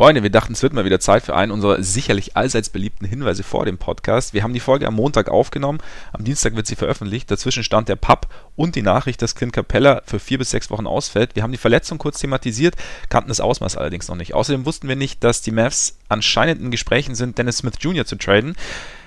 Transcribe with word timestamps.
Freunde, 0.00 0.22
wir 0.22 0.30
dachten, 0.30 0.54
es 0.54 0.62
wird 0.62 0.72
mal 0.72 0.86
wieder 0.86 0.98
Zeit 0.98 1.24
für 1.24 1.36
einen 1.36 1.52
unserer 1.52 1.82
sicherlich 1.82 2.34
allseits 2.34 2.70
beliebten 2.70 3.04
Hinweise 3.04 3.42
vor 3.42 3.66
dem 3.66 3.76
Podcast. 3.76 4.32
Wir 4.32 4.42
haben 4.42 4.54
die 4.54 4.58
Folge 4.58 4.86
am 4.86 4.94
Montag 4.94 5.28
aufgenommen, 5.28 5.78
am 6.14 6.24
Dienstag 6.24 6.56
wird 6.56 6.66
sie 6.66 6.74
veröffentlicht. 6.74 7.30
Dazwischen 7.30 7.62
stand 7.62 7.90
der 7.90 7.96
Pub 7.96 8.26
und 8.56 8.76
die 8.76 8.82
Nachricht, 8.82 9.20
dass 9.20 9.34
Clint 9.34 9.52
Capella 9.52 10.00
für 10.06 10.18
vier 10.18 10.38
bis 10.38 10.52
sechs 10.52 10.70
Wochen 10.70 10.86
ausfällt. 10.86 11.36
Wir 11.36 11.42
haben 11.42 11.52
die 11.52 11.58
Verletzung 11.58 11.98
kurz 11.98 12.18
thematisiert, 12.18 12.76
kannten 13.10 13.28
das 13.28 13.40
Ausmaß 13.40 13.76
allerdings 13.76 14.08
noch 14.08 14.16
nicht. 14.16 14.32
Außerdem 14.32 14.64
wussten 14.64 14.88
wir 14.88 14.96
nicht, 14.96 15.22
dass 15.22 15.42
die 15.42 15.50
Mavs 15.50 15.98
anscheinend 16.08 16.62
in 16.62 16.70
Gesprächen 16.70 17.14
sind, 17.14 17.36
Dennis 17.36 17.58
Smith 17.58 17.74
Jr. 17.78 18.06
zu 18.06 18.16
traden. 18.16 18.56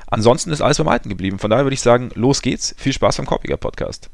Ansonsten 0.05 0.51
ist 0.51 0.61
alles 0.61 0.77
beim 0.77 0.89
Alten 0.89 1.09
geblieben. 1.09 1.39
Von 1.39 1.49
daher 1.49 1.65
würde 1.65 1.73
ich 1.73 1.81
sagen, 1.81 2.11
los 2.13 2.43
geht's. 2.43 2.75
Viel 2.77 2.93
Spaß 2.93 3.17
beim 3.17 3.25
Korpiger 3.25 3.57
Podcast. 3.57 4.11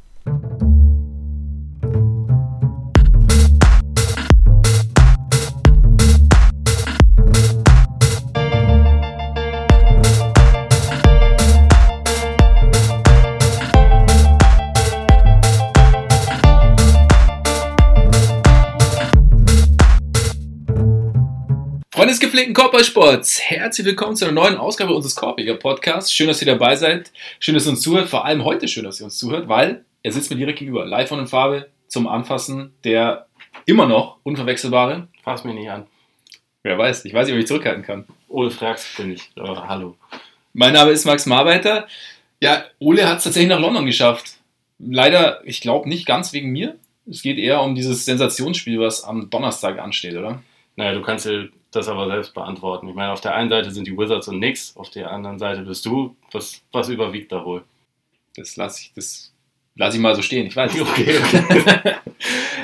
Gepflegten 22.40 22.64
Körpersports, 22.64 23.42
herzlich 23.42 23.86
willkommen 23.86 24.16
zu 24.16 24.24
einer 24.24 24.34
neuen 24.34 24.56
Ausgabe 24.56 24.94
unseres 24.94 25.14
Korbiger 25.14 25.56
Podcasts. 25.56 26.14
Schön, 26.14 26.28
dass 26.28 26.42
ihr 26.42 26.46
dabei 26.46 26.78
seid. 26.78 27.12
Schön, 27.38 27.54
dass 27.54 27.66
ihr 27.66 27.72
uns 27.72 27.82
zuhört. 27.82 28.08
Vor 28.08 28.24
allem 28.24 28.46
heute 28.46 28.70
schön, 28.70 28.86
dass 28.86 29.02
ihr 29.02 29.04
uns 29.04 29.18
zuhört, 29.18 29.50
weil 29.50 29.84
er 30.04 30.14
sitzt 30.14 30.30
mir 30.30 30.38
direkt 30.38 30.60
gegenüber. 30.60 30.86
Live 30.86 31.10
von 31.10 31.20
in 31.20 31.28
Farbe 31.28 31.68
zum 31.90 32.08
Anfassen. 32.08 32.72
Der 32.86 33.28
immer 33.66 33.88
noch 33.88 34.20
unverwechselbare. 34.24 35.10
Fass 35.22 35.44
mich 35.44 35.54
nicht 35.54 35.70
an. 35.70 35.86
Wer 36.64 36.78
weiß, 36.78 37.04
ich 37.04 37.14
weiß 37.14 37.28
nicht, 37.28 37.34
ob 37.36 37.42
ich 37.42 37.48
zurückhalten 37.48 37.84
kann. 37.84 38.06
Ole 38.30 38.52
Frags 38.52 38.88
bin 38.96 39.12
ich. 39.12 39.30
Oh, 39.36 39.58
hallo. 39.68 39.98
Mein 40.54 40.72
Name 40.72 40.92
ist 40.92 41.04
Max 41.04 41.26
Marbeiter. 41.26 41.90
Ja, 42.40 42.64
Ole 42.80 43.06
hat 43.10 43.18
es 43.18 43.26
tatsächlich 43.26 43.50
nach 43.50 43.60
London 43.60 43.86
geschafft. 43.86 44.38
Leider, 44.78 45.42
ich 45.44 45.60
glaube, 45.60 45.90
nicht 45.90 46.06
ganz 46.06 46.32
wegen 46.32 46.52
mir. 46.52 46.78
Es 47.06 47.22
geht 47.22 47.38
eher 47.38 47.62
um 47.62 47.76
dieses 47.76 48.06
Sensationsspiel, 48.06 48.80
was 48.80 49.04
am 49.04 49.30
Donnerstag 49.30 49.78
ansteht, 49.78 50.16
oder? 50.16 50.42
Naja, 50.78 50.94
du 50.94 51.02
kannst 51.02 51.26
dir 51.26 51.50
das 51.72 51.88
aber 51.88 52.08
selbst 52.08 52.34
beantworten. 52.34 52.88
Ich 52.88 52.96
meine, 52.96 53.12
auf 53.12 53.22
der 53.22 53.36
einen 53.36 53.50
Seite 53.50 53.72
sind 53.72 53.88
die 53.88 53.98
Wizards 53.98 54.28
und 54.28 54.40
nix, 54.40 54.76
auf 54.76 54.90
der 54.90 55.12
anderen 55.12 55.40
Seite 55.40 55.62
bist 55.62 55.86
du. 55.86 56.16
Was, 56.32 56.62
was 56.72 56.90
überwiegt 56.90 57.32
da 57.32 57.46
wohl? 57.46 57.64
Das 58.36 58.56
lasse 58.56 58.82
ich, 58.82 58.94
das 58.96 59.34
lass 59.76 59.96
ich 59.96 60.02
mal 60.02 60.16
so 60.16 60.22
stehen. 60.22 60.46
Ich 60.46 60.56
weiß 60.56 60.74
nicht. 60.74 60.86
Okay. 60.90 61.96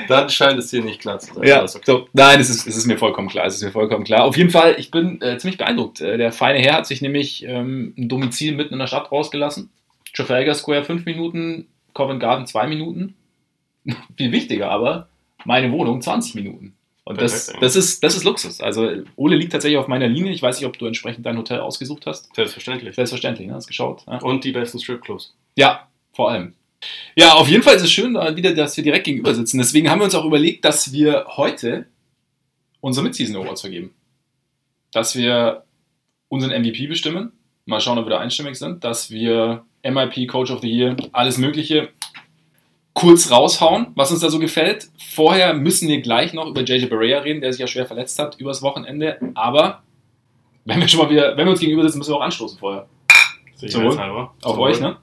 Dann 0.08 0.28
scheint 0.28 0.58
es 0.58 0.70
dir 0.70 0.82
nicht 0.82 1.00
klar 1.00 1.18
zu 1.18 1.34
sein. 1.34 1.44
Ja, 1.44 1.62
okay. 1.62 1.80
so, 1.84 2.08
nein, 2.12 2.38
es 2.38 2.48
ist, 2.48 2.66
es 2.66 2.76
ist 2.76 2.86
mir 2.86 2.96
vollkommen 2.98 3.28
klar. 3.28 3.46
Es 3.46 3.56
ist 3.56 3.62
mir 3.62 3.72
vollkommen 3.72 4.04
klar. 4.04 4.22
Auf 4.22 4.36
jeden 4.36 4.50
Fall, 4.50 4.76
ich 4.78 4.92
bin 4.92 5.20
äh, 5.20 5.36
ziemlich 5.38 5.58
beeindruckt. 5.58 6.00
Äh, 6.00 6.16
der 6.16 6.30
feine 6.30 6.60
Herr 6.60 6.74
hat 6.74 6.86
sich 6.86 7.02
nämlich 7.02 7.44
ähm, 7.44 7.92
ein 7.98 8.08
Domizil 8.08 8.54
mitten 8.54 8.74
in 8.74 8.78
der 8.78 8.86
Stadt 8.86 9.10
rausgelassen. 9.10 9.70
Trafalgar 10.14 10.54
Square 10.54 10.84
fünf 10.84 11.06
Minuten, 11.06 11.66
Covent 11.92 12.20
Garden 12.20 12.46
zwei 12.46 12.68
Minuten. 12.68 13.16
Viel 14.16 14.30
wichtiger 14.30 14.70
aber, 14.70 15.08
meine 15.44 15.72
Wohnung 15.72 16.00
20 16.00 16.36
Minuten. 16.36 16.75
Und 17.08 17.20
das, 17.20 17.46
Perfekt, 17.46 17.62
das, 17.62 17.76
ist, 17.76 18.02
das 18.02 18.16
ist 18.16 18.24
Luxus. 18.24 18.60
Also 18.60 18.90
Ole 19.14 19.36
liegt 19.36 19.52
tatsächlich 19.52 19.78
auf 19.78 19.86
meiner 19.86 20.08
Linie. 20.08 20.32
Ich 20.32 20.42
weiß 20.42 20.58
nicht, 20.58 20.66
ob 20.66 20.76
du 20.76 20.86
entsprechend 20.86 21.24
dein 21.24 21.38
Hotel 21.38 21.60
ausgesucht 21.60 22.04
hast. 22.04 22.34
Selbstverständlich. 22.34 22.96
Selbstverständlich, 22.96 23.46
ne? 23.46 23.54
Hast 23.54 23.68
geschaut. 23.68 24.02
Ja? 24.08 24.18
Und 24.18 24.42
die 24.42 24.50
besten 24.50 24.80
Stripclubs. 24.80 25.32
Ja, 25.54 25.86
vor 26.12 26.32
allem. 26.32 26.54
Ja, 27.14 27.34
auf 27.34 27.48
jeden 27.48 27.62
Fall 27.62 27.76
ist 27.76 27.84
es 27.84 27.92
schön, 27.92 28.16
äh, 28.16 28.34
wieder, 28.34 28.52
dass 28.54 28.76
wir 28.76 28.82
direkt 28.82 29.04
gegenüber 29.04 29.32
sitzen. 29.36 29.58
Deswegen 29.58 29.88
haben 29.88 30.00
wir 30.00 30.04
uns 30.04 30.16
auch 30.16 30.24
überlegt, 30.24 30.64
dass 30.64 30.92
wir 30.92 31.26
heute 31.36 31.86
unsere 32.80 33.04
Mid-Season 33.04 33.36
Awards 33.36 33.60
vergeben. 33.60 33.94
Dass 34.90 35.14
wir 35.14 35.62
unseren 36.26 36.60
MVP 36.60 36.88
bestimmen. 36.88 37.30
Mal 37.66 37.80
schauen, 37.80 37.98
ob 37.98 38.06
wir 38.06 38.10
da 38.10 38.18
einstimmig 38.18 38.58
sind. 38.58 38.82
Dass 38.82 39.12
wir 39.12 39.64
MIP, 39.84 40.26
Coach 40.26 40.50
of 40.50 40.60
the 40.60 40.68
Year, 40.68 40.96
alles 41.12 41.38
Mögliche 41.38 41.90
kurz 42.96 43.30
raushauen, 43.30 43.88
was 43.94 44.10
uns 44.10 44.20
da 44.20 44.30
so 44.30 44.38
gefällt. 44.38 44.88
Vorher 44.96 45.52
müssen 45.52 45.86
wir 45.86 46.00
gleich 46.00 46.32
noch 46.32 46.46
über 46.46 46.62
JJ 46.62 46.86
Barea 46.86 47.18
reden, 47.18 47.42
der 47.42 47.52
sich 47.52 47.60
ja 47.60 47.66
schwer 47.66 47.84
verletzt 47.84 48.18
hat 48.18 48.40
übers 48.40 48.62
Wochenende. 48.62 49.18
Aber 49.34 49.82
wenn 50.64 50.80
wir 50.80 50.88
schon 50.88 51.00
mal 51.00 51.10
wieder, 51.10 51.36
wenn 51.36 51.46
wir 51.46 51.50
uns 51.50 51.60
gegenüber 51.60 51.82
sitzen, 51.82 51.98
müssen 51.98 52.12
wir 52.12 52.16
auch 52.16 52.22
anstoßen 52.22 52.58
vorher. 52.58 52.88
Sicherheitshalber. 53.56 54.34
Auf 54.42 54.52
Zum 54.52 54.56
Wohl. 54.56 54.70
euch, 54.70 54.80
ne? 54.80 54.96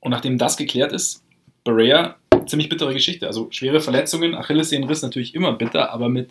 Und 0.00 0.10
nachdem 0.10 0.38
das 0.38 0.56
geklärt 0.56 0.92
ist, 0.92 1.22
Berea, 1.64 2.16
ziemlich 2.46 2.70
bittere 2.70 2.94
Geschichte. 2.94 3.26
Also 3.26 3.48
schwere 3.50 3.80
Verletzungen, 3.80 4.34
Achillessehnenriss 4.34 5.02
natürlich 5.02 5.34
immer 5.34 5.52
bitter, 5.52 5.92
aber 5.92 6.08
mit, 6.08 6.30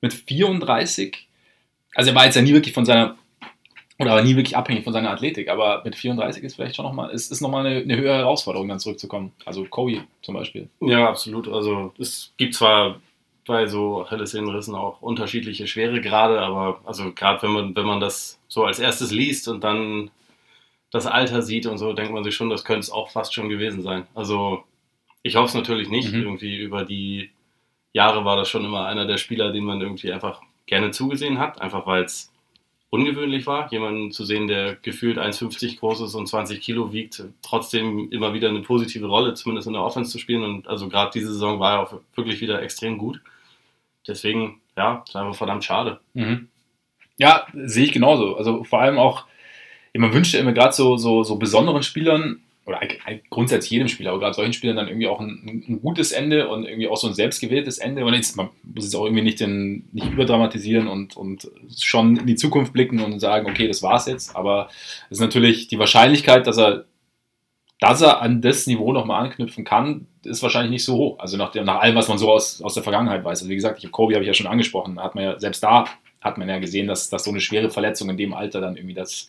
mit 0.00 0.12
34, 0.12 1.28
also 1.96 2.10
er 2.10 2.14
war 2.14 2.24
jetzt 2.24 2.36
ja 2.36 2.42
nie 2.42 2.52
wirklich 2.52 2.72
von 2.72 2.84
seiner, 2.84 3.16
oder 3.98 4.12
war 4.12 4.22
nie 4.22 4.36
wirklich 4.36 4.56
abhängig 4.56 4.84
von 4.84 4.92
seiner 4.92 5.10
Athletik, 5.10 5.48
aber 5.48 5.82
mit 5.84 5.94
34 5.94 6.42
ist 6.42 6.54
vielleicht 6.54 6.76
schon 6.76 6.84
nochmal, 6.84 7.10
ist, 7.10 7.30
ist 7.30 7.40
nochmal 7.40 7.66
eine, 7.66 7.80
eine 7.80 7.96
höhere 7.96 8.18
Herausforderung, 8.18 8.68
dann 8.68 8.80
zurückzukommen. 8.80 9.32
Also 9.44 9.64
Kobe 9.64 10.04
zum 10.22 10.34
Beispiel. 10.34 10.68
Ja, 10.80 11.08
absolut. 11.08 11.48
Also 11.48 11.92
es 11.98 12.32
gibt 12.36 12.54
zwar 12.54 13.00
bei 13.46 13.66
so 13.66 14.02
Achillessehnenrissen 14.02 14.74
auch 14.74 15.02
unterschiedliche 15.02 15.66
Schweregrade, 15.66 16.40
aber 16.40 16.80
also 16.84 17.12
gerade 17.12 17.42
wenn 17.42 17.50
man, 17.50 17.76
wenn 17.76 17.86
man 17.86 18.00
das 18.00 18.38
so 18.48 18.64
als 18.64 18.78
erstes 18.78 19.10
liest 19.10 19.48
und 19.48 19.62
dann 19.64 20.10
das 20.90 21.06
Alter 21.06 21.42
sieht 21.42 21.66
und 21.66 21.78
so, 21.78 21.92
denkt 21.92 22.12
man 22.12 22.24
sich 22.24 22.34
schon, 22.34 22.50
das 22.50 22.64
könnte 22.64 22.80
es 22.80 22.90
auch 22.90 23.10
fast 23.10 23.34
schon 23.34 23.48
gewesen 23.48 23.82
sein. 23.82 24.06
Also 24.14 24.64
ich 25.22 25.36
hoffe 25.36 25.46
es 25.46 25.54
natürlich 25.54 25.88
nicht. 25.88 26.12
Mhm. 26.12 26.22
Irgendwie 26.22 26.56
über 26.56 26.84
die 26.84 27.30
Jahre 27.92 28.24
war 28.24 28.36
das 28.36 28.48
schon 28.48 28.64
immer 28.64 28.86
einer 28.86 29.06
der 29.06 29.18
Spieler, 29.18 29.52
den 29.52 29.64
man 29.64 29.80
irgendwie 29.80 30.12
einfach 30.12 30.40
gerne 30.66 30.90
zugesehen 30.90 31.38
hat, 31.38 31.60
einfach 31.60 31.86
weil 31.86 32.04
es 32.04 32.31
ungewöhnlich 32.92 33.46
war, 33.46 33.72
jemanden 33.72 34.12
zu 34.12 34.22
sehen, 34.26 34.48
der 34.48 34.76
gefühlt 34.76 35.18
1,50 35.18 35.78
groß 35.78 36.02
ist 36.02 36.14
und 36.14 36.26
20 36.26 36.60
Kilo 36.60 36.92
wiegt, 36.92 37.24
trotzdem 37.40 38.10
immer 38.10 38.34
wieder 38.34 38.50
eine 38.50 38.60
positive 38.60 39.06
Rolle, 39.06 39.32
zumindest 39.32 39.66
in 39.66 39.72
der 39.72 39.82
Offense 39.82 40.12
zu 40.12 40.18
spielen. 40.18 40.42
Und 40.42 40.68
also 40.68 40.90
gerade 40.90 41.10
diese 41.14 41.32
Saison 41.32 41.58
war 41.58 41.72
er 41.72 41.80
auch 41.80 42.00
wirklich 42.14 42.42
wieder 42.42 42.60
extrem 42.60 42.98
gut. 42.98 43.22
Deswegen, 44.06 44.60
ja, 44.76 45.02
ist 45.08 45.16
einfach 45.16 45.34
verdammt 45.34 45.64
schade. 45.64 46.00
Mhm. 46.12 46.48
Ja, 47.16 47.46
sehe 47.54 47.86
ich 47.86 47.92
genauso. 47.92 48.36
Also 48.36 48.62
vor 48.62 48.82
allem 48.82 48.98
auch, 48.98 49.24
man 49.94 50.12
wünscht 50.12 50.34
ja 50.34 50.40
immer 50.40 50.52
gerade 50.52 50.74
so, 50.74 50.98
so, 50.98 51.24
so 51.24 51.36
besonderen 51.36 51.82
Spielern, 51.82 52.42
oder 52.64 52.80
grundsätzlich 53.28 53.72
jedem 53.72 53.88
Spieler, 53.88 54.10
aber 54.10 54.20
gerade 54.20 54.34
solchen 54.34 54.52
Spielern 54.52 54.76
dann 54.76 54.86
irgendwie 54.86 55.08
auch 55.08 55.20
ein, 55.20 55.64
ein 55.68 55.80
gutes 55.82 56.12
Ende 56.12 56.48
und 56.48 56.64
irgendwie 56.64 56.86
auch 56.86 56.96
so 56.96 57.08
ein 57.08 57.14
selbstgewähltes 57.14 57.78
Ende. 57.78 58.04
Und 58.04 58.14
jetzt, 58.14 58.36
man 58.36 58.50
muss 58.62 58.84
jetzt 58.84 58.94
auch 58.94 59.04
irgendwie 59.04 59.24
nicht, 59.24 59.40
den, 59.40 59.88
nicht 59.92 60.10
überdramatisieren 60.10 60.86
und, 60.86 61.16
und 61.16 61.50
schon 61.76 62.16
in 62.16 62.26
die 62.26 62.36
Zukunft 62.36 62.72
blicken 62.72 63.00
und 63.00 63.18
sagen, 63.18 63.50
okay, 63.50 63.66
das 63.66 63.82
war's 63.82 64.06
jetzt. 64.06 64.36
Aber 64.36 64.68
es 65.10 65.18
ist 65.18 65.20
natürlich 65.20 65.66
die 65.68 65.78
Wahrscheinlichkeit, 65.78 66.46
dass 66.46 66.56
er, 66.56 66.84
dass 67.80 68.00
er 68.00 68.22
an 68.22 68.40
das 68.40 68.68
Niveau 68.68 68.92
nochmal 68.92 69.24
anknüpfen 69.24 69.64
kann, 69.64 70.06
ist 70.22 70.42
wahrscheinlich 70.44 70.70
nicht 70.70 70.84
so 70.84 70.94
hoch. 70.94 71.18
Also 71.18 71.36
nach, 71.36 71.50
dem, 71.50 71.64
nach 71.64 71.80
allem, 71.80 71.96
was 71.96 72.06
man 72.06 72.18
so 72.18 72.30
aus, 72.30 72.62
aus 72.62 72.74
der 72.74 72.84
Vergangenheit 72.84 73.24
weiß. 73.24 73.40
Also 73.40 73.50
wie 73.50 73.56
gesagt, 73.56 73.82
ich 73.82 73.90
Kobe 73.90 74.14
habe 74.14 74.22
ich 74.22 74.28
ja 74.28 74.34
schon 74.34 74.46
angesprochen, 74.46 75.00
hat 75.00 75.16
man 75.16 75.24
ja, 75.24 75.38
selbst 75.40 75.64
da 75.64 75.86
hat 76.20 76.38
man 76.38 76.48
ja 76.48 76.60
gesehen, 76.60 76.86
dass, 76.86 77.10
dass 77.10 77.24
so 77.24 77.30
eine 77.32 77.40
schwere 77.40 77.70
Verletzung 77.70 78.08
in 78.08 78.16
dem 78.16 78.34
Alter 78.34 78.60
dann 78.60 78.76
irgendwie 78.76 78.94
das, 78.94 79.26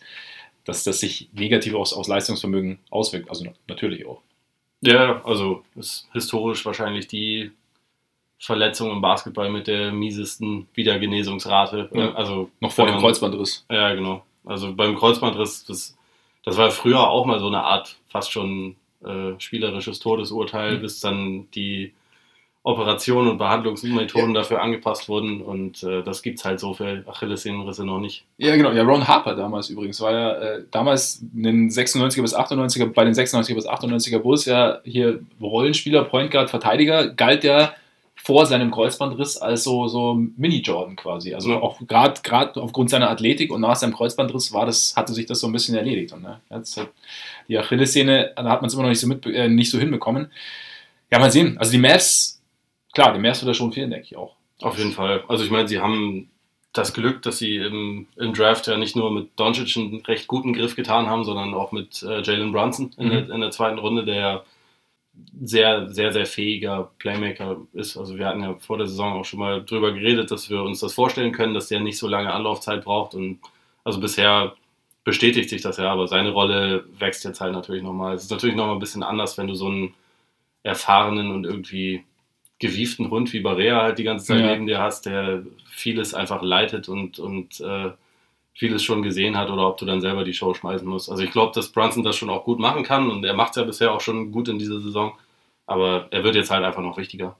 dass 0.64 0.84
das 0.84 1.00
sich 1.00 1.28
negativ 1.32 1.74
aufs, 1.74 1.92
aufs 1.92 2.08
Leistungsvermögen 2.08 2.78
auswirkt. 2.90 3.28
Also 3.28 3.46
natürlich 3.68 4.06
auch. 4.06 4.20
Ja, 4.80 5.22
also 5.24 5.62
ist 5.76 6.08
historisch 6.12 6.64
wahrscheinlich 6.66 7.06
die 7.06 7.50
Verletzung 8.38 8.90
im 8.90 9.00
Basketball 9.00 9.50
mit 9.50 9.66
der 9.66 9.92
miesesten 9.92 10.68
Wiedergenesungsrate. 10.74 11.88
Ja. 11.94 12.14
Also 12.14 12.50
Noch 12.60 12.72
vor 12.72 12.86
dem 12.86 12.98
Kreuzbandriss. 12.98 13.64
Ja, 13.70 13.94
genau. 13.94 14.24
Also 14.44 14.74
beim 14.74 14.96
Kreuzbandriss, 14.96 15.64
das, 15.64 15.96
das 16.44 16.58
war 16.58 16.70
früher 16.70 17.08
auch 17.08 17.24
mal 17.24 17.38
so 17.40 17.46
eine 17.46 17.62
Art 17.62 17.96
fast 18.08 18.30
schon 18.32 18.76
äh, 19.02 19.32
spielerisches 19.38 20.00
Todesurteil, 20.00 20.76
Mhm. 20.76 20.80
bis 20.82 21.00
dann 21.00 21.50
die 21.52 21.94
Operationen 22.66 23.28
und 23.30 23.36
Behandlungsmethoden 23.38 24.32
dafür 24.32 24.62
angepasst 24.62 25.08
wurden 25.10 25.42
und 25.42 25.82
äh, 25.82 26.02
das 26.02 26.22
gibt 26.22 26.38
es 26.38 26.46
halt 26.46 26.58
so 26.58 26.72
für 26.72 27.04
Achillessehnenrisse 27.06 27.84
noch 27.84 28.00
nicht. 28.00 28.24
Ja, 28.38 28.56
genau. 28.56 28.72
Ja, 28.72 28.82
Ron 28.84 29.06
Harper 29.06 29.36
damals 29.36 29.68
übrigens 29.68 30.00
war 30.00 30.12
ja 30.12 30.32
äh, 30.32 30.64
damals 30.70 31.22
in 31.34 31.42
den 31.42 31.68
96er 31.70 32.22
bis 32.22 32.34
98er, 32.34 32.86
bei 32.86 33.04
den 33.04 33.12
96er 33.12 33.54
bis 33.54 33.68
98er 33.68 34.18
Bulls 34.18 34.46
ja 34.46 34.78
hier 34.84 35.20
Rollenspieler, 35.42 36.04
Point 36.04 36.30
Guard, 36.30 36.48
Verteidiger, 36.48 37.08
galt 37.10 37.44
ja 37.44 37.74
vor 38.16 38.46
seinem 38.46 38.70
Kreuzbandriss 38.70 39.36
als 39.36 39.64
so, 39.64 39.86
so 39.86 40.14
Mini-Jordan 40.14 40.96
quasi. 40.96 41.34
Also 41.34 41.50
Ja. 41.50 41.60
auch 41.60 41.78
gerade 41.86 42.18
gerade 42.22 42.62
aufgrund 42.62 42.88
seiner 42.88 43.10
Athletik 43.10 43.52
und 43.52 43.60
nach 43.60 43.76
seinem 43.76 43.92
Kreuzbandriss 43.92 44.54
war 44.54 44.64
das, 44.64 44.94
hatte 44.96 45.12
sich 45.12 45.26
das 45.26 45.40
so 45.40 45.46
ein 45.48 45.52
bisschen 45.52 45.74
erledigt. 45.76 46.14
Und, 46.14 46.22
ne, 46.22 46.40
jetzt 46.48 46.78
hat 46.78 46.88
die 47.46 47.58
Achillessehne, 47.58 48.32
da 48.36 48.44
hat 48.44 48.62
man 48.62 48.68
es 48.68 48.72
immer 48.72 48.84
noch 48.84 48.88
nicht 48.88 49.00
so, 49.00 49.06
mit, 49.06 49.26
äh, 49.26 49.50
nicht 49.50 49.70
so 49.70 49.78
hinbekommen. 49.78 50.30
Ja, 51.12 51.18
mal 51.18 51.30
sehen. 51.30 51.58
Also 51.58 51.72
die 51.72 51.78
Mavs, 51.78 52.40
klar, 52.94 53.12
die 53.12 53.20
Mavs 53.20 53.42
wird 53.42 53.50
da 53.50 53.54
schon 53.54 53.72
fehlen, 53.72 53.90
denke 53.90 54.06
ich 54.06 54.16
auch. 54.16 54.36
Auf 54.62 54.78
jeden 54.78 54.92
Fall. 54.92 55.24
Also 55.28 55.44
ich 55.44 55.50
meine, 55.50 55.68
sie 55.68 55.80
haben 55.80 56.30
das 56.72 56.92
Glück, 56.94 57.22
dass 57.22 57.38
sie 57.38 57.56
im, 57.56 58.06
im 58.16 58.32
Draft 58.34 58.66
ja 58.66 58.76
nicht 58.76 58.96
nur 58.96 59.10
mit 59.12 59.38
Doncic 59.38 59.76
einen 59.76 60.00
recht 60.06 60.26
guten 60.26 60.52
Griff 60.54 60.74
getan 60.74 61.06
haben, 61.08 61.24
sondern 61.24 61.54
auch 61.54 61.70
mit 61.72 62.02
äh, 62.02 62.22
Jalen 62.22 62.52
Brunson 62.52 62.92
in, 62.96 63.06
Mhm. 63.06 63.10
der, 63.10 63.30
in 63.30 63.40
der 63.40 63.50
zweiten 63.50 63.78
Runde, 63.78 64.04
der 64.04 64.44
sehr, 65.40 65.88
sehr, 65.90 66.12
sehr 66.12 66.26
fähiger 66.26 66.90
Playmaker 66.98 67.58
ist. 67.72 67.96
Also 67.96 68.18
wir 68.18 68.26
hatten 68.26 68.42
ja 68.42 68.54
vor 68.58 68.78
der 68.78 68.88
Saison 68.88 69.12
auch 69.20 69.24
schon 69.24 69.38
mal 69.38 69.64
drüber 69.64 69.92
geredet, 69.92 70.30
dass 70.32 70.50
wir 70.50 70.62
uns 70.62 70.80
das 70.80 70.94
vorstellen 70.94 71.30
können, 71.32 71.54
dass 71.54 71.68
der 71.68 71.78
nicht 71.80 71.98
so 71.98 72.08
lange 72.08 72.32
Anlaufzeit 72.32 72.82
braucht. 72.84 73.14
Und 73.14 73.38
also 73.84 74.00
bisher 74.00 74.54
bestätigt 75.04 75.50
sich 75.50 75.62
das 75.62 75.76
ja, 75.76 75.92
aber 75.92 76.08
seine 76.08 76.30
Rolle 76.30 76.84
wächst 76.98 77.24
jetzt 77.24 77.40
halt 77.40 77.52
natürlich 77.52 77.82
nochmal. 77.84 78.14
Es 78.14 78.24
ist 78.24 78.30
natürlich 78.32 78.56
nochmal 78.56 78.74
ein 78.74 78.80
bisschen 78.80 79.04
anders, 79.04 79.38
wenn 79.38 79.46
du 79.46 79.54
so 79.54 79.66
einen 79.68 79.94
erfahrenen 80.64 81.30
und 81.30 81.44
irgendwie 81.44 82.02
gewieften 82.66 83.10
Hund 83.10 83.32
wie 83.32 83.40
Barea 83.40 83.82
halt 83.82 83.98
die 83.98 84.04
ganze 84.04 84.26
Zeit 84.26 84.40
Ja. 84.40 84.46
neben 84.52 84.66
dir 84.66 84.78
hast, 84.80 85.06
der 85.06 85.42
vieles 85.70 86.14
einfach 86.14 86.42
leitet 86.42 86.88
und, 86.88 87.18
und 87.18 87.60
äh, 87.60 87.90
vieles 88.54 88.82
schon 88.82 89.02
gesehen 89.02 89.36
hat 89.36 89.50
oder 89.50 89.68
ob 89.68 89.78
du 89.78 89.84
dann 89.84 90.00
selber 90.00 90.24
die 90.24 90.32
Show 90.34 90.54
schmeißen 90.54 90.86
musst. 90.86 91.10
Also 91.10 91.22
ich 91.22 91.30
glaube, 91.32 91.52
dass 91.54 91.70
Brunson 91.72 92.04
das 92.04 92.16
schon 92.16 92.30
auch 92.30 92.44
gut 92.44 92.58
machen 92.60 92.82
kann 92.84 93.10
und 93.10 93.24
er 93.24 93.34
macht 93.34 93.50
es 93.50 93.56
ja 93.56 93.64
bisher 93.64 93.92
auch 93.92 94.00
schon 94.00 94.30
gut 94.32 94.48
in 94.48 94.58
dieser 94.58 94.80
Saison, 94.80 95.12
aber 95.66 96.06
er 96.10 96.22
wird 96.24 96.36
jetzt 96.36 96.50
halt 96.50 96.64
einfach 96.64 96.82
noch 96.82 96.96
wichtiger. 96.96 97.36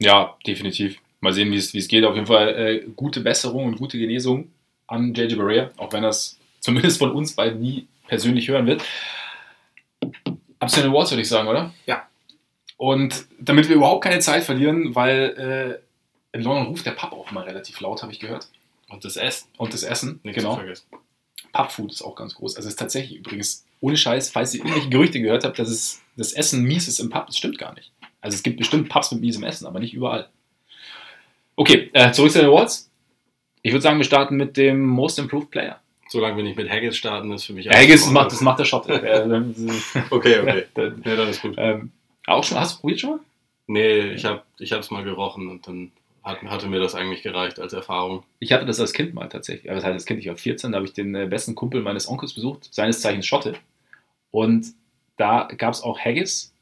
Ja, 0.00 0.34
definitiv. 0.46 0.98
Mal 1.20 1.32
sehen, 1.32 1.50
wie 1.52 1.56
es 1.56 1.72
wie 1.74 1.78
es 1.78 1.88
geht. 1.88 2.04
Auf 2.04 2.14
jeden 2.14 2.26
Fall 2.26 2.48
äh, 2.48 2.86
gute 2.96 3.20
Besserung 3.20 3.64
und 3.66 3.76
gute 3.78 3.98
Genesung 3.98 4.50
an 4.86 5.14
JJ 5.14 5.34
Barea, 5.36 5.70
auch 5.76 5.92
wenn 5.92 6.02
das 6.02 6.38
zumindest 6.60 6.98
von 6.98 7.12
uns 7.12 7.34
beiden 7.36 7.60
nie 7.60 7.86
persönlich 8.08 8.48
hören 8.48 8.66
wird. 8.66 8.82
Absolute 10.58 10.90
Awards, 10.90 11.10
würde 11.12 11.22
ich 11.22 11.28
sagen, 11.28 11.48
oder? 11.48 11.72
Ja. 11.86 12.06
Und 12.76 13.26
damit 13.38 13.68
wir 13.68 13.76
überhaupt 13.76 14.04
keine 14.04 14.20
Zeit 14.20 14.44
verlieren, 14.44 14.94
weil 14.94 15.80
äh, 16.32 16.36
in 16.36 16.42
London 16.42 16.66
ruft 16.66 16.84
der 16.84 16.92
Pub 16.92 17.12
auch 17.12 17.30
mal 17.30 17.44
relativ 17.44 17.80
laut, 17.80 18.02
habe 18.02 18.12
ich 18.12 18.20
gehört. 18.20 18.48
Und 18.88 19.04
das 19.04 19.16
Essen, 19.16 19.48
Und 19.56 19.72
das 19.72 19.82
Essen, 19.82 20.20
nicht 20.22 20.36
genau. 20.36 20.60
Pubfood 21.52 21.90
ist 21.90 22.02
auch 22.02 22.14
ganz 22.14 22.34
groß. 22.34 22.56
Also 22.56 22.68
es 22.68 22.74
ist 22.74 22.78
tatsächlich 22.78 23.18
übrigens, 23.18 23.64
ohne 23.80 23.96
Scheiß, 23.96 24.30
falls 24.30 24.54
ihr 24.54 24.60
irgendwelche 24.60 24.90
Gerüchte 24.90 25.20
gehört 25.20 25.44
habt, 25.44 25.58
dass 25.58 25.68
es 25.68 26.02
das 26.16 26.32
Essen 26.32 26.62
mies 26.64 26.88
ist 26.88 26.98
im 26.98 27.10
Pub, 27.10 27.26
das 27.26 27.36
stimmt 27.38 27.58
gar 27.58 27.74
nicht. 27.74 27.92
Also 28.20 28.34
es 28.34 28.42
gibt 28.42 28.58
bestimmt 28.58 28.88
Pubs 28.88 29.10
mit 29.12 29.20
miesem 29.20 29.42
Essen, 29.44 29.66
aber 29.66 29.80
nicht 29.80 29.94
überall. 29.94 30.28
Okay, 31.56 31.90
äh, 31.94 32.12
zurück 32.12 32.32
zu 32.32 32.38
den 32.38 32.48
Awards. 32.48 32.90
Ich 33.62 33.72
würde 33.72 33.82
sagen, 33.82 33.98
wir 33.98 34.04
starten 34.04 34.36
mit 34.36 34.56
dem 34.56 34.84
Most 34.86 35.18
Improved 35.18 35.50
Player. 35.50 35.80
Solange 36.08 36.36
wir 36.36 36.44
nicht 36.44 36.56
mit 36.56 36.70
Haggis 36.70 36.96
starten, 36.96 37.32
ist 37.32 37.44
für 37.44 37.52
mich 37.52 37.68
Haggis 37.68 38.02
alles 38.02 38.10
macht, 38.10 38.32
das 38.32 38.40
macht 38.40 38.60
der 38.60 38.64
Schotte. 38.64 38.92
Äh, 39.02 40.04
Okay, 40.10 40.38
okay. 40.40 40.64
ähm, 40.76 41.02
Ja, 41.04 41.16
dann 41.16 41.28
ist 41.28 41.42
gut. 41.42 41.54
Auch 42.26 42.44
schon, 42.44 42.58
hast 42.58 42.76
du 42.76 42.80
probiert 42.80 43.00
schon 43.00 43.10
mal? 43.10 43.20
Nee, 43.68 44.12
ich 44.12 44.24
habe 44.24 44.42
ich 44.58 44.70
es 44.72 44.90
mal 44.90 45.04
gerochen 45.04 45.48
und 45.48 45.66
dann 45.66 45.90
hat, 46.22 46.42
hatte 46.42 46.66
mir 46.68 46.80
das 46.80 46.94
eigentlich 46.94 47.22
gereicht 47.22 47.58
als 47.60 47.72
Erfahrung. 47.72 48.22
Ich 48.40 48.52
hatte 48.52 48.64
das 48.66 48.80
als 48.80 48.92
Kind 48.92 49.14
mal 49.14 49.28
tatsächlich. 49.28 49.68
Also 49.70 49.76
Das 49.80 49.84
heißt, 49.86 49.94
als 49.94 50.06
Kind, 50.06 50.20
ich 50.20 50.28
war 50.28 50.36
14, 50.36 50.72
da 50.72 50.76
habe 50.76 50.86
ich 50.86 50.92
den 50.92 51.14
äh, 51.14 51.26
besten 51.26 51.54
Kumpel 51.54 51.82
meines 51.82 52.08
Onkels 52.08 52.32
besucht, 52.32 52.68
seines 52.72 53.00
Zeichens 53.00 53.26
Schotte. 53.26 53.54
Und 54.30 54.66
da 55.16 55.48
gab 55.56 55.72
es 55.74 55.82
auch 55.82 55.98
Haggis. 55.98 56.52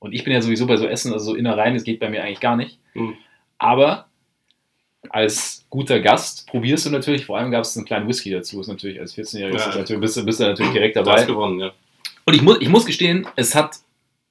Und 0.00 0.12
ich 0.12 0.24
bin 0.24 0.32
ja 0.32 0.42
sowieso 0.42 0.66
bei 0.66 0.76
so 0.76 0.86
Essen, 0.86 1.12
also 1.12 1.26
so 1.26 1.34
Innereien, 1.36 1.74
das 1.74 1.84
geht 1.84 2.00
bei 2.00 2.10
mir 2.10 2.22
eigentlich 2.24 2.40
gar 2.40 2.56
nicht. 2.56 2.78
Mhm. 2.94 3.16
Aber 3.58 4.06
als 5.08 5.64
guter 5.70 6.00
Gast 6.00 6.46
probierst 6.48 6.86
du 6.86 6.90
natürlich, 6.90 7.26
vor 7.26 7.38
allem 7.38 7.50
gab 7.50 7.62
es 7.62 7.76
einen 7.76 7.86
kleinen 7.86 8.08
Whisky 8.08 8.30
dazu, 8.30 8.60
ist 8.60 8.68
natürlich 8.68 9.00
als 9.00 9.16
14-Jähriger 9.16 9.58
Ja. 9.58 9.96
bist, 9.98 10.16
du- 10.16 10.24
bist 10.24 10.40
du 10.40 10.44
natürlich 10.44 10.72
direkt 10.72 10.96
Du 10.96 11.00
hast 11.00 11.06
dabei. 11.08 11.24
gewonnen, 11.24 11.60
ja. 11.60 11.72
Und 12.24 12.34
ich 12.34 12.42
muss, 12.42 12.58
ich 12.60 12.68
muss 12.68 12.86
gestehen, 12.86 13.26
es 13.36 13.54
hat 13.54 13.78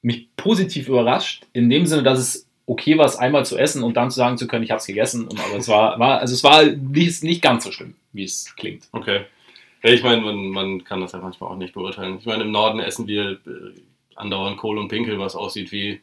mich 0.02 0.28
positiv 0.36 0.88
überrascht, 0.88 1.46
in 1.54 1.70
dem 1.70 1.86
Sinne, 1.86 2.04
dass 2.04 2.20
es 2.20 2.48
okay 2.66 2.98
war, 2.98 3.06
es 3.06 3.18
einmal 3.18 3.46
zu 3.46 3.58
essen 3.58 3.84
und 3.84 3.96
dann 3.98 4.10
zu 4.12 4.18
sagen 4.18 4.38
zu 4.38 4.48
können, 4.48 4.64
ich 4.64 4.72
habe 4.72 4.80
es 4.80 4.86
gegessen. 4.88 5.28
Und, 5.28 5.40
aber 5.40 5.56
es 5.58 5.68
war, 5.68 6.00
war, 6.00 6.20
also 6.20 6.34
es 6.34 6.44
war 6.44 6.64
nicht, 6.64 7.24
nicht 7.24 7.42
ganz 7.42 7.64
so 7.66 7.72
schlimm, 7.72 7.96
wie 8.14 8.24
es 8.24 8.56
klingt. 8.56 8.88
Okay. 8.92 9.22
Ja, 9.84 9.92
ich 9.92 10.04
meine, 10.04 10.22
man, 10.22 10.48
man 10.50 10.84
kann 10.84 11.02
das 11.02 11.12
ja 11.12 11.20
manchmal 11.20 11.52
auch 11.52 11.58
nicht 11.58 11.74
beurteilen. 11.74 12.18
Ich 12.20 12.26
meine, 12.26 12.44
im 12.44 12.52
Norden 12.52 12.80
essen 12.80 13.08
wir 13.08 13.32
äh, 13.32 13.38
andauernd 14.16 14.58
Kohl 14.58 14.78
und 14.78 14.88
Pinkel, 14.90 15.18
was 15.20 15.36
aussieht 15.36 15.72
wie, 15.72 16.00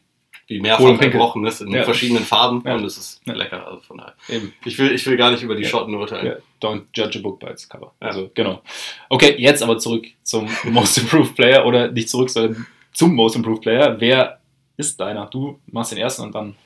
wie 0.49 0.61
mehrfach 0.61 0.85
Pinkel. 0.99 1.13
Erbrochenes 1.13 1.61
in 1.61 1.71
Ja. 1.73 1.85
verschiedenen 1.85 2.25
Farben 2.25 2.63
Ja. 2.67 2.75
und 2.75 2.85
es 2.85 2.99
ist 2.99 3.21
Ja. 3.25 3.35
lecker. 3.35 3.67
Also 3.67 3.81
von 3.81 3.99
daher. 3.99 4.15
Eben. 4.29 4.53
Ich 4.65 4.79
will, 4.79 4.91
ich 4.93 5.07
will 5.07 5.17
gar 5.17 5.31
nicht 5.31 5.43
über 5.45 5.55
die. 5.55 5.65
Schotten 5.65 5.95
urteilen. 5.95 6.37
Don't 6.61 6.83
judge 6.95 7.19
a 7.21 7.23
book 7.23 7.39
by 7.39 7.47
its 7.47 7.69
cover. 7.69 7.93
Also, 8.01 8.31
genau. 8.35 8.63
Okay, 9.09 9.37
jetzt 9.39 9.63
aber 9.63 9.79
zurück 9.79 10.07
zum 10.25 10.49
Most 10.65 10.99
Improved 10.99 11.35
Player 11.37 11.65
oder 11.65 11.91
nicht 11.91 12.09
zurück, 12.11 12.31
sondern 12.31 12.67
zum 12.93 13.15
Most 13.15 13.37
Improved 13.37 13.63
Player. 13.63 13.97
Wer 14.01 14.41
ist 14.77 15.01
deiner? 15.01 15.27
Du 15.27 15.61
machst 15.67 15.93
den 15.93 15.99
ersten 15.99 16.23
und 16.23 16.35
dann 16.35 16.57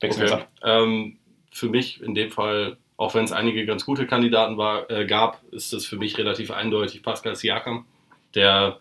wechseln 0.00 0.26
wir 0.26 0.32
Okay. 0.34 0.42
ab. 0.42 0.48
Ähm, 0.62 1.18
für 1.50 1.68
mich 1.68 2.00
in 2.02 2.14
dem 2.14 2.30
Fall, 2.30 2.76
auch 2.96 3.14
wenn 3.14 3.24
es 3.24 3.32
einige 3.32 3.64
ganz 3.66 3.84
gute 3.84 4.06
Kandidaten 4.06 4.56
war, 4.56 4.90
äh, 4.90 5.06
gab, 5.06 5.42
ist 5.50 5.72
es 5.72 5.86
für 5.86 5.96
mich 5.96 6.16
relativ 6.18 6.50
eindeutig 6.50 7.02
Pascal 7.02 7.34
Siakam, 7.36 7.86
der 8.34 8.78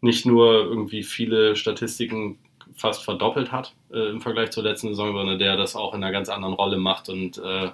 nicht 0.00 0.24
nur 0.26 0.64
irgendwie 0.64 1.02
viele 1.02 1.56
Statistiken 1.56 2.38
fast 2.74 3.04
verdoppelt 3.04 3.52
hat 3.52 3.74
äh, 3.92 4.08
im 4.10 4.20
Vergleich 4.20 4.50
zur 4.50 4.62
letzten 4.62 4.88
Saison, 4.88 5.12
sondern 5.12 5.38
der 5.38 5.56
das 5.56 5.76
auch 5.76 5.94
in 5.94 6.02
einer 6.02 6.12
ganz 6.12 6.28
anderen 6.28 6.54
Rolle 6.54 6.78
macht 6.78 7.08
und 7.08 7.38
äh, 7.38 7.70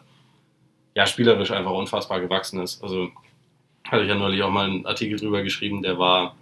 ja, 0.95 1.07
spielerisch 1.07 1.51
einfach 1.51 1.73
unfassbar 1.73 2.21
gewachsen 2.21 2.61
ist. 2.61 2.83
Also 2.83 3.11
hatte 3.85 4.03
ich 4.03 4.09
ja 4.09 4.15
neulich 4.17 4.43
auch 4.43 4.51
mal 4.51 4.67
einen 4.67 4.87
Artikel 4.87 5.19
drüber 5.19 5.43
geschrieben, 5.43 5.83
der 5.83 5.99
war 5.99 6.35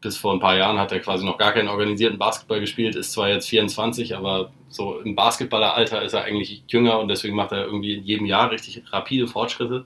bis 0.00 0.16
vor 0.16 0.32
ein 0.32 0.40
paar 0.40 0.56
Jahren 0.56 0.78
hat 0.78 0.92
er 0.92 1.00
quasi 1.00 1.24
noch 1.24 1.38
gar 1.38 1.52
keinen 1.52 1.68
organisierten 1.68 2.18
Basketball 2.18 2.60
gespielt, 2.60 2.96
ist 2.96 3.12
zwar 3.12 3.28
jetzt 3.28 3.48
24, 3.48 4.16
aber 4.16 4.50
so 4.68 5.00
im 5.00 5.14
Basketballeralter 5.14 6.02
ist 6.02 6.14
er 6.14 6.24
eigentlich 6.24 6.62
jünger 6.68 6.98
und 7.00 7.08
deswegen 7.08 7.36
macht 7.36 7.52
er 7.52 7.64
irgendwie 7.64 7.94
in 7.94 8.04
jedem 8.04 8.26
Jahr 8.26 8.50
richtig 8.50 8.82
rapide 8.92 9.26
Fortschritte. 9.26 9.84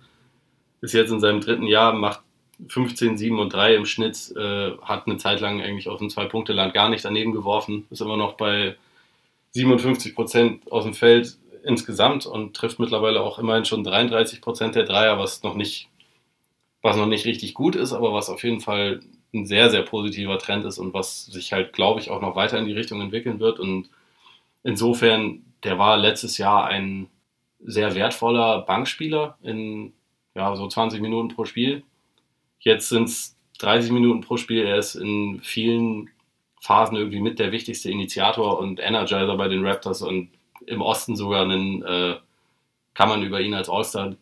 Ist 0.81 0.95
jetzt 0.95 1.11
in 1.11 1.21
seinem 1.21 1.41
dritten 1.41 1.67
Jahr, 1.67 1.93
macht 1.93 2.21
15, 2.69 3.19
7 3.19 3.39
und 3.39 3.53
3 3.53 3.75
im 3.75 3.87
Schnitt, 3.87 4.33
äh, 4.37 4.73
hat 4.83 5.07
eine 5.07 5.17
Zeit 5.17 5.41
lang 5.41 5.61
eigentlich 5.61 5.89
aus 5.89 5.99
dem 5.99 6.11
Zwei-Punkte-Land 6.11 6.75
gar 6.75 6.89
nicht 6.89 7.05
daneben 7.05 7.33
geworfen, 7.33 7.87
ist 7.91 8.01
immer 8.01 8.17
noch 8.17 8.35
bei 8.35 8.77
57 9.53 10.15
Prozent 10.15 10.71
aus 10.71 10.85
dem 10.85 10.95
Feld 10.95 11.37
insgesamt 11.65 12.27
und 12.27 12.55
trifft 12.55 12.79
mittlerweile 12.79 13.23
auch 13.23 13.39
immerhin 13.39 13.65
schon 13.65 13.83
33 13.83 14.41
Prozent 14.41 14.75
der 14.75 14.85
Dreier, 14.85 15.19
was 15.19 15.43
noch 15.43 15.55
nicht 15.55 15.89
was 16.85 16.99
noch 16.99 17.07
nicht 17.07 17.25
richtig 17.25 17.55
gut 17.55 17.77
ist, 17.77 17.95
aber 17.95 18.13
was 18.13 18.29
auf 18.29 18.45
jeden 18.45 18.61
Fall 18.61 19.01
ein 19.35 19.47
sehr, 19.47 19.71
sehr 19.71 19.83
positiver 19.83 20.39
Trend 20.39 20.65
ist 20.65 20.79
und 20.79 20.95
was 20.95 21.27
sich 21.27 21.53
halt, 21.53 21.73
glaube 21.73 22.01
ich, 22.01 22.11
auch 22.11 22.21
noch 22.21 22.37
weiter 22.37 22.59
in 22.59 22.67
die 22.67 22.73
Richtung 22.73 23.01
entwickeln 23.01 23.41
wird. 23.41 23.59
Und 23.59 23.91
insofern, 24.63 25.45
der 25.63 25.79
war 25.79 25.97
letztes 25.97 26.39
Jahr 26.39 26.67
ein 26.67 27.09
sehr 27.61 27.95
wertvoller 27.95 28.63
Bankspieler 28.63 29.39
in 29.43 29.93
ja, 30.35 30.55
so 30.57 30.69
20 30.69 31.01
Minuten 31.01 31.29
pro 31.29 31.45
Spiel. 31.45 31.83
Jetzt 32.61 32.89
sind 32.89 33.05
es 33.09 33.37
30 33.59 33.93
Minuten 33.93 34.21
pro 34.21 34.37
Spiel. 34.37 34.65
Er 34.65 34.79
ist 34.79 34.95
in 34.95 35.41
vielen 35.43 36.11
Phasen 36.61 36.97
irgendwie 36.97 37.21
mit 37.21 37.39
der 37.39 37.53
wichtigste 37.53 37.91
Initiator 37.91 38.59
und 38.59 38.81
Energizer 38.81 39.37
bei 39.37 39.49
den 39.49 39.67
Raptors 39.67 40.03
und 40.03 40.31
im 40.67 40.81
Osten 40.81 41.15
sogar 41.15 41.43
einen, 41.43 41.83
äh, 41.83 42.17
kann 42.95 43.09
man 43.09 43.23
über 43.23 43.41
ihn 43.41 43.55
als 43.55 43.69
All-Star 43.69 44.15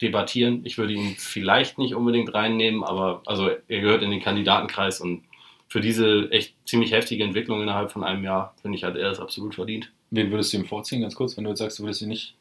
debattieren. 0.00 0.60
Ich 0.64 0.78
würde 0.78 0.92
ihn 0.92 1.14
vielleicht 1.16 1.78
nicht 1.78 1.94
unbedingt 1.94 2.32
reinnehmen, 2.32 2.84
aber 2.84 3.22
also 3.26 3.48
er 3.48 3.80
gehört 3.80 4.02
in 4.02 4.10
den 4.10 4.20
Kandidatenkreis 4.20 5.00
und 5.00 5.24
für 5.68 5.80
diese 5.80 6.30
echt 6.30 6.54
ziemlich 6.66 6.92
heftige 6.92 7.24
Entwicklung 7.24 7.60
innerhalb 7.60 7.92
von 7.92 8.02
einem 8.04 8.24
Jahr 8.24 8.54
finde 8.62 8.78
ich, 8.78 8.84
hat 8.84 8.96
er 8.96 9.10
es 9.10 9.20
absolut 9.20 9.54
verdient. 9.54 9.92
Wen 10.10 10.30
würdest 10.30 10.52
du 10.52 10.56
ihm 10.56 10.64
vorziehen, 10.64 11.02
ganz 11.02 11.14
kurz, 11.14 11.36
wenn 11.36 11.44
du 11.44 11.50
jetzt 11.50 11.58
sagst, 11.58 11.78
du 11.78 11.82
würdest 11.82 12.00
ihn 12.00 12.08
nicht, 12.08 12.34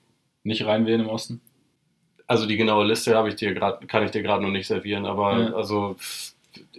nicht 0.44 0.66
reinwählen 0.66 1.02
im 1.02 1.10
Osten? 1.10 1.42
Also 2.26 2.46
die 2.46 2.58
genaue 2.58 2.86
Liste 2.86 3.16
habe 3.16 3.30
ich 3.30 3.36
dir 3.36 3.54
gerade, 3.54 3.86
kann 3.88 4.04
ich 4.04 4.12
dir 4.12 4.22
gerade 4.22 4.44
noch 4.44 4.52
nicht 4.52 4.68
servieren, 4.68 5.06
aber 5.06 5.40
Ja. 5.40 5.54
also 5.54 5.96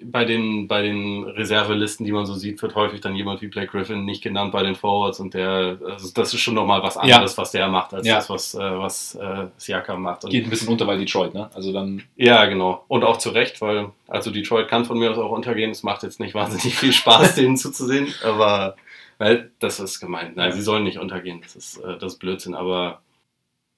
bei 0.05 0.25
den, 0.25 0.69
bei 0.69 0.83
den 0.83 1.25
Reservelisten, 1.25 2.05
die 2.07 2.13
man 2.13 2.27
so 2.27 2.35
sieht, 2.35 2.61
wird 2.63 2.75
häufig 2.75 3.01
dann 3.01 3.17
jemand 3.17 3.43
wie 3.43 3.49
Blake 3.49 3.71
Griffin 3.71 4.05
nicht 4.05 4.23
genannt 4.23 4.53
bei 4.53 4.63
den 4.63 4.75
Forwards 4.75 5.21
und 5.21 5.35
der, 5.35 5.79
also 5.85 6.11
das 6.15 6.33
ist 6.35 6.41
schon 6.41 6.55
nochmal 6.55 6.83
was 6.83 6.97
anderes, 6.97 7.37
was 7.39 7.53
der 7.53 7.69
macht, 7.69 7.95
als 7.95 8.07
Ja. 8.07 8.17
das, 8.17 8.31
was, 8.31 8.55
äh, 8.55 8.59
was 8.79 9.15
äh, 9.15 9.47
Siakam 9.57 10.03
macht. 10.03 10.25
Und 10.25 10.31
Geht 10.31 10.45
ein 10.45 10.51
bisschen 10.51 10.69
unter, 10.69 10.87
weil 10.87 10.99
Detroit, 10.99 11.35
ne? 11.35 11.51
Also 11.55 11.73
dann, 11.73 12.03
Ja, 12.17 12.45
genau. 12.47 12.85
Und 12.89 13.05
auch 13.05 13.19
zu 13.19 13.31
Recht, 13.31 13.61
weil, 13.61 13.91
also 14.07 14.31
Detroit 14.31 14.69
kann 14.69 14.85
von 14.85 14.99
mir 14.99 15.11
aus 15.11 15.19
auch 15.19 15.31
untergehen. 15.33 15.71
Es 15.71 15.83
macht 15.83 16.03
jetzt 16.03 16.21
nicht 16.21 16.35
wahnsinnig 16.35 16.75
viel 16.77 16.93
Spaß, 16.93 17.35
denen 17.37 17.57
zuzusehen, 17.57 18.13
aber 18.25 18.77
weil, 19.19 19.51
das 19.59 19.81
ist 19.81 20.01
gemeint. 20.01 20.37
Nein, 20.37 20.53
sie 20.53 20.63
sollen 20.63 20.85
nicht 20.85 20.99
untergehen. 20.99 21.41
Das 21.43 21.57
ist, 21.57 21.79
äh, 21.79 21.99
das 21.99 22.15
ist 22.15 22.19
Blödsinn. 22.21 22.55
Aber 22.55 23.03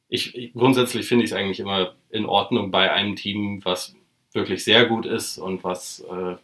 ich, 0.08 0.34
ich 0.34 0.52
grundsätzlich 0.52 1.06
finde 1.06 1.24
ich 1.24 1.30
es 1.30 1.36
eigentlich 1.36 1.60
immer 1.60 1.92
in 2.10 2.26
Ordnung 2.26 2.70
bei 2.70 2.92
einem 2.92 3.16
Team, 3.16 3.60
was 3.64 3.94
wirklich 4.32 4.64
sehr 4.64 4.86
gut 4.86 5.06
ist 5.06 5.38
und 5.38 5.64
was 5.64 6.00
äh, 6.00 6.36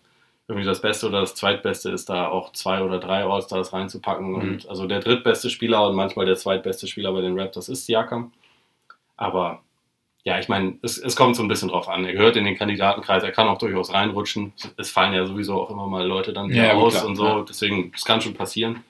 irgendwie 0.49 0.67
das 0.67 0.81
Beste 0.81 1.09
oder 1.09 1.21
das 1.21 1.35
Zweitbeste 1.35 1.91
ist, 1.91 2.09
da 2.09 2.29
auch 2.29 2.53
zwei 2.53 2.83
oder 2.83 2.99
drei 2.99 3.25
All-Stars 3.25 3.73
reinzupacken. 3.73 4.29
Mhm. 4.31 4.35
Und 4.37 4.69
also 4.69 4.87
der 4.87 5.01
drittbeste 5.01 5.51
Spieler 5.51 5.89
und 5.89 5.97
manchmal 5.97 6.27
der 6.27 6.37
zweitbeste 6.37 6.87
Spieler 6.87 7.13
bei 7.13 7.21
den 7.21 7.39
Raptors 7.39 7.69
ist 7.69 7.87
Siakam. 7.87 8.33
Aber 9.17 9.63
ja, 10.25 10.39
ich 10.39 10.49
meine, 10.49 10.79
es, 10.83 10.99
es 10.99 11.15
kommt 11.17 11.37
so 11.37 11.43
ein 11.43 11.49
bisschen 11.49 11.69
drauf 11.69 11.89
an. 11.89 12.05
Er 12.05 12.13
gehört 12.13 12.37
in 12.37 12.45
den 12.45 12.57
Kandidatenkreis, 12.57 13.23
er 13.23 13.33
kann 13.33 13.49
auch 13.49 13.59
durchaus 13.59 13.93
reinrutschen. 13.93 14.53
Es 14.77 14.91
fallen 14.91 15.13
ja 15.15 15.25
sowieso 15.27 15.61
auch 15.61 15.71
immer 15.71 15.87
mal 15.87 16.07
Leute 16.07 16.33
dann 16.33 16.49
wieder 16.51 16.65
Ja, 16.67 16.73
aus 16.75 16.95
klar, 16.95 17.07
und 17.07 17.17
so. 17.17 17.25
ja. 17.27 17.45
Deswegen, 17.49 17.93
es 17.95 18.05
kann 18.05 18.21
schon 18.21 18.35
passieren. 18.35 18.83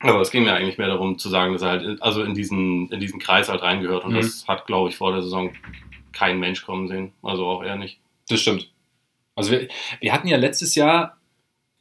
Aber 0.00 0.20
es 0.20 0.30
ging 0.30 0.44
mir 0.44 0.52
eigentlich 0.54 0.76
mehr 0.78 0.88
darum 0.88 1.18
zu 1.18 1.28
sagen, 1.30 1.52
dass 1.54 1.62
er 1.62 1.70
halt 1.70 1.82
in- 1.82 2.02
also 2.02 2.22
in 2.22 2.34
diesen, 2.34 2.88
in 2.90 3.00
diesen 3.00 3.18
Kreis 3.18 3.48
halt 3.48 3.62
reingehört. 3.62 4.04
Und 4.04 4.12
Mhm. 4.12 4.16
das 4.16 4.46
hat, 4.46 4.66
glaube 4.66 4.90
ich, 4.90 4.96
vor 4.96 5.12
der 5.12 5.22
Saison 5.22 5.50
kein 6.14 6.38
Mensch 6.38 6.64
kommen 6.64 6.88
sehen. 6.88 7.12
Also 7.22 7.46
auch 7.46 7.62
er 7.62 7.76
nicht. 7.76 7.98
das 8.28 8.40
stimmt. 8.40 8.70
Also 9.34 9.50
wir, 9.50 9.68
wir 10.00 10.12
hatten 10.12 10.28
ja 10.28 10.36
letztes 10.36 10.74
Jahr 10.74 11.16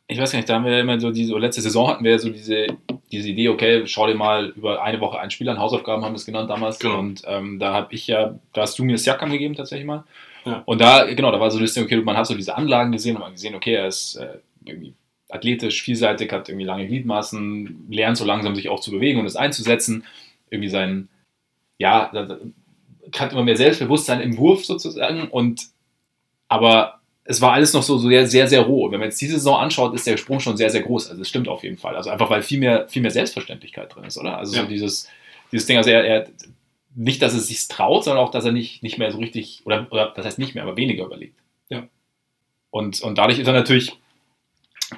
ich 0.07 0.19
weiß 0.19 0.31
gar 0.31 0.39
nicht, 0.39 0.49
da 0.49 0.55
haben 0.55 0.65
wir 0.65 0.79
immer 0.79 0.99
so 0.99 1.11
diese, 1.11 1.37
letzte 1.37 1.61
Saison 1.61 1.87
hatten 1.87 2.03
wir 2.03 2.19
so 2.19 2.29
diese, 2.29 2.67
diese 3.11 3.29
Idee, 3.29 3.49
okay, 3.49 3.87
schau 3.87 4.07
dir 4.07 4.15
mal 4.15 4.49
über 4.49 4.83
eine 4.83 4.99
Woche 4.99 5.19
ein 5.19 5.31
Spiel 5.31 5.49
an, 5.49 5.59
Hausaufgaben 5.59 6.03
haben 6.03 6.13
wir 6.13 6.17
es 6.17 6.25
genannt 6.25 6.49
damals. 6.49 6.79
Genau. 6.79 6.99
Und 6.99 7.23
ähm, 7.25 7.59
da 7.59 7.73
habe 7.73 7.93
ich 7.93 8.07
ja, 8.07 8.37
da 8.53 8.61
hast 8.61 8.77
du 8.77 8.83
mir 8.83 8.93
das 8.93 9.03
Siakam 9.03 9.31
gegeben 9.31 9.55
tatsächlich 9.55 9.87
mal. 9.87 10.03
Ja. 10.45 10.61
Und 10.65 10.81
da, 10.81 11.05
genau, 11.05 11.31
da 11.31 11.39
war 11.39 11.49
so 11.51 11.59
das 11.59 11.73
Ding, 11.73 11.85
okay, 11.85 11.97
man 11.97 12.17
hat 12.17 12.27
so 12.27 12.35
diese 12.35 12.55
Anlagen 12.55 12.91
gesehen 12.91 13.15
und 13.15 13.21
man 13.21 13.31
gesehen, 13.31 13.55
okay, 13.55 13.75
er 13.75 13.87
ist 13.87 14.15
äh, 14.15 14.39
irgendwie 14.65 14.93
athletisch, 15.29 15.81
vielseitig, 15.81 16.31
hat 16.31 16.49
irgendwie 16.49 16.65
lange 16.65 16.85
Gliedmaßen, 16.85 17.87
lernt 17.89 18.17
so 18.17 18.25
langsam 18.25 18.55
sich 18.55 18.69
auch 18.69 18.81
zu 18.81 18.91
bewegen 18.91 19.19
und 19.19 19.25
es 19.25 19.37
einzusetzen. 19.37 20.03
Irgendwie 20.49 20.69
sein, 20.69 21.07
ja, 21.77 22.11
hat 23.17 23.31
immer 23.31 23.43
mehr 23.43 23.57
Selbstbewusstsein 23.57 24.21
im 24.21 24.37
Wurf 24.37 24.65
sozusagen 24.65 25.27
und 25.29 25.67
aber 26.47 26.99
es 27.25 27.41
war 27.41 27.53
alles 27.53 27.73
noch 27.73 27.83
so, 27.83 27.97
so 27.97 28.09
sehr, 28.09 28.27
sehr, 28.27 28.47
sehr 28.47 28.61
roh. 28.61 28.85
Und 28.85 28.91
wenn 28.91 28.99
man 28.99 29.09
jetzt 29.09 29.21
diese 29.21 29.33
Saison 29.35 29.57
anschaut, 29.57 29.93
ist 29.95 30.05
der 30.05 30.17
Sprung 30.17 30.39
schon 30.41 30.57
sehr, 30.57 30.69
sehr 30.69 30.81
groß. 30.81 31.09
Also 31.09 31.21
es 31.21 31.29
stimmt 31.29 31.47
auf 31.47 31.63
jeden 31.63 31.77
Fall. 31.77 31.95
Also 31.95 32.09
einfach, 32.09 32.29
weil 32.29 32.41
viel 32.41 32.59
mehr, 32.59 32.87
viel 32.89 33.01
mehr 33.01 33.11
Selbstverständlichkeit 33.11 33.95
drin 33.95 34.03
ist, 34.03 34.17
oder? 34.17 34.37
Also 34.37 34.55
Ja. 34.55 34.63
so 34.63 34.67
dieses, 34.67 35.07
dieses 35.51 35.65
Ding, 35.65 35.77
also 35.77 35.89
er, 35.89 36.03
er 36.03 36.27
nicht, 36.95 37.21
dass 37.21 37.33
er 37.33 37.39
sich 37.39 37.67
traut, 37.69 38.03
sondern 38.03 38.23
auch, 38.23 38.29
dass 38.31 38.45
er 38.45 38.51
nicht, 38.51 38.83
nicht 38.83 38.97
mehr 38.97 39.11
so 39.11 39.19
richtig, 39.19 39.61
oder, 39.65 39.87
oder 39.89 40.11
das 40.15 40.25
heißt 40.25 40.37
nicht 40.37 40.53
mehr, 40.53 40.63
aber 40.63 40.75
weniger 40.75 41.05
überlegt. 41.05 41.39
Ja. 41.69 41.87
Und, 42.71 43.01
und 43.01 43.17
dadurch 43.17 43.39
ist 43.39 43.47
er 43.47 43.53
natürlich, 43.53 43.93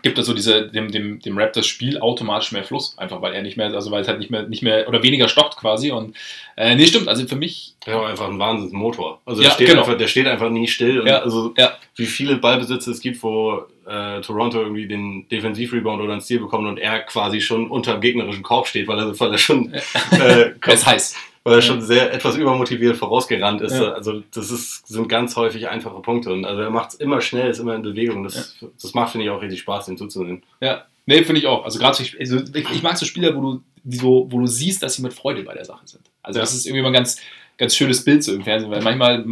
gibt 0.02 0.18
es 0.18 0.26
so 0.26 0.34
diese, 0.34 0.68
dem, 0.68 0.92
dem, 0.92 1.20
dem 1.20 1.38
Rap 1.38 1.54
das 1.54 1.68
Spiel 1.68 2.00
automatisch 2.00 2.52
mehr 2.52 2.64
Fluss, 2.64 2.98
einfach 2.98 3.22
weil 3.22 3.34
er 3.34 3.42
nicht 3.42 3.58
mehr, 3.58 3.74
also 3.74 3.92
weil 3.92 4.02
es 4.02 4.08
halt 4.08 4.20
nicht 4.20 4.32
mehr, 4.32 4.44
nicht 4.44 4.64
mehr 4.64 4.88
oder 4.88 5.04
weniger 5.04 5.28
stockt 5.28 5.58
quasi. 5.58 5.92
Und 5.92 6.16
äh, 6.56 6.76
nee, 6.76 6.86
stimmt, 6.86 7.08
also 7.08 7.26
für 7.28 7.36
mich, 7.36 7.74
Ja, 7.86 8.06
einfach 8.06 8.30
ein 8.30 8.40
Wahnsinnsmotor. 8.40 9.22
Also 9.26 9.42
Ja, 9.42 9.50
der, 9.50 9.56
steht 9.56 9.68
genau. 9.68 9.82
einfach, 9.82 9.98
der 9.98 10.08
steht 10.08 10.28
einfach 10.28 10.50
nie 10.50 10.68
still. 10.68 11.02
Und 11.02 11.08
Ja, 11.08 11.20
Also 11.20 11.54
ja. 11.58 11.74
wie 11.96 12.06
viele 12.06 12.38
Ballbesitze 12.38 12.92
es 12.92 13.00
gibt, 13.00 13.22
wo 13.24 13.66
äh, 13.88 14.22
Toronto 14.22 14.60
irgendwie 14.62 14.88
den 14.88 15.28
Defensivrebound 15.30 16.02
oder 16.02 16.14
einen 16.14 16.22
Stil 16.22 16.40
bekommt 16.40 16.68
und 16.68 16.78
er 16.80 17.00
quasi 17.02 17.42
schon 17.42 17.70
unter 17.70 17.94
dem 17.94 18.02
gegnerischen 18.02 18.44
Korb 18.44 18.68
steht, 18.68 18.88
weil 18.88 19.00
er, 19.00 19.20
weil 19.20 19.32
er 19.32 19.38
schon, 19.38 19.74
äh, 19.74 19.82
er 20.62 20.74
ist 20.74 20.86
heiß. 20.86 21.16
Weil 21.46 21.54
er 21.60 21.62
schon 21.62 21.82
sehr 21.82 22.12
etwas 22.12 22.36
übermotiviert 22.36 22.98
vorausgerannt 22.98 23.62
ist. 23.62 23.74
Ja. 23.74 23.94
Also 23.94 24.22
das 24.34 24.50
ist, 24.52 24.88
sind 24.88 25.08
ganz 25.08 25.36
häufig 25.36 25.70
einfache 25.70 26.02
Punkte. 26.02 26.34
Und 26.34 26.44
also 26.44 26.62
er 26.62 26.72
macht 26.72 26.90
es 26.90 26.96
immer 26.96 27.22
schnell, 27.22 27.50
ist 27.52 27.60
immer 27.60 27.76
in 27.76 27.84
Bewegung. 27.84 28.24
Das, 28.24 28.56
das 28.82 28.94
macht, 28.96 29.12
finde 29.12 29.26
ich, 29.26 29.32
auch 29.32 29.42
richtig 29.42 29.60
Spaß, 29.62 29.86
den 29.86 29.96
zuzusehen. 29.98 30.42
Ja, 30.60 30.86
nee, 31.06 31.24
finde 31.24 31.40
ich 31.40 31.48
auch. 31.48 31.64
Also 31.64 31.78
gerade 31.80 31.96
so, 31.96 32.04
also 32.20 32.40
ich, 32.54 32.70
ich 32.72 32.82
mag 32.84 32.98
so 32.98 33.06
Spieler, 33.06 33.36
wo 33.36 33.42
du, 33.42 33.64
so, 33.88 34.28
wo 34.30 34.40
du 34.40 34.48
siehst, 34.48 34.82
dass 34.82 34.96
sie 34.96 35.04
mit 35.04 35.14
Freude 35.14 35.44
bei 35.44 35.54
der 35.54 35.66
Sache 35.66 35.86
sind. 35.86 36.02
Also 36.24 36.40
Ja. 36.40 36.42
das 36.44 36.56
ist 36.56 36.66
irgendwie 36.66 36.82
mal 36.82 36.90
ein 36.90 36.94
ganz, 36.94 37.22
ganz 37.58 37.76
schönes 37.76 38.04
Bild 38.04 38.24
so 38.24 38.34
im 38.34 38.44
Fernsehen, 38.44 38.72
weil 38.72 38.82
manchmal, 38.82 39.24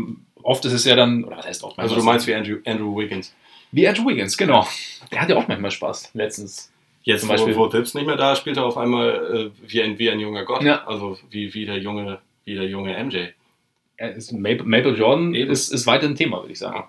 oft 0.43 0.63
ist 0.65 0.73
es 0.73 0.85
ja 0.85 0.95
dann, 0.95 1.23
oder 1.23 1.37
was 1.37 1.47
heißt 1.47 1.63
oft, 1.63 1.79
Also 1.79 1.95
manchmal 1.95 1.99
du 1.99 2.05
meinst 2.05 2.27
wie 2.27 2.35
Andrew, 2.35 2.57
Andrew 2.65 2.95
Wiggins. 2.95 3.33
wie 3.71 3.87
Andrew 3.87 4.05
Wiggins, 4.07 4.37
genau. 4.37 4.67
Der 5.11 5.19
hat 5.19 5.29
ja 5.29 5.35
auch 5.35 5.47
manchmal 5.47 5.71
Spaß, 5.71 6.11
letztens. 6.13 6.69
Jetzt, 7.03 7.21
Zum 7.21 7.29
Beispiel- 7.29 7.55
wo, 7.55 7.71
wo 7.71 7.77
nicht 7.77 7.95
mehr 7.95 8.15
da 8.15 8.35
spielt 8.35 8.57
er 8.57 8.65
auf 8.65 8.77
einmal 8.77 9.51
äh, 9.53 9.69
wie, 9.69 9.81
ein, 9.81 9.99
wie 9.99 10.09
ein 10.09 10.19
junger 10.19 10.45
Gott. 10.45 10.63
Ja. 10.63 10.85
Also 10.85 11.17
wie, 11.29 11.53
wie, 11.53 11.65
der 11.65 11.77
junge, 11.77 12.19
wie 12.45 12.55
der 12.55 12.65
junge 12.65 13.01
MJ. 13.03 13.27
Ist 13.97 14.31
Maple, 14.31 14.63
Maple 14.63 14.93
Jordan 14.95 15.33
Eben. 15.33 15.51
ist, 15.51 15.69
ist 15.69 15.85
weiter 15.85 16.07
ein 16.07 16.15
Thema, 16.15 16.41
würde 16.41 16.53
ich 16.53 16.59
sagen. 16.59 16.85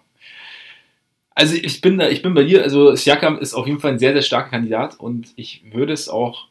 Also 1.34 1.56
ich 1.56 1.80
bin 1.80 1.98
da, 1.98 2.08
ich 2.08 2.22
bin 2.22 2.32
bei 2.34 2.44
dir, 2.44 2.62
also 2.62 2.94
Siakam 2.94 3.38
ist 3.38 3.54
auf 3.54 3.66
jeden 3.66 3.80
Fall 3.80 3.92
ein 3.92 3.98
sehr, 3.98 4.12
sehr 4.12 4.22
starker 4.22 4.50
Kandidat 4.50 5.00
und 5.00 5.32
ich 5.34 5.64
würde 5.72 5.92
es 5.92 6.08
auch, 6.08 6.46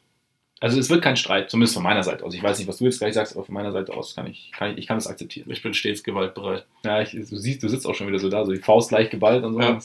also 0.59 0.77
es 0.77 0.89
wird 0.89 1.01
kein 1.01 1.15
Streit, 1.15 1.49
zumindest 1.49 1.75
von 1.75 1.83
meiner 1.83 2.03
Seite 2.03 2.25
aus. 2.25 2.33
Ich 2.33 2.43
weiß 2.43 2.59
nicht, 2.59 2.67
was 2.67 2.77
du 2.77 2.85
jetzt 2.85 2.99
gleich 2.99 3.13
sagst, 3.13 3.33
aber 3.35 3.45
von 3.45 3.53
meiner 3.53 3.71
Seite 3.71 3.93
aus 3.93 4.13
kann 4.13 4.27
ich, 4.27 4.51
kann 4.51 4.71
ich, 4.71 4.79
ich 4.79 4.87
kann 4.87 4.97
es 4.97 5.07
akzeptieren. 5.07 5.49
Ich 5.51 5.63
bin 5.63 5.73
stets 5.73 6.03
gewaltbereit. 6.03 6.65
Ja, 6.83 7.01
ich, 7.01 7.11
du 7.11 7.23
siehst, 7.23 7.63
du 7.63 7.69
sitzt 7.69 7.87
auch 7.87 7.95
schon 7.95 8.07
wieder 8.07 8.19
so 8.19 8.29
da, 8.29 8.45
so 8.45 8.51
die 8.51 8.59
Faust 8.59 8.91
leicht 8.91 9.11
geballt 9.11 9.45
und 9.45 9.53
so. 9.53 9.61
Ja. 9.61 9.79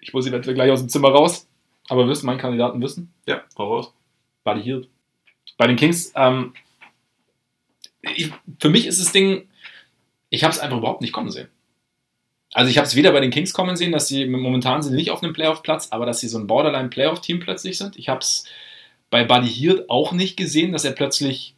Ich 0.00 0.12
muss 0.12 0.26
eventuell 0.26 0.54
gleich 0.56 0.72
aus 0.72 0.80
dem 0.80 0.88
Zimmer 0.88 1.10
raus, 1.10 1.46
aber 1.92 2.08
wirst 2.08 2.22
du 2.22 2.26
meinen 2.26 2.38
Kandidaten 2.38 2.80
wissen? 2.80 3.12
Ja, 3.26 3.42
hau 3.58 3.74
raus. 3.74 3.92
Buddy 4.44 4.62
Hield. 4.62 4.88
Bei 5.58 5.66
den 5.66 5.76
Kings, 5.76 6.10
ähm, 6.16 6.54
ich, 8.00 8.32
für 8.58 8.70
mich 8.70 8.86
ist 8.86 8.98
das 8.98 9.12
Ding, 9.12 9.50
ich 10.30 10.42
habe 10.42 10.54
es 10.54 10.58
einfach 10.58 10.78
überhaupt 10.78 11.02
nicht 11.02 11.12
kommen 11.12 11.30
sehen. 11.30 11.48
Also 12.54 12.70
ich 12.70 12.78
habe 12.78 12.86
es 12.86 12.96
weder 12.96 13.12
bei 13.12 13.20
den 13.20 13.30
Kings 13.30 13.52
kommen 13.52 13.76
sehen, 13.76 13.92
dass 13.92 14.08
sie 14.08 14.24
momentan 14.24 14.80
sind 14.80 14.94
nicht 14.94 15.10
auf 15.10 15.22
einem 15.22 15.34
Playoff-Platz, 15.34 15.88
aber 15.90 16.06
dass 16.06 16.20
sie 16.20 16.28
so 16.28 16.38
ein 16.38 16.46
Borderline-Playoff-Team 16.46 17.40
plötzlich 17.40 17.76
sind. 17.76 17.98
Ich 17.98 18.08
habe 18.08 18.20
es 18.20 18.46
bei 19.10 19.24
Buddy 19.24 19.48
Hield 19.48 19.90
auch 19.90 20.12
nicht 20.12 20.38
gesehen, 20.38 20.72
dass 20.72 20.86
er 20.86 20.92
plötzlich 20.92 21.54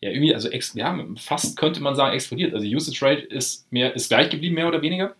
ja 0.00 0.10
irgendwie, 0.10 0.34
also 0.34 0.50
ja, 0.50 1.06
fast 1.18 1.56
könnte 1.56 1.80
man 1.80 1.94
sagen, 1.94 2.14
explodiert. 2.14 2.52
Also 2.52 2.66
Usage 2.66 3.00
Rate 3.00 3.22
ist, 3.22 3.70
mehr, 3.70 3.94
ist 3.94 4.08
gleich 4.08 4.28
geblieben, 4.28 4.56
mehr 4.56 4.66
oder 4.66 4.82
weniger. 4.82 5.14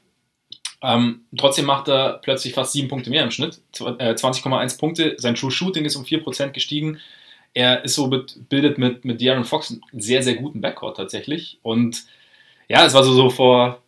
Ähm, 0.82 1.22
trotzdem 1.36 1.64
macht 1.64 1.88
er 1.88 2.18
plötzlich 2.22 2.54
fast 2.54 2.72
sieben 2.72 2.88
Punkte 2.88 3.10
mehr 3.10 3.24
im 3.24 3.30
Schnitt. 3.30 3.60
Zw- 3.74 3.98
äh, 3.98 4.14
20,1 4.14 4.78
Punkte. 4.78 5.14
Sein 5.18 5.34
True 5.34 5.50
Shooting 5.50 5.84
ist 5.84 5.96
um 5.96 6.04
4% 6.04 6.50
gestiegen. 6.52 6.98
Er 7.54 7.84
ist 7.84 7.94
so 7.94 8.08
bildet 8.08 8.76
mit, 8.78 9.04
mit 9.04 9.20
De'Aaron 9.20 9.44
Fox 9.44 9.70
einen 9.70 10.00
sehr, 10.00 10.22
sehr 10.22 10.34
guten 10.36 10.60
Backcourt 10.60 10.96
tatsächlich. 10.96 11.58
Und 11.62 12.04
ja, 12.68 12.84
es 12.84 12.92
war 12.94 13.02
so, 13.02 13.12
so 13.14 13.30
vor 13.30 13.82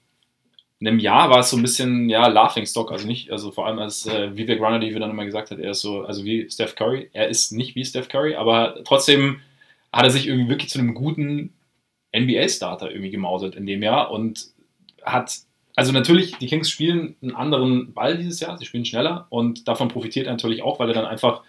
einem 0.80 0.98
Jahr 0.98 1.28
war 1.28 1.40
es 1.40 1.50
so 1.50 1.56
ein 1.56 1.62
bisschen, 1.62 2.08
ja, 2.08 2.26
Laughing 2.28 2.64
Stock. 2.64 2.92
Also 2.92 3.06
nicht, 3.06 3.30
also 3.30 3.50
vor 3.50 3.66
allem 3.66 3.78
als 3.78 4.06
äh, 4.06 4.36
Vivek 4.36 4.60
Ranadive 4.60 5.00
dann 5.00 5.10
immer 5.10 5.24
gesagt 5.24 5.50
hat, 5.50 5.58
er 5.58 5.72
ist 5.72 5.80
so, 5.80 6.02
also 6.02 6.24
wie 6.24 6.48
Steph 6.50 6.74
Curry. 6.76 7.10
Er 7.12 7.28
ist 7.28 7.52
nicht 7.52 7.74
wie 7.74 7.84
Steph 7.84 8.08
Curry, 8.08 8.36
aber 8.36 8.82
trotzdem 8.84 9.40
hat 9.92 10.04
er 10.04 10.10
sich 10.10 10.26
irgendwie 10.26 10.48
wirklich 10.48 10.70
zu 10.70 10.78
einem 10.78 10.94
guten 10.94 11.52
NBA-Starter 12.16 12.90
irgendwie 12.90 13.10
gemausert 13.10 13.54
in 13.56 13.66
dem 13.66 13.82
Jahr 13.82 14.10
und 14.10 14.46
hat, 15.02 15.32
also 15.78 15.92
natürlich, 15.92 16.36
die 16.38 16.48
Kings 16.48 16.68
spielen 16.68 17.14
einen 17.22 17.36
anderen 17.36 17.92
Ball 17.92 18.16
dieses 18.16 18.40
Jahr, 18.40 18.58
sie 18.58 18.64
spielen 18.64 18.84
schneller 18.84 19.28
und 19.30 19.68
davon 19.68 19.86
profitiert 19.86 20.26
er 20.26 20.32
natürlich 20.32 20.64
auch, 20.64 20.80
weil 20.80 20.88
er 20.88 20.94
dann 20.94 21.06
einfach 21.06 21.42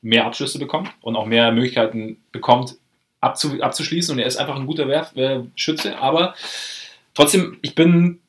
mehr 0.00 0.24
Abschlüsse 0.24 0.58
bekommt 0.58 0.88
und 1.02 1.16
auch 1.16 1.26
mehr 1.26 1.52
Möglichkeiten 1.52 2.16
bekommt, 2.32 2.76
abzu, 3.20 3.60
abzuschließen 3.60 4.14
und 4.14 4.20
er 4.20 4.26
ist 4.26 4.38
einfach 4.38 4.56
ein 4.56 4.64
guter 4.64 4.88
Werf, 4.88 5.14
äh, 5.16 5.40
Schütze, 5.54 5.98
aber 5.98 6.34
trotzdem, 7.12 7.58
ich 7.60 7.74
bin, 7.74 8.20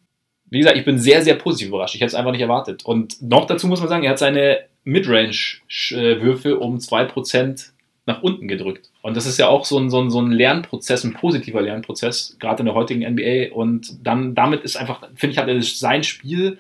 wie 0.50 0.58
gesagt, 0.58 0.76
ich 0.76 0.84
bin 0.84 1.00
sehr, 1.00 1.22
sehr 1.22 1.36
positiv 1.36 1.70
überrascht. 1.70 1.96
Ich 1.96 2.02
hätte 2.02 2.10
es 2.10 2.16
einfach 2.16 2.34
nicht 2.34 2.42
erwartet. 2.42 2.84
Und 2.84 3.22
noch 3.22 3.46
dazu 3.48 3.68
muss 3.68 3.80
man 3.80 3.88
sagen, 3.88 4.04
er 4.04 4.12
hat 4.12 4.20
seine 4.20 4.66
Midrange-Würfe 4.84 6.60
um 6.60 6.80
2% 6.80 7.72
nach 8.06 8.22
unten 8.22 8.48
gedrückt. 8.48 8.92
Und 9.02 9.18
das 9.18 9.26
ist 9.26 9.40
ja 9.40 9.48
auch 9.48 9.66
so 9.66 9.80
ein, 9.80 9.90
so 9.90 10.00
ein, 10.00 10.10
so 10.10 10.22
ein 10.22 10.32
Lernprozess, 10.32 11.04
ein 11.04 11.14
positiver 11.14 11.62
Lernprozess, 11.62 12.38
gerade 12.40 12.60
in 12.60 12.66
der 12.66 12.76
heutigen 12.76 13.02
NBA. 13.02 13.54
Und 13.54 14.06
dann 14.06 14.36
damit 14.36 14.64
ist 14.64 14.76
einfach, 14.76 15.02
finde 15.16 15.34
ich, 15.34 15.38
hat 15.38 15.48
er 15.48 15.62
sein 15.62 16.04
Spiel 16.04 16.60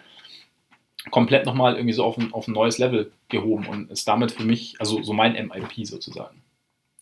komplett 1.11 1.45
nochmal 1.45 1.75
irgendwie 1.75 1.93
so 1.93 2.03
auf 2.03 2.17
ein, 2.17 2.33
auf 2.33 2.47
ein 2.47 2.53
neues 2.53 2.79
Level 2.79 3.11
gehoben 3.29 3.67
und 3.67 3.91
ist 3.91 4.07
damit 4.07 4.31
für 4.31 4.43
mich, 4.43 4.75
also 4.79 5.03
so 5.03 5.13
mein 5.13 5.33
MIP 5.33 5.85
sozusagen. 5.85 6.41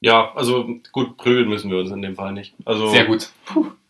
Ja, 0.01 0.33
also 0.33 0.69
gut, 0.91 1.15
prügeln 1.15 1.47
müssen 1.47 1.71
wir 1.71 1.77
uns 1.79 1.91
in 1.91 2.01
dem 2.01 2.15
Fall 2.15 2.33
nicht. 2.33 2.53
Also 2.65 2.91
gut. 3.05 3.31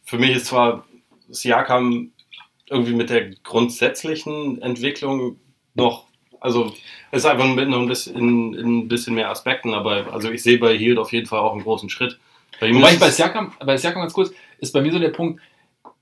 für 0.04 0.20
mich 0.20 0.36
ist 0.36 0.46
zwar 0.46 0.86
Siakam 1.30 2.12
irgendwie 2.70 2.94
mit 2.94 3.10
der 3.10 3.32
grundsätzlichen 3.44 4.62
Entwicklung 4.62 5.38
noch, 5.74 6.06
also 6.44 6.74
es 7.12 7.24
ist 7.24 7.26
einfach 7.26 7.48
mit 7.48 7.70
noch 7.70 7.80
ein 7.80 7.88
bisschen, 7.88 8.16
in, 8.16 8.54
ein 8.84 8.88
bisschen 8.88 9.16
mehr 9.16 9.30
Aspekten, 9.30 9.74
aber 9.74 10.14
also 10.14 10.30
ich 10.30 10.44
sehe 10.44 10.60
bei 10.60 10.78
Hield 10.78 10.98
auf 10.98 11.12
jeden 11.14 11.26
Fall 11.26 11.40
auch 11.40 11.54
einen 11.54 11.64
großen 11.64 11.90
Schritt. 11.90 12.20
Bei 12.60 12.68
ihm 12.68 12.76
Wobei 12.76 12.94
ich 12.94 13.00
bei 13.00 13.10
Siakam, 13.10 13.54
bei 13.66 13.78
Siakam 13.78 14.02
ganz 14.02 14.14
kurz, 14.14 14.32
ist 14.60 14.74
bei 14.74 14.82
mir 14.82 14.92
so 14.92 15.00
der 15.00 15.10
Punkt, 15.10 15.42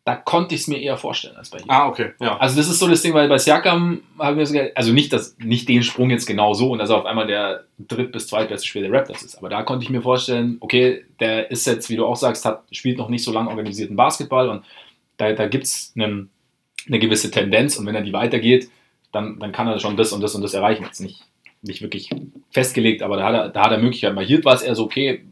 da 0.03 0.15
konnte 0.15 0.55
ich 0.55 0.61
es 0.61 0.67
mir 0.67 0.81
eher 0.81 0.97
vorstellen 0.97 1.35
als 1.35 1.51
bei 1.51 1.59
ihm. 1.59 1.65
Ah, 1.67 1.87
okay, 1.87 2.13
ja. 2.19 2.37
Also 2.37 2.57
das 2.57 2.67
ist 2.67 2.79
so 2.79 2.87
das 2.87 3.03
Ding, 3.03 3.13
weil 3.13 3.29
bei 3.29 3.37
Siakam 3.37 4.01
haben 4.17 4.37
wir 4.37 4.47
sogar, 4.47 4.69
also 4.73 4.91
nicht, 4.91 5.13
das, 5.13 5.37
nicht 5.37 5.69
den 5.69 5.83
Sprung 5.83 6.09
jetzt 6.09 6.25
genau 6.25 6.55
so 6.55 6.71
und 6.71 6.79
dass 6.79 6.89
er 6.89 6.97
auf 6.97 7.05
einmal 7.05 7.27
der 7.27 7.65
dritt- 7.77 8.11
bis 8.11 8.25
zweitbeste 8.25 8.67
Spieler 8.67 8.89
der 8.89 8.99
Raptors 8.99 9.21
ist. 9.21 9.37
Aber 9.37 9.49
da 9.49 9.61
konnte 9.61 9.83
ich 9.83 9.91
mir 9.91 10.01
vorstellen, 10.01 10.57
okay, 10.59 11.05
der 11.19 11.51
ist 11.51 11.67
jetzt, 11.67 11.87
wie 11.91 11.97
du 11.97 12.05
auch 12.07 12.15
sagst, 12.15 12.45
hat, 12.45 12.63
spielt 12.71 12.97
noch 12.97 13.09
nicht 13.09 13.23
so 13.23 13.31
lange 13.31 13.49
organisierten 13.49 13.95
Basketball 13.95 14.49
und 14.49 14.65
da, 15.17 15.33
da 15.33 15.47
gibt 15.47 15.65
es 15.65 15.93
eine 15.95 16.99
gewisse 16.99 17.29
Tendenz 17.29 17.77
und 17.77 17.85
wenn 17.85 17.93
er 17.93 18.01
die 18.01 18.13
weitergeht, 18.13 18.69
dann, 19.11 19.39
dann 19.39 19.51
kann 19.51 19.67
er 19.67 19.79
schon 19.79 19.97
das 19.97 20.11
und 20.13 20.21
das 20.21 20.35
und 20.35 20.41
das 20.41 20.53
erreichen. 20.53 20.83
Jetzt 20.83 20.99
nicht, 21.01 21.21
nicht 21.61 21.81
wirklich 21.81 22.09
festgelegt, 22.51 23.01
aber 23.03 23.17
da 23.17 23.25
hat 23.25 23.33
er, 23.35 23.49
da 23.49 23.63
hat 23.65 23.71
er 23.71 23.77
Möglichkeiten. 23.77 24.15
Bei 24.15 24.25
Hield 24.25 24.45
war 24.45 24.53
es 24.55 24.61
eher 24.61 24.75
so, 24.75 24.85
okay, 24.85 25.23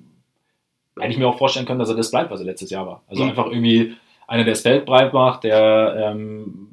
hätte 0.99 1.11
ich 1.11 1.17
mir 1.17 1.27
auch 1.27 1.37
vorstellen 1.37 1.65
können, 1.65 1.79
dass 1.79 1.89
er 1.89 1.95
das 1.95 2.11
bleibt, 2.11 2.29
was 2.31 2.39
er 2.41 2.45
letztes 2.45 2.69
Jahr 2.69 2.85
war. 2.85 3.03
Also 3.07 3.23
Mhm. 3.23 3.29
einfach 3.29 3.45
irgendwie 3.47 3.95
einer, 4.27 4.43
der 4.43 4.53
das 4.53 4.61
Feld 4.61 4.85
breit 4.85 5.13
macht, 5.13 5.43
der 5.43 6.11
ähm, 6.11 6.69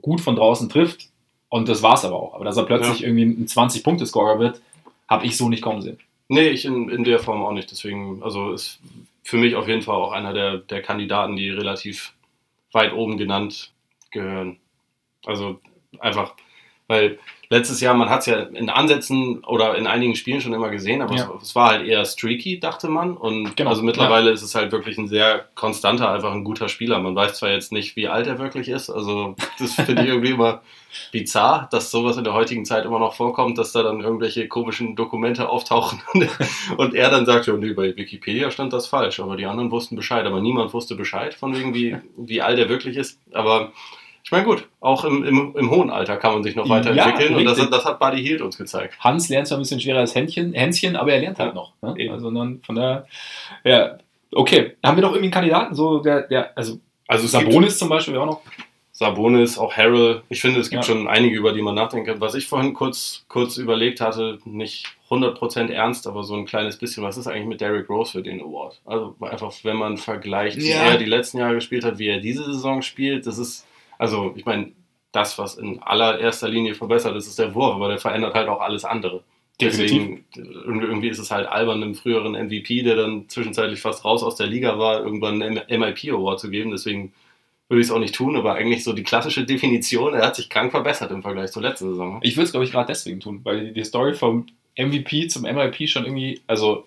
gut 0.00 0.20
von 0.20 0.36
draußen 0.36 0.68
trifft. 0.68 1.08
Und 1.48 1.68
das 1.68 1.82
war 1.82 1.94
es 1.94 2.04
aber 2.04 2.16
auch. 2.16 2.34
Aber 2.34 2.44
dass 2.44 2.56
er 2.56 2.64
plötzlich 2.64 3.00
Ja. 3.00 3.08
irgendwie 3.08 3.24
ein 3.24 3.46
20-Punkte-Scorer 3.46 4.38
wird, 4.38 4.60
habe 5.08 5.26
ich 5.26 5.36
so 5.36 5.48
nicht 5.48 5.62
kommen 5.62 5.82
sehen. 5.82 5.98
Nee, 6.28 6.48
ich 6.48 6.64
in, 6.64 6.88
in 6.88 7.04
der 7.04 7.18
Form 7.18 7.42
auch 7.42 7.52
nicht. 7.52 7.70
Deswegen, 7.70 8.22
also 8.22 8.52
ist 8.52 8.78
für 9.22 9.36
mich 9.36 9.54
auf 9.54 9.68
jeden 9.68 9.82
Fall 9.82 9.96
auch 9.96 10.12
einer 10.12 10.32
der, 10.32 10.58
der 10.58 10.80
Kandidaten, 10.80 11.36
die 11.36 11.50
relativ 11.50 12.14
weit 12.72 12.92
oben 12.94 13.18
genannt 13.18 13.72
gehören. 14.10 14.58
Also 15.26 15.60
einfach, 15.98 16.34
weil 16.88 17.18
letztes 17.52 17.82
Jahr, 17.82 17.92
man 17.94 18.08
hat 18.08 18.20
es 18.20 18.26
ja 18.26 18.40
in 18.40 18.70
Ansätzen 18.70 19.44
oder 19.44 19.76
in 19.76 19.86
einigen 19.86 20.16
Spielen 20.16 20.40
schon 20.40 20.54
immer 20.54 20.70
gesehen, 20.70 21.02
aber 21.02 21.14
Ja. 21.14 21.30
es, 21.36 21.48
es 21.50 21.54
war 21.54 21.68
halt 21.70 21.86
eher 21.86 22.02
streaky, 22.06 22.58
dachte 22.58 22.88
man. 22.88 23.14
Und 23.14 23.56
Genau, 23.56 23.70
also 23.70 23.82
mittlerweile 23.82 24.30
ist 24.30 24.40
es 24.42 24.54
halt 24.54 24.72
wirklich 24.72 24.96
ein 24.96 25.06
sehr 25.06 25.48
konstanter, 25.54 26.10
einfach 26.10 26.32
ein 26.32 26.44
guter 26.44 26.70
Spieler. 26.70 26.98
Man 26.98 27.14
weiß 27.14 27.34
zwar 27.34 27.50
jetzt 27.50 27.70
nicht, 27.70 27.94
wie 27.94 28.08
alt 28.08 28.26
er 28.26 28.38
wirklich 28.38 28.68
ist, 28.68 28.88
also 28.88 29.36
das 29.58 29.74
finde 29.74 30.02
ich 30.02 30.08
irgendwie 30.08 30.30
immer 30.30 30.62
bizarr, 31.10 31.68
dass 31.70 31.90
sowas 31.90 32.16
in 32.16 32.24
der 32.24 32.32
heutigen 32.32 32.64
Zeit 32.64 32.86
immer 32.86 32.98
noch 32.98 33.14
vorkommt, 33.14 33.58
dass 33.58 33.72
da 33.72 33.82
dann 33.82 34.00
irgendwelche 34.00 34.48
komischen 34.48 34.96
Dokumente 34.96 35.48
auftauchen 35.48 36.00
und 36.78 36.94
er 36.94 37.10
dann 37.10 37.26
sagt, 37.26 37.46
ja, 37.46 37.54
nee, 37.54 37.72
bei 37.74 37.94
Wikipedia 37.96 38.50
stand 38.50 38.72
das 38.72 38.86
falsch, 38.86 39.20
aber 39.20 39.36
die 39.36 39.46
anderen 39.46 39.70
wussten 39.70 39.96
Bescheid, 39.96 40.24
aber 40.24 40.40
niemand 40.40 40.72
wusste 40.72 40.94
Bescheid 40.94 41.34
von 41.34 41.54
wegen, 41.54 41.74
wie, 41.74 41.96
wie 42.16 42.40
alt 42.40 42.58
er 42.58 42.68
wirklich 42.70 42.96
ist. 42.96 43.18
Aber 43.32 43.72
ich 44.24 44.30
meine, 44.30 44.44
gut, 44.44 44.68
auch 44.80 45.04
im, 45.04 45.24
im, 45.24 45.54
im 45.56 45.70
hohen 45.70 45.90
Alter 45.90 46.16
kann 46.16 46.32
man 46.34 46.42
sich 46.42 46.54
noch 46.56 46.66
Ja, 46.66 46.76
weiterentwickeln 46.76 47.34
und 47.34 47.44
das, 47.44 47.58
das 47.70 47.84
hat 47.84 47.98
Buddy 47.98 48.22
Hield 48.22 48.40
uns 48.40 48.56
gezeigt. 48.56 48.94
Hans 49.00 49.28
lernt 49.28 49.48
zwar 49.48 49.58
ein 49.58 49.62
bisschen 49.62 49.80
schwerer 49.80 49.98
als 50.00 50.14
Händchen, 50.14 50.52
Hänschen, 50.54 50.96
aber 50.96 51.12
er 51.12 51.20
lernt 51.20 51.38
halt 51.38 51.54
noch. 51.54 51.72
Ne? 51.82 52.10
Also 52.10 52.30
dann 52.30 52.60
von 52.64 52.76
der, 52.76 53.06
ja, 53.64 53.98
okay. 54.32 54.76
Haben 54.84 54.96
wir 54.96 55.02
noch 55.02 55.10
irgendwie 55.10 55.24
einen 55.26 55.32
Kandidaten, 55.32 55.74
so 55.74 55.98
der, 56.00 56.22
der 56.22 56.56
also 56.56 56.78
Also 57.08 57.26
Sabonis 57.26 57.78
zum 57.78 57.88
Beispiel 57.88 58.16
auch 58.16 58.26
noch. 58.26 58.40
Sabonis, 58.94 59.58
auch 59.58 59.72
Harrell. 59.74 60.22
Ich 60.28 60.40
finde, 60.42 60.60
es 60.60 60.68
gibt 60.70 60.86
Ja. 60.86 60.92
schon 60.94 61.08
einige, 61.08 61.36
über 61.36 61.52
die 61.52 61.62
man 61.62 61.74
nachdenken 61.74 62.06
kann. 62.06 62.20
Was 62.20 62.34
ich 62.34 62.46
vorhin 62.46 62.74
kurz, 62.74 63.24
kurz 63.26 63.56
überlegt 63.56 64.00
hatte, 64.02 64.38
nicht 64.44 64.86
100% 65.10 65.70
ernst, 65.70 66.06
aber 66.06 66.22
so 66.22 66.34
ein 66.36 66.44
kleines 66.44 66.76
bisschen, 66.76 67.02
was 67.02 67.16
ist 67.16 67.26
eigentlich 67.26 67.46
mit 67.46 67.60
Derrick 67.60 67.88
Rose 67.88 68.12
für 68.12 68.22
den 68.22 68.40
Award? 68.40 68.80
Also 68.84 69.16
einfach, 69.20 69.52
wenn 69.62 69.76
man 69.78 69.96
vergleicht, 69.96 70.58
wie 70.58 70.70
Ja. 70.70 70.84
er 70.84 70.98
die 70.98 71.06
letzten 71.06 71.38
Jahre 71.38 71.54
gespielt 71.54 71.84
hat, 71.84 71.98
wie 71.98 72.08
er 72.08 72.20
diese 72.20 72.44
Saison 72.44 72.82
spielt, 72.82 73.26
das 73.26 73.38
ist, 73.38 73.66
also 74.02 74.32
ich 74.34 74.44
meine, 74.44 74.72
das, 75.12 75.38
was 75.38 75.54
in 75.54 75.80
allererster 75.80 76.48
Linie 76.48 76.74
verbessert 76.74 77.14
ist, 77.14 77.28
ist 77.28 77.38
der 77.38 77.54
Wurf, 77.54 77.76
aber 77.76 77.86
der 77.86 77.98
verändert 77.98 78.34
halt 78.34 78.48
auch 78.48 78.60
alles 78.60 78.84
andere. 78.84 79.22
Deswegen, 79.60 80.24
irgendwie 80.34 81.08
ist 81.08 81.20
es 81.20 81.30
halt 81.30 81.46
albern, 81.46 81.80
einem 81.80 81.94
früheren 81.94 82.32
MVP, 82.32 82.82
der 82.82 82.96
dann 82.96 83.28
zwischenzeitlich 83.28 83.80
fast 83.80 84.04
raus 84.04 84.24
aus 84.24 84.34
der 84.34 84.48
Liga 84.48 84.76
war, 84.76 85.04
irgendwann 85.04 85.40
einen 85.40 85.60
MIP-Award 85.68 86.40
zu 86.40 86.50
geben. 86.50 86.72
Deswegen 86.72 87.12
würde 87.68 87.80
ich 87.80 87.86
es 87.86 87.92
auch 87.92 88.00
nicht 88.00 88.16
tun, 88.16 88.34
aber 88.34 88.54
eigentlich 88.54 88.82
so 88.82 88.92
die 88.92 89.04
klassische 89.04 89.44
Definition, 89.44 90.14
er 90.14 90.26
hat 90.26 90.34
sich 90.34 90.50
krank 90.50 90.72
verbessert 90.72 91.12
im 91.12 91.22
Vergleich 91.22 91.52
zur 91.52 91.62
letzten 91.62 91.90
Saison. 91.90 92.18
Ich 92.24 92.36
würde 92.36 92.46
es, 92.46 92.50
glaube 92.50 92.64
ich, 92.64 92.72
gerade 92.72 92.88
deswegen 92.88 93.20
tun, 93.20 93.40
weil 93.44 93.70
die 93.70 93.84
Story 93.84 94.14
vom 94.14 94.46
MVP 94.76 95.28
zum 95.28 95.42
MIP 95.42 95.88
schon 95.88 96.06
irgendwie, 96.06 96.40
also 96.48 96.86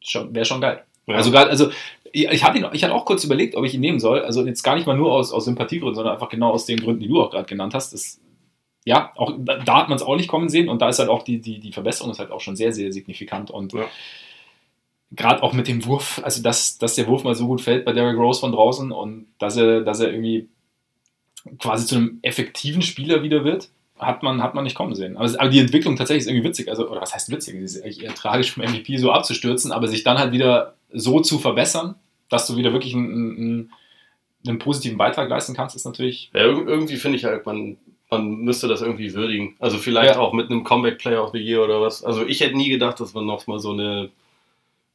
schon, 0.00 0.34
wäre 0.34 0.46
schon 0.46 0.62
geil. 0.62 0.82
Ja. 1.06 1.16
Also 1.16 1.30
gerade, 1.30 1.50
also 1.50 1.70
ich, 2.12 2.44
hatte 2.44 2.58
ihn, 2.58 2.66
ich 2.72 2.84
hatte 2.84 2.94
auch 2.94 3.04
kurz 3.04 3.24
überlegt, 3.24 3.54
ob 3.56 3.64
ich 3.64 3.74
ihn 3.74 3.80
nehmen 3.80 4.00
soll. 4.00 4.20
Also 4.22 4.44
jetzt 4.46 4.62
gar 4.62 4.74
nicht 4.74 4.86
mal 4.86 4.96
nur 4.96 5.12
aus, 5.12 5.32
aus 5.32 5.44
Sympathiegründen, 5.44 5.94
sondern 5.94 6.14
einfach 6.14 6.28
genau 6.28 6.50
aus 6.50 6.66
den 6.66 6.80
Gründen, 6.80 7.00
die 7.00 7.08
du 7.08 7.22
auch 7.22 7.30
gerade 7.30 7.46
genannt 7.46 7.74
hast. 7.74 7.92
Das, 7.92 8.20
ja, 8.84 9.12
auch 9.16 9.32
da, 9.38 9.58
da 9.58 9.76
hat 9.78 9.88
man 9.88 9.96
es 9.96 10.02
auch 10.02 10.16
nicht 10.16 10.28
kommen 10.28 10.48
sehen 10.48 10.68
und 10.68 10.80
da 10.80 10.88
ist 10.88 10.98
halt 10.98 11.08
auch 11.08 11.22
die, 11.22 11.40
die, 11.40 11.60
die 11.60 11.72
Verbesserung 11.72 12.10
ist 12.10 12.18
halt 12.18 12.30
auch 12.30 12.40
schon 12.40 12.56
sehr, 12.56 12.72
sehr 12.72 12.92
signifikant 12.92 13.50
und 13.50 13.72
Ja. 13.72 13.86
gerade 15.10 15.42
auch 15.42 15.52
mit 15.52 15.68
dem 15.68 15.84
Wurf, 15.86 16.20
also 16.24 16.42
dass, 16.42 16.78
dass 16.78 16.94
der 16.94 17.06
Wurf 17.06 17.24
mal 17.24 17.34
so 17.34 17.46
gut 17.46 17.60
fällt 17.60 17.84
bei 17.84 17.92
Derrick 17.92 18.18
Rose 18.18 18.40
von 18.40 18.52
draußen 18.52 18.92
und 18.92 19.26
dass 19.38 19.56
er, 19.56 19.82
dass 19.82 20.00
er 20.00 20.10
irgendwie 20.10 20.48
quasi 21.58 21.86
zu 21.86 21.96
einem 21.96 22.18
effektiven 22.22 22.82
Spieler 22.82 23.22
wieder 23.22 23.44
wird, 23.44 23.70
hat 23.98 24.22
man, 24.22 24.42
hat 24.42 24.54
man 24.54 24.64
nicht 24.64 24.74
kommen 24.76 24.94
sehen. 24.94 25.16
Aber, 25.16 25.26
es- 25.26 25.36
aber 25.36 25.48
die 25.50 25.58
Entwicklung 25.60 25.96
tatsächlich 25.96 26.22
ist 26.24 26.28
irgendwie 26.30 26.48
witzig, 26.48 26.68
also, 26.68 26.88
oder 26.90 27.00
was 27.00 27.14
heißt 27.14 27.30
witzig? 27.30 27.56
Es 27.56 27.76
ist 27.76 27.82
eigentlich 27.84 28.02
eher 28.02 28.14
tragisch 28.14 28.52
vom 28.52 28.62
MVP 28.64 28.96
so 28.98 29.10
abzustürzen, 29.12 29.72
aber 29.72 29.88
sich 29.88 30.04
dann 30.04 30.18
halt 30.18 30.32
wieder 30.32 30.74
so 30.92 31.20
zu 31.20 31.38
verbessern, 31.38 31.94
dass 32.28 32.46
du 32.46 32.56
wieder 32.56 32.72
wirklich 32.72 32.94
einen, 32.94 33.36
einen, 33.36 33.72
einen 34.46 34.58
positiven 34.58 34.98
Beitrag 34.98 35.28
leisten 35.28 35.54
kannst, 35.54 35.74
ist 35.76 35.84
natürlich. 35.84 36.30
Ja, 36.34 36.42
irg- 36.42 36.66
irgendwie 36.66 36.96
finde 36.96 37.18
ich 37.18 37.24
halt, 37.24 37.44
man, 37.46 37.76
man 38.10 38.36
müsste 38.36 38.68
das 38.68 38.80
irgendwie 38.82 39.12
würdigen. 39.14 39.56
Also 39.58 39.78
vielleicht 39.78 40.14
Ja. 40.14 40.20
auch 40.20 40.32
mit 40.32 40.50
einem 40.50 40.64
Comeback 40.64 40.98
Player 40.98 41.22
of 41.22 41.32
the 41.32 41.38
Year 41.38 41.62
oder 41.64 41.80
was. 41.80 42.02
Also 42.04 42.24
ich 42.26 42.40
hätte 42.40 42.56
nie 42.56 42.68
gedacht, 42.68 43.00
dass 43.00 43.14
man 43.14 43.26
noch 43.26 43.46
mal 43.46 43.58
so 43.58 43.72
eine 43.72 44.10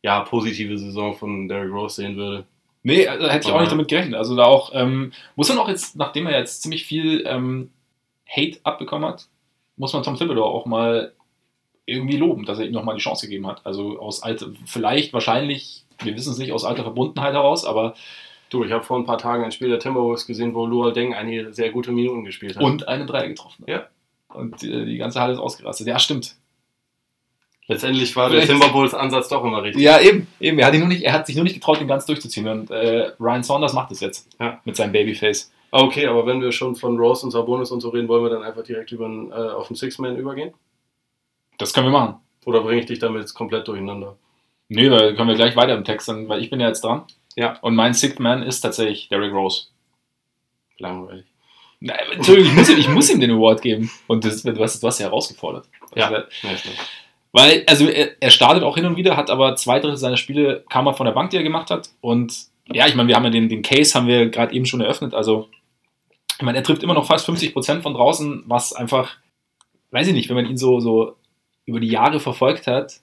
ja, 0.02 0.20
positive 0.22 0.78
Saison 0.78 1.16
von 1.16 1.48
Derrick 1.48 1.72
Rose 1.72 1.96
sehen 1.96 2.16
würde. 2.18 2.46
Nee, 2.86 3.08
also 3.08 3.28
hätte 3.30 3.48
ich 3.48 3.54
auch 3.54 3.62
nicht 3.62 3.72
damit 3.72 3.88
gerechnet. 3.88 4.16
Also 4.16 4.36
da 4.36 4.44
auch, 4.44 4.72
ähm, 4.74 5.14
muss 5.38 5.48
man 5.48 5.58
auch 5.60 5.70
jetzt, 5.70 5.96
nachdem 5.96 6.28
er 6.28 6.38
jetzt 6.38 6.62
ziemlich 6.62 6.84
viel 6.86 7.24
ähm, 7.26 7.70
Hate 8.28 8.60
abbekommen 8.64 9.08
hat, 9.10 9.28
muss 9.78 9.94
man 9.94 10.04
Tom 10.04 10.16
Thibodeau 10.18 10.44
auch 10.46 10.66
mal 10.66 11.14
irgendwie 11.86 12.18
loben, 12.18 12.46
dass 12.46 12.60
er 12.60 12.66
ihm 12.66 12.72
nochmal 12.74 12.96
die 12.96 13.02
Chance 13.02 13.28
gegeben 13.28 13.48
hat. 13.48 13.66
Also 13.66 14.00
aus 14.00 14.24
alter, 14.24 14.48
vielleicht, 14.66 15.12
wahrscheinlich, 15.14 15.84
wir 16.02 16.16
wissen 16.16 16.32
es 16.32 16.38
nicht, 16.38 16.52
aus 16.54 16.64
alter 16.66 16.84
Verbundenheit 16.84 17.34
heraus, 17.34 17.66
aber 17.66 17.96
Du, 18.50 18.64
ich 18.64 18.72
habe 18.72 18.84
vor 18.84 19.00
ein 19.00 19.06
paar 19.06 19.18
Tagen 19.18 19.44
ein 19.44 19.52
Spiel 19.52 19.70
der 19.70 19.80
Timberwolves 19.80 20.28
gesehen, 20.28 20.54
wo 20.54 20.68
Luol 20.68 20.94
Deng 20.94 21.16
einige 21.16 21.52
sehr 21.54 21.72
gute 21.72 21.92
Minuten 21.92 22.24
gespielt 22.24 22.56
hat. 22.56 22.62
und 22.64 22.88
eine 22.88 23.08
Dreier 23.08 23.28
getroffen. 23.28 23.64
hat. 23.64 23.68
Ja. 23.68 23.88
Und 24.28 24.64
äh, 24.64 24.86
die 24.86 24.98
ganze 24.98 25.20
Halle 25.20 25.34
ist 25.34 25.40
ausgerastet. 25.40 25.88
Ja, 25.88 25.98
stimmt. 25.98 26.36
letztendlich 27.68 28.16
war 28.16 28.30
der 28.30 28.42
Vielleicht- 28.44 28.60
Timberwolves 28.62 28.94
Ansatz 28.94 29.30
doch 29.30 29.44
immer 29.44 29.64
richtig. 29.64 29.82
Ja, 29.82 30.00
eben. 30.00 30.28
eben. 30.40 30.60
Er, 30.60 30.68
hat 30.68 30.74
ihn 30.74 30.82
nur 30.82 30.90
nicht, 30.90 31.02
er 31.04 31.14
hat 31.14 31.26
sich 31.26 31.36
nur 31.36 31.44
nicht 31.46 31.56
getraut, 31.56 31.80
den 31.80 31.88
ganz 31.88 32.06
durchzuziehen. 32.06 32.48
Und 32.48 32.70
äh, 32.72 33.12
Ryan 33.20 33.42
Saunders 33.44 33.74
macht 33.74 33.92
es 33.92 34.02
jetzt 34.02 34.28
Ja. 34.40 34.62
mit 34.66 34.76
seinem 34.76 34.92
Babyface. 34.92 35.52
Okay, 35.76 36.06
aber 36.06 36.28
wenn 36.28 36.40
wir 36.40 36.52
schon 36.52 36.76
von 36.76 37.00
Rose 37.00 37.26
und 37.26 37.32
Sabonis 37.32 37.72
und 37.72 37.82
so 37.82 37.90
reden, 37.90 38.08
wollen 38.08 38.24
wir 38.24 38.30
dann 38.30 38.44
einfach 38.44 38.62
direkt 38.62 38.92
über, 38.92 39.08
den, 39.08 39.32
äh, 39.32 39.34
auf 39.34 39.70
den 39.70 39.76
Six-Man 39.76 40.16
übergehen? 40.18 40.54
Das 41.58 41.74
können 41.74 41.88
wir 41.88 41.92
machen. 41.92 42.18
Oder 42.46 42.62
bringe 42.62 42.82
ich 42.82 42.86
dich 42.86 43.00
damit 43.00 43.22
jetzt 43.22 43.34
komplett 43.34 43.68
durcheinander? 43.68 44.16
Nee, 44.70 44.88
da 44.88 45.14
können 45.14 45.30
wir 45.30 45.36
gleich 45.36 45.56
weiter 45.56 45.74
im 45.74 45.84
Text, 45.84 46.08
weil 46.10 46.44
ich 46.44 46.52
bin 46.52 46.60
ja 46.60 46.68
jetzt 46.68 46.84
dran. 46.84 47.06
Ja. 47.36 47.58
Und 47.62 47.74
mein 47.74 47.96
Sixth 47.96 48.20
Man 48.20 48.44
ist 48.44 48.62
tatsächlich 48.62 49.10
Derrick 49.10 49.34
Rose. 49.34 49.70
Langweilig. 50.78 51.26
Na, 51.80 51.96
Entschuldigung, 52.12 52.52
ich 52.52 52.56
muss, 52.56 52.70
ihm, 52.70 52.78
ich 52.78 52.90
muss 52.90 53.10
ihm 53.10 53.20
den 53.20 53.32
Award 53.32 53.64
geben. 53.64 53.90
Und 54.06 54.26
das, 54.26 54.44
du, 54.44 54.56
hast, 54.60 54.84
du 54.84 54.88
hast 54.88 55.00
ja 55.00 55.08
herausgefordert. 55.08 55.68
Ja. 55.96 56.10
Also, 56.10 56.28
Ja, 56.44 56.56
stimmt. 56.56 56.78
Weil, 57.32 57.64
also 57.66 57.88
er, 57.88 58.12
er 58.20 58.30
startet 58.30 58.62
auch 58.62 58.76
hin 58.76 58.86
und 58.86 58.96
wieder, 58.96 59.18
hat 59.18 59.32
aber 59.32 59.56
zwei 59.56 59.80
Drittel 59.80 59.98
seiner 59.98 60.18
Spiele 60.18 60.66
kam 60.70 60.86
er 60.86 60.94
von 60.94 61.08
der 61.08 61.14
Bank, 61.14 61.32
die 61.32 61.38
er 61.38 61.44
gemacht 61.44 61.72
hat. 61.72 61.90
Und 62.00 62.46
ja, 62.72 62.86
ich 62.86 62.94
meine, 62.94 63.08
wir 63.08 63.16
haben 63.16 63.24
ja 63.24 63.32
den, 63.32 63.50
den 63.50 63.64
Case, 63.64 63.96
haben 63.96 64.06
wir 64.06 64.30
gerade 64.30 64.54
eben 64.54 64.68
schon 64.68 64.82
eröffnet. 64.82 65.16
Also, 65.16 65.50
ich 66.44 66.46
meine, 66.46 66.58
er 66.58 66.64
trifft 66.66 66.84
immer 66.84 66.94
noch 66.94 67.06
fast 67.06 67.26
50% 67.30 67.82
von 67.82 67.94
draußen, 67.94 68.44
was 68.48 68.74
einfach, 68.74 69.16
weiß 69.92 70.08
ich 70.08 70.14
nicht, 70.14 70.28
wenn 70.28 70.36
man 70.36 70.46
ihn 70.46 70.58
so, 70.58 70.82
so 70.82 71.16
über 71.64 71.80
die 71.80 71.88
Jahre 71.88 72.20
verfolgt 72.20 72.68
hat, 72.68 73.00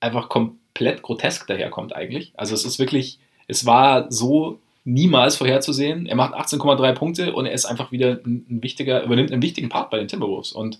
einfach 0.00 0.30
komplett 0.30 1.02
grotesk 1.02 1.46
daherkommt 1.46 1.94
eigentlich. 1.94 2.32
Also 2.38 2.54
es 2.54 2.64
ist 2.64 2.78
wirklich, 2.78 3.18
es 3.48 3.66
war 3.66 4.10
so 4.10 4.60
niemals 4.84 5.36
vorherzusehen. 5.36 6.06
Er 6.06 6.16
macht 6.16 6.32
18,3 6.32 6.92
Punkte 6.94 7.34
und 7.34 7.44
er 7.44 7.52
ist 7.52 7.66
einfach 7.66 7.92
wieder 7.92 8.20
ein, 8.24 8.46
wichtiger, 8.62 9.02
übernimmt 9.02 9.30
einen 9.30 9.42
wichtigen 9.42 9.68
Part 9.68 9.90
bei 9.90 9.98
den 9.98 10.08
Timberwolves. 10.08 10.52
Und 10.52 10.78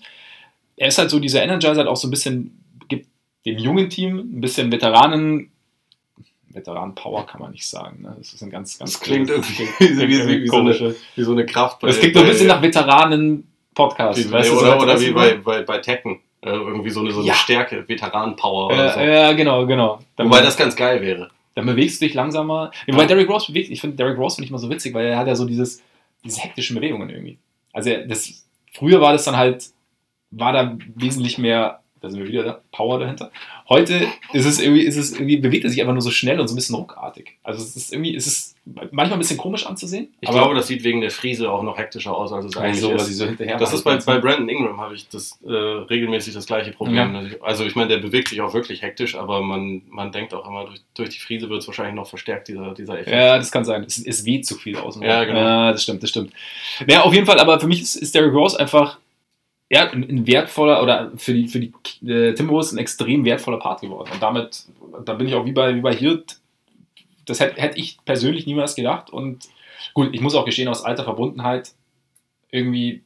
er 0.77 0.87
ist 0.87 0.97
halt 0.97 1.11
so 1.11 1.19
dieser 1.19 1.43
Energizer, 1.43 1.81
hat 1.81 1.87
auch 1.87 1.97
so 1.97 2.07
ein 2.07 2.11
bisschen, 2.11 2.63
gibt 2.87 3.07
dem 3.45 3.59
jungen 3.59 3.91
Team 3.91 4.17
ein 4.17 4.41
bisschen 4.41 4.71
Veteranen, 4.71 5.51
Veteran-Power 6.55 7.25
kann 7.25 7.41
man 7.41 7.51
nicht 7.51 7.67
sagen. 7.67 8.01
Ne? 8.01 8.15
Das 8.17 8.33
ist 8.33 8.41
ein 8.41 8.49
ganz, 8.49 8.77
ganz 8.79 8.93
Das 8.93 9.01
klingt 9.01 9.29
irgendwie 9.29 9.67
wie- 9.79 10.07
wie- 10.07 10.41
wie 10.43 10.47
so 10.47 10.57
eine- 10.57 10.95
Wie 11.15 11.23
so 11.23 11.31
eine 11.33 11.45
Kraft 11.45 11.79
bei. 11.79 11.87
Das 11.87 11.99
klingt 11.99 12.15
so 12.15 12.21
ein 12.21 12.27
bisschen 12.27 12.47
nach 12.47 12.61
Veteranen-Podcast. 12.61 14.23
Du, 14.25 14.43
so 14.43 14.59
oder, 14.59 14.81
oder 14.81 14.99
wie 15.01 15.11
bei, 15.11 15.35
bei, 15.35 15.61
bei 15.63 15.77
Tekken. 15.79 16.19
Äh, 16.41 16.49
irgendwie 16.51 16.89
so 16.91 16.99
eine, 16.99 17.11
so 17.11 17.19
eine 17.19 17.27
Ja. 17.29 17.33
Stärke, 17.33 17.87
Veteranen-Power 17.87 18.67
oder 18.67 18.93
so. 18.93 18.99
Äh, 18.99 19.13
ja, 19.13 19.31
genau, 19.33 19.65
genau. 19.65 19.99
Dann, 20.15 20.27
Wobei 20.27 20.41
das 20.41 20.55
ganz 20.55 20.75
geil 20.75 21.01
wäre. 21.01 21.29
dann 21.55 21.65
bewegst 21.65 21.99
du 22.01 22.05
dich 22.05 22.13
langsamer. 22.13 22.71
Wobei 22.87 23.05
Derrick 23.07 23.27
Rose 23.29 23.47
bewegt, 23.51 23.71
ich 23.71 23.81
finde 23.81 23.95
Derrick 23.97 24.17
Rose 24.17 24.35
finde 24.35 24.45
ich 24.45 24.51
mal 24.51 24.59
so 24.59 24.69
witzig, 24.69 24.93
weil 24.93 25.07
er 25.07 25.17
hat 25.17 25.25
ja 25.27 25.35
so 25.35 25.45
dieses, 25.45 25.81
diese 26.23 26.41
hektischen 26.41 26.75
Bewegungen 26.75 27.09
irgendwie. 27.09 27.39
Also 27.73 27.89
das, 28.07 28.45
früher 28.73 29.01
war 29.01 29.13
das 29.13 29.25
dann 29.25 29.35
halt, 29.37 29.65
war 30.29 30.53
da 30.53 30.77
wesentlich 30.95 31.39
mehr, 31.39 31.81
da 32.05 32.11
sind 32.11 32.19
wir 32.19 32.27
wieder 32.27 32.43
da, 32.43 32.61
Power 32.71 32.99
dahinter. 32.99 33.31
Heute 33.67 34.07
ist 34.31 34.45
es 34.45 34.61
irgendwie, 34.61 34.83
ist 34.83 34.95
es 34.95 35.13
irgendwie, 35.13 35.37
bewegt 35.37 35.63
er 35.63 35.71
sich 35.71 35.81
einfach 35.81 35.93
nur 35.93 36.03
so 36.03 36.11
schnell 36.11 36.39
und 36.39 36.47
so 36.47 36.53
ein 36.53 36.55
bisschen 36.55 36.75
ruckartig. 36.75 37.37
Also 37.41 37.63
es 37.63 37.75
ist 37.75 37.91
irgendwie, 37.91 38.15
es 38.15 38.27
ist 38.27 38.55
manchmal 38.65 39.13
ein 39.13 39.19
bisschen 39.19 39.37
komisch 39.37 39.65
anzusehen. 39.65 40.09
Ich 40.21 40.29
glaube, 40.29 40.53
das 40.53 40.67
sieht 40.67 40.83
wegen 40.83 41.01
der 41.01 41.09
Frise 41.09 41.51
auch 41.51 41.63
noch 41.63 41.77
hektischer 41.77 42.15
aus, 42.15 42.31
als 42.31 42.45
es 42.45 42.57
eigentlich 42.57 42.79
so, 42.79 42.91
ist. 42.91 43.07
sie 43.07 43.13
so 43.13 43.25
hinterher 43.25 43.57
Das 43.57 43.73
ist 43.73 43.83
bei, 43.83 43.97
bei 43.97 44.19
Brandon 44.19 44.47
Ingram 44.49 44.79
habe 44.79 44.93
ich 44.93 45.09
das 45.09 45.39
äh, 45.43 45.51
regelmäßig 45.51 46.35
das 46.35 46.45
gleiche 46.45 46.71
Problem. 46.71 47.35
Also 47.41 47.65
ich 47.65 47.75
meine, 47.75 47.89
der 47.89 47.97
bewegt 47.97 48.27
sich 48.27 48.39
auch 48.41 48.53
wirklich 48.53 48.83
hektisch, 48.83 49.15
aber 49.15 49.41
man, 49.41 49.81
man 49.89 50.11
denkt 50.11 50.33
auch 50.35 50.47
immer, 50.47 50.65
durch, 50.65 50.81
durch 50.93 51.09
die 51.09 51.19
Frise 51.19 51.49
wird 51.49 51.61
es 51.61 51.67
wahrscheinlich 51.67 51.95
noch 51.95 52.07
verstärkt, 52.07 52.47
dieser, 52.47 52.75
dieser 52.75 52.99
Effekt. 52.99 53.15
Ja, 53.15 53.37
das 53.37 53.51
kann 53.51 53.65
sein. 53.65 53.83
Es, 53.83 53.97
es 53.97 54.25
weht 54.25 54.45
zu 54.45 54.55
viel 54.55 54.77
aus. 54.77 54.99
Ja, 55.01 55.23
genau. 55.23 55.39
Ja, 55.39 55.71
das 55.71 55.81
stimmt, 55.81 56.03
das 56.03 56.11
stimmt. 56.11 56.31
Ja, 56.87 57.01
auf 57.01 57.13
jeden 57.13 57.25
Fall, 57.25 57.39
aber 57.39 57.59
für 57.59 57.67
mich 57.67 57.81
ist, 57.81 57.95
ist 57.95 58.13
Derrick 58.13 58.33
Rose 58.33 58.59
einfach 58.59 58.99
ja, 59.69 59.89
ein, 59.89 60.03
ein 60.03 60.27
wertvoller 60.27 60.81
oder 60.83 61.11
für 61.17 61.33
die, 61.33 61.47
für 61.47 61.59
die 61.59 61.73
äh, 62.07 62.33
Timberwolves 62.33 62.71
ein 62.71 62.77
extrem 62.77 63.25
wertvoller 63.25 63.59
Part 63.59 63.81
geworden. 63.81 64.09
Und 64.13 64.21
damit, 64.21 64.65
da 65.05 65.13
bin 65.13 65.27
ich 65.27 65.33
auch 65.33 65.45
wie 65.45 65.51
bei, 65.51 65.75
wie 65.75 65.81
bei 65.81 65.93
Hirt, 65.93 66.39
das 67.25 67.39
hätte 67.39 67.59
hätte 67.59 67.79
ich 67.79 67.97
persönlich 68.05 68.45
niemals 68.45 68.75
gedacht. 68.75 69.09
Und 69.09 69.49
gut, 69.93 70.13
ich 70.13 70.21
muss 70.21 70.35
auch 70.35 70.45
gestehen, 70.45 70.67
aus 70.67 70.83
alter 70.83 71.03
Verbundenheit 71.03 71.73
irgendwie 72.51 73.03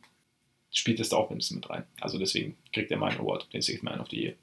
spielt 0.72 1.00
es 1.00 1.10
da 1.10 1.18
auch 1.18 1.32
ein 1.32 1.38
bisschen 1.38 1.58
mit 1.58 1.70
rein. 1.70 1.86
Also 2.02 2.20
deswegen 2.20 2.58
kriegt 2.74 2.92
er 2.92 2.98
meinen 2.98 3.20
Award, 3.20 3.52
den 3.54 3.62
Sixth 3.62 3.84
Man 3.84 4.00
of 4.00 4.10
the 4.10 4.22
Year. 4.22 4.34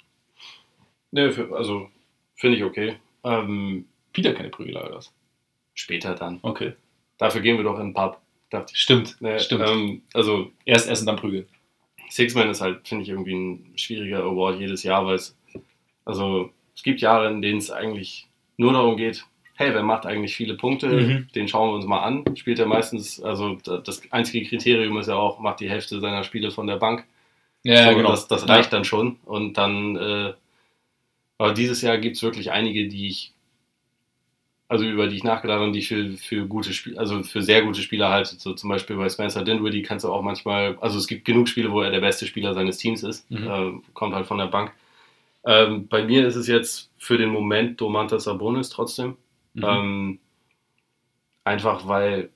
Nee, 1.13 1.31
für, 1.31 1.55
also 1.55 1.89
finde 2.35 2.57
ich 2.57 2.65
okay. 2.65 2.97
Ähm, 3.23 3.87
Wieder 4.15 4.33
keine 4.33 4.49
Prügelei 4.49 4.81
oder 4.81 4.97
was? 4.97 5.13
später 5.77 6.15
dann. 6.15 6.41
Okay. 6.43 6.73
Dafür 7.19 7.41
gehen 7.41 7.57
wir 7.57 7.65
doch 7.65 7.79
in 7.79 7.89
den 7.89 7.95
Pub. 7.95 8.21
Stimmt, 8.73 9.17
Nee, 9.21 9.39
stimmt. 9.39 9.69
Ähm, 9.69 10.03
also 10.15 10.51
Erst 10.65 10.89
essen, 10.89 11.07
dann 11.07 11.17
prügeln. 11.17 11.47
Six-Man 12.11 12.51
ist 12.51 12.61
halt, 12.61 12.87
finde 12.87 13.03
ich, 13.05 13.09
irgendwie 13.11 13.35
ein 13.35 13.73
schwieriger 13.77 14.23
Award 14.23 14.61
jedes 14.61 14.83
Jahr, 14.83 15.07
weil 15.07 15.17
es, 15.17 15.37
also 16.05 16.51
es 16.75 16.83
gibt 16.83 17.01
Jahre, 17.01 17.29
in 17.31 17.43
denen 17.43 17.59
es 17.59 17.71
eigentlich 17.71 18.27
nur 18.57 18.73
darum 18.73 18.97
geht, 18.97 19.25
hey, 19.55 19.73
wer 19.73 19.83
macht 19.83 20.05
eigentlich 20.07 20.37
viele 20.37 20.55
Punkte, 20.55 20.89
Mhm. 20.89 21.29
den 21.35 21.49
schauen 21.49 21.71
wir 21.71 21.75
uns 21.77 21.87
mal 21.87 22.01
an. 22.01 22.25
Spielt 22.37 22.59
er 22.59 22.67
meistens, 22.67 23.23
also 23.23 23.57
da- 23.65 23.79
das 23.79 24.03
einzige 24.13 24.47
Kriterium 24.47 24.99
ist 24.99 25.07
ja 25.09 25.15
auch, 25.17 25.39
macht 25.41 25.61
die 25.61 25.71
Hälfte 25.71 25.99
seiner 26.01 26.25
Spiele 26.25 26.51
von 26.51 26.67
der 26.67 26.77
Bank. 26.77 27.07
Ja, 27.65 27.91
so, 27.91 27.97
genau. 27.97 28.11
Das, 28.11 28.29
das 28.29 28.47
reicht 28.49 28.73
dann 28.73 28.85
schon. 28.85 29.17
Und 29.25 29.55
dann, 29.55 29.97
äh, 29.97 30.35
aber 31.39 31.55
dieses 31.55 31.81
Jahr 31.83 31.99
gibt 31.99 32.17
es 32.17 32.23
wirklich 32.23 32.51
einige, 32.53 32.87
die 32.89 33.09
ich, 33.09 33.33
also 34.69 34.85
über 34.85 35.07
die 35.07 35.17
ich 35.17 35.25
nachgedacht 35.25 35.57
habe 35.57 35.65
und 35.67 35.73
die 35.73 35.79
ich 35.81 35.89
für, 35.89 36.17
für 36.17 36.47
gute 36.47 36.73
Spiele, 36.73 36.99
also 36.99 37.23
für 37.23 37.43
sehr 37.43 37.63
gute 37.63 37.81
Spieler 37.83 38.11
halte. 38.11 38.37
So 38.37 38.53
zum 38.55 38.69
Beispiel 38.71 38.97
bei 38.97 39.09
Spencer 39.09 39.45
Dinwiddie 39.45 39.83
kannst 39.83 40.05
du 40.05 40.13
auch 40.13 40.23
manchmal, 40.23 40.77
also 40.81 40.99
es 40.99 41.07
gibt 41.07 41.25
genug 41.25 41.49
Spiele, 41.49 41.71
wo 41.73 41.81
er 41.83 41.91
der 41.91 42.01
beste 42.01 42.27
Spieler 42.27 42.55
seines 42.55 42.79
Teams 42.79 43.03
ist, 43.03 43.31
Mhm. 43.31 43.47
äh, 43.49 43.73
kommt 43.95 44.15
halt 44.15 44.27
von 44.27 44.39
der 44.39 44.47
Bank. 44.47 44.73
Ähm, 45.45 45.87
bei 45.87 46.03
mir 46.05 46.27
ist 46.27 46.35
es 46.37 46.49
jetzt 46.49 46.91
für 46.99 47.17
den 47.19 47.29
Moment 47.31 47.81
Domantas 47.81 48.25
Sabonis 48.25 48.69
trotzdem. 48.71 49.17
Mhm. 49.55 49.65
Ähm, 49.65 50.19
einfach 51.45 51.87
weil 51.87 52.31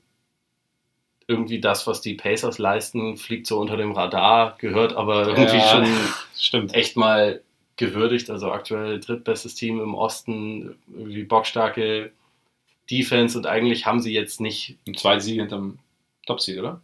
irgendwie 1.26 1.60
das, 1.60 1.86
was 1.86 2.00
die 2.00 2.14
Pacers 2.14 2.58
leisten, 2.58 3.16
fliegt 3.16 3.46
so 3.46 3.58
unter 3.60 3.76
dem 3.76 3.92
Radar, 3.92 4.56
gehört 4.58 4.94
aber 4.94 5.28
irgendwie 5.28 5.58
Ja. 5.58 5.62
schon 5.84 5.86
Stimmt. 6.36 6.74
echt 6.74 6.96
mal 6.96 7.40
gewürdigt. 7.76 8.30
Also 8.30 8.50
aktuell 8.50 8.98
drittbestes 9.00 9.54
Team 9.54 9.80
im 9.80 9.94
Osten, 9.94 10.76
irgendwie 10.92 11.22
bockstarke 11.24 12.10
Defense 12.90 13.36
und 13.38 13.46
eigentlich 13.46 13.86
haben 13.86 14.00
sie 14.00 14.12
jetzt 14.12 14.40
nicht, 14.40 14.76
Und 14.86 14.98
zwei 14.98 15.18
Siege 15.18 15.42
hinterm 15.42 15.78
Top-Seed, 16.26 16.58
oder? 16.58 16.80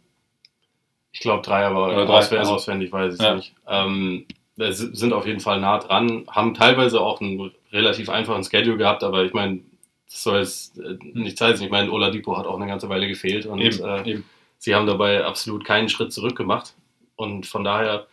ich 1.11 1.19
glaube 1.21 1.41
Dreier 1.41 1.73
war 1.73 1.87
Oder 1.87 2.05
drei, 2.05 2.13
auswendig, 2.19 2.39
also- 2.39 2.53
auswendig 2.55 2.91
weiß 2.91 3.15
ich 3.15 3.21
Ja. 3.21 3.35
nicht. 3.35 3.53
Ähm, 3.67 4.25
sind 4.59 5.13
auf 5.13 5.25
jeden 5.27 5.39
Fall 5.39 5.59
nah 5.59 5.77
dran, 5.79 6.25
haben 6.29 6.53
teilweise 6.53 6.99
auch 7.01 7.21
einen 7.21 7.51
relativ 7.71 8.09
einfachen 8.09 8.43
Schedule 8.43 8.77
gehabt, 8.77 9.03
aber 9.03 9.23
ich 9.23 9.33
meine, 9.33 9.59
das 10.09 10.23
soll 10.23 10.39
jetzt 10.39 10.77
äh, 10.79 10.97
nichts 11.13 11.41
heißen. 11.41 11.63
Ich 11.65 11.71
meine, 11.71 11.91
Oladipo 11.91 12.37
hat 12.37 12.45
auch 12.47 12.55
eine 12.57 12.67
ganze 12.67 12.87
Weile 12.89 13.07
gefehlt 13.07 13.45
und 13.45 13.59
Eben, 13.61 13.83
äh, 13.83 14.09
eben. 14.09 14.25
sie 14.57 14.73
haben 14.75 14.87
dabei 14.87 15.23
absolut 15.25 15.63
keinen 15.65 15.89
Schritt 15.89 16.11
zurück 16.13 16.35
gemacht. 16.35 16.73
Und 17.15 17.45
von 17.45 17.63
daher, 17.63 18.07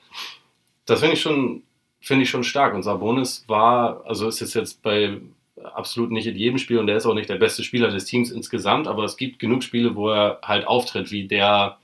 das 0.87 1.01
finde 1.01 1.15
ich 1.15 1.23
schon, 1.23 1.63
finde 2.01 2.25
ich 2.25 2.31
schon 2.31 2.45
stark. 2.45 2.75
Und 2.75 2.83
Sabonis 2.83 3.45
war, 3.49 4.05
also 4.07 4.29
ist 4.29 4.41
jetzt 4.41 4.55
jetzt 4.55 4.83
bei 4.83 5.19
absolut 5.65 6.11
nicht 6.11 6.27
in 6.27 6.37
jedem 6.37 6.59
Spiel 6.59 6.79
und 6.79 6.87
der 6.87 6.97
ist 6.97 7.07
auch 7.07 7.15
nicht 7.15 7.29
der 7.29 7.37
beste 7.37 7.63
Spieler 7.65 7.91
des 7.91 8.05
Teams 8.05 8.31
insgesamt, 8.31 8.87
aber 8.87 9.05
es 9.05 9.17
gibt 9.17 9.39
genug 9.39 9.63
Spiele, 9.63 9.97
wo 9.97 10.11
er 10.11 10.41
halt 10.43 10.67
auftritt, 10.67 11.11
wie 11.11 11.27
der, 11.27 11.79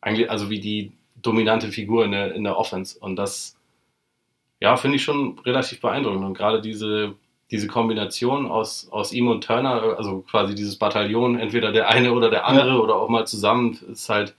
eigentlich, 0.00 0.30
also 0.30 0.50
wie 0.50 0.60
die 0.60 0.92
dominante 1.16 1.68
Figur 1.68 2.04
in 2.04 2.12
der, 2.12 2.34
in 2.34 2.44
der 2.44 2.56
Offense. 2.56 2.98
Und 2.98 3.16
das, 3.16 3.56
ja, 4.60 4.76
finde 4.76 4.96
ich 4.96 5.04
schon 5.04 5.38
relativ 5.40 5.80
beeindruckend. 5.80 6.24
Und 6.24 6.34
gerade 6.34 6.60
diese, 6.60 7.14
diese 7.50 7.66
Kombination 7.66 8.46
aus, 8.50 8.88
aus 8.90 9.12
ihm 9.12 9.28
und 9.28 9.44
Turner, 9.44 9.96
also 9.98 10.20
quasi 10.22 10.54
dieses 10.54 10.76
Bataillon, 10.76 11.38
entweder 11.38 11.72
der 11.72 11.88
eine 11.88 12.12
oder 12.12 12.30
der 12.30 12.46
andere 12.46 12.70
Ja. 12.70 12.76
oder 12.78 12.96
auch 12.96 13.08
mal 13.08 13.26
zusammen, 13.26 13.78
ist 13.90 14.08
halt 14.08 14.34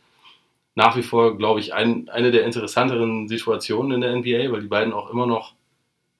nach 0.76 0.96
wie 0.96 1.04
vor, 1.04 1.38
glaube 1.38 1.60
ich, 1.60 1.74
ein, 1.74 2.10
eine 2.10 2.32
der 2.32 2.46
interessanteren 2.46 3.28
Situationen 3.28 3.92
in 3.92 4.02
der 4.02 4.16
NBA, 4.16 4.52
weil 4.52 4.62
die 4.62 4.68
beiden 4.68 4.94
auch 4.94 5.10
immer 5.10 5.26
noch 5.26 5.54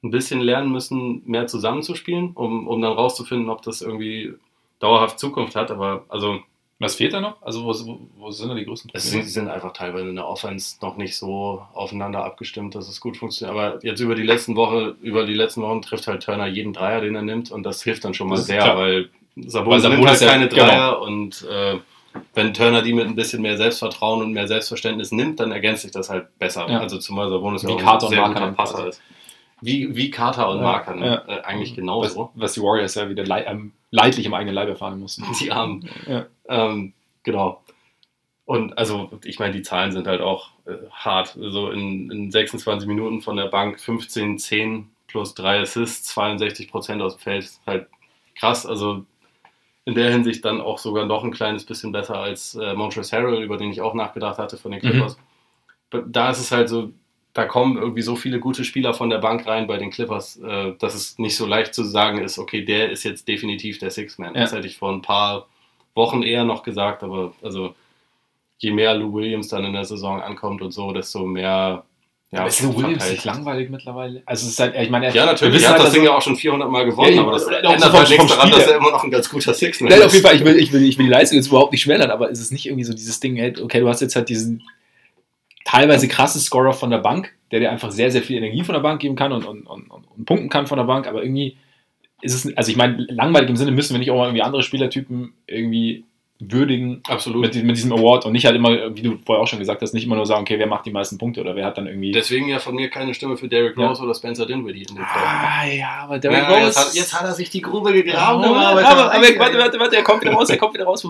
ein 0.04 0.12
bisschen 0.12 0.42
lernen 0.42 0.72
müssen, 0.72 1.22
mehr 1.26 1.48
zusammenzuspielen, 1.48 2.32
um, 2.34 2.68
um 2.68 2.82
dann 2.82 2.94
rauszufinden, 2.94 3.50
ob 3.50 3.62
das 3.62 3.82
irgendwie 3.82 4.34
dauerhaft 4.80 5.20
Zukunft 5.20 5.56
hat. 5.56 5.70
Aber 5.70 6.06
also 6.10 6.40
Was 6.80 6.96
fehlt 6.96 7.14
da 7.14 7.22
noch? 7.22 7.40
Also, 7.44 7.64
wo, 7.64 8.00
wo, 8.18 8.32
sind 8.32 8.50
da 8.50 8.56
die 8.56 8.66
größten 8.66 8.90
Probleme? 8.90 9.12
sind, 9.12 9.24
sie 9.24 9.30
sind 9.30 9.48
einfach 9.48 9.74
teilweise 9.74 10.10
in 10.10 10.16
der 10.16 10.28
Offense 10.28 10.78
noch 10.82 10.98
nicht 10.98 11.16
so 11.16 11.62
aufeinander 11.74 12.26
abgestimmt, 12.26 12.74
dass 12.74 12.90
es 12.90 13.00
gut 13.00 13.18
funktioniert. 13.18 13.56
Aber 13.56 13.86
jetzt 13.86 14.00
über 14.00 14.16
die 14.16 14.24
letzten 14.24 14.56
Woche, 14.56 14.96
über 15.02 15.26
die 15.26 15.36
letzten 15.36 15.62
Wochen 15.62 15.84
trifft 15.84 16.08
halt 16.08 16.24
Turner 16.24 16.48
jeden 16.48 16.74
Dreier, 16.74 17.02
den 17.02 17.14
er 17.14 17.22
nimmt, 17.22 17.52
und 17.52 17.62
das 17.64 17.84
hilft 17.84 18.04
dann 18.04 18.16
schon 18.16 18.28
mal 18.28 18.38
sehr, 18.38 18.62
klar. 18.64 18.78
weil 18.78 19.10
Sabonis 19.36 19.84
nimmt 19.84 20.08
halt 20.08 20.22
ja- 20.22 20.28
keine 20.28 20.50
genau. 20.50 20.66
Dreier 20.66 21.02
und 21.02 21.48
äh, 21.50 21.78
wenn 22.34 22.54
Turner 22.54 22.82
die 22.82 22.94
mit 22.94 23.06
ein 23.06 23.16
bisschen 23.16 23.42
mehr 23.42 23.56
Selbstvertrauen 23.56 24.22
und 24.22 24.34
mehr 24.34 24.48
Selbstverständnis 24.48 25.12
nimmt, 25.12 25.40
dann 25.40 25.52
ergänzt 25.52 25.84
sich 25.84 25.92
das 25.92 26.10
halt 26.10 26.38
besser. 26.40 26.68
Ja. 26.70 26.80
Also 26.80 26.98
zumal 26.98 27.30
Sabonis 27.30 27.64
ja 27.64 27.70
auch 27.70 28.04
ein 28.04 28.10
sehr 28.10 28.28
guter 28.28 28.52
Passer 28.52 28.88
ist. 28.88 29.02
Wie, 29.62 29.96
wie 29.96 30.10
Carter 30.10 30.50
und 30.50 30.62
Marker, 30.62 30.96
ne? 30.96 31.06
ja. 31.06 31.36
Äh, 31.36 31.42
eigentlich 31.42 31.72
was, 31.72 31.76
genauso. 31.76 32.32
was 32.36 32.54
die 32.54 32.62
Warriors 32.62 32.96
ja 32.96 33.10
wieder 33.10 33.26
lei 33.26 33.44
ähm, 33.44 33.74
leidlich 33.92 34.26
im 34.26 34.34
eigenen 34.34 34.56
Leib 34.56 34.70
erfahren 34.70 35.00
mussten. 35.00 35.24
Die 35.40 35.52
Armen. 35.52 35.88
Ja. 36.08 36.26
Ähm, 36.48 36.94
genau. 37.24 37.62
Und 38.46 38.78
also, 38.78 39.12
ich 39.24 39.40
meine, 39.40 39.54
die 39.54 39.62
Zahlen 39.62 39.92
sind 39.92 40.08
halt 40.08 40.22
auch 40.22 40.50
äh, 40.66 40.74
hart. 40.92 41.38
Also 41.42 41.70
in, 41.70 42.10
in 42.10 42.32
26 42.32 42.88
Minuten 42.88 43.22
von 43.22 43.38
der 43.38 43.46
Bank 43.46 43.80
15, 43.80 44.40
10 44.40 44.90
plus 45.08 45.36
3 45.36 45.62
Assists, 45.62 46.10
62 46.14 46.70
Prozent 46.70 47.02
aus 47.02 47.18
dem 47.18 47.22
Feld. 47.22 47.50
Halt 47.68 47.88
krass. 48.36 48.66
Also 48.66 49.06
in 49.86 49.96
der 49.96 50.12
Hinsicht 50.12 50.44
dann 50.44 50.62
auch 50.62 50.80
sogar 50.80 51.06
noch 51.06 51.24
ein 51.24 51.32
kleines 51.32 51.66
bisschen 51.66 51.92
besser 51.92 52.18
als 52.18 52.56
äh, 52.56 52.74
Montrezl 52.74 53.18
Harrell, 53.18 53.44
über 53.44 53.58
den 53.58 53.72
ich 53.72 53.82
auch 53.82 53.94
nachgedacht 53.94 54.38
hatte 54.38 54.58
von 54.58 54.72
den 54.72 54.82
Clippers. 54.82 55.18
Da 56.08 56.30
ist 56.30 56.40
es 56.40 56.52
halt 56.52 56.70
so, 56.70 56.94
da 57.34 57.46
kommen 57.46 57.78
irgendwie 57.78 58.02
so 58.02 58.16
viele 58.16 58.40
gute 58.40 58.64
Spieler 58.66 58.94
von 58.94 59.10
der 59.10 59.20
Bank 59.20 59.48
rein 59.48 59.66
bei 59.68 59.78
den 59.78 59.90
Clippers, 59.90 60.38
äh, 60.38 60.74
dass 60.80 60.96
es 60.96 61.18
nicht 61.18 61.36
so 61.38 61.46
leicht 61.46 61.74
zu 61.74 61.84
sagen 61.84 62.20
ist, 62.24 62.38
okay, 62.38 62.64
der 62.66 62.90
ist 62.92 63.04
jetzt 63.04 63.28
definitiv 63.28 63.78
der 63.80 63.90
Six-Man. 63.92 64.36
Ja. 64.36 64.42
Das 64.42 64.52
hätte 64.54 64.68
ich 64.68 64.78
vor 64.78 64.92
ein 64.92 65.02
paar 65.02 65.48
Wochen 65.96 66.24
eher 66.24 66.44
noch 66.44 66.64
gesagt, 66.64 67.04
aber 67.04 67.34
also 67.42 67.74
je 68.58 68.72
mehr 68.72 68.94
Lou 68.96 69.14
Williams 69.14 69.48
dann 69.48 69.64
in 69.64 69.74
der 69.74 69.86
Saison 69.86 70.22
ankommt 70.22 70.62
und 70.62 70.72
so, 70.72 70.92
desto 70.92 71.26
mehr. 71.26 71.84
Ja, 72.34 72.46
ist 72.46 72.62
Lou 72.62 72.78
Williams 72.78 73.10
nicht 73.12 73.26
langweilig 73.26 73.70
mittlerweile? 73.70 74.24
Also, 74.26 74.46
es 74.46 74.54
ist 74.54 74.60
halt, 74.62 74.74
ich 74.76 74.90
meine, 74.90 75.08
er- 75.08 75.14
Ja, 75.14 75.26
natürlich. 75.26 75.64
Er 75.64 75.70
hat 75.72 75.78
halt, 75.80 75.88
das 75.88 75.94
Ding 75.94 76.04
ja 76.04 76.16
auch 76.16 76.22
schon 76.22 76.38
400 76.38 76.70
Mal 76.70 76.86
gewonnen, 76.86 77.14
Ja, 77.16 77.22
aber 77.24 77.32
das 77.34 77.46
ändert 77.48 77.82
vom- 77.82 77.92
halt 77.94 78.10
nichts 78.10 78.28
daran, 78.28 78.52
dass 78.52 78.68
er 78.68 78.78
immer 78.78 78.92
noch 78.92 79.04
ein 79.04 79.12
ganz 79.12 79.30
guter 79.30 79.54
Six-Man 79.54 79.90
Nein, 79.90 80.00
auf 80.00 80.06
ist. 80.08 80.14
jeden 80.14 80.26
Fall, 80.28 80.36
ich 80.38 80.46
will, 80.46 80.56
ich, 80.58 80.72
will, 80.72 80.84
ich 80.84 80.98
will 80.98 81.06
die 81.08 81.12
Leistung 81.12 81.38
jetzt 81.38 81.48
überhaupt 81.48 81.74
nicht 81.74 81.82
schmälern, 81.82 82.10
aber 82.10 82.30
ist 82.30 82.40
es 82.40 82.52
nicht 82.52 82.66
irgendwie 82.68 82.86
so 82.86 82.94
dieses 82.94 83.20
Ding, 83.20 83.36
hey, 83.36 83.54
okay, 83.62 83.82
du 83.82 83.90
hast 83.90 84.00
jetzt 84.02 84.16
halt 84.16 84.30
diesen 84.30 84.64
teilweise 85.72 86.08
krassen 86.08 86.42
Scorer 86.42 86.74
von 86.74 86.90
der 86.90 86.98
Bank, 87.00 87.34
der 87.52 87.60
dir 87.60 87.72
einfach 87.72 87.92
sehr, 87.92 88.12
sehr 88.12 88.22
viel 88.22 88.38
Energie 88.38 88.64
von 88.64 88.74
der 88.74 88.82
Bank 88.82 89.02
geben 89.02 89.16
kann 89.16 89.32
und, 89.32 89.46
und, 89.46 89.64
und, 89.68 89.90
und, 89.90 90.26
punkten 90.26 90.50
kann 90.50 90.68
von 90.68 90.78
der 90.78 90.86
Bank, 90.86 91.08
aber 91.08 91.24
irgendwie 91.24 91.58
ist 92.22 92.34
es, 92.46 92.56
also 92.58 92.70
ich 92.72 92.78
meine, 92.78 93.06
langweilig 93.10 93.50
im 93.50 93.56
Sinne 93.58 93.72
müssen 93.72 93.94
wir 93.94 94.00
nicht 94.00 94.12
auch 94.12 94.18
mal 94.18 94.26
irgendwie 94.26 94.44
andere 94.44 94.64
Spielertypen 94.64 95.34
irgendwie 95.48 96.06
würdigen 96.44 97.02
Absolut. 97.08 97.42
mit, 97.42 97.64
mit 97.64 97.78
diesem 97.78 97.94
Award 97.94 98.26
und 98.26 98.32
nicht 98.34 98.46
halt 98.46 98.56
immer, 98.56 98.96
wie 98.96 99.02
du 99.04 99.18
vorher 99.26 99.44
auch 99.44 99.48
schon 99.48 99.60
gesagt 99.60 99.82
hast, 99.84 99.94
nicht 99.94 100.06
immer 100.06 100.16
nur 100.16 100.26
sagen, 100.26 100.42
okay, 100.42 100.58
wer 100.58 100.66
macht 100.66 100.86
die 100.88 100.92
meisten 100.92 101.18
Punkte 101.20 101.40
oder 101.42 101.56
wer 101.56 101.66
hat 101.68 101.78
dann 101.78 101.86
irgendwie. 101.86 102.12
Deswegen 102.12 102.48
ja 102.50 102.58
von 102.58 102.74
mir 102.76 102.90
keine 102.90 103.14
Stimme 103.14 103.38
für 103.38 103.48
Derrick 103.48 103.78
Ja. 103.78 103.88
Rose 103.88 104.02
oder 104.04 104.16
Spencer 104.16 104.46
Dinwiddie 104.48 104.82
in 104.90 104.96
dem 104.96 105.06
Fall. 105.06 105.22
ah, 105.24 105.66
ja, 105.68 105.90
aber 106.04 106.18
Derrick 106.20 106.40
Ja, 106.40 106.48
Rose. 106.50 106.66
jetzt, 106.66 106.80
hat, 106.80 106.94
jetzt 106.96 107.14
hat 107.20 107.28
er 107.28 107.34
sich 107.34 107.50
die 107.52 107.62
Grube 107.62 107.90
Ja, 107.96 108.02
gegraben. 108.02 108.44
aber, 108.44 108.58
aber- 108.58 108.86
aber, 108.86 109.14
aber, 109.14 109.24
warte, 109.40 109.58
warte, 109.60 109.80
warte, 109.80 109.96
er 109.98 110.04
kommt 110.04 110.24
wieder 110.24 110.34
raus, 110.34 110.50
er 110.50 110.58
kommt 110.58 110.74
wieder 110.74 110.86
raus. 110.86 111.08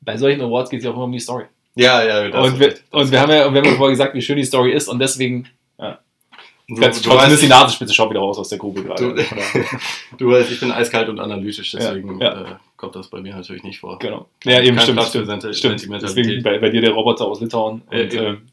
Bei 0.00 0.16
solchen 0.16 0.40
Awards 0.40 0.70
geht 0.70 0.78
es 0.80 0.84
ja 0.84 0.90
auch 0.90 0.94
immer 0.96 1.04
um 1.04 1.12
die 1.12 1.18
Story. 1.20 1.44
Ja, 1.76 2.04
ja. 2.04 2.28
das 2.30 2.46
Und 2.52 2.60
wir, 2.60 2.66
richtig. 2.68 2.84
und 2.92 3.10
wir 3.10 3.20
haben 3.20 3.30
ja, 3.32 3.52
wir 3.52 3.60
haben 3.60 3.68
ja 3.68 3.74
vorher 3.76 3.90
gesagt, 3.90 4.14
wie 4.14 4.22
schön 4.22 4.36
die 4.36 4.44
Story 4.44 4.72
ist 4.72 4.88
und 4.88 4.98
deswegen 4.98 5.48
Du, 6.66 6.76
ganz 6.76 7.02
du, 7.02 7.10
ist 7.10 7.16
weißt, 7.18 7.42
die 7.42 7.46
Nasenspitze 7.48 7.92
schaut 7.92 8.08
wieder 8.08 8.20
raus 8.20 8.38
aus 8.38 8.48
der 8.48 8.56
Grube 8.56 8.82
gerade. 8.82 9.14
Du- 9.14 9.22
du 10.16 10.30
weißt, 10.30 10.50
ich 10.50 10.58
bin 10.60 10.72
eiskalt 10.72 11.10
und 11.10 11.20
analytisch, 11.20 11.72
deswegen 11.72 12.18
Ja, 12.22 12.40
Äh, 12.40 12.56
kommt 12.78 12.96
das 12.96 13.08
bei 13.10 13.20
mir 13.20 13.36
natürlich 13.36 13.62
nicht 13.64 13.80
vor. 13.80 13.98
genau. 13.98 14.28
Ja, 14.44 14.62
eben 14.62 14.74
Kein 14.78 14.84
stimmt. 14.84 15.02
Stimmt, 15.54 15.54
stimmt. 15.54 16.02
Deswegen 16.02 16.42
bei, 16.42 16.58
bei 16.58 16.70
dir 16.70 16.80
der 16.80 16.92
Roboter 16.92 17.26
aus 17.26 17.42
Litauen. 17.42 17.82
Und, 17.90 18.12
Ja, 18.14 18.22
ähm, 18.22 18.46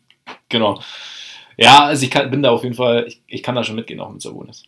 genau. 0.50 0.82
Ja, 1.56 1.86
also 1.86 2.04
ich 2.04 2.12
kann, 2.12 2.30
bin 2.30 2.44
da 2.44 2.52
auf 2.52 2.64
jeden 2.64 2.76
Fall, 2.76 3.06
ich, 3.08 3.22
ich 3.28 3.42
kann 3.44 3.56
da 3.56 3.64
schon 3.64 3.78
mitgehen, 3.78 4.02
auch 4.02 4.12
mit 4.12 4.22
Sabonis. 4.22 4.64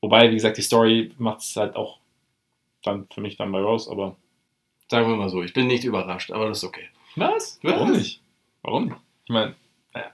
Wobei, 0.00 0.30
wie 0.30 0.34
gesagt, 0.34 0.56
die 0.56 0.62
Story 0.62 1.12
macht 1.18 1.40
es 1.40 1.54
halt 1.56 1.76
auch 1.76 1.98
dann 2.82 3.06
für 3.12 3.20
mich 3.20 3.36
dann 3.36 3.52
bei 3.52 3.60
Rose, 3.60 3.90
aber. 3.90 4.16
Sagen 4.90 5.08
wir 5.10 5.16
mal 5.16 5.28
so, 5.28 5.42
ich 5.42 5.52
bin 5.52 5.66
nicht 5.66 5.84
überrascht, 5.84 6.32
aber 6.32 6.48
das 6.48 6.58
ist 6.58 6.64
okay. 6.64 6.88
Was? 7.16 7.58
Was? 7.62 7.72
Warum 7.72 7.92
nicht? 7.92 8.20
Warum 8.62 8.84
nicht? 8.86 8.96
Ich 9.24 9.30
meine, 9.30 9.54
naja. 9.94 10.10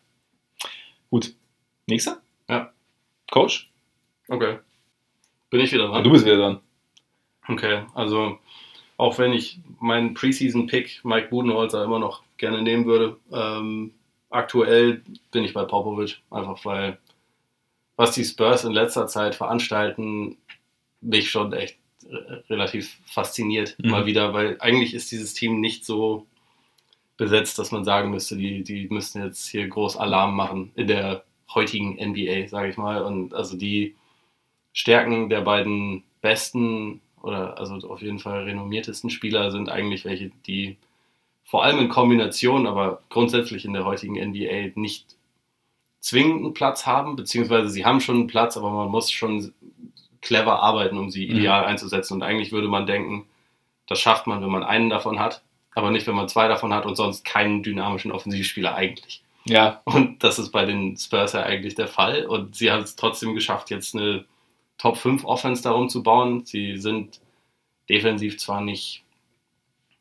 Gut. 1.11 1.35
Nächster? 1.87 2.20
Ja. 2.48 2.72
Coach? 3.30 3.70
Okay. 4.28 4.59
Bin 5.50 5.61
ich 5.61 5.72
wieder 5.72 5.87
dran? 5.88 6.02
Du 6.04 6.11
bist 6.11 6.24
wieder 6.24 6.37
dran. 6.37 6.61
Okay, 7.48 7.82
also 7.94 8.38
auch 8.96 9.18
wenn 9.18 9.32
ich 9.32 9.61
meinen 9.78 10.14
Preseason-Pick 10.14 11.04
Mike 11.04 11.28
Budenholzer 11.28 11.85
immer 11.85 11.98
noch 11.98 12.22
gerne 12.38 12.62
nehmen 12.62 12.87
würde, 12.87 13.16
ähm, 13.32 13.92
aktuell 14.30 15.02
bin 15.30 15.44
ich 15.44 15.54
bei 15.54 15.64
Popovic, 15.64 16.20
einfach 16.30 16.64
weil 16.64 16.98
was 17.96 18.11
die 18.12 18.24
Spurs 18.24 18.64
in 18.64 18.72
letzter 18.72 19.06
Zeit 19.06 19.35
veranstalten, 19.37 20.37
mich 21.00 21.30
schon 21.30 21.52
echt 21.52 21.78
äh, 22.11 22.14
relativ 22.50 22.98
fasziniert 23.06 23.76
Mhm. 23.78 23.90
mal 23.90 24.06
wieder, 24.06 24.35
weil 24.35 24.56
eigentlich 24.61 24.92
ist 24.94 25.12
dieses 25.12 25.32
Team 25.35 25.61
nicht 25.61 25.85
so 25.85 26.26
besetzt, 27.16 27.59
dass 27.59 27.72
man 27.72 27.85
sagen 27.85 28.11
müsste, 28.11 28.37
die, 28.37 28.62
die 28.62 28.88
müssten 28.90 29.22
jetzt 29.22 29.48
hier 29.48 29.68
groß 29.68 29.96
Alarm 29.96 30.35
machen 30.37 30.72
in 30.74 30.87
der 30.87 31.24
heutigen 31.55 31.94
NBA, 31.94 32.48
sage 32.48 32.68
ich 32.68 32.76
mal. 32.76 33.02
Und 33.02 33.35
also 33.35 33.57
die 33.57 33.94
Stärken 34.72 35.31
der 35.31 35.40
beiden 35.40 36.05
besten 36.20 37.00
oder 37.22 37.59
also 37.59 37.74
auf 37.88 38.02
jeden 38.02 38.18
Fall 38.18 38.44
renommiertesten 38.44 39.11
Spieler 39.11 39.50
sind 39.50 39.68
eigentlich 39.70 40.05
welche, 40.05 40.31
die 40.46 40.76
vor 41.44 41.64
allem 41.64 41.79
in 41.79 41.88
Kombination, 41.88 42.66
aber 42.66 43.02
grundsätzlich 43.09 43.64
in 43.64 43.72
der 43.72 43.85
heutigen 43.85 44.16
NBA 44.16 44.72
nicht 44.74 45.16
zwingend 46.00 46.44
einen 46.44 46.55
Platz 46.55 46.87
haben, 46.87 47.16
beziehungsweise 47.16 47.68
sie 47.70 47.85
haben 47.85 48.00
schon 48.00 48.16
einen 48.16 48.26
Platz, 48.26 48.57
aber 48.57 48.70
man 48.70 48.88
muss 48.90 49.11
schon 49.11 49.52
clever 50.20 50.61
arbeiten, 50.62 50.98
um 50.98 51.11
sie 51.11 51.26
Mhm. 51.26 51.37
ideal 51.38 51.64
einzusetzen. 51.64 52.14
Und 52.14 52.22
eigentlich 52.22 52.52
würde 52.52 52.68
man 52.68 52.87
denken, 52.87 53.26
das 53.87 54.00
schafft 54.00 54.26
man, 54.26 54.42
wenn 54.42 54.50
man 54.50 54.64
einen 54.64 54.90
davon 54.90 55.18
hat, 55.20 55.42
aber 55.76 55.90
nicht, 55.90 56.06
wenn 56.06 56.14
man 56.14 56.26
zwei 56.26 56.48
davon 56.48 56.72
hat 56.72 56.86
und 56.86 56.96
sonst 56.96 57.22
keinen 57.22 57.62
dynamischen 57.62 58.10
Offensivspieler 58.10 58.74
eigentlich. 58.74 59.22
Ja, 59.44 59.82
Und 59.84 60.24
das 60.24 60.38
ist 60.38 60.50
bei 60.50 60.64
den 60.64 60.96
Spurs 60.96 61.34
ja 61.34 61.42
eigentlich 61.42 61.74
der 61.74 61.86
Fall. 61.86 62.24
Und 62.24 62.56
sie 62.56 62.72
haben 62.72 62.82
es 62.82 62.96
trotzdem 62.96 63.34
geschafft, 63.34 63.70
jetzt 63.70 63.94
eine 63.94 64.24
Top 64.78 64.96
5 64.96 65.24
Offense 65.26 65.62
darum 65.62 65.90
zu 65.90 66.02
bauen. 66.02 66.46
Sie 66.46 66.78
sind 66.78 67.20
defensiv 67.90 68.38
zwar 68.38 68.62
nicht, 68.62 69.04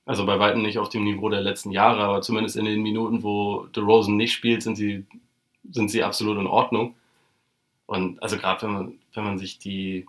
also 0.05 0.25
bei 0.25 0.39
weitem 0.39 0.61
nicht 0.61 0.79
auf 0.79 0.87
dem 0.87 1.03
Niveau 1.03 1.27
der 1.27 1.41
letzten 1.41 1.71
Jahre, 1.71 2.03
aber 2.05 2.21
zumindest 2.21 2.55
in 2.55 2.65
den 2.65 2.81
Minuten, 2.81 3.21
wo 3.21 3.65
DeRozan 3.65 4.15
nicht 4.15 4.31
spielt, 4.31 4.63
sind 4.63 4.77
sie, 4.77 5.05
sind 5.69 5.91
sie 5.91 6.03
absolut 6.03 6.37
in 6.37 6.47
Ordnung. 6.47 6.95
Und 7.85 8.23
also 8.23 8.37
gerade 8.37 8.61
wenn 8.61 8.71
man, 8.71 8.99
wenn 9.13 9.23
man 9.25 9.37
sich 9.37 9.59
die 9.59 10.05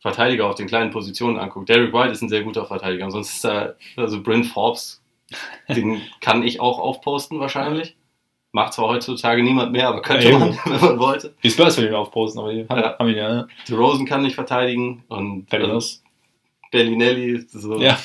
Verteidiger 0.00 0.46
auf 0.46 0.54
den 0.54 0.66
kleinen 0.68 0.90
Positionen 0.90 1.38
anguckt, 1.38 1.68
Derek 1.68 1.92
White 1.92 2.12
ist 2.12 2.22
ein 2.22 2.28
sehr 2.28 2.42
guter 2.42 2.64
Verteidiger. 2.64 3.04
Und 3.04 3.10
sonst 3.10 3.34
ist 3.34 3.44
da, 3.44 3.74
also 3.96 4.22
Bryn 4.22 4.44
Forbes, 4.44 5.02
den 5.68 6.00
kann 6.20 6.42
ich 6.42 6.60
auch 6.60 6.78
aufposten 6.78 7.40
wahrscheinlich. 7.40 7.96
Macht 8.52 8.72
zwar 8.72 8.88
heutzutage 8.88 9.42
niemand 9.42 9.72
mehr, 9.72 9.88
aber 9.88 10.00
könnte 10.00 10.30
Ja, 10.30 10.38
man, 10.38 10.58
wenn 10.64 10.80
man 10.80 10.98
wollte. 10.98 11.34
die 11.42 11.50
Spurs 11.50 11.76
will 11.76 11.88
ihn 11.88 11.94
aufposten, 11.94 12.40
aber 12.40 12.52
die 12.52 12.66
haben, 12.68 12.80
Ja. 12.80 12.98
haben 12.98 13.08
ihn 13.08 13.16
ja. 13.16 13.28
ne? 13.28 13.48
DeRozan 13.68 14.06
kann 14.06 14.22
nicht 14.22 14.36
verteidigen 14.36 15.04
und 15.08 15.50
Fertig 15.50 15.66
also 15.66 15.76
aus. 15.76 16.02
Bellinelli, 16.70 17.44
so, 17.48 17.78
Ja. 17.80 17.98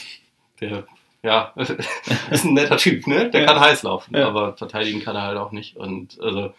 der, 0.60 0.86
ja, 1.24 1.54
ist 2.32 2.44
ein 2.46 2.54
netter 2.54 2.78
Typ, 2.78 3.08
ne? 3.08 3.30
Der 3.30 3.42
Ja. 3.42 3.48
kann 3.48 3.60
heiß 3.62 3.84
laufen, 3.84 4.16
Ja. 4.18 4.28
aber 4.28 4.58
verteidigen 4.58 5.02
kann 5.02 5.16
er 5.16 5.24
halt 5.24 5.38
auch 5.38 5.52
nicht. 5.52 5.78
Und 5.78 6.20
also 6.22 6.54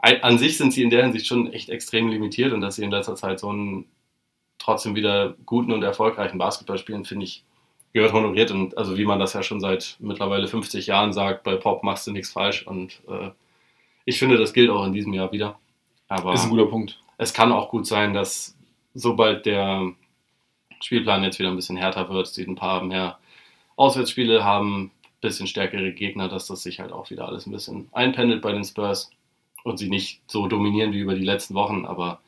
an 0.00 0.38
sich 0.38 0.56
sind 0.56 0.72
sie 0.72 0.82
in 0.82 0.90
der 0.90 1.02
Hinsicht 1.04 1.26
schon 1.26 1.52
echt 1.52 1.68
extrem 1.68 2.08
limitiert 2.08 2.52
und 2.52 2.60
dass 2.60 2.76
sie 2.76 2.84
in 2.84 2.90
letzter 2.90 3.14
Zeit 3.16 3.38
so 3.40 3.48
einen 3.50 3.86
trotzdem 4.66 4.96
wieder 4.96 5.34
guten 5.46 5.72
und 5.72 5.84
erfolgreichen 5.84 6.38
Basketball 6.38 6.76
spielen, 6.76 7.04
finde 7.04 7.24
ich, 7.24 7.44
gehört 7.92 8.12
honoriert. 8.12 8.50
Und 8.50 8.76
also 8.76 8.98
wie 8.98 9.04
man 9.04 9.20
das 9.20 9.32
ja 9.32 9.44
schon 9.44 9.60
seit 9.60 9.96
mittlerweile 10.00 10.48
50 10.48 10.88
Jahren 10.88 11.12
sagt, 11.12 11.44
bei 11.44 11.54
Pop 11.54 11.84
machst 11.84 12.06
du 12.06 12.10
nichts 12.10 12.32
falsch. 12.32 12.66
Und 12.66 13.00
äh, 13.08 13.30
ich 14.04 14.18
finde, 14.18 14.36
das 14.36 14.52
gilt 14.52 14.70
auch 14.70 14.84
in 14.84 14.92
diesem 14.92 15.14
Jahr 15.14 15.30
wieder. 15.30 15.58
Aber 16.08 16.34
Ist 16.34 16.44
ein 16.44 16.50
guter 16.50 16.66
Punkt. 16.66 16.98
es 17.16 17.32
kann 17.32 17.52
auch 17.52 17.70
gut 17.70 17.86
sein, 17.86 18.12
dass 18.12 18.56
sobald 18.92 19.46
der 19.46 19.92
Spielplan 20.80 21.22
jetzt 21.22 21.38
wieder 21.38 21.50
ein 21.50 21.56
bisschen 21.56 21.76
härter 21.76 22.08
wird, 22.10 22.26
sie 22.26 22.44
ein 22.44 22.56
paar 22.56 22.82
mehr 22.82 23.18
Auswärtsspiele 23.76 24.42
haben, 24.42 24.86
ein 24.86 24.90
bisschen 25.20 25.46
stärkere 25.46 25.92
Gegner, 25.92 26.28
dass 26.28 26.48
das 26.48 26.64
sich 26.64 26.80
halt 26.80 26.90
auch 26.90 27.10
wieder 27.10 27.28
alles 27.28 27.46
ein 27.46 27.52
bisschen 27.52 27.88
einpendelt 27.92 28.42
bei 28.42 28.50
den 28.50 28.64
Spurs 28.64 29.10
und 29.62 29.78
sie 29.78 29.88
nicht 29.88 30.22
so 30.26 30.48
dominieren 30.48 30.92
wie 30.92 31.00
über 31.00 31.14
die 31.14 31.24
letzten 31.24 31.54
Wochen, 31.54 31.86
aber 31.86 32.20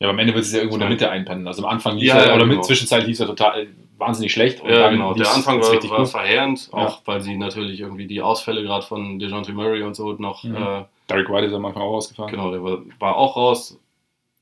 Ja, 0.00 0.06
aber 0.06 0.10
am 0.14 0.18
Ende 0.18 0.34
wird 0.34 0.44
es 0.44 0.52
ja 0.52 0.58
irgendwo 0.58 0.76
in 0.76 0.80
der 0.80 0.88
Mitte 0.88 1.10
einpennen. 1.10 1.46
Also 1.46 1.62
am 1.62 1.70
Anfang 1.70 1.96
lief 1.98 2.08
Ja, 2.08 2.16
er, 2.16 2.28
ja, 2.28 2.34
oder 2.34 2.44
genau. 2.44 2.56
mit 2.56 2.64
Zwischenzeit 2.64 3.06
lief 3.06 3.20
er 3.20 3.26
total 3.26 3.60
äh, 3.64 3.66
wahnsinnig 3.98 4.32
schlecht. 4.32 4.60
Und 4.62 4.70
ja, 4.70 4.78
dann 4.80 4.92
genau. 4.94 5.12
Der 5.14 5.30
Anfang 5.30 5.60
war, 5.60 5.70
richtig 5.72 5.90
war 5.90 5.98
gut. 5.98 6.08
verheerend, 6.08 6.68
auch 6.72 7.02
weil 7.04 7.20
sie 7.20 7.36
natürlich 7.36 7.80
irgendwie 7.80 8.06
die 8.06 8.22
Ausfälle 8.22 8.62
gerade 8.62 8.84
von 8.86 9.18
DeJounte 9.18 9.52
Murray 9.52 9.82
und 9.82 9.94
so 9.94 10.12
noch, 10.14 10.42
Mhm. 10.42 10.56
äh, 10.56 10.84
Derek 11.10 11.28
White 11.28 11.46
ist 11.46 11.52
am 11.52 11.64
Anfang 11.66 11.82
auch 11.82 11.94
ausgefahren. 11.96 12.30
genau, 12.30 12.50
der 12.50 12.62
war, 12.64 12.78
war 12.98 13.16
auch 13.16 13.36
raus. 13.36 13.78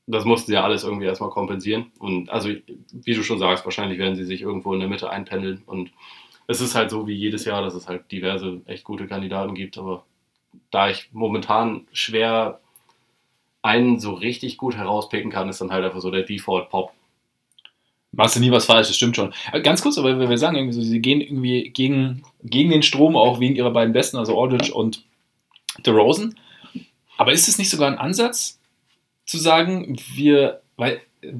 Das 0.07 0.23
mussten 0.25 0.47
sie 0.47 0.53
ja 0.53 0.63
alles 0.63 0.83
irgendwie 0.85 1.05
erstmal 1.05 1.29
kompensieren. 1.29 1.91
Und 1.99 2.29
also, 2.31 2.49
wie 2.49 3.13
du 3.13 3.21
schon 3.23 3.37
sagst, 3.37 3.65
wahrscheinlich 3.65 3.99
werden 3.99 4.15
sie 4.15 4.23
sich 4.25 4.41
irgendwo 4.41 4.73
in 4.73 4.79
der 4.79 4.89
Mitte 4.89 5.09
einpendeln. 5.09 5.61
Und 5.67 5.91
es 6.47 6.61
ist 6.61 6.73
halt 6.73 6.89
so 6.89 7.05
wie 7.05 7.13
jedes 7.13 7.45
Jahr, 7.45 7.61
dass 7.61 7.75
es 7.75 7.87
halt 7.87 8.11
diverse 8.11 8.61
echt 8.65 8.83
gute 8.85 9.05
Kandidaten 9.07 9.53
gibt. 9.55 9.77
Aber 9.77 10.03
da 10.71 10.89
ich 10.89 11.09
momentan 11.11 11.85
schwer 11.91 12.59
einen 13.61 13.99
so 13.99 14.13
richtig 14.13 14.57
gut 14.57 14.75
herauspicken 14.75 15.31
kann, 15.31 15.49
ist 15.49 15.61
dann 15.61 15.71
halt 15.71 15.83
einfach 15.83 16.01
so 16.01 16.11
der 16.11 16.23
Default-Pop. 16.23 16.91
Machst 18.11 18.35
du 18.35 18.39
nie 18.39 18.51
was 18.51 18.65
falsch, 18.65 18.87
das 18.87 18.95
stimmt 18.95 19.15
schon. 19.15 19.33
Aber 19.47 19.59
Ganz 19.59 19.81
kurz, 19.81 19.97
aber 19.97 20.17
wenn 20.17 20.29
wir 20.29 20.37
sagen, 20.37 20.55
irgendwie 20.55 20.73
so, 20.73 20.81
sie 20.81 21.01
gehen 21.01 21.21
irgendwie 21.21 21.69
gegen, 21.69 22.23
gegen 22.43 22.71
den 22.71 22.81
Strom, 22.81 23.15
auch 23.15 23.39
wegen 23.39 23.55
ihrer 23.55 23.71
beiden 23.71 23.93
Besten, 23.93 24.17
also 24.17 24.41
Aldridge 24.41 24.73
und 24.73 25.03
DeRozan. 25.85 26.35
Aber 27.17 27.33
ist 27.33 27.47
es 27.47 27.57
nicht 27.57 27.69
sogar 27.69 27.87
ein 27.87 27.97
Ansatz, 27.97 28.59
zu 29.25 29.37
sagen, 29.37 29.97
wir, 30.15 30.61
weil 30.75 31.01
äh, 31.21 31.33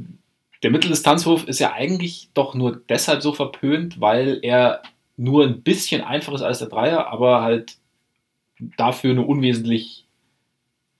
der 0.61 0.71
Mitteldistanzwurf 0.71 1.45
ist 1.45 1.59
ja 1.59 1.73
eigentlich 1.73 2.29
doch 2.33 2.53
nur 2.53 2.81
deshalb 2.87 3.21
so 3.21 3.33
verpönt, 3.33 3.99
weil 3.99 4.39
er 4.43 4.83
nur 5.17 5.45
ein 5.45 5.63
bisschen 5.63 6.01
einfacher 6.01 6.35
ist 6.35 6.41
als 6.41 6.59
der 6.59 6.67
Dreier, 6.67 7.07
aber 7.07 7.41
halt 7.41 7.77
dafür 8.77 9.13
nur 9.13 9.27
unwesentlich 9.27 10.05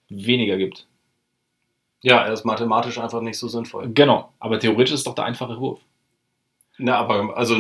weniger 0.08 0.58
gibt. 0.58 0.88
Ja, 2.02 2.22
er 2.26 2.34
ist 2.34 2.46
mathematisch 2.46 2.98
einfach 2.98 3.22
nicht 3.22 3.38
so 3.38 3.48
sinnvoll. 3.48 3.90
Genau, 3.94 4.32
aber 4.40 4.60
theoretisch 4.60 4.94
ist 4.94 5.06
doch 5.08 5.16
der 5.16 5.26
einfache 5.26 5.60
Wurf. 5.60 5.80
Na, 6.78 6.96
aber 6.96 7.36
also, 7.36 7.58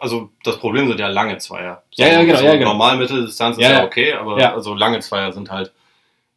also 0.00 0.30
das 0.44 0.58
Problem 0.58 0.86
sind 0.86 1.00
ja 1.00 1.08
lange 1.08 1.36
Zweier. 1.38 1.82
Ja, 1.94 2.06
ja, 2.06 2.22
genau, 2.22 2.38
So 2.38 2.44
ja, 2.44 2.54
genau. 2.56 2.68
Normal 2.70 2.98
Mitteldistanz 2.98 3.56
ist 3.56 3.62
Ja, 3.64 3.72
ja, 3.72 3.84
okay, 3.84 4.12
aber 4.12 4.38
Ja. 4.38 4.54
also 4.54 4.74
lange 4.74 5.00
Zweier 5.00 5.32
sind 5.32 5.50
halt. 5.50 5.72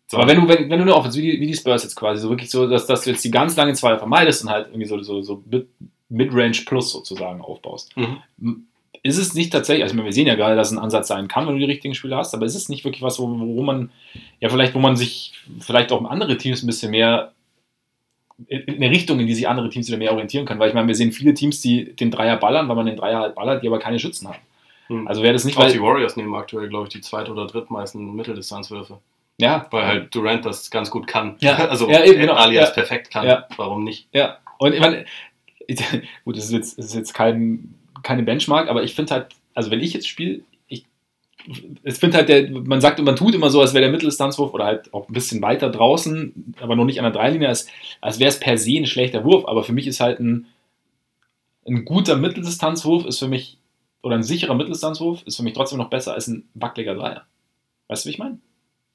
so- 0.08 0.18
Aber 0.18 0.28
wenn 0.28 0.42
du, 0.42 0.48
wenn, 0.48 0.68
wenn 0.70 0.80
du 0.80 0.84
eine 0.84 0.96
Offense, 0.96 1.18
wie 1.22 1.32
die, 1.32 1.40
wie 1.42 1.46
die 1.48 1.54
Spurs 1.54 1.84
jetzt 1.84 1.96
quasi, 1.96 2.22
so 2.22 2.30
wirklich 2.30 2.50
so, 2.50 2.68
dass, 2.68 2.88
dass 2.88 3.04
du 3.04 3.12
jetzt 3.12 3.24
die 3.24 3.30
ganz 3.30 3.56
langen 3.56 3.76
Zweier 3.76 4.00
vermeidest 4.00 4.44
und 4.44 4.50
halt 4.50 4.68
irgendwie 4.70 4.86
so, 4.88 5.00
so, 5.04 5.22
so 5.22 5.44
Mid- 5.50 5.68
Mid-Range 6.10 6.58
Plus 6.66 6.92
sozusagen 6.92 7.42
aufbaust, 7.42 7.96
Mhm. 7.96 8.66
ist 9.04 9.18
es 9.20 9.36
nicht 9.36 9.52
tatsächlich, 9.54 9.84
also 9.84 9.96
wir 9.96 10.12
sehen 10.14 10.26
ja 10.28 10.34
gerade, 10.36 10.56
dass 10.56 10.72
es 10.72 10.78
ein 10.78 10.84
Ansatz 10.84 11.10
sein 11.10 11.28
kann, 11.28 11.46
wenn 11.46 11.54
du 11.54 11.60
die 11.60 11.66
richtigen 11.72 11.94
Spieler 11.94 12.18
hast, 12.18 12.34
aber 12.34 12.46
ist 12.48 12.56
es 12.56 12.68
nicht 12.70 12.84
wirklich 12.84 13.04
was, 13.04 13.20
wo, 13.20 13.28
wo 13.28 13.62
man, 13.62 13.92
ja, 14.40 14.50
vielleicht, 14.50 14.74
wo 14.74 14.80
man 14.80 14.96
sich 14.96 15.34
vielleicht 15.60 15.92
auch 15.92 16.04
andere 16.06 16.36
Teams 16.38 16.64
ein 16.64 16.68
bisschen 16.68 16.90
mehr 16.92 17.32
eine 18.50 18.90
Richtung, 18.90 19.20
in 19.20 19.28
die 19.28 19.34
sich 19.36 19.48
andere 19.48 19.70
Teams 19.70 19.88
wieder 19.88 19.98
mehr 19.98 20.12
orientieren 20.12 20.46
können, 20.46 20.60
weil 20.60 20.70
ich 20.70 20.74
meine, 20.76 20.88
wir 20.88 20.96
sehen 20.96 21.12
viele 21.12 21.34
Teams, 21.34 21.62
die 21.62 21.94
den 21.96 22.12
Dreier 22.12 22.38
ballern, 22.38 22.68
weil 22.68 22.76
man 22.76 22.86
den 22.86 22.96
Dreier 22.98 23.20
halt 23.20 23.36
ballert, 23.36 23.64
die 23.64 23.68
aber 23.68 23.80
keine 23.80 24.00
Schützen 24.00 24.28
haben. 24.28 24.40
Mhm. 24.90 25.08
Also 25.08 25.22
wäre 25.24 25.34
das 25.34 25.46
nicht, 25.46 25.58
Auch 25.58 25.64
weil, 25.64 25.72
die 25.72 25.82
Warriors 25.82 26.16
nehmen 26.18 26.34
aktuell, 26.36 26.68
glaube 26.70 26.88
ich, 26.88 26.94
die 26.94 27.02
zweit- 27.02 27.30
oder 27.30 27.48
drittmeisten 27.48 28.16
Mitteldistanzwürfe. 28.16 29.00
ja, 29.40 29.68
Weil 29.72 29.86
halt 29.86 30.16
Durant 30.16 30.46
das 30.46 30.70
ganz 30.72 30.90
gut 30.92 31.08
kann. 31.08 31.36
Ja. 31.40 31.56
Also 31.70 31.90
Ja, 31.90 32.04
eben, 32.04 32.20
genau. 32.22 32.34
alias 32.34 32.70
Ja. 32.70 32.74
perfekt 32.74 33.12
kann. 33.12 33.26
Ja. 33.28 33.48
Warum 33.58 33.84
nicht? 33.84 34.08
Ja, 34.14 34.40
und 34.58 34.74
ich 34.74 34.80
meine, 34.80 35.06
gut, 36.26 36.38
das 36.38 36.46
ist 36.46 36.52
jetzt, 36.52 36.78
das 36.78 36.86
ist 36.88 36.96
jetzt 36.96 37.14
kein, 37.14 37.76
keine 38.02 38.24
Benchmark, 38.24 38.68
aber 38.70 38.84
ich 38.84 38.96
finde 38.96 39.14
halt, 39.14 39.28
also 39.54 39.72
wenn 39.72 39.80
ich 39.80 39.94
jetzt 39.94 40.08
spiele, 40.08 40.42
ich, 41.48 41.64
ich 41.84 41.94
finde 41.96 42.18
halt, 42.18 42.30
der, 42.30 42.50
man 42.50 42.82
sagt, 42.82 43.00
man 43.02 43.16
tut 43.16 43.36
immer 43.36 43.50
so, 43.50 43.62
als 43.62 43.74
wäre 43.74 43.84
der 43.84 43.92
Mitteldistanzwurf 43.92 44.54
oder 44.54 44.66
halt 44.66 44.94
auch 44.94 45.08
ein 45.10 45.14
bisschen 45.14 45.42
weiter 45.42 45.70
draußen, 45.70 46.54
aber 46.62 46.76
noch 46.76 46.86
nicht 46.86 47.00
an 47.00 47.04
der 47.04 47.14
Dreilinie, 47.14 47.50
als, 47.50 47.68
als 48.02 48.20
wäre 48.20 48.30
es 48.30 48.40
per 48.40 48.58
se 48.58 48.78
ein 48.78 48.86
schlechter 48.86 49.24
Wurf, 49.24 49.46
aber 49.48 49.64
für 49.64 49.74
mich 49.74 49.88
ist 49.88 50.00
halt 50.00 50.20
ein, 50.20 50.48
ein 51.68 51.86
guter 51.86 52.16
Mitteldistanzwurf 52.18 53.06
ist 53.06 53.20
für 53.20 53.28
mich, 53.28 53.58
oder 54.02 54.16
ein 54.16 54.24
sicherer 54.24 54.54
Mitteldistanzwurf 54.56 55.24
ist 55.26 55.38
für 55.38 55.44
mich 55.44 55.54
trotzdem 55.54 55.78
noch 55.78 55.90
besser 55.90 56.14
als 56.14 56.28
ein 56.28 56.48
wackeliger 56.56 56.96
Dreier. 56.96 57.24
Weißt 57.88 58.04
du, 58.06 58.08
wie 58.10 58.14
ich 58.14 58.20
meine? 58.20 58.40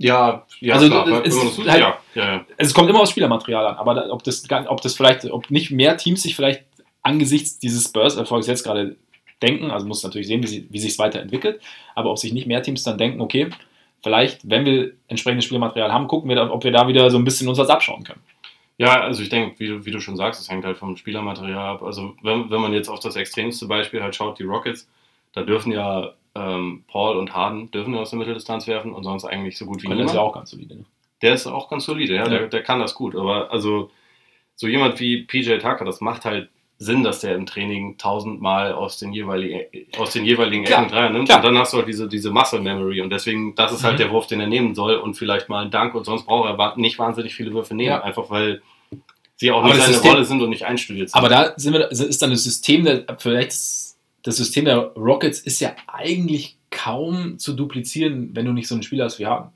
Ja, 0.00 0.46
ja, 0.60 0.74
Also, 0.74 0.88
klar. 0.88 1.24
es 1.24 1.34
ist 1.34 1.58
das- 1.58 1.66
halt- 1.66 1.80
ja, 1.80 1.98
ja, 2.14 2.34
ja. 2.36 2.46
es 2.56 2.72
kommt 2.72 2.88
immer 2.88 3.00
aufs 3.00 3.10
Spielermaterial 3.10 3.66
an, 3.66 3.76
aber 3.76 4.12
ob, 4.12 4.22
das, 4.22 4.44
ob 4.68 4.80
das 4.80 4.94
vielleicht, 4.94 5.24
ob 5.30 5.50
nicht 5.50 5.70
mehr 5.70 5.96
Teams 5.96 6.22
sich 6.22 6.36
vielleicht 6.36 6.64
angesichts 7.02 7.58
dieses 7.58 7.84
Spurs-Erfolgs 7.84 8.46
jetzt 8.46 8.64
gerade 8.64 8.96
denken, 9.42 9.70
also 9.70 9.86
muss 9.86 10.02
natürlich 10.02 10.26
sehen, 10.26 10.42
wie, 10.42 10.46
sie, 10.48 10.66
wie 10.70 10.78
sich 10.78 10.92
es 10.92 10.98
weiterentwickelt, 10.98 11.60
aber 11.94 12.10
ob 12.10 12.18
sich 12.18 12.32
nicht 12.32 12.46
mehr 12.46 12.62
Teams 12.62 12.82
dann 12.82 12.98
denken, 12.98 13.20
okay, 13.20 13.48
vielleicht, 14.02 14.48
wenn 14.48 14.64
wir 14.64 14.92
entsprechendes 15.08 15.44
Spielermaterial 15.44 15.92
haben, 15.92 16.06
gucken 16.08 16.28
wir, 16.30 16.52
ob 16.52 16.64
wir 16.64 16.72
da 16.72 16.88
wieder 16.88 17.10
so 17.10 17.18
ein 17.18 17.24
bisschen 17.24 17.48
uns 17.48 17.58
was 17.58 17.68
abschauen 17.68 18.04
können. 18.04 18.20
Ja, 18.78 19.00
also 19.00 19.22
ich 19.22 19.28
denke, 19.28 19.58
wie, 19.58 19.66
du- 19.66 19.84
wie 19.84 19.90
du 19.90 20.00
schon 20.00 20.16
sagst, 20.16 20.40
es 20.40 20.48
hängt 20.48 20.64
halt 20.64 20.76
vom 20.76 20.96
Spielermaterial 20.96 21.74
ab. 21.74 21.82
Also 21.82 22.14
wenn, 22.22 22.48
wenn 22.50 22.60
man 22.60 22.72
jetzt 22.72 22.88
auf 22.88 23.00
das 23.00 23.16
extremste 23.16 23.66
Beispiel 23.66 24.02
halt 24.02 24.14
schaut, 24.14 24.38
die 24.38 24.44
Rockets, 24.44 24.88
da 25.32 25.42
dürfen 25.42 25.72
ja 25.72 26.12
ähm, 26.36 26.84
Paul 26.86 27.16
und 27.16 27.34
Harden 27.34 27.70
dürfen 27.72 27.94
ja 27.94 28.00
aus 28.00 28.10
der 28.10 28.20
Mitteldistanz 28.20 28.68
werfen 28.68 28.92
und 28.92 29.02
sonst 29.02 29.24
eigentlich 29.24 29.58
so 29.58 29.66
gut 29.66 29.82
wie 29.82 29.88
niemand. 29.88 30.10
ist 30.10 30.14
ja 30.14 30.20
auch 30.20 30.32
ganz 30.32 30.50
solide. 30.50 30.76
Ne? 30.76 30.84
Der 31.22 31.34
ist 31.34 31.46
auch 31.48 31.68
ganz 31.68 31.86
solide, 31.86 32.14
ja, 32.14 32.22
Ja. 32.22 32.28
Der, 32.28 32.46
der 32.46 32.62
kann 32.62 32.78
das 32.78 32.94
gut. 32.94 33.16
Aber 33.16 33.50
also 33.50 33.90
so 34.54 34.68
jemand 34.68 35.00
wie 35.00 35.22
PJ 35.22 35.58
Tucker, 35.58 35.84
das 35.84 36.00
macht 36.00 36.24
halt 36.24 36.48
Sinn, 36.80 37.02
dass 37.02 37.20
der 37.20 37.34
im 37.34 37.44
Training 37.44 37.98
tausendmal 37.98 38.72
aus 38.72 38.98
den 38.98 39.12
jeweiligen, 39.12 39.62
aus 39.98 40.12
den 40.12 40.24
jeweiligen 40.24 40.64
Klar, 40.64 40.82
Ecken 40.82 40.92
Dreier 40.92 41.10
nimmt. 41.10 41.26
klar. 41.28 41.38
Und 41.38 41.44
dann 41.46 41.58
hast 41.58 41.72
du 41.72 41.78
halt 41.78 41.88
diese, 41.88 42.06
diese 42.08 42.30
Muscle 42.30 42.60
Memory. 42.60 43.00
Und 43.00 43.10
deswegen, 43.10 43.54
das 43.56 43.72
ist 43.72 43.82
halt 43.82 43.94
Mhm. 43.94 43.98
der 43.98 44.10
Wurf, 44.12 44.28
den 44.28 44.40
er 44.40 44.46
nehmen 44.46 44.74
soll 44.76 44.94
und 44.96 45.14
vielleicht 45.14 45.48
mal 45.48 45.62
einen 45.62 45.70
Dank. 45.72 45.94
Und 45.96 46.04
sonst 46.04 46.24
braucht 46.26 46.48
er 46.48 46.76
nicht 46.76 46.98
wahnsinnig 46.98 47.34
viele 47.34 47.52
Würfe 47.52 47.74
nehmen. 47.74 47.88
Ja. 47.88 48.02
Einfach 48.02 48.30
weil 48.30 48.62
sie 49.36 49.50
auch 49.50 49.58
Aber 49.64 49.68
nicht 49.74 49.80
seine 49.82 49.94
System- 49.94 50.10
Rolle 50.12 50.24
sind 50.24 50.40
und 50.42 50.50
nicht 50.50 50.66
einstudiert 50.66 51.10
sind. 51.10 51.18
Aber 51.18 51.28
da 51.28 51.52
sind 51.56 51.72
wir, 51.72 51.90
ist 51.90 52.22
dann 52.22 52.30
das 52.30 52.44
System 52.44 52.84
der, 52.84 53.04
vielleicht 53.18 53.50
das, 53.50 53.96
System 54.36 54.64
der 54.66 54.78
Rockets 54.96 55.40
ist 55.40 55.58
ja 55.60 55.72
eigentlich 55.88 56.58
kaum 56.70 57.38
zu 57.38 57.54
duplizieren, 57.54 58.30
wenn 58.34 58.46
du 58.46 58.52
nicht 58.52 58.68
so 58.68 58.74
einen 58.74 58.82
Spieler 58.84 59.06
hast 59.06 59.18
wie 59.18 59.26
Harden. 59.26 59.50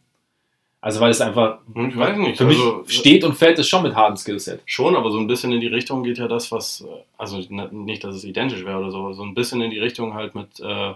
Also 0.83 1.01
weil 1.01 1.11
es 1.12 1.21
einfach 1.21 1.59
Hm, 1.73 1.88
ich 1.90 1.97
weiß 1.97 2.16
nicht. 2.18 2.37
für 2.37 2.45
mich 2.45 2.59
also, 2.59 2.85
steht 2.88 3.23
und 3.25 3.35
fällt 3.35 3.59
es 3.59 3.68
schon 3.68 3.85
mit 3.85 3.95
Harden 3.95 4.16
Skillset. 4.16 4.61
Schon, 4.66 4.97
aber 4.97 5.11
so 5.12 5.18
ein 5.18 5.29
bisschen 5.29 5.53
in 5.53 5.61
die 5.61 5.68
Richtung 5.68 6.03
geht 6.03 6.18
ja 6.18 6.27
das, 6.29 6.51
was, 6.53 6.85
also 7.16 7.40
ne- 7.49 7.68
nicht, 7.73 8.03
dass 8.03 8.16
es 8.16 8.25
identisch 8.25 8.64
wäre 8.64 8.79
oder 8.79 8.90
so, 8.90 8.99
aber 8.99 9.14
so 9.14 9.23
ein 9.23 9.35
bisschen 9.35 9.62
in 9.62 9.71
die 9.71 9.79
Richtung 9.79 10.12
halt 10.14 10.35
mit 10.35 10.59
äh, 10.61 10.92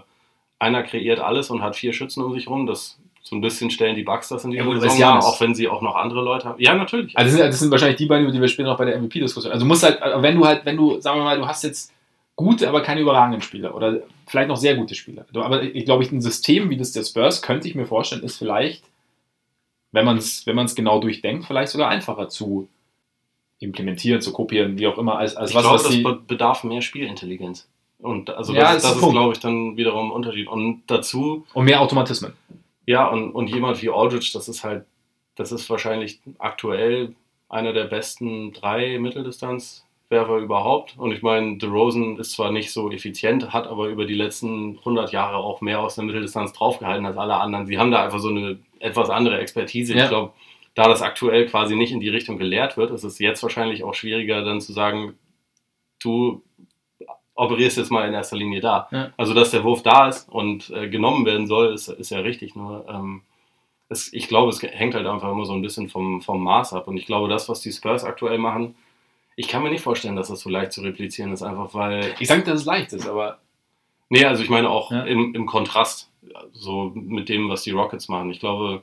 einer 0.59 0.83
kreiert 0.83 1.19
alles 1.19 1.49
und 1.49 1.61
hat 1.61 1.75
vier 1.77 1.93
Schützen 1.93 2.21
um 2.21 2.33
sich 2.33 2.47
rum. 2.49 2.67
Das 2.67 2.99
so 3.23 3.35
ein 3.35 3.41
bisschen 3.41 3.71
stellen 3.71 3.95
die 3.95 4.03
Bugs 4.03 4.27
das 4.29 4.43
in 4.43 4.51
die 4.51 4.57
Ja, 4.57 4.63
Saison, 4.79 5.19
ist- 5.19 5.25
auch 5.25 5.39
wenn 5.39 5.55
sie 5.55 5.67
auch 5.69 5.81
noch 5.81 5.95
andere 5.95 6.21
Leute 6.21 6.49
haben. 6.49 6.61
Ja, 6.61 6.75
natürlich. 6.75 7.17
Also 7.17 7.29
das 7.29 7.37
sind, 7.37 7.47
das 7.49 7.59
sind 7.59 7.71
wahrscheinlich 7.71 7.97
die 7.97 8.05
beiden, 8.07 8.23
über 8.25 8.33
die 8.33 8.41
wir 8.41 8.47
später 8.49 8.69
noch 8.69 8.77
bei 8.77 8.85
der 8.85 8.97
MVP-Diskussion. 9.01 9.51
Also 9.53 9.63
du 9.63 9.67
musst 9.69 9.83
halt, 9.83 9.99
wenn 10.21 10.35
du 10.35 10.45
halt, 10.45 10.65
wenn 10.65 10.75
du, 10.77 10.99
sagen 10.99 11.19
wir 11.19 11.23
mal, 11.23 11.37
du 11.37 11.47
hast 11.47 11.63
jetzt 11.63 11.93
gute, 12.35 12.67
aber 12.67 12.81
keine 12.81 12.99
überragenden 13.01 13.41
Spieler 13.41 13.73
oder 13.73 14.01
vielleicht 14.27 14.49
noch 14.49 14.57
sehr 14.57 14.75
gute 14.75 14.95
Spieler. 14.95 15.25
Aber 15.33 15.63
ich 15.63 15.85
glaube, 15.85 16.03
ich, 16.03 16.11
ein 16.11 16.21
System 16.21 16.69
wie 16.69 16.77
das 16.77 16.91
der 16.91 17.03
Spurs, 17.03 17.41
könnte 17.41 17.67
ich 17.69 17.75
mir 17.75 17.85
vorstellen, 17.85 18.23
ist 18.23 18.37
vielleicht, 18.37 18.83
wenn 19.91 20.05
man 20.05 20.17
es 20.17 20.45
wenn 20.45 20.55
man's 20.55 20.75
genau 20.75 20.99
durchdenkt, 20.99 21.45
vielleicht 21.45 21.71
sogar 21.71 21.89
einfacher 21.89 22.29
zu 22.29 22.67
implementieren, 23.59 24.21
zu 24.21 24.33
kopieren, 24.33 24.77
wie 24.77 24.87
auch 24.87 24.97
immer, 24.97 25.17
als, 25.17 25.35
als 25.35 25.49
ich 25.51 25.55
was, 25.55 25.63
glaube, 25.63 25.75
was 25.75 25.83
das 25.83 26.03
be- 26.03 26.21
bedarf 26.27 26.63
mehr 26.63 26.81
Spielintelligenz. 26.81 27.67
Und 27.99 28.29
also 28.29 28.53
Ja, 28.53 28.73
das, 28.73 28.75
ist 28.77 28.83
das 28.85 28.95
ist, 28.97 29.09
glaube 29.09 29.33
ich, 29.33 29.39
dann 29.39 29.75
wiederum 29.77 30.09
ein 30.09 30.11
Unterschied. 30.11 30.47
Und 30.47 30.83
dazu, 30.85 31.45
Und 31.53 31.65
mehr 31.65 31.81
Automatismen. 31.81 32.33
ja, 32.85 33.07
und, 33.07 33.31
und 33.31 33.47
jemand 33.49 33.81
wie 33.81 33.89
Aldridge, 33.89 34.29
das 34.33 34.47
ist 34.47 34.63
halt, 34.63 34.85
das 35.35 35.51
ist 35.51 35.67
wahrscheinlich 35.69 36.19
aktuell 36.37 37.15
einer 37.49 37.73
der 37.73 37.85
besten 37.85 38.51
drei 38.53 38.99
Mitteldistanzwerfer 40.09 40.37
überhaupt. 40.37 40.97
Und 40.97 41.11
ich 41.11 41.21
meine, 41.21 41.57
DeRozan 41.57 42.17
ist 42.17 42.31
zwar 42.31 42.51
nicht 42.51 42.71
so 42.71 42.91
effizient, 42.91 43.53
hat 43.53 43.67
aber 43.67 43.87
über 43.87 44.05
die 44.05 44.13
letzten 44.13 44.77
100 44.79 45.11
Jahre 45.11 45.37
auch 45.37 45.61
mehr 45.61 45.79
aus 45.79 45.95
der 45.95 46.03
Mitteldistanz 46.03 46.53
draufgehalten 46.53 47.05
als 47.05 47.17
alle 47.17 47.35
anderen. 47.35 47.65
Sie 47.65 47.77
haben 47.77 47.91
da 47.91 48.03
einfach 48.03 48.19
so 48.19 48.29
eine 48.29 48.59
etwas 48.79 49.09
andere 49.09 49.39
Expertise. 49.39 49.95
Ja. 49.95 50.03
Ich 50.03 50.09
glaube, 50.09 50.33
da 50.75 50.87
das 50.87 51.01
aktuell 51.01 51.47
quasi 51.47 51.75
nicht 51.75 51.91
in 51.91 51.99
die 51.99 52.09
Richtung 52.09 52.37
gelehrt 52.37 52.77
wird, 52.77 52.91
ist 52.91 53.03
es 53.03 53.19
jetzt 53.19 53.41
wahrscheinlich 53.41 53.83
auch 53.83 53.93
schwieriger, 53.93 54.43
dann 54.43 54.61
zu 54.61 54.73
sagen, 54.73 55.17
du 55.99 56.43
operierst 57.35 57.77
jetzt 57.77 57.91
mal 57.91 58.07
in 58.07 58.13
erster 58.13 58.37
Linie 58.37 58.61
da. 58.61 58.87
Ja. 58.91 59.13
Also, 59.17 59.33
dass 59.33 59.51
der 59.51 59.63
Wurf 59.63 59.83
da 59.83 60.07
ist 60.07 60.29
und 60.29 60.69
äh, 60.71 60.87
genommen 60.89 61.25
werden 61.25 61.47
soll, 61.47 61.73
ist, 61.73 61.87
ist 61.87 62.11
ja 62.11 62.19
richtig. 62.19 62.55
Nur, 62.55 62.85
ähm, 62.89 63.21
es, 63.89 64.11
ich 64.11 64.27
glaube, 64.27 64.49
es 64.49 64.61
hängt 64.61 64.95
halt 64.95 65.05
einfach 65.05 65.31
immer 65.31 65.45
so 65.45 65.53
ein 65.53 65.61
bisschen 65.61 65.89
vom, 65.89 66.21
vom 66.21 66.43
Maß 66.43 66.73
ab. 66.73 66.87
Und 66.87 66.97
ich 66.97 67.05
glaube, 67.05 67.29
das, 67.29 67.47
was 67.47 67.61
die 67.61 67.71
Spurs 67.71 68.03
aktuell 68.03 68.37
machen, 68.37 68.75
ich 69.37 69.47
kann 69.47 69.63
mir 69.63 69.69
nicht 69.69 69.83
vorstellen, 69.83 70.15
dass 70.17 70.27
das 70.27 70.41
so 70.41 70.49
leicht 70.49 70.73
zu 70.73 70.81
replizieren 70.81 71.31
ist, 71.31 71.43
einfach 71.43 71.73
weil. 71.73 72.13
Ich 72.19 72.27
sage 72.27 72.43
dass 72.43 72.59
es 72.61 72.65
leicht 72.65 72.91
ist, 72.91 73.07
aber 73.07 73.39
Nee, 74.09 74.23
also 74.25 74.41
ich 74.41 74.49
meine 74.49 74.69
auch 74.69 74.91
Ja. 74.91 75.03
im, 75.03 75.35
im 75.35 75.45
Kontrast, 75.45 76.09
so 76.53 76.91
mit 76.95 77.27
dem, 77.29 77.49
was 77.49 77.63
die 77.63 77.71
Rockets 77.71 78.07
machen. 78.07 78.29
Ich 78.31 78.39
glaube, 78.39 78.81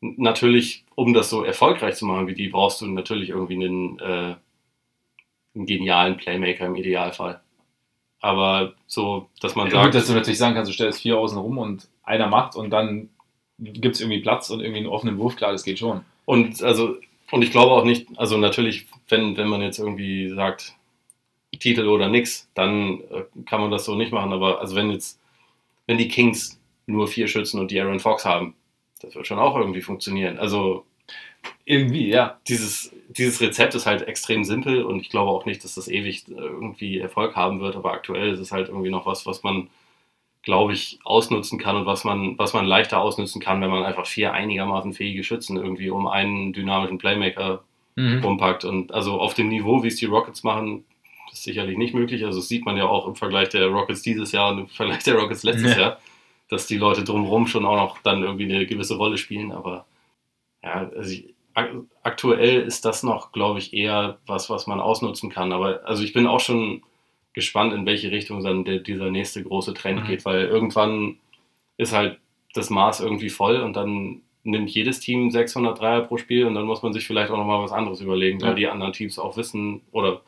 natürlich, 0.00 0.84
um 0.96 1.14
das 1.14 1.30
so 1.30 1.44
erfolgreich 1.44 1.94
zu 1.96 2.04
machen 2.06 2.26
wie 2.26 2.34
die, 2.34 2.48
brauchst 2.48 2.80
du 2.80 2.86
natürlich 2.86 3.28
irgendwie 3.30 3.54
einen, 3.54 3.98
äh, 4.00 4.34
einen 5.54 5.66
genialen 5.66 6.16
Playmaker 6.16 6.66
im 6.66 6.74
Idealfall. 6.76 7.40
Aber 8.20 8.74
so, 8.86 9.28
dass 9.40 9.54
man 9.54 9.66
Ja, 9.68 9.72
gut, 9.74 9.82
sagt, 9.82 9.94
dass 9.94 10.06
du 10.08 10.14
natürlich 10.14 10.38
sagen 10.38 10.54
kannst, 10.54 10.70
du 10.70 10.74
stellst 10.74 11.00
vier 11.02 11.18
außen 11.18 11.38
rum 11.38 11.58
und 11.58 11.88
einer 12.02 12.26
macht 12.26 12.56
und 12.56 12.70
dann 12.70 13.10
gibt 13.58 13.94
es 13.94 14.00
irgendwie 14.00 14.20
Platz 14.20 14.50
und 14.50 14.60
irgendwie 14.60 14.80
einen 14.80 14.88
offenen 14.88 15.16
Wurf, 15.18 15.36
klar, 15.36 15.52
das 15.52 15.62
geht 15.62 15.78
schon. 15.78 16.04
Und 16.24 16.60
also, 16.62 16.96
und 17.30 17.42
ich 17.42 17.50
glaube 17.50 17.72
auch 17.72 17.84
nicht, 17.84 18.06
also 18.16 18.36
natürlich, 18.38 18.86
wenn, 19.08 19.36
wenn 19.36 19.48
man 19.48 19.62
jetzt 19.62 19.78
irgendwie 19.78 20.30
sagt, 20.30 20.74
Titel 21.58 21.88
oder 21.88 22.08
nix, 22.08 22.48
dann 22.54 23.00
äh, 23.10 23.24
kann 23.46 23.60
man 23.60 23.70
das 23.70 23.84
so 23.84 23.94
nicht 23.94 24.12
machen. 24.12 24.32
Aber 24.32 24.60
also 24.60 24.74
wenn 24.76 24.90
jetzt, 24.90 25.20
wenn 25.86 25.98
die 25.98 26.08
Kings 26.08 26.60
nur 26.86 27.08
vier 27.08 27.28
Schützen 27.28 27.60
und 27.60 27.70
die 27.70 27.80
Aaron 27.80 28.00
Fox 28.00 28.24
haben, 28.24 28.54
das 29.00 29.14
wird 29.14 29.26
schon 29.26 29.38
auch 29.38 29.56
irgendwie 29.56 29.82
funktionieren. 29.82 30.38
Also 30.38 30.84
Irgendwie, 31.66 32.08
ja. 32.08 32.40
dieses, 32.48 32.92
dieses 33.08 33.40
Rezept 33.40 33.74
ist 33.74 33.86
halt 33.86 34.08
extrem 34.08 34.44
simpel 34.44 34.82
und 34.82 35.00
ich 35.00 35.10
glaube 35.10 35.30
auch 35.30 35.46
nicht, 35.46 35.62
dass 35.64 35.74
das 35.74 35.88
ewig 35.88 36.26
äh, 36.28 36.32
irgendwie 36.32 36.98
Erfolg 36.98 37.36
haben 37.36 37.60
wird, 37.60 37.76
aber 37.76 37.92
aktuell 37.92 38.32
ist 38.32 38.40
es 38.40 38.52
halt 38.52 38.68
irgendwie 38.68 38.90
noch 38.90 39.06
was, 39.06 39.26
was 39.26 39.42
man, 39.42 39.68
glaube 40.44 40.72
ich, 40.74 40.98
ausnutzen 41.04 41.58
kann 41.58 41.76
und 41.76 41.86
was 41.86 42.04
man, 42.04 42.36
was 42.38 42.52
man 42.52 42.66
leichter 42.66 43.00
ausnutzen 43.00 43.40
kann, 43.40 43.60
wenn 43.60 43.70
man 43.70 43.84
einfach 43.84 44.06
vier 44.06 44.32
einigermaßen 44.32 44.92
fähige 44.92 45.24
Schützen 45.24 45.56
irgendwie 45.56 45.90
um 45.90 46.06
einen 46.06 46.52
dynamischen 46.52 46.98
Playmaker 46.98 47.62
Mhm. 47.96 48.24
umpackt. 48.24 48.64
Und 48.64 48.92
also 48.92 49.20
auf 49.20 49.34
dem 49.34 49.48
Niveau, 49.48 49.84
wie 49.84 49.88
es 49.88 49.94
die 49.96 50.06
Rockets 50.06 50.42
machen, 50.42 50.84
ist 51.32 51.44
sicherlich 51.44 51.78
nicht 51.78 51.94
möglich. 51.94 52.24
Also 52.24 52.40
das 52.40 52.48
sieht 52.48 52.64
man 52.66 52.76
ja 52.76 52.86
auch 52.86 53.06
im 53.06 53.14
Vergleich 53.14 53.50
der 53.50 53.68
Rockets 53.68 54.02
dieses 54.02 54.32
Jahr 54.32 54.50
und 54.52 54.58
im 54.58 54.66
Vergleich 54.68 55.04
der 55.04 55.14
Rockets 55.14 55.44
letztes 55.44 55.76
Ja. 55.76 55.80
Jahr, 55.80 55.98
dass 56.48 56.66
die 56.66 56.76
Leute 56.76 57.04
drumherum 57.04 57.46
schon 57.46 57.64
auch 57.64 57.76
noch 57.76 57.98
dann 58.02 58.22
irgendwie 58.24 58.52
eine 58.52 58.66
gewisse 58.66 58.96
Rolle 58.96 59.16
spielen. 59.16 59.52
Aber 59.52 59.86
ja, 60.64 60.90
also 60.96 61.08
ich, 61.12 61.34
ak 61.54 61.70
aktuell 62.02 62.62
ist 62.62 62.84
das 62.84 63.04
noch, 63.04 63.30
glaube 63.30 63.60
ich, 63.60 63.72
eher 63.72 64.18
was, 64.26 64.50
was 64.50 64.66
man 64.66 64.80
ausnutzen 64.80 65.30
kann. 65.30 65.52
Aber 65.52 65.82
also 65.84 66.02
ich 66.02 66.12
bin 66.12 66.26
auch 66.26 66.40
schon 66.40 66.82
gespannt, 67.34 67.72
in 67.74 67.84
welche 67.84 68.10
Richtung 68.10 68.42
dann 68.42 68.64
der, 68.64 68.78
dieser 68.78 69.10
nächste 69.10 69.42
große 69.42 69.74
Trend 69.74 70.04
Mhm. 70.04 70.06
geht, 70.06 70.24
weil 70.24 70.44
irgendwann 70.46 71.16
ist 71.76 71.92
halt 71.92 72.18
das 72.54 72.70
Maß 72.70 73.00
irgendwie 73.00 73.28
voll 73.30 73.56
und 73.60 73.74
dann 73.74 74.22
nimmt 74.44 74.70
jedes 74.70 75.00
Team 75.00 75.30
600 75.30 75.78
Dreier 75.80 76.00
pro 76.02 76.16
Spiel 76.18 76.46
und 76.46 76.54
dann 76.54 76.64
muss 76.66 76.82
man 76.82 76.92
sich 76.92 77.06
vielleicht 77.06 77.30
auch 77.30 77.36
nochmal 77.36 77.62
was 77.62 77.72
anderes 77.72 78.00
überlegen, 78.00 78.40
weil 78.40 78.50
Ja. 78.50 78.54
die 78.54 78.68
anderen 78.68 78.92
Teams 78.92 79.18
auch 79.18 79.36
wissen 79.36 79.80
oder 79.90 80.20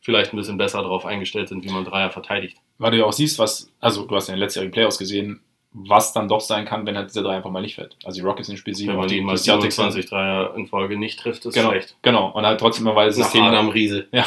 vielleicht 0.00 0.32
ein 0.32 0.36
bisschen 0.36 0.56
besser 0.58 0.80
darauf 0.82 1.04
eingestellt 1.06 1.48
sind, 1.48 1.64
wie 1.64 1.70
man 1.72 1.84
Dreier 1.84 2.10
verteidigt. 2.10 2.56
Weil 2.78 2.92
du 2.92 2.98
ja 2.98 3.04
auch 3.04 3.12
siehst, 3.12 3.38
was, 3.38 3.70
also 3.80 4.06
du 4.06 4.14
hast 4.16 4.28
ja 4.28 4.34
in 4.34 4.38
den 4.38 4.44
letztjährigen 4.44 4.72
Playoffs 4.72 4.98
gesehen, 4.98 5.40
was 5.76 6.12
dann 6.12 6.28
doch 6.28 6.40
sein 6.40 6.64
kann, 6.66 6.86
wenn 6.86 6.96
halt 6.96 7.10
dieser 7.10 7.22
Drei 7.24 7.34
einfach 7.36 7.50
mal 7.50 7.60
nicht 7.60 7.74
fällt. 7.74 7.96
Also 8.04 8.20
die 8.20 8.24
Rockets 8.26 8.48
in 8.48 8.56
Spiel 8.56 8.74
7 8.76 8.90
Wenn 8.90 8.96
man 8.96 9.08
die, 9.08 9.16
die 9.16 9.20
mal 9.22 9.36
Celtics 9.36 9.74
27 9.74 10.08
Dreier 10.08 10.54
in 10.56 10.66
Folge 10.68 10.96
nicht 10.96 11.18
trifft, 11.18 11.44
ist 11.46 11.54
Genau, 11.54 11.70
schlecht. 11.70 11.96
genau. 12.02 12.30
Und 12.30 12.46
halt 12.46 12.60
trotzdem 12.60 12.84
mal, 12.84 12.94
weil 12.94 13.08
das 13.08 13.18
Nach 13.18 13.24
System. 13.24 13.42
Adam 13.42 13.68
Riese. 13.70 14.06
Ja. 14.12 14.24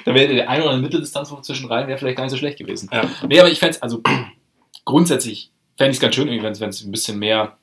da 0.07 0.13
wäre 0.13 0.33
der 0.33 0.49
ein 0.49 0.61
oder 0.61 0.69
andere 0.69 0.83
Mitteldistanz 0.83 1.35
zwischen 1.41 1.67
rein, 1.67 1.89
wäre 1.89 1.97
vielleicht 1.97 2.15
gar 2.15 2.23
nicht 2.23 2.31
so 2.31 2.37
schlecht 2.37 2.57
gewesen. 2.57 2.89
Ja. 2.93 3.09
Nee, 3.27 3.41
aber 3.41 3.51
ich 3.51 3.59
fände 3.59 3.75
es, 3.75 3.81
also 3.81 4.01
grundsätzlich 4.85 5.51
fände 5.75 5.91
ich 5.91 5.97
es 5.97 6.01
ganz 6.01 6.15
schön, 6.15 6.29
wenn 6.29 6.53
es 6.53 6.81
ein 6.81 6.91
bisschen 6.91 7.19
mehr, 7.19 7.57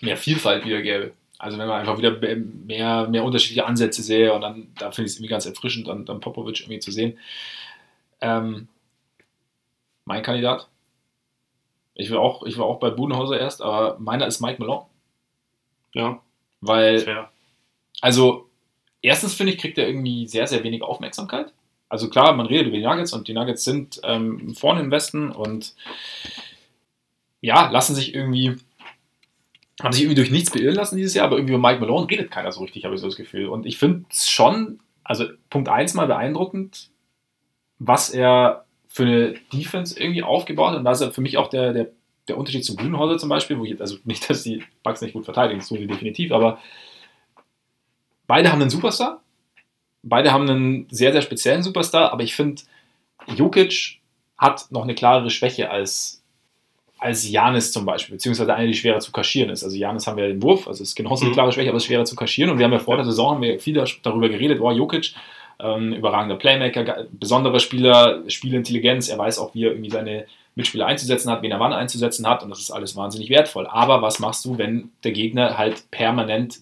mehr 0.00 0.16
Vielfalt 0.16 0.64
wieder 0.64 0.82
gäbe. 0.82 1.12
Also 1.38 1.58
wenn 1.58 1.68
man 1.68 1.78
einfach 1.78 1.96
wieder 1.96 2.18
mehr, 2.66 3.06
mehr 3.06 3.22
unterschiedliche 3.22 3.66
Ansätze 3.66 4.02
sähe 4.02 4.32
und 4.32 4.40
dann, 4.40 4.72
da 4.80 4.90
finde 4.90 5.06
ich 5.06 5.12
es 5.12 5.18
irgendwie 5.18 5.30
ganz 5.30 5.46
erfrischend, 5.46 5.86
dann, 5.86 6.04
dann 6.04 6.18
Popovic 6.18 6.58
irgendwie 6.58 6.80
zu 6.80 6.90
sehen. 6.90 7.18
Ähm, 8.20 8.66
mein 10.06 10.24
Kandidat. 10.24 10.66
Ich 11.94 12.10
war 12.10 12.18
auch, 12.18 12.42
ich 12.46 12.58
war 12.58 12.66
auch 12.66 12.80
bei 12.80 12.90
Budenhauser 12.90 13.38
erst, 13.38 13.62
aber 13.62 13.96
meiner 14.00 14.26
ist 14.26 14.40
Mike 14.40 14.60
Malone. 14.60 14.86
Ja, 15.94 16.20
Weil 16.60 16.98
fair. 16.98 17.30
also, 18.00 18.50
erstens 19.02 19.34
finde 19.34 19.52
ich, 19.52 19.60
kriegt 19.60 19.78
er 19.78 19.86
irgendwie 19.86 20.26
sehr, 20.26 20.48
sehr 20.48 20.64
wenig 20.64 20.82
Aufmerksamkeit. 20.82 21.52
Also 21.90 22.08
klar, 22.08 22.32
man 22.34 22.46
redet 22.46 22.68
über 22.68 22.76
die 22.76 22.84
Nuggets 22.84 23.12
und 23.12 23.26
die 23.28 23.34
Nuggets 23.34 23.64
sind 23.64 24.00
ähm, 24.04 24.54
vorne 24.54 24.80
im 24.80 24.92
Westen 24.92 25.30
und 25.30 25.74
ja, 27.40 27.68
lassen 27.68 27.96
sich 27.96 28.14
irgendwie, 28.14 28.56
haben 29.82 29.92
sich 29.92 30.02
irgendwie 30.02 30.14
durch 30.14 30.30
nichts 30.30 30.52
beirren 30.52 30.76
lassen 30.76 30.96
dieses 30.96 31.14
Jahr, 31.14 31.26
aber 31.26 31.36
irgendwie 31.36 31.54
über 31.54 31.68
Mike 31.68 31.80
Malone 31.80 32.08
redet 32.08 32.30
keiner 32.30 32.52
so 32.52 32.60
richtig, 32.60 32.84
habe 32.84 32.94
ich 32.94 33.00
so 33.00 33.08
das 33.08 33.16
Gefühl. 33.16 33.48
Und 33.48 33.66
ich 33.66 33.76
finde 33.76 34.04
es 34.08 34.30
schon, 34.30 34.78
also 35.02 35.26
Punkt 35.50 35.68
1 35.68 35.94
mal 35.94 36.06
beeindruckend, 36.06 36.90
was 37.80 38.10
er 38.10 38.66
für 38.86 39.02
eine 39.02 39.34
Defense 39.52 39.98
irgendwie 39.98 40.22
aufgebaut 40.22 40.70
hat. 40.70 40.78
Und 40.78 40.84
da 40.84 40.92
ist 40.92 41.00
er 41.00 41.10
für 41.10 41.22
mich 41.22 41.38
auch 41.38 41.48
der, 41.48 41.72
der, 41.72 41.88
der 42.28 42.38
Unterschied 42.38 42.64
zu 42.64 42.76
Budenhauser 42.76 43.18
zum 43.18 43.28
Beispiel, 43.28 43.58
wo 43.58 43.64
ich, 43.64 43.80
also 43.80 43.96
nicht, 44.04 44.30
dass 44.30 44.44
die 44.44 44.62
Bugs 44.84 45.00
nicht 45.00 45.14
gut 45.14 45.24
verteidigen, 45.24 45.58
das 45.58 45.68
tun 45.68 45.78
sie 45.78 45.88
definitiv, 45.88 46.30
aber 46.30 46.60
beide 48.28 48.52
haben 48.52 48.60
einen 48.60 48.70
Superstar. 48.70 49.22
Beide 50.02 50.32
haben 50.32 50.48
einen 50.48 50.86
sehr, 50.90 51.12
sehr 51.12 51.22
speziellen 51.22 51.62
Superstar, 51.62 52.12
aber 52.12 52.22
ich 52.22 52.34
finde, 52.34 52.62
Jokic 53.36 53.98
hat 54.38 54.70
noch 54.70 54.82
eine 54.82 54.94
klarere 54.94 55.28
Schwäche 55.30 55.70
als, 55.70 56.22
als 56.98 57.28
Janis 57.28 57.72
zum 57.72 57.84
Beispiel, 57.84 58.14
beziehungsweise 58.14 58.54
eine, 58.54 58.68
die 58.68 58.74
schwerer 58.74 59.00
zu 59.00 59.12
kaschieren 59.12 59.50
ist. 59.50 59.62
Also 59.62 59.76
Janis 59.76 60.06
haben 60.06 60.16
wir 60.16 60.28
den 60.28 60.42
Wurf, 60.42 60.66
also 60.66 60.82
ist 60.82 60.94
genauso 60.94 61.22
eine 61.22 61.30
Mhm. 61.30 61.34
klare 61.34 61.52
Schwäche, 61.52 61.68
aber 61.68 61.76
ist 61.76 61.84
schwerer 61.84 62.04
zu 62.04 62.16
kaschieren. 62.16 62.50
Und 62.50 62.58
wir 62.58 62.64
haben 62.64 62.72
ja 62.72 62.78
vor 62.78 62.96
der 62.96 63.04
Saison 63.04 63.32
haben 63.34 63.42
wir 63.42 63.60
viel 63.60 63.74
darüber 64.02 64.28
geredet, 64.30 64.60
oh, 64.60 64.70
Jokic, 64.70 65.14
ähm, 65.58 65.92
überragender 65.92 66.36
Playmaker, 66.36 67.06
besonderer 67.12 67.60
Spieler, 67.60 68.22
Spielintelligenz, 68.28 69.08
er 69.10 69.18
weiß 69.18 69.38
auch, 69.38 69.54
wie 69.54 69.64
er 69.64 69.72
irgendwie 69.72 69.90
seine 69.90 70.26
Mitspieler 70.54 70.86
einzusetzen 70.86 71.30
hat, 71.30 71.42
wen 71.42 71.50
er 71.50 71.60
wann 71.60 71.74
einzusetzen 71.74 72.26
hat 72.26 72.42
und 72.42 72.50
das 72.50 72.60
ist 72.60 72.70
alles 72.70 72.96
wahnsinnig 72.96 73.28
wertvoll. 73.28 73.66
Aber 73.66 74.00
was 74.02 74.18
machst 74.18 74.44
du, 74.46 74.56
wenn 74.56 74.90
der 75.04 75.12
Gegner 75.12 75.58
halt 75.58 75.90
permanent 75.90 76.60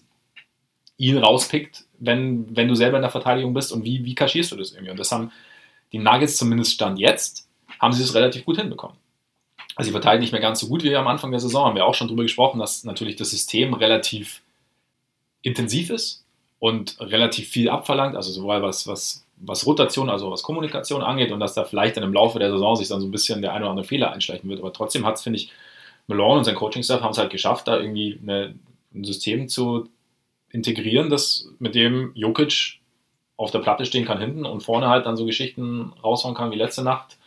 ihn 0.97 1.17
rauspickt, 1.17 1.85
wenn, 1.99 2.55
wenn 2.55 2.67
du 2.67 2.75
selber 2.75 2.97
in 2.97 3.01
der 3.01 3.11
Verteidigung 3.11 3.53
bist 3.53 3.71
und 3.71 3.83
wie, 3.83 4.03
wie 4.05 4.15
kaschierst 4.15 4.51
du 4.51 4.55
das 4.55 4.71
irgendwie? 4.71 4.91
Und 4.91 4.99
das 4.99 5.11
haben 5.11 5.31
die 5.91 5.99
Nuggets 5.99 6.37
zumindest 6.37 6.73
Stand 6.73 6.99
jetzt, 6.99 7.47
haben 7.79 7.93
sie 7.93 8.03
es 8.03 8.15
relativ 8.15 8.45
gut 8.45 8.57
hinbekommen. 8.57 8.97
Also 9.75 9.89
sie 9.89 9.91
verteidigen 9.91 10.21
nicht 10.21 10.31
mehr 10.31 10.41
ganz 10.41 10.59
so 10.59 10.67
gut 10.67 10.83
wie 10.83 10.95
am 10.95 11.07
Anfang 11.07 11.31
der 11.31 11.39
Saison, 11.39 11.65
haben 11.65 11.75
wir 11.75 11.85
auch 11.85 11.93
schon 11.93 12.07
drüber 12.07 12.23
gesprochen, 12.23 12.59
dass 12.59 12.83
natürlich 12.83 13.15
das 13.15 13.31
System 13.31 13.73
relativ 13.73 14.41
intensiv 15.41 15.89
ist 15.89 16.25
und 16.59 16.99
relativ 16.99 17.47
viel 17.47 17.69
abverlangt, 17.69 18.15
also 18.15 18.31
sowohl 18.31 18.61
was, 18.61 18.87
was, 18.87 19.25
was 19.37 19.65
Rotation, 19.65 20.09
also 20.09 20.31
was 20.31 20.43
Kommunikation 20.43 21.01
angeht 21.01 21.31
und 21.31 21.39
dass 21.39 21.53
da 21.53 21.63
vielleicht 21.63 21.95
dann 21.95 22.03
im 22.03 22.13
Laufe 22.13 22.39
der 22.39 22.51
Saison 22.51 22.75
sich 22.75 22.89
dann 22.89 22.99
so 22.99 23.07
ein 23.07 23.11
bisschen 23.11 23.41
der 23.41 23.53
ein 23.53 23.61
oder 23.61 23.71
andere 23.71 23.87
Fehler 23.87 24.11
einschleichen 24.11 24.49
wird. 24.49 24.59
Aber 24.59 24.73
trotzdem 24.73 25.05
hat 25.05 25.15
es, 25.15 25.21
finde 25.21 25.39
ich, 25.39 25.51
Malone 26.07 26.39
und 26.39 26.43
sein 26.43 26.55
Coaching-Staff 26.55 27.01
haben 27.01 27.11
es 27.11 27.17
halt 27.17 27.29
geschafft, 27.29 27.67
da 27.67 27.79
irgendwie 27.79 28.19
eine, 28.21 28.55
ein 28.93 29.03
System 29.03 29.47
zu 29.47 29.87
integrieren, 30.51 31.09
das 31.09 31.49
mit 31.59 31.75
dem 31.75 32.11
Jokic 32.15 32.79
auf 33.37 33.51
der 33.51 33.59
Platte 33.59 33.85
stehen 33.85 34.05
kann 34.05 34.19
hinten 34.19 34.45
und 34.45 34.63
vorne 34.63 34.89
halt 34.89 35.05
dann 35.05 35.15
so 35.15 35.25
Geschichten 35.25 35.93
raushauen 36.03 36.35
kann 36.35 36.51
wie 36.51 36.57
letzte 36.57 36.83
Nacht. 36.83 37.17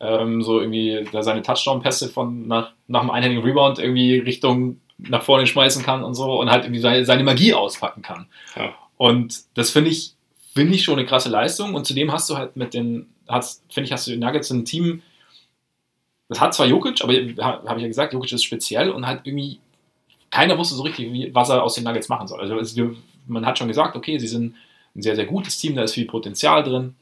ähm, 0.00 0.42
so 0.42 0.60
irgendwie 0.60 1.04
da 1.12 1.22
seine 1.22 1.42
Touchdown-Pässe 1.42 2.08
von 2.08 2.46
nach, 2.46 2.72
nach 2.86 3.00
einem 3.00 3.10
einhändigen 3.10 3.44
Rebound 3.44 3.78
irgendwie 3.78 4.18
Richtung 4.18 4.80
nach 4.98 5.22
vorne 5.22 5.46
schmeißen 5.46 5.82
kann 5.82 6.02
und 6.04 6.14
so 6.14 6.40
und 6.40 6.50
halt 6.50 6.64
irgendwie 6.64 6.80
seine, 6.80 7.04
seine 7.04 7.24
Magie 7.24 7.54
auspacken 7.54 8.02
kann. 8.02 8.26
Ja. 8.56 8.74
Und 8.96 9.42
das 9.54 9.70
finde 9.70 9.90
ich, 9.90 10.14
finde 10.54 10.74
ich 10.74 10.84
schon 10.84 10.98
eine 10.98 11.06
krasse 11.06 11.28
Leistung. 11.28 11.74
Und 11.74 11.86
zudem 11.86 12.12
hast 12.12 12.28
du 12.30 12.36
halt 12.36 12.56
mit 12.56 12.74
den, 12.74 13.06
finde 13.68 13.86
ich, 13.86 13.92
hast 13.92 14.06
du 14.06 14.12
die 14.12 14.18
Nuggets 14.18 14.50
ein 14.50 14.64
Team, 14.64 15.02
das 16.28 16.40
hat 16.40 16.52
zwar 16.52 16.66
Jokic, 16.66 17.02
aber 17.02 17.14
habe 17.14 17.76
ich 17.76 17.82
ja 17.82 17.88
gesagt, 17.88 18.12
Jokic 18.12 18.32
ist 18.32 18.44
speziell 18.44 18.90
und 18.90 19.06
halt 19.06 19.22
irgendwie 19.24 19.60
keiner 20.30 20.58
wusste 20.58 20.74
so 20.74 20.82
richtig, 20.82 21.12
wie, 21.12 21.34
was 21.34 21.48
er 21.48 21.62
aus 21.62 21.74
den 21.74 21.84
Nuggets 21.84 22.08
machen 22.08 22.28
soll. 22.28 22.40
Also 22.40 22.58
es, 22.58 22.76
man 23.26 23.46
hat 23.46 23.58
schon 23.58 23.68
gesagt, 23.68 23.96
okay, 23.96 24.18
sie 24.18 24.28
sind 24.28 24.54
ein 24.94 25.02
sehr, 25.02 25.16
sehr 25.16 25.26
gutes 25.26 25.58
Team, 25.58 25.74
da 25.74 25.82
ist 25.82 25.94
viel 25.94 26.06
Potenzial 26.06 26.62
drin, 26.62 26.94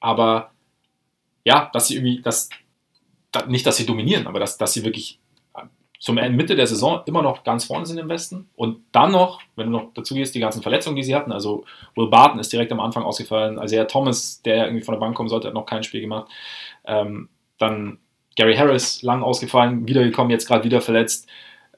aber 0.00 0.50
ja, 1.44 1.70
dass 1.72 1.88
sie 1.88 1.96
irgendwie, 1.96 2.20
dass, 2.20 2.48
nicht, 3.46 3.66
dass 3.66 3.76
sie 3.76 3.86
dominieren, 3.86 4.26
aber 4.26 4.40
dass, 4.40 4.58
dass 4.58 4.72
sie 4.72 4.84
wirklich 4.84 5.18
zum 5.98 6.14
Mitte 6.14 6.54
der 6.54 6.66
Saison 6.66 7.02
immer 7.06 7.22
noch 7.22 7.42
ganz 7.42 7.64
vorne 7.64 7.84
sind 7.84 7.98
im 7.98 8.08
Westen. 8.08 8.48
Und 8.54 8.84
dann 8.92 9.10
noch, 9.10 9.40
wenn 9.56 9.66
du 9.66 9.78
noch 9.78 9.92
dazu 9.94 10.14
gehst, 10.14 10.34
die 10.34 10.40
ganzen 10.40 10.62
Verletzungen, 10.62 10.94
die 10.94 11.02
sie 11.02 11.14
hatten, 11.14 11.32
also 11.32 11.64
Will 11.96 12.08
Barton 12.08 12.38
ist 12.38 12.52
direkt 12.52 12.70
am 12.70 12.80
Anfang 12.80 13.02
ausgefallen, 13.02 13.58
also 13.58 13.74
ja, 13.74 13.84
Thomas, 13.84 14.40
der 14.42 14.66
irgendwie 14.66 14.84
von 14.84 14.94
der 14.94 15.00
Bank 15.00 15.16
kommen 15.16 15.28
sollte, 15.28 15.48
hat 15.48 15.54
noch 15.54 15.66
kein 15.66 15.82
Spiel 15.82 16.00
gemacht, 16.00 16.30
ähm, 16.84 17.28
dann 17.58 17.98
Gary 18.36 18.54
Harris 18.54 19.02
lang 19.02 19.24
ausgefallen, 19.24 19.88
wiedergekommen, 19.88 20.30
jetzt 20.30 20.46
gerade 20.46 20.62
wieder 20.62 20.80
verletzt, 20.80 21.28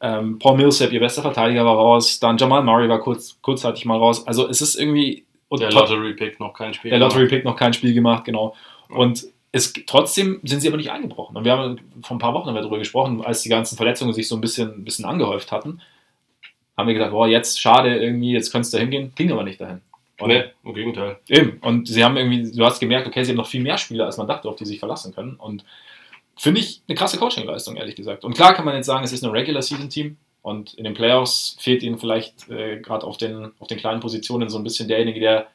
ähm, 0.01 0.39
Paul 0.39 0.57
Millsap, 0.57 0.93
ihr 0.93 1.01
bester 1.01 1.23
Verteidiger, 1.23 1.65
war 1.65 1.77
raus, 1.77 2.21
dann 2.21 2.39
Jamal 2.39 2.63
Murray 2.63 2.89
war 2.89 3.01
kurz, 3.01 3.39
kurzzeitig 3.43 3.85
mal 3.85 3.99
raus, 3.99 4.27
also 4.27 4.49
es 4.49 4.61
ist 4.61 4.77
irgendwie... 4.77 5.25
der 5.51 5.71
Lottery-Pick 5.71 6.41
noch 6.41 6.55
kein 6.55 6.75
Spiel 6.75 6.91
Der 6.91 7.01
Lottery-Pick 7.01 7.45
noch 7.45 7.57
kein 7.57 7.73
Spiel 7.73 7.95
gemacht, 7.95 8.25
genau, 8.25 8.55
und 8.89 9.27
es, 9.53 9.73
trotzdem 9.87 10.41
sind 10.45 10.61
sie 10.61 10.69
aber 10.69 10.77
nicht 10.77 10.93
eingebrochen. 10.93 11.37
Und 11.37 11.45
wir 11.45 11.53
haben 11.53 11.81
vor 12.03 12.17
ein 12.17 12.21
paar 12.21 12.35
Wochen 12.35 12.55
darüber 12.55 12.79
gesprochen, 12.79 13.25
als 13.25 13.43
die 13.43 13.49
ganzen 13.49 13.77
Verletzungen 13.77 14.13
sich 14.13 14.29
so 14.29 14.37
ein 14.37 14.41
bisschen, 14.41 14.71
ein 14.71 14.85
bisschen 14.85 15.05
angehäuft 15.05 15.51
hatten, 15.51 15.81
haben 16.77 16.87
wir 16.87 16.95
gesagt, 16.95 17.13
boah, 17.13 17.27
jetzt 17.27 17.61
schade 17.61 17.99
irgendwie, 17.99 18.33
jetzt 18.33 18.53
könntest 18.53 18.73
du 18.73 18.77
da 18.79 18.83
hingehen. 18.83 19.13
Ging 19.17 19.33
aber 19.33 19.43
nicht 19.43 19.61
dahin. 19.61 19.81
Und 20.21 20.29
nee, 20.29 20.45
im 20.65 20.75
Gegenteil. 20.75 21.19
Eben. 21.29 21.59
Und 21.63 21.89
sie 21.89 22.05
haben 22.05 22.17
irgendwie, 22.17 22.57
du 22.57 22.65
hast 22.65 22.79
gemerkt, 22.79 23.09
okay, 23.09 23.25
sie 23.25 23.33
haben 23.33 23.39
noch 23.39 23.49
viel 23.49 23.63
mehr 23.63 23.77
Spieler, 23.77 24.07
als 24.07 24.19
man 24.19 24.29
dachte, 24.29 24.49
auf 24.49 24.55
die 24.55 24.65
sie 24.65 24.73
sich 24.73 24.79
verlassen 24.79 25.15
können. 25.15 25.35
Und 25.35 25.65
finde 26.37 26.61
ich 26.61 26.83
eine 26.89 26.97
krasse 26.97 27.19
Coaching-Leistung, 27.19 27.77
ehrlich 27.77 27.97
gesagt. 27.97 28.25
Und 28.25 28.35
klar 28.35 28.55
kann 28.55 28.65
man 28.65 28.75
jetzt 28.75 28.87
sagen, 28.87 29.05
es 29.05 29.13
ist 29.13 29.25
ein 29.25 29.31
Regular-Season-Team. 29.31 30.17
Und 30.43 30.75
in 30.75 30.85
den 30.85 30.95
Playoffs 30.95 31.57
fehlt 31.61 31.83
ihnen 31.83 31.99
vielleicht 31.99 32.49
äh, 32.49 32.81
gerade 32.81 33.07
auf 33.07 33.19
den, 33.19 33.53
auf 33.59 33.69
den 33.69 33.79
kleinen 33.79 34.01
Positionen 34.01 34.49
so 34.49 34.57
ein 34.57 34.65
bisschen 34.65 34.89
derjenige, 34.89 35.21
der 35.21 35.49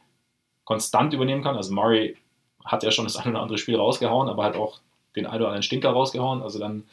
konstant 0.63 1.13
übernehmen 1.13 1.43
kann. 1.43 1.55
Also 1.55 1.73
Murray 1.73 2.15
hat 2.63 2.83
ja 2.83 2.91
schon 2.91 3.05
das 3.05 3.17
ein 3.17 3.31
oder 3.31 3.41
andere 3.41 3.57
Spiel 3.57 3.75
rausgehauen, 3.75 4.29
aber 4.29 4.43
hat 4.43 4.55
auch 4.55 4.79
den 5.15 5.25
ein 5.25 5.37
oder 5.37 5.47
anderen 5.47 5.63
Stinker 5.63 5.89
rausgehauen. 5.89 6.43
Also 6.43 6.59
dann, 6.59 6.83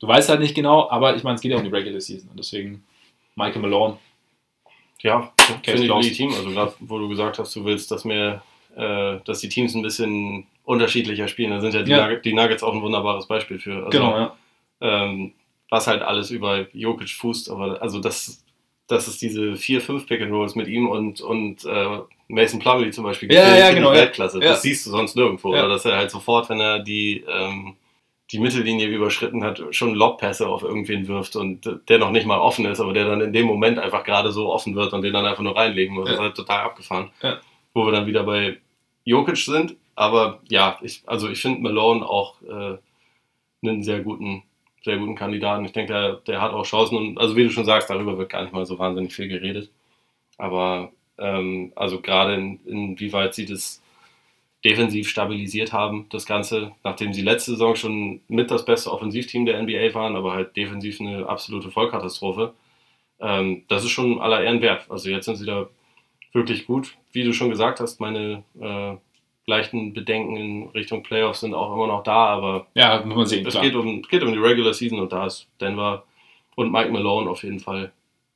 du 0.00 0.06
weißt 0.06 0.28
halt 0.28 0.40
nicht 0.40 0.54
genau, 0.54 0.88
aber 0.90 1.16
ich 1.16 1.24
meine, 1.24 1.36
es 1.36 1.40
geht 1.40 1.50
ja 1.50 1.56
um 1.56 1.64
die 1.64 1.70
Regular 1.70 2.00
Season 2.00 2.30
und 2.30 2.38
deswegen 2.38 2.84
Michael 3.34 3.62
Malone. 3.62 3.98
Ja, 5.00 5.32
finde 5.64 5.82
ich 5.82 5.88
legitim. 5.88 6.34
Also 6.34 6.50
gerade, 6.50 6.74
wo 6.80 6.98
du 6.98 7.08
gesagt 7.08 7.38
hast, 7.38 7.56
du 7.56 7.64
willst, 7.64 7.90
dass 7.90 8.04
mehr, 8.04 8.42
äh, 8.76 9.18
dass 9.24 9.40
die 9.40 9.48
Teams 9.48 9.74
ein 9.74 9.82
bisschen 9.82 10.46
unterschiedlicher 10.70 11.26
spielen. 11.26 11.50
Da 11.50 11.60
sind 11.60 11.74
ja 11.74 11.82
die, 11.82 11.90
ja. 11.90 12.04
Nuggets, 12.04 12.22
die 12.22 12.32
Nuggets 12.32 12.62
auch 12.62 12.72
ein 12.72 12.80
wunderbares 12.80 13.26
Beispiel 13.26 13.58
für. 13.58 13.86
Also, 13.86 13.90
genau, 13.90 14.16
ja. 14.16 14.36
Ähm, 14.80 15.32
was 15.68 15.88
halt 15.88 16.02
alles 16.02 16.30
über 16.30 16.66
Jokic 16.72 17.10
fußt, 17.10 17.50
aber 17.50 17.82
also 17.82 17.98
das, 17.98 18.44
dass 18.86 19.08
es 19.08 19.18
diese 19.18 19.56
vier, 19.56 19.80
fünf 19.80 20.06
Pick 20.06 20.22
and 20.22 20.32
Rolls 20.32 20.54
mit 20.54 20.68
ihm 20.68 20.88
und, 20.88 21.20
und 21.20 21.64
äh, 21.64 21.98
Mason 22.28 22.60
Plumlee 22.60 22.90
zum 22.90 23.04
Beispiel 23.04 23.32
ja, 23.32 23.56
ja, 23.56 23.72
genau, 23.72 23.92
Weltklasse. 23.92 24.40
Ja. 24.40 24.50
Das 24.50 24.62
siehst 24.62 24.86
du 24.86 24.90
sonst 24.90 25.16
nirgendwo. 25.16 25.54
Ja. 25.54 25.60
Oder 25.60 25.70
dass 25.70 25.84
er 25.84 25.96
halt 25.96 26.10
sofort, 26.10 26.48
wenn 26.48 26.60
er 26.60 26.78
die, 26.78 27.24
ähm, 27.28 27.76
die 28.30 28.38
Mittellinie 28.38 28.86
überschritten 28.86 29.42
hat, 29.42 29.60
schon 29.72 29.94
Lobpässe 29.94 30.48
auf 30.48 30.62
irgendwen 30.62 31.08
wirft 31.08 31.34
und 31.34 31.68
der 31.88 31.98
noch 31.98 32.12
nicht 32.12 32.26
mal 32.26 32.38
offen 32.38 32.64
ist, 32.64 32.78
aber 32.78 32.92
der 32.92 33.06
dann 33.06 33.20
in 33.20 33.32
dem 33.32 33.46
Moment 33.46 33.80
einfach 33.80 34.04
gerade 34.04 34.30
so 34.30 34.52
offen 34.52 34.76
wird 34.76 34.92
und 34.92 35.02
den 35.02 35.12
dann 35.12 35.26
einfach 35.26 35.42
nur 35.42 35.56
reinlegen 35.56 35.94
muss. 35.94 36.06
Das 36.06 36.14
ist 36.14 36.20
halt 36.20 36.36
total 36.36 36.60
abgefahren. 36.60 37.10
Wo 37.74 37.84
wir 37.84 37.92
dann 37.92 38.06
wieder 38.06 38.22
bei 38.22 38.58
Jokic 39.04 39.36
sind. 39.36 39.76
Aber 40.00 40.40
ja, 40.48 40.78
ich, 40.80 41.02
also 41.04 41.28
ich 41.28 41.42
finde 41.42 41.60
Malone 41.60 42.08
auch 42.08 42.40
äh, 42.40 42.78
einen 43.62 43.82
sehr 43.82 44.00
guten, 44.00 44.42
sehr 44.82 44.96
guten 44.96 45.14
Kandidaten. 45.14 45.66
Ich 45.66 45.72
denke, 45.72 45.92
der, 45.92 46.12
der 46.26 46.40
hat 46.40 46.52
auch 46.52 46.64
Chancen 46.64 46.96
und 46.96 47.18
also 47.18 47.36
wie 47.36 47.42
du 47.44 47.50
schon 47.50 47.66
sagst, 47.66 47.90
darüber 47.90 48.16
wird 48.16 48.30
gar 48.30 48.40
nicht 48.40 48.54
mal 48.54 48.64
so 48.64 48.78
wahnsinnig 48.78 49.12
viel 49.12 49.28
geredet. 49.28 49.70
Aber 50.38 50.90
ähm, 51.18 51.74
also 51.76 52.00
gerade 52.00 52.34
in, 52.34 52.60
inwieweit 52.64 53.34
sie 53.34 53.44
das 53.44 53.82
defensiv 54.64 55.06
stabilisiert 55.06 55.74
haben, 55.74 56.06
das 56.08 56.24
Ganze, 56.24 56.72
nachdem 56.82 57.12
sie 57.12 57.20
letzte 57.20 57.50
Saison 57.50 57.76
schon 57.76 58.22
mit 58.26 58.50
das 58.50 58.64
beste 58.64 58.90
Offensivteam 58.90 59.44
der 59.44 59.62
NBA 59.62 59.92
waren, 59.92 60.16
aber 60.16 60.32
halt 60.32 60.56
defensiv 60.56 60.98
eine 60.98 61.26
absolute 61.26 61.70
Vollkatastrophe. 61.70 62.54
Ähm, 63.20 63.64
das 63.68 63.84
ist 63.84 63.90
schon 63.90 64.18
aller 64.18 64.42
Ehren 64.42 64.62
wert. 64.62 64.90
Also 64.90 65.10
jetzt 65.10 65.26
sind 65.26 65.36
sie 65.36 65.44
da 65.44 65.68
wirklich 66.32 66.66
gut. 66.66 66.96
Wie 67.12 67.22
du 67.22 67.34
schon 67.34 67.50
gesagt 67.50 67.80
hast, 67.80 68.00
meine 68.00 68.44
äh, 68.58 68.96
leichten 69.50 69.92
Bedenken 69.92 70.36
in 70.36 70.68
Richtung 70.68 71.02
Playoffs 71.02 71.40
sind 71.40 71.52
auch 71.54 71.74
immer 71.74 71.86
noch 71.86 72.02
da, 72.02 72.26
aber 72.26 72.66
ja, 72.74 73.02
muss 73.04 73.16
man 73.16 73.26
sehen. 73.26 73.46
Es 73.46 73.60
geht 73.60 73.74
um, 73.74 74.02
geht 74.02 74.22
um 74.22 74.32
die 74.32 74.38
Regular 74.38 74.72
Season 74.72 74.98
und 74.98 75.12
da 75.12 75.26
ist 75.26 75.46
Denver 75.60 76.04
und 76.56 76.72
Mike 76.72 76.90
Malone 76.90 77.28
auf 77.28 77.42
jeden 77.42 77.60
Fall 77.60 77.92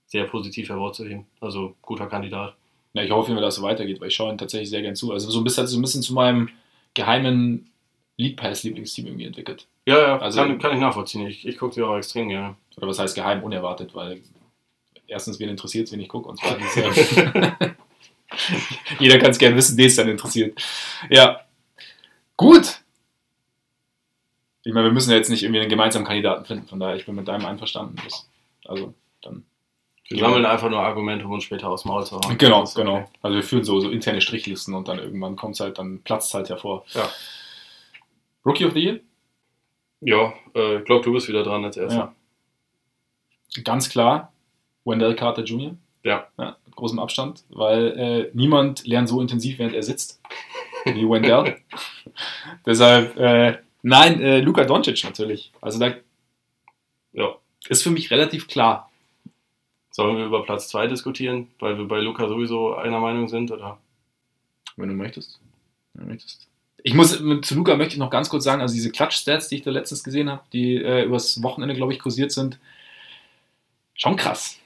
sehr 0.07 0.25
positiv 0.25 0.69
hervorzuheben. 0.69 1.27
Also 1.41 1.75
guter 1.81 2.07
Kandidat. 2.07 2.55
Ja, 2.93 3.03
ich 3.03 3.11
hoffe 3.11 3.33
immer, 3.33 3.41
dass 3.41 3.57
es 3.57 3.63
weitergeht, 3.63 4.01
weil 4.01 4.09
ich 4.09 4.15
schaue 4.15 4.31
ihn 4.31 4.39
tatsächlich 4.39 4.71
sehr 4.71 4.83
gern 4.83 4.95
zu. 4.95 5.13
Also 5.13 5.31
so 5.31 5.41
ein 5.41 5.45
bisschen, 5.45 5.67
so 5.67 5.79
ein 5.79 5.83
bisschen 5.83 6.03
zu 6.03 6.15
meinem 6.15 6.51
geheimen 6.95 7.71
League 8.17 8.37
Pass 8.37 8.63
Lieblingsteam 8.63 9.07
irgendwie 9.07 9.27
entwickelt. 9.27 9.67
Ja, 9.87 9.99
ja, 9.99 10.19
also, 10.19 10.41
kann, 10.41 10.59
kann 10.59 10.75
ich 10.75 10.81
nachvollziehen. 10.81 11.27
Ich, 11.27 11.47
ich 11.47 11.59
gucke 11.59 11.75
sie 11.75 11.83
auch 11.83 11.97
extrem 11.97 12.29
gerne. 12.29 12.57
Oder 12.77 12.89
was 12.89 12.99
heißt 12.99 13.15
geheim, 13.15 13.43
unerwartet, 13.43 13.95
weil 13.95 14.21
erstens, 15.07 15.39
wen 15.41 15.49
interessiert 15.49 15.87
es, 15.87 15.93
wen 15.93 16.01
ich 16.01 16.09
gucke 16.09 16.29
und 16.29 16.39
zweitens, 16.39 16.75
jeder 18.99 19.19
kann 19.19 19.31
es 19.31 19.39
gerne 19.39 19.57
wissen, 19.57 19.77
den 19.77 19.87
es 19.87 19.97
dann 19.97 20.09
interessiert. 20.09 20.61
Ja, 21.11 21.41
gut. 22.37 22.81
Ich 24.63 24.73
meine, 24.73 24.87
wir 24.87 24.93
müssen 24.93 25.11
ja 25.11 25.17
jetzt 25.17 25.29
nicht 25.29 25.43
irgendwie 25.43 25.61
einen 25.61 25.71
gemeinsamen 25.71 26.07
Kandidaten 26.07 26.45
finden, 26.45 26.67
von 26.67 26.81
daher, 26.81 26.97
ich 26.97 27.07
bin 27.07 27.15
mit 27.15 27.29
deinem 27.29 27.45
einverstanden. 27.45 27.97
Das, 28.03 28.29
also, 28.65 28.95
dann 29.23 29.45
wir 30.09 30.19
sammeln 30.19 30.45
einfach 30.45 30.69
nur 30.69 30.81
Argumente, 30.81 31.25
um 31.25 31.33
uns 31.33 31.45
später 31.45 31.69
aus 31.69 31.85
Maul 31.87 32.05
zu 32.05 32.21
hauen. 32.21 32.37
Genau, 32.37 32.65
genau. 32.75 32.97
Okay. 32.97 33.09
Also 33.23 33.37
wir 33.37 33.43
führen 33.43 33.65
so, 33.65 33.81
so 33.81 33.91
interne 33.91 34.21
Strichlisten 34.21 34.75
und 34.75 34.87
dann 34.87 34.99
irgendwann 34.99 35.37
kommt 35.37 35.55
es 35.55 35.61
halt, 35.61 35.79
dann 35.79 36.03
platzt 36.03 36.29
es 36.29 36.35
halt 36.35 36.51
hervor. 36.51 36.85
Ja. 36.93 37.09
Rookie 38.45 38.67
of 38.67 38.75
the 38.75 38.81
Year? 38.81 39.01
Ja, 40.01 40.35
äh, 40.55 40.79
ich 40.79 40.85
glaube, 40.85 41.03
du 41.05 41.13
bist 41.13 41.29
wieder 41.29 41.43
dran 41.43 41.65
als 41.65 41.79
erster. 41.79 42.15
Ja. 43.57 43.63
Ganz 43.63 43.89
klar, 43.89 44.33
Wendell 44.85 45.17
Carter 45.17 45.43
Jr. 45.43 45.75
Ja. 46.03 46.29
ja 46.39 46.57
mit 46.75 46.77
großem 46.77 46.99
Abstand, 46.99 47.45
weil 47.51 47.99
äh, 47.99 48.31
niemand 48.35 48.87
lernt 48.87 49.09
so 49.09 49.21
intensiv, 49.21 49.59
während 49.59 49.75
er 49.75 49.83
sitzt, 49.83 50.21
wie 50.85 51.09
Wendell. 51.09 51.57
Deshalb, 52.67 53.17
äh, 53.17 53.59
nein, 53.83 54.21
äh, 54.21 54.41
Luka 54.41 54.65
Doncic 54.65 55.05
natürlich. 55.05 55.53
Also 55.61 55.79
da 55.79 55.95
ja. 57.13 57.35
ist 57.69 57.83
für 57.83 57.91
mich 57.91 58.11
relativ 58.11 58.49
klar. 58.49 58.91
Sollen 59.91 60.17
wir 60.17 60.27
über 60.27 60.43
Platz 60.43 60.69
2 60.69 60.89
diskutieren, 60.89 61.49
weil 61.61 61.79
wir 61.79 61.87
bei 61.87 62.01
Luca 62.01 62.27
sowieso 62.27 62.75
einer 62.75 62.99
Meinung 62.99 63.29
sind, 63.29 63.53
oder? 63.53 63.79
Wenn 64.77 64.89
du 64.89 64.95
möchtest. 64.95 65.41
Wenn 65.93 66.07
du 66.07 66.13
möchtest. 66.13 66.49
Ich 66.83 66.95
muss 66.95 67.17
zu 67.17 67.55
Luca 67.55 67.77
möchte 67.77 67.95
ich 67.95 67.99
noch 67.99 68.11
ganz 68.11 68.29
kurz 68.29 68.45
sagen, 68.45 68.61
also 68.61 68.75
diese 68.75 68.91
Klatsch-Stats, 68.91 69.49
die 69.49 69.57
ich 69.57 69.63
da 69.63 69.71
letztens 69.71 70.03
gesehen 70.03 70.29
habe, 70.29 70.43
die 70.53 70.75
äh, 70.77 71.05
übers 71.05 71.43
Wochenende, 71.43 71.75
glaube 71.75 71.93
ich, 71.93 72.01
kursiert 72.01 72.33
sind, 72.33 72.59
schon 73.95 74.17
krass. 74.17 74.59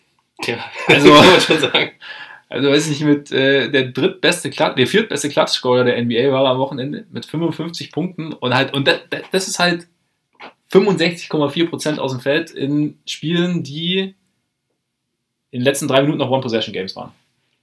Ja, 0.47 0.65
also, 0.87 1.13
also 2.49 2.71
weiß 2.71 2.89
ich 2.89 3.01
nicht, 3.01 3.09
mit 3.09 3.33
äh, 3.33 3.71
der 3.71 3.89
drittbeste 3.89 4.51
Klatsch, 4.51 4.77
der 4.77 4.87
viertbeste 4.87 5.29
Klatschscorer 5.29 5.85
der 5.85 6.03
NBA 6.03 6.33
war 6.33 6.47
am 6.47 6.59
Wochenende 6.59 7.07
mit 7.11 7.27
55 7.27 7.93
Punkten 7.93 8.33
und 8.33 8.55
halt, 8.55 8.73
und 8.73 8.89
das, 8.89 9.01
das 9.31 9.49
ist 9.49 9.59
halt 9.59 9.87
65,4% 10.73 11.99
aus 11.99 12.13
dem 12.13 12.21
Feld 12.21 12.51
in 12.51 12.99
Spielen, 13.07 13.63
die 13.63 14.15
in 15.51 15.61
den 15.61 15.63
letzten 15.63 15.89
drei 15.89 16.03
Minuten 16.03 16.19
noch 16.19 16.31
One-Possession-Games 16.31 16.95
waren. 16.95 17.13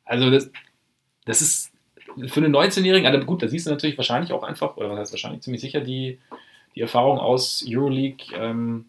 Also 0.05 0.30
das, 0.30 0.51
das 1.26 1.41
ist 1.41 1.71
für 2.28 2.39
einen 2.39 2.55
19-Jährigen, 2.55 3.05
also 3.07 3.26
gut, 3.26 3.43
da 3.43 3.47
siehst 3.47 3.67
du 3.67 3.71
natürlich 3.71 3.97
wahrscheinlich 3.97 4.32
auch 4.32 4.43
einfach, 4.43 4.78
oder 4.78 4.89
was 4.89 4.99
heißt 4.99 5.13
wahrscheinlich, 5.13 5.41
ziemlich 5.41 5.61
sicher 5.61 5.82
die, 5.82 6.19
die 6.76 6.82
Erfahrung 6.82 7.19
aus 7.19 7.63
Euroleague, 7.67 8.26
ähm, 8.36 8.86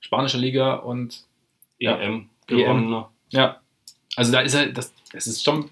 spanischer 0.00 0.38
Liga 0.38 0.74
und 0.74 1.24
ja, 1.78 1.98
EM 1.98 2.28
gewonnen. 2.46 3.04
Ja, 3.30 3.60
also 4.16 4.32
da 4.32 4.40
ist 4.40 4.54
er, 4.54 4.66
das, 4.66 4.92
das 5.12 5.26
ist 5.26 5.44
schon 5.44 5.70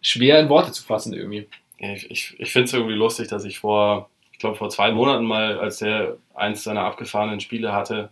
schwer 0.00 0.38
in 0.40 0.48
Worte 0.48 0.72
zu 0.72 0.84
fassen 0.84 1.12
irgendwie. 1.12 1.48
Ich, 1.78 2.10
ich, 2.10 2.36
ich 2.38 2.52
finde 2.52 2.66
es 2.66 2.74
irgendwie 2.74 2.94
lustig, 2.94 3.28
dass 3.28 3.44
ich 3.44 3.58
vor, 3.58 4.10
ich 4.32 4.38
glaube 4.38 4.56
vor 4.56 4.68
zwei 4.68 4.92
Monaten 4.92 5.24
mal, 5.24 5.58
als 5.58 5.80
er 5.80 6.18
eins 6.34 6.62
seiner 6.62 6.84
abgefahrenen 6.84 7.40
Spiele 7.40 7.72
hatte, 7.72 8.10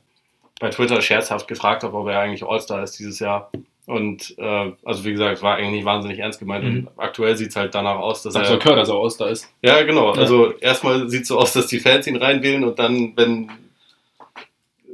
bei 0.61 0.71
Twitter 0.71 1.01
scherzhaft 1.01 1.47
gefragt 1.47 1.85
habe, 1.85 1.97
ob 1.97 2.09
er 2.09 2.21
eigentlich 2.21 2.43
All-Star 2.43 2.83
ist 2.83 2.99
dieses 2.99 3.21
Jahr. 3.21 3.51
Und 3.87 4.35
äh, 4.39 4.73
also 4.85 5.05
wie 5.05 5.13
gesagt, 5.13 5.43
war 5.43 5.57
eigentlich 5.57 5.77
nicht 5.77 5.85
wahnsinnig 5.85 6.19
ernst 6.19 6.41
gemeint. 6.41 6.65
Mhm. 6.65 6.71
Und 6.71 6.89
aktuell 6.99 7.37
sieht 7.37 7.51
es 7.51 7.57
halt 7.57 7.75
danach 7.75 7.97
aus, 7.97 8.23
dass 8.23 8.35
Sagt 8.35 8.47
er. 8.47 8.51
soll 8.51 8.59
Körner 8.59 8.85
so 8.85 8.99
aus, 8.99 9.17
da 9.17 9.29
ist. 9.29 9.49
Ja, 9.63 9.83
genau. 9.83 10.15
Ja. 10.15 10.21
Also 10.21 10.53
erstmal 10.59 11.09
sieht 11.09 11.23
es 11.23 11.29
so 11.29 11.39
aus, 11.39 11.53
dass 11.53 11.69
die 11.69 11.79
Fans 11.79 12.07
ihn 12.07 12.17
reinwählen 12.17 12.65
und 12.65 12.79
dann, 12.79 13.17
wenn 13.17 13.51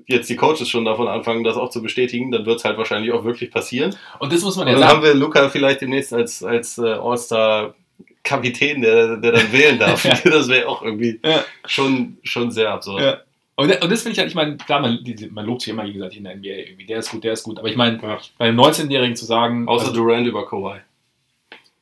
jetzt 0.07 0.29
die 0.31 0.37
Coaches 0.37 0.69
schon 0.69 0.85
davon 0.85 1.09
anfangen, 1.09 1.45
das 1.45 1.57
auch 1.57 1.71
zu 1.71 1.83
bestätigen, 1.83 2.31
dann 2.31 2.45
wird 2.47 2.59
es 2.59 2.65
halt 2.65 2.77
wahrscheinlich 2.79 3.13
auch 3.13 3.25
wirklich 3.25 3.51
passieren. 3.51 3.95
Und 4.19 4.33
das 4.33 4.43
muss 4.43 4.57
man 4.57 4.67
ja 4.67 4.75
dann 4.75 4.83
sagen. 4.83 4.93
haben 4.97 5.03
wir 5.05 5.15
Luca 5.15 5.49
vielleicht 5.49 5.81
demnächst 5.81 6.13
als, 6.13 6.43
als 6.43 6.79
äh, 6.79 6.83
All-Star-Kapitän, 6.93 8.83
der, 8.83 9.17
der 9.17 9.33
dann 9.33 9.53
wählen 9.53 9.79
darf. 9.79 10.05
Ja. 10.25 10.31
Das 10.31 10.49
wäre 10.49 10.69
auch 10.69 10.83
irgendwie 10.83 11.21
Ja. 11.25 11.45
schon, 11.67 12.19
schon 12.23 12.51
sehr 12.51 12.71
absurd. 12.71 13.03
Ja. 13.03 13.19
Und, 13.57 13.71
und 13.83 13.93
das 13.93 14.03
finde 14.03 14.13
ich 14.15 14.19
halt, 14.19 14.29
ich 14.29 14.35
meine, 14.35 14.57
klar, 14.57 14.81
man, 14.81 14.99
man 15.31 15.47
lobt 15.47 15.63
sich 15.63 15.73
immer, 15.73 15.85
wie 15.85 15.93
gesagt, 15.93 16.17
in 16.17 16.25
der 16.25 16.35
NBA 16.37 16.49
irgendwie, 16.49 16.87
der 16.87 16.99
ist 16.99 17.11
gut, 17.11 17.23
der 17.23 17.35
ist 17.35 17.45
gut. 17.45 17.59
Aber 17.59 17.69
ich 17.69 17.77
meine, 17.77 17.99
bei 18.39 18.45
einem 18.47 18.59
19-Jährigen 18.59 19.15
zu 19.15 19.25
sagen, 19.27 19.69
Außer 19.69 19.89
also, 19.89 20.03
Durant 20.03 20.27
über 20.27 20.45
Kawhi. 20.47 20.81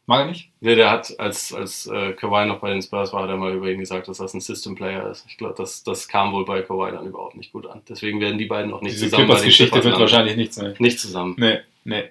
Mag 0.07 0.21
er 0.21 0.27
nicht? 0.27 0.51
Nee, 0.61 0.75
der 0.75 0.91
hat, 0.91 1.19
als, 1.19 1.53
als 1.53 1.87
äh, 1.87 2.13
Kawhi 2.13 2.47
noch 2.47 2.61
bei 2.61 2.71
den 2.71 2.83
Spurs 2.83 3.13
war, 3.13 3.23
hat 3.23 3.31
er 3.31 3.37
mal 3.37 3.53
über 3.53 3.71
ihn 3.71 3.79
gesagt, 3.79 4.09
dass 4.09 4.19
das 4.19 4.35
ein 4.35 4.41
System-Player 4.41 5.11
ist. 5.11 5.25
Ich 5.29 5.37
glaube, 5.37 5.55
das, 5.57 5.83
das 5.83 6.09
kam 6.09 6.33
wohl 6.33 6.45
bei 6.45 6.63
Kawhi 6.63 6.93
dann 6.93 7.07
überhaupt 7.07 7.37
nicht 7.37 7.53
gut 7.53 7.67
an. 7.67 7.83
Deswegen 7.89 8.21
werden 8.21 8.39
die 8.39 8.47
beiden 8.47 8.73
auch 8.73 8.83
nicht 8.83 8.95
Diese 8.95 9.07
zusammen 9.07 9.27
Clippers-Geschichte 9.27 9.73
Clippers 9.73 9.91
wird 9.91 10.01
wahrscheinlich 10.01 10.37
nichts 10.37 10.59
mehr. 10.59 10.75
Nicht 10.79 11.01
zusammen. 11.01 11.35
Nee, 11.39 11.59
nee. 11.85 12.05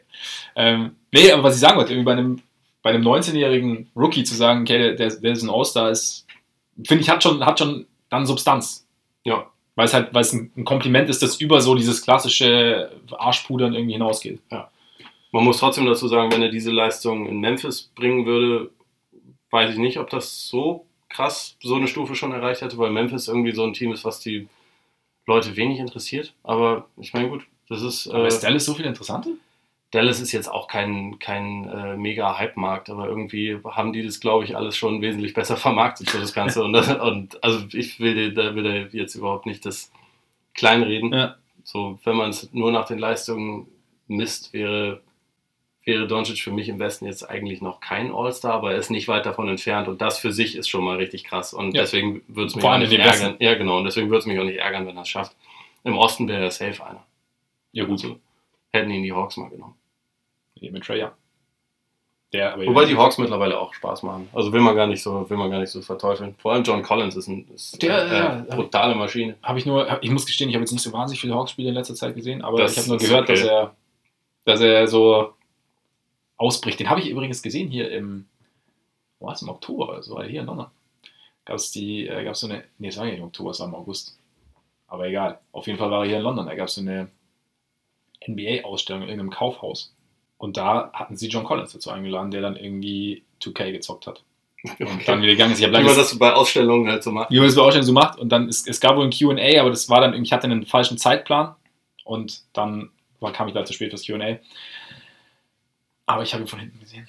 Ähm, 0.56 0.96
nee, 1.12 1.32
aber 1.32 1.44
was 1.44 1.56
ich 1.56 1.62
sagen 1.62 1.78
wollte, 1.78 1.94
irgendwie 1.94 2.06
bei 2.06 2.14
einem, 2.14 2.42
bei 2.82 2.92
einem 2.92 3.06
19-jährigen 3.06 3.90
Rookie 3.96 4.24
zu 4.24 4.36
sagen, 4.36 4.62
okay, 4.62 4.78
der, 4.78 4.94
der, 4.94 5.10
der 5.10 5.32
ist 5.32 5.44
ein 5.44 5.50
All-Star, 5.50 5.92
ist, 5.92 6.26
finde 6.86 7.04
ich, 7.04 7.10
hat 7.10 7.24
schon, 7.24 7.46
hat 7.46 7.60
schon 7.60 7.86
dann 8.10 8.26
Substanz. 8.26 8.88
Ja. 9.24 9.48
Weil 9.76 9.86
es 9.86 9.94
halt, 9.94 10.14
weil 10.14 10.22
es 10.22 10.34
ein, 10.34 10.52
ein 10.58 10.66
Kompliment 10.66 11.10
ist, 11.10 11.24
das 11.24 11.38
über 11.38 11.62
so 11.62 11.76
dieses 11.76 12.02
klassische 12.02 12.92
Arschpudern 13.12 13.74
irgendwie 13.74 13.94
hinausgeht. 13.94 14.40
Man 15.32 15.46
muss 15.46 15.60
trotzdem 15.60 15.86
dazu 15.86 16.08
sagen, 16.08 16.32
wenn 16.32 16.42
er 16.42 16.50
diese 16.50 16.72
Leistung 16.72 17.26
in 17.26 17.40
Memphis 17.40 17.92
bringen 17.96 18.26
würde, 18.26 18.70
weiß 19.50 19.72
ich 19.72 19.78
nicht, 19.78 19.98
ob 19.98 20.10
das 20.10 20.48
so 20.48 20.86
krass 21.10 21.58
so 21.62 21.76
eine 21.76 21.88
Stufe 21.88 22.16
schon 22.16 22.32
erreicht 22.32 22.62
hätte, 22.62 22.78
weil 22.78 22.90
Memphis 22.90 23.28
irgendwie 23.28 23.54
so 23.54 23.64
ein 23.64 23.74
Team 23.74 23.92
ist, 23.92 24.06
was 24.06 24.20
die 24.20 24.48
Leute 25.26 25.56
wenig 25.56 25.80
interessiert. 25.80 26.34
Aber 26.44 26.88
ich 26.98 27.14
meine, 27.14 27.30
gut, 27.30 27.46
das 27.70 27.82
ist. 27.82 28.08
Aber 28.08 28.26
äh, 28.26 28.28
ist 28.28 28.42
Dallas 28.42 28.66
so 28.66 28.74
viel 28.74 28.86
interessanter? 28.86 29.32
Dallas 29.92 30.22
ist 30.22 30.32
jetzt 30.32 30.50
auch 30.50 30.70
kein, 30.70 31.20
kein 31.20 31.68
äh, 31.68 31.98
mega 31.98 32.38
Hype-Markt, 32.38 32.90
aber 32.90 33.08
irgendwie 33.08 33.60
haben 33.66 33.92
die 33.92 34.04
das, 34.04 34.22
glaube 34.22 34.46
ich, 34.46 34.56
alles 34.56 34.78
schon 34.78 35.02
wesentlich 35.02 35.34
besser 35.34 35.58
vermarktet, 35.58 36.10
so 36.10 36.20
das 36.20 36.34
Ganze. 36.34 36.64
und, 36.64 36.76
und 36.76 37.44
also 37.44 37.66
ich 37.74 38.00
will, 38.00 38.34
da 38.34 38.56
will 38.56 38.90
jetzt 38.94 39.16
überhaupt 39.16 39.46
nicht 39.46 39.66
das 39.66 39.92
kleinreden. 40.54 41.14
Ja. 41.14 41.36
So, 41.64 42.00
wenn 42.06 42.16
man 42.16 42.30
es 42.30 42.52
nur 42.54 42.72
nach 42.72 42.86
den 42.86 43.00
Leistungen 43.00 43.68
misst, 44.08 44.54
wäre, 44.54 45.02
wäre 45.92 46.08
Doncic 46.08 46.40
für 46.40 46.52
mich 46.52 46.70
im 46.70 46.80
Westen 46.80 47.06
jetzt 47.06 47.30
eigentlich 47.30 47.62
noch 47.62 47.80
kein 47.82 48.14
All-Star, 48.14 48.54
aber 48.54 48.72
er 48.72 48.78
ist 48.78 48.90
nicht 48.90 49.08
weit 49.08 49.26
davon 49.26 49.50
entfernt 49.50 49.88
und 49.88 50.02
das 50.02 50.18
für 50.20 50.32
sich 50.32 50.56
ist 50.56 50.70
schon 50.70 50.84
mal 50.84 50.96
richtig 50.98 51.24
krass. 51.26 51.54
Und 51.54 51.76
Ja. 51.76 51.82
deswegen 51.82 52.22
würde 52.28 52.48
es 52.48 52.56
mich 52.56 52.62
Vor 52.64 52.74
auch 52.74 52.78
nicht 52.78 52.94
ärgern. 52.94 53.36
Ja, 53.40 53.56
genau, 53.56 53.78
und 53.78 53.84
deswegen 53.84 54.08
würde 54.10 54.20
es 54.20 54.26
mich 54.26 54.40
auch 54.40 54.44
nicht 54.46 54.58
ärgern, 54.60 54.88
wenn 54.88 54.96
er 54.96 55.02
es 55.04 55.10
schafft. 55.10 55.36
Im 55.84 55.98
Osten 55.98 56.28
wäre 56.28 56.44
er 56.44 56.52
safe 56.52 56.84
einer. 56.86 57.04
Ja, 57.74 57.84
gut. 57.86 58.04
Also, 58.04 58.18
hätten 58.72 58.92
ihn 58.92 59.04
die 59.04 59.12
Hawks 59.14 59.36
mal 59.38 59.50
genommen. 59.50 59.76
Nee, 60.60 60.72
mit 60.72 60.84
Trey, 60.86 61.00
ja. 61.00 61.12
Der, 62.34 62.58
Wobei 62.66 62.86
die 62.86 62.96
Hawks 62.96 63.18
mittlerweile 63.18 63.60
auch 63.60 63.74
Spaß 63.74 64.04
machen. 64.04 64.30
Also 64.32 64.54
will 64.54 64.62
man 64.62 64.74
gar 64.74 64.88
nicht 64.88 65.02
so, 65.04 65.30
will 65.30 65.36
man 65.36 65.52
gar 65.52 65.60
nicht 65.60 65.70
so 65.70 65.82
verteufeln. 65.82 66.34
Vor 66.38 66.54
allem 66.54 66.64
John 66.64 66.82
Collins 66.82 67.18
ist, 67.18 67.28
ein, 67.28 67.46
ist 67.54 67.82
Der, 67.82 68.06
äh, 68.06 68.18
ja, 68.18 68.46
brutale 68.56 68.96
Maschine. 68.96 69.36
habe 69.44 69.60
ich 69.60 69.66
nur, 69.66 70.02
ich 70.02 70.10
muss 70.12 70.26
gestehen, 70.26 70.48
ich 70.48 70.56
habe 70.56 70.64
jetzt 70.64 70.72
nicht 70.72 70.82
so 70.82 70.94
wahnsinnig 70.94 71.20
viele 71.20 71.36
Hawks-Spiele 71.36 71.70
in 71.70 71.76
letzter 71.76 71.94
Zeit 71.96 72.16
gesehen, 72.16 72.42
aber 72.42 72.58
Das 72.60 72.72
ich 72.72 72.78
habe 72.78 72.88
nur 72.88 72.98
gehört, 73.00 73.24
okay. 73.30 73.34
dass 73.34 73.44
er, 73.44 73.76
dass 74.46 74.62
er 74.62 74.88
so 74.88 75.34
ausbricht. 76.42 76.80
Den 76.80 76.90
habe 76.90 77.00
ich 77.02 77.10
übrigens 77.10 77.42
gesehen 77.42 77.70
hier 77.70 77.92
im, 77.92 78.26
wo 79.20 79.28
war 79.28 79.34
es, 79.34 79.42
im 79.42 79.50
Oktober 79.50 79.90
oder 79.90 80.04
so, 80.04 80.22
hier 80.24 80.42
in 80.42 80.48
London. 80.48 80.68
Gab 81.46 81.56
es 81.56 81.72
die, 81.72 82.08
äh, 82.08 82.24
gab 82.24 82.34
es 82.34 82.40
so 82.42 82.48
eine, 82.48 82.64
nee, 82.80 82.88
es 82.90 82.98
war 82.98 83.06
ja 83.06 83.12
nicht 83.12 83.20
im 83.20 83.26
Oktober, 83.28 83.52
es 83.52 83.60
war 83.60 83.68
im 83.68 83.76
August. 83.76 84.18
Aber 84.88 85.08
egal. 85.08 85.40
Auf 85.52 85.68
jeden 85.68 85.80
Fall 85.80 85.90
war 85.92 86.02
er 86.04 86.08
hier 86.08 86.18
in 86.18 86.24
London. 86.24 86.46
Da 86.46 86.56
gab 86.56 86.68
es 86.68 86.76
so 86.76 86.82
eine 86.82 87.10
NBA-Ausstellung 88.28 89.04
in 89.04 89.10
irgendeinem 89.10 89.32
Kaufhaus. 89.32 89.94
Und 90.38 90.58
da 90.58 90.92
hatten 90.94 91.16
sie 91.18 91.28
John 91.30 91.44
Collins 91.44 91.74
dazu 91.74 91.92
eingeladen, 91.92 92.32
der 92.32 92.42
dann 92.42 92.56
irgendwie 92.56 93.24
2K 93.42 93.72
gezockt 93.72 94.08
hat. 94.08 94.24
Und 94.80 95.08
dann 95.08 95.22
wieder 95.22 95.32
gegangen 95.34 95.54
ist. 95.54 95.60
Ich 95.60 95.68
Wie 95.68 95.72
man 95.72 95.84
das 95.86 96.18
bei 96.20 96.34
Ausstellungen 96.34 96.88
halt 96.92 97.04
so 97.04 97.12
macht. 97.12 97.32
wie 97.32 97.38
man 97.38 97.46
das 97.48 97.56
bei 97.56 97.62
Ausstellungen 97.62 97.88
so 97.88 97.94
macht. 97.94 98.20
Und 98.20 98.30
dann, 98.30 98.48
es, 98.48 98.68
es 98.68 98.80
gab 98.80 98.96
wohl 98.96 99.06
ein 99.06 99.10
QA, 99.12 99.60
aber 99.60 99.70
das 99.72 99.90
war 99.90 100.02
dann, 100.02 100.14
irgendwie- 100.14 100.28
ich 100.28 100.34
hatte 100.34 100.44
einen 100.46 100.66
falschen 100.66 100.98
Zeitplan 101.00 101.56
und 102.04 102.42
dann 102.54 102.92
war, 103.20 103.32
kam 103.34 103.48
ich 103.48 103.54
da 103.56 103.66
zu 103.66 103.74
spät 103.74 103.90
fürs 103.90 104.06
QA. 104.06 104.38
Aber 106.14 106.24
ich 106.24 106.34
habe 106.34 106.44
ihn 106.44 106.48
von 106.48 106.60
hinten 106.60 106.80
gesehen. 106.80 107.08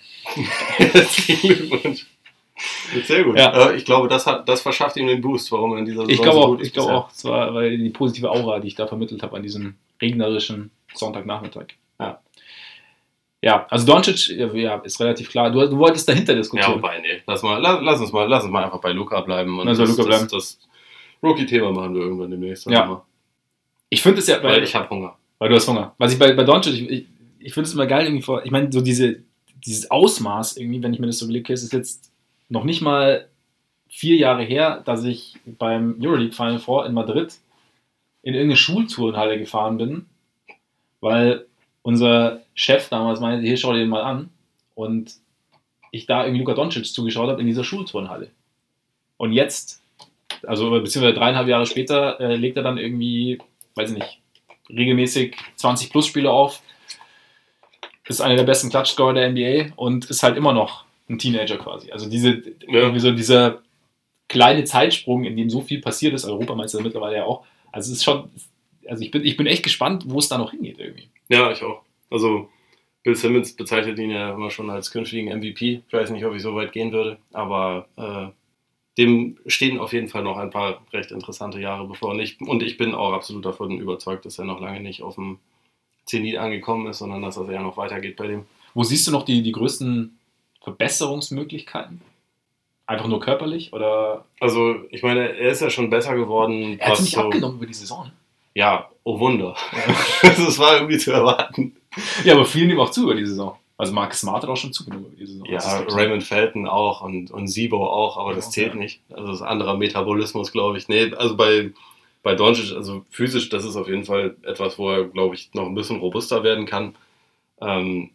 Sehr 3.05 3.24
gut. 3.24 3.38
Ja. 3.38 3.70
Äh, 3.70 3.76
Ich 3.76 3.84
glaube, 3.84 4.09
das, 4.09 4.26
hat, 4.26 4.48
das 4.48 4.61
verschafft 4.62 4.96
ihm 4.96 5.07
den 5.07 5.20
Boost, 5.20 5.50
warum 5.53 5.72
er 5.72 5.78
in 5.78 5.84
dieser 5.84 6.03
Ich 6.09 6.18
Saison 6.18 6.24
glaube 6.24 6.38
so 6.38 6.42
auch, 6.55 6.61
ich 6.61 6.72
glaube 6.72 6.92
auch, 6.92 7.11
es 7.11 7.24
war 7.24 7.55
weil 7.55 7.76
die 7.76 7.90
positive 7.90 8.30
Aura, 8.30 8.61
die 8.61 8.68
ich 8.68 8.74
da 8.74 8.86
vermittelt 8.86 9.22
habe 9.22 9.36
an 9.36 9.42
diesem 9.42 9.74
regnerischen 10.00 10.70
Sonntagnachmittag. 10.94 11.66
Ja. 11.98 12.20
Ja, 13.44 13.66
also 13.70 13.86
Doncic, 13.86 14.28
ja, 14.28 14.46
ja, 14.55 14.76
ist 14.76 15.00
relativ 15.00 15.28
klar. 15.28 15.50
Du, 15.50 15.59
du 15.68 15.76
wolltest 15.76 16.09
dahinter 16.09 16.32
Ja, 16.34 16.38
diskutieren. 16.38 16.74
wobei, 16.76 17.00
nee. 17.00 17.22
Lass, 17.26 17.42
mal, 17.42 17.59
lass, 17.61 17.80
lass, 17.82 18.00
uns 18.00 18.12
mal, 18.12 18.28
lass 18.28 18.44
uns 18.44 18.53
mal 18.53 18.62
einfach 18.64 18.80
bei 18.80 18.92
Luca 18.92 19.20
bleiben. 19.22 19.59
Und 19.59 19.66
Lass 19.66 19.78
das, 19.78 19.90
Luka 19.90 20.05
bleiben. 20.05 20.28
Das, 20.30 20.59
das 20.59 20.68
Rookie-Thema 21.22 21.72
machen 21.72 21.94
wir 21.94 22.03
irgendwann 22.03 22.30
demnächst. 22.30 22.66
Ja. 22.70 22.86
Mal. 22.86 23.03
ich 23.88 24.00
finde 24.00 24.20
es 24.20 24.28
ja, 24.28 24.40
Weil 24.42 24.62
ich 24.62 24.72
habe 24.76 24.88
Hunger. 24.88 25.16
Weil 25.38 25.48
du 25.48 25.57
hast 25.57 25.66
Hunger. 25.66 25.92
Was 25.98 26.12
ich 26.12 26.18
bei, 26.20 26.32
bei 26.34 26.44
Doncic, 26.44 26.72
ich, 26.74 26.88
ich, 26.90 27.07
ich 27.45 27.55
finde 27.55 27.68
es 27.68 27.74
immer 27.74 27.86
geil 27.86 28.07
irgendwie 28.07 28.22
vor, 28.22 28.45
ich 28.45 28.51
meine, 28.51 28.70
so 28.72 28.80
diese, 28.80 29.22
dieses 29.64 29.90
Ausmaß 29.90 30.57
irgendwie, 30.57 30.82
wenn 30.82 30.95
ich 30.95 31.01
mir 31.01 31.07
das 31.07 31.18
so 31.18 31.26
überlege, 31.26 31.53
ist 31.53 31.72
jetzt 31.72 32.12
noch 32.49 32.64
nicht 32.64 32.82
mal 32.82 33.28
vier 33.88 34.16
Jahre 34.16 34.43
her, 34.43 34.82
dass 34.84 35.05
ich 35.05 35.36
beim 35.45 35.99
Euroleague 36.01 36.32
Final 36.32 36.59
Four 36.59 36.86
in 36.86 36.95
Madrid 36.95 37.34
in 38.22 38.34
irgendeine 38.34 38.57
Schultourenhalle 38.57 39.38
gefahren 39.38 39.76
bin, 39.76 40.07
weil 41.01 41.47
unser 41.82 42.43
Chef 42.55 42.88
damals 42.88 43.20
meinte, 43.20 43.47
hier 43.47 43.57
schau 43.57 43.72
dir 43.72 43.80
den 43.80 43.88
mal 43.88 44.03
an 44.03 44.30
und 44.74 45.14
ich 45.90 46.07
da 46.07 46.24
irgendwie 46.24 46.40
Luka 46.40 46.55
Doncic 46.55 46.86
zugeschaut 46.86 47.28
habe 47.28 47.40
in 47.40 47.47
dieser 47.47 47.64
Schulturnhalle. 47.64 48.30
Und 49.16 49.32
jetzt, 49.32 49.82
also 50.45 50.70
beziehungsweise 50.70 51.14
dreieinhalb 51.14 51.49
Jahre 51.49 51.66
später, 51.66 52.18
äh, 52.20 52.36
legt 52.36 52.57
er 52.57 52.62
dann 52.62 52.78
irgendwie, 52.78 53.38
weiß 53.74 53.90
ich 53.90 53.99
nicht, 53.99 54.20
regelmäßig 54.70 55.36
20 55.57 55.90
plus 55.90 56.07
Spiele 56.07 56.30
auf, 56.30 56.62
ist 58.13 58.21
einer 58.21 58.37
der 58.37 58.45
besten 58.45 58.71
Klatschscorer 58.71 59.15
der 59.15 59.31
NBA 59.31 59.75
und 59.77 60.07
ist 60.07 60.23
halt 60.23 60.37
immer 60.37 60.53
noch 60.53 60.85
ein 61.09 61.19
Teenager 61.19 61.59
quasi. 61.59 61.91
Also 61.91 62.09
diese, 62.09 62.43
irgendwie 62.67 63.01
so 63.01 63.13
dieser 63.13 63.63
kleine 64.29 64.65
Zeitsprung, 64.65 65.25
in 65.25 65.37
dem 65.37 65.51
so 65.51 65.61
viel 65.61 65.81
passiert 65.81 66.15
ist, 66.15 66.25
Europameister 66.25 66.81
mittlerweile 66.81 67.19
ja 67.19 67.25
auch. 67.25 67.45
Also 67.71 67.93
es 67.93 67.99
ist 67.99 68.05
schon, 68.05 68.31
also 68.87 69.03
ich 69.03 69.11
bin, 69.11 69.25
ich 69.25 69.37
bin 69.37 69.47
echt 69.47 69.63
gespannt, 69.63 70.05
wo 70.07 70.19
es 70.19 70.29
da 70.29 70.39
noch 70.39 70.53
hingeht 70.53 70.79
irgendwie. 70.79 71.09
Ja, 71.29 71.51
ich 71.51 71.63
auch. 71.63 71.83
Also 72.11 72.49
Bill 73.03 73.17
Simmons 73.17 73.55
bezeichnet 73.55 73.99
ihn 73.99 74.11
ja 74.11 74.33
immer 74.33 74.51
schon 74.51 74.71
als 74.71 74.91
künftigen 74.91 75.37
MVP. 75.37 75.83
Ich 75.87 75.93
weiß 75.93 76.11
nicht, 76.11 76.25
ob 76.25 76.35
ich 76.35 76.43
so 76.43 76.55
weit 76.55 76.73
gehen 76.73 76.93
würde, 76.93 77.19
aber 77.33 77.89
äh, 77.97 78.29
dem 78.99 79.39
stehen 79.47 79.79
auf 79.79 79.93
jeden 79.93 80.09
Fall 80.09 80.23
noch 80.23 80.37
ein 80.37 80.51
paar 80.51 80.83
recht 80.93 81.11
interessante 81.11 81.61
Jahre 81.61 81.87
bevor. 81.87 82.11
Und 82.11 82.21
ich, 82.21 82.41
und 82.41 82.63
ich 82.63 82.77
bin 82.77 82.95
auch 82.95 83.13
absolut 83.13 83.45
davon 83.45 83.79
überzeugt, 83.79 84.25
dass 84.25 84.39
er 84.39 84.45
noch 84.45 84.61
lange 84.61 84.81
nicht 84.81 85.03
auf 85.03 85.17
dem 85.17 85.39
Zenit 86.05 86.36
angekommen 86.36 86.86
ist, 86.88 86.98
sondern 86.98 87.22
dass 87.22 87.36
das 87.36 87.48
eher 87.48 87.61
noch 87.62 87.76
weitergeht 87.76 88.16
bei 88.16 88.26
dem. 88.26 88.44
Wo 88.74 88.82
siehst 88.82 89.07
du 89.07 89.11
noch 89.12 89.24
die, 89.24 89.42
die 89.42 89.53
größten 89.53 90.18
Verbesserungsmöglichkeiten? 90.62 92.00
Einfach 92.86 93.07
nur 93.07 93.20
körperlich 93.20 93.72
oder? 93.72 94.24
Also, 94.40 94.74
ich 94.90 95.03
meine, 95.03 95.28
er 95.36 95.50
ist 95.53 95.61
ja 95.61 95.70
schon 95.70 95.88
besser 95.90 96.14
geworden. 96.16 96.78
Er 96.78 96.90
hat 96.90 97.00
nicht 97.00 97.14
so- 97.14 97.20
abgenommen 97.20 97.57
über 97.59 97.66
die 97.66 97.74
Saison. 97.74 98.05
ne? 98.07 98.12
Ja, 98.55 98.90
oh 99.05 99.18
Wunder. 99.18 99.57
das 100.22 100.59
war 100.59 100.74
irgendwie 100.74 100.98
zu 100.98 101.12
erwarten. 101.12 101.74
Ja, 102.24 102.34
aber 102.34 102.44
vielen 102.44 102.68
nehmen 102.68 102.80
auch 102.80 102.90
zu 102.90 103.05
über 103.05 103.14
die 103.14 103.24
Saison. 103.26 103.57
Also 103.78 103.94
Marcus 103.94 104.20
Smart 104.20 104.42
hat 104.42 104.50
auch 104.50 104.57
schon 104.57 104.72
zugenommen 104.72 105.07
über 105.07 105.16
die 105.16 105.26
Saison. 105.26 105.46
Ja, 105.46 105.55
Das. 105.55 105.94
Raymond 105.96 106.22
Felton 106.22 106.68
auch 106.68 107.00
und, 107.00 107.30
und 107.30 107.48
Sibo 107.48 107.86
auch, 107.88 108.18
aber 108.18 108.34
das 108.34 108.46
Ja, 108.46 108.50
zählt 108.50 108.74
ja. 108.74 108.78
nicht. 108.80 109.00
Also 109.11 109.28
das 109.28 109.36
ist 109.36 109.42
anderer 109.42 109.76
Metabolismus, 109.76 110.53
glaube 110.53 110.76
ich. 110.76 110.88
Nee, 110.88 111.12
also 111.14 111.36
bei, 111.36 111.70
bei 112.23 112.35
Doncic, 112.35 112.75
also 112.77 113.05
physisch, 113.11 113.49
das 113.49 113.64
ist 113.64 113.77
auf 113.77 113.89
jeden 113.89 114.05
Fall 114.05 114.37
etwas, 114.43 114.79
wo 114.79 114.91
er, 114.91 115.05
glaube 115.05 115.35
ich, 115.35 115.53
noch 115.55 115.66
ein 115.66 115.75
bisschen 115.75 115.99
robuster 115.99 116.45
werden 116.45 116.66
kann. 116.66 116.95
Ähm, 117.61 118.11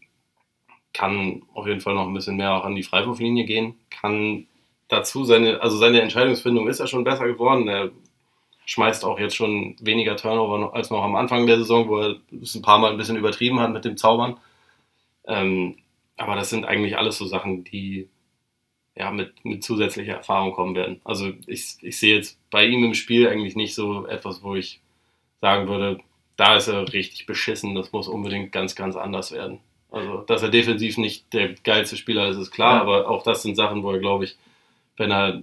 kann 0.93 1.43
auf 1.53 1.67
jeden 1.67 1.81
Fall 1.81 1.93
noch 1.93 2.07
ein 2.07 2.13
bisschen 2.13 2.37
mehr 2.37 2.53
auch 2.53 2.63
an 2.63 2.75
die 2.75 2.83
Freiwurflinie 2.83 3.45
gehen. 3.45 3.75
Kann 3.89 4.47
dazu 4.87 5.25
seine, 5.25 5.61
also 5.61 5.77
seine 5.77 6.01
Entscheidungsfindung 6.01 6.67
ist 6.67 6.79
ja 6.79 6.87
schon 6.87 7.03
besser 7.03 7.27
geworden. 7.27 7.67
Er 7.67 7.91
schmeißt 8.65 9.05
auch 9.05 9.19
jetzt 9.19 9.35
schon 9.35 9.75
weniger 9.79 10.15
Turnover 10.15 10.73
als 10.73 10.89
noch 10.89 11.03
am 11.03 11.15
Anfang 11.15 11.45
der 11.45 11.57
Saison, 11.57 11.87
wo 11.87 11.99
er 11.99 12.15
es 12.41 12.55
ein 12.55 12.61
paar 12.61 12.79
Mal 12.79 12.91
ein 12.91 12.97
bisschen 12.97 13.17
übertrieben 13.17 13.59
hat 13.59 13.71
mit 13.71 13.85
dem 13.85 13.97
Zaubern. 13.97 14.37
Ähm, 15.25 15.77
aber 16.17 16.35
das 16.35 16.49
sind 16.49 16.65
eigentlich 16.65 16.97
alles 16.97 17.17
so 17.17 17.25
Sachen, 17.25 17.63
die 17.63 18.09
ja 18.97 19.11
mit, 19.11 19.33
mit 19.45 19.63
zusätzlicher 19.63 20.15
Erfahrung 20.15 20.53
kommen 20.53 20.75
werden. 20.75 21.01
Also 21.03 21.31
ich, 21.45 21.77
ich 21.81 21.99
sehe 21.99 22.15
jetzt 22.15 22.39
bei 22.49 22.65
ihm 22.65 22.83
im 22.83 22.93
Spiel 22.93 23.27
eigentlich 23.27 23.55
nicht 23.55 23.75
so 23.75 24.05
etwas, 24.05 24.43
wo 24.43 24.55
ich 24.55 24.81
sagen 25.41 25.67
würde, 25.67 25.99
da 26.35 26.55
ist 26.55 26.67
er 26.67 26.91
richtig 26.93 27.25
beschissen, 27.25 27.75
das 27.75 27.91
muss 27.91 28.07
unbedingt 28.07 28.51
ganz, 28.51 28.75
ganz 28.75 28.95
anders 28.95 29.31
werden. 29.31 29.59
Also, 29.89 30.17
dass 30.21 30.43
er 30.43 30.49
defensiv 30.49 30.97
nicht 30.97 31.33
der 31.33 31.53
geilste 31.53 31.95
Spieler 31.97 32.27
ist, 32.27 32.37
ist 32.37 32.51
klar, 32.51 32.75
Ja. 32.75 32.81
aber 32.81 33.09
auch 33.09 33.23
das 33.23 33.41
sind 33.41 33.55
Sachen, 33.55 33.83
wo 33.83 33.91
er, 33.91 33.99
glaube 33.99 34.25
ich, 34.25 34.35
wenn 34.97 35.11
er 35.11 35.41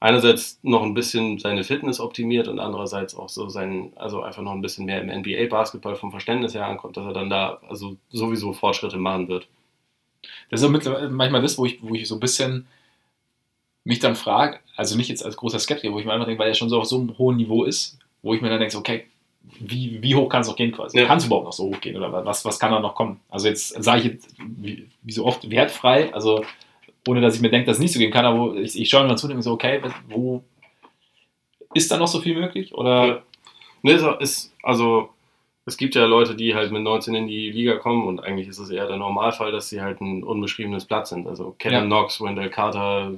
einerseits 0.00 0.58
noch 0.62 0.82
ein 0.82 0.94
bisschen 0.94 1.38
seine 1.38 1.64
Fitness 1.64 2.00
optimiert 2.00 2.48
und 2.48 2.58
andererseits 2.58 3.14
auch 3.14 3.28
so 3.28 3.48
sein, 3.48 3.92
also 3.96 4.22
einfach 4.22 4.42
noch 4.42 4.52
ein 4.52 4.62
bisschen 4.62 4.84
mehr 4.84 5.00
im 5.00 5.08
NBA-Basketball 5.20 5.96
vom 5.96 6.10
Verständnis 6.10 6.54
her 6.54 6.66
ankommt, 6.66 6.96
dass 6.96 7.04
er 7.06 7.12
dann 7.12 7.30
da 7.30 7.60
also 7.68 7.96
sowieso 8.10 8.52
Fortschritte 8.52 8.98
machen 8.98 9.28
wird. 9.28 9.48
Das 10.52 10.60
ist 10.60 10.68
manchmal 10.68 11.40
das, 11.40 11.56
wo 11.56 11.64
ich, 11.64 11.78
wo 11.82 11.94
ich 11.94 12.06
so 12.06 12.16
ein 12.16 12.20
bisschen 12.20 12.66
mich 13.84 14.00
dann 14.00 14.14
frage, 14.14 14.58
also 14.76 14.98
nicht 14.98 15.08
jetzt 15.08 15.24
als 15.24 15.38
großer 15.38 15.58
Skeptiker, 15.58 15.94
wo 15.94 15.98
ich 15.98 16.04
mir 16.04 16.12
einfach 16.12 16.26
denke, 16.26 16.40
weil 16.40 16.48
er 16.48 16.54
schon 16.54 16.68
so 16.68 16.78
auf 16.78 16.84
so 16.84 16.98
einem 16.98 17.16
hohen 17.16 17.38
Niveau 17.38 17.64
ist, 17.64 17.98
wo 18.20 18.34
ich 18.34 18.42
mir 18.42 18.50
dann 18.50 18.60
denke, 18.60 18.76
okay, 18.76 19.06
wie, 19.58 20.02
wie 20.02 20.14
hoch 20.14 20.28
kann 20.28 20.42
es 20.42 20.48
noch 20.48 20.56
gehen 20.56 20.70
quasi? 20.70 20.98
Ja. 20.98 21.06
Kann 21.06 21.16
es 21.16 21.24
überhaupt 21.24 21.46
noch 21.46 21.54
so 21.54 21.64
hoch 21.64 21.80
gehen 21.80 21.96
oder 21.96 22.12
was, 22.26 22.44
was 22.44 22.60
kann 22.60 22.70
da 22.70 22.80
noch 22.80 22.94
kommen? 22.94 23.18
Also 23.30 23.48
jetzt 23.48 23.82
sage 23.82 24.00
ich 24.00 24.04
jetzt, 24.04 24.34
wie, 24.38 24.88
wie 25.00 25.12
so 25.12 25.24
oft, 25.24 25.50
wertfrei, 25.50 26.12
also 26.12 26.44
ohne 27.08 27.22
dass 27.22 27.34
ich 27.34 27.40
mir 27.40 27.50
denke, 27.50 27.66
dass 27.66 27.78
es 27.78 27.82
nicht 27.82 27.94
so 27.94 27.98
gehen 27.98 28.12
kann, 28.12 28.26
aber 28.26 28.54
ich, 28.56 28.78
ich 28.78 28.90
schaue 28.90 29.04
mir 29.04 29.08
dann 29.08 29.16
zu 29.16 29.24
und 29.24 29.30
denke 29.30 29.42
so, 29.42 29.52
okay, 29.52 29.80
wo 30.10 30.44
ist 31.72 31.90
da 31.90 31.96
noch 31.96 32.08
so 32.08 32.20
viel 32.20 32.38
möglich? 32.38 32.74
Oder 32.74 33.06
Ja. 33.06 33.22
Ne, 33.80 33.92
ist, 33.92 34.04
ist, 34.20 34.54
also 34.62 35.08
es 35.64 35.76
gibt 35.76 35.94
ja 35.94 36.04
Leute, 36.06 36.34
die 36.34 36.54
halt 36.54 36.72
mit 36.72 36.82
19 36.82 37.14
in 37.14 37.26
die 37.28 37.50
Liga 37.50 37.76
kommen 37.76 38.06
und 38.06 38.20
eigentlich 38.20 38.48
ist 38.48 38.58
es 38.58 38.70
eher 38.70 38.86
der 38.88 38.96
Normalfall, 38.96 39.52
dass 39.52 39.68
sie 39.68 39.80
halt 39.80 40.00
ein 40.00 40.24
unbeschriebenes 40.24 40.84
Blatt 40.86 41.06
sind. 41.06 41.26
Also 41.26 41.54
Kenan 41.58 41.82
Ja. 41.82 41.86
Knox, 41.86 42.20
Wendell 42.20 42.50
Carter, 42.50 43.12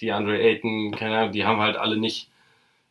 DeAndre 0.00 0.38
Ayton, 0.40 0.92
keine 0.92 1.18
Ahnung, 1.18 1.32
die 1.32 1.44
haben 1.44 1.60
halt 1.60 1.76
alle 1.76 1.96
nicht 1.98 2.28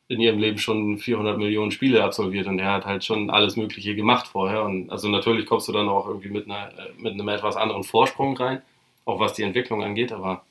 in 0.10 0.20
ihrem 0.20 0.39
Leben 0.39 0.57
schon 0.57 0.97
400 0.97 1.38
Millionen 1.38 1.72
Spiele 1.72 2.03
absolviert 2.03 2.47
und 2.47 2.57
er 2.60 2.72
hat 2.74 2.86
halt 2.86 3.03
schon 3.03 3.30
alles 3.30 3.57
Mögliche 3.57 3.95
gemacht 3.95 4.28
vorher. 4.28 4.64
Und 4.64 4.89
also 4.91 5.07
natürlich 5.07 5.45
kommst 5.45 5.68
du 5.68 5.72
dann 5.72 5.88
auch 5.88 6.07
irgendwie 6.07 6.30
mit, 6.30 6.45
einer, 6.45 6.70
äh, 6.78 6.89
mit 6.97 7.14
einem 7.14 7.28
etwas 7.30 7.55
anderen 7.55 7.84
Vorsprung 7.84 8.36
rein, 8.38 8.62
auch 9.05 9.20
was 9.20 9.34
die 9.34 9.43
Entwicklung 9.43 9.84
angeht, 9.84 10.12
aber 10.12 10.43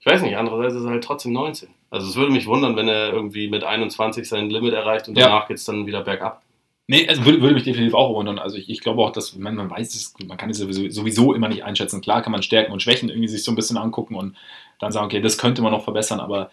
ich 0.00 0.06
weiß 0.06 0.22
nicht, 0.22 0.36
andererseits 0.36 0.74
ist 0.74 0.84
er 0.84 0.90
halt 0.90 1.04
trotzdem 1.04 1.32
19. 1.32 1.68
Also 1.90 2.06
es 2.08 2.16
würde 2.16 2.32
mich 2.32 2.46
wundern, 2.46 2.76
wenn 2.76 2.86
er 2.88 3.12
irgendwie 3.12 3.48
mit 3.48 3.64
21 3.64 4.28
sein 4.28 4.50
Limit 4.50 4.74
erreicht 4.74 5.08
und 5.08 5.16
Ja. 5.16 5.26
danach 5.26 5.48
geht 5.48 5.56
es 5.56 5.64
dann 5.64 5.86
wieder 5.86 6.02
bergab. 6.02 6.42
Nee, 6.88 7.08
also 7.08 7.24
würde, 7.24 7.40
würde 7.40 7.54
mich 7.54 7.64
definitiv 7.64 7.94
auch 7.94 8.14
wundern. 8.14 8.38
Also 8.38 8.56
ich, 8.58 8.68
ich 8.70 8.80
glaube 8.80 9.02
auch, 9.02 9.10
dass 9.10 9.34
man, 9.36 9.56
man 9.56 9.68
weiß 9.70 9.94
es, 9.94 10.14
man 10.24 10.36
kann 10.36 10.50
es 10.50 10.58
sowieso, 10.58 10.88
sowieso 10.88 11.34
immer 11.34 11.48
nicht 11.48 11.64
einschätzen. 11.64 12.00
Klar 12.00 12.22
kann 12.22 12.30
man 12.32 12.42
Stärken 12.42 12.72
und 12.72 12.80
Schwächen 12.80 13.08
irgendwie 13.08 13.26
sich 13.28 13.42
so 13.42 13.50
ein 13.50 13.56
bisschen 13.56 13.76
angucken 13.76 14.14
und 14.14 14.36
dann 14.78 14.92
sagen, 14.92 15.06
okay, 15.06 15.20
das 15.20 15.36
könnte 15.38 15.62
man 15.62 15.72
noch 15.72 15.82
verbessern, 15.82 16.20
aber 16.20 16.50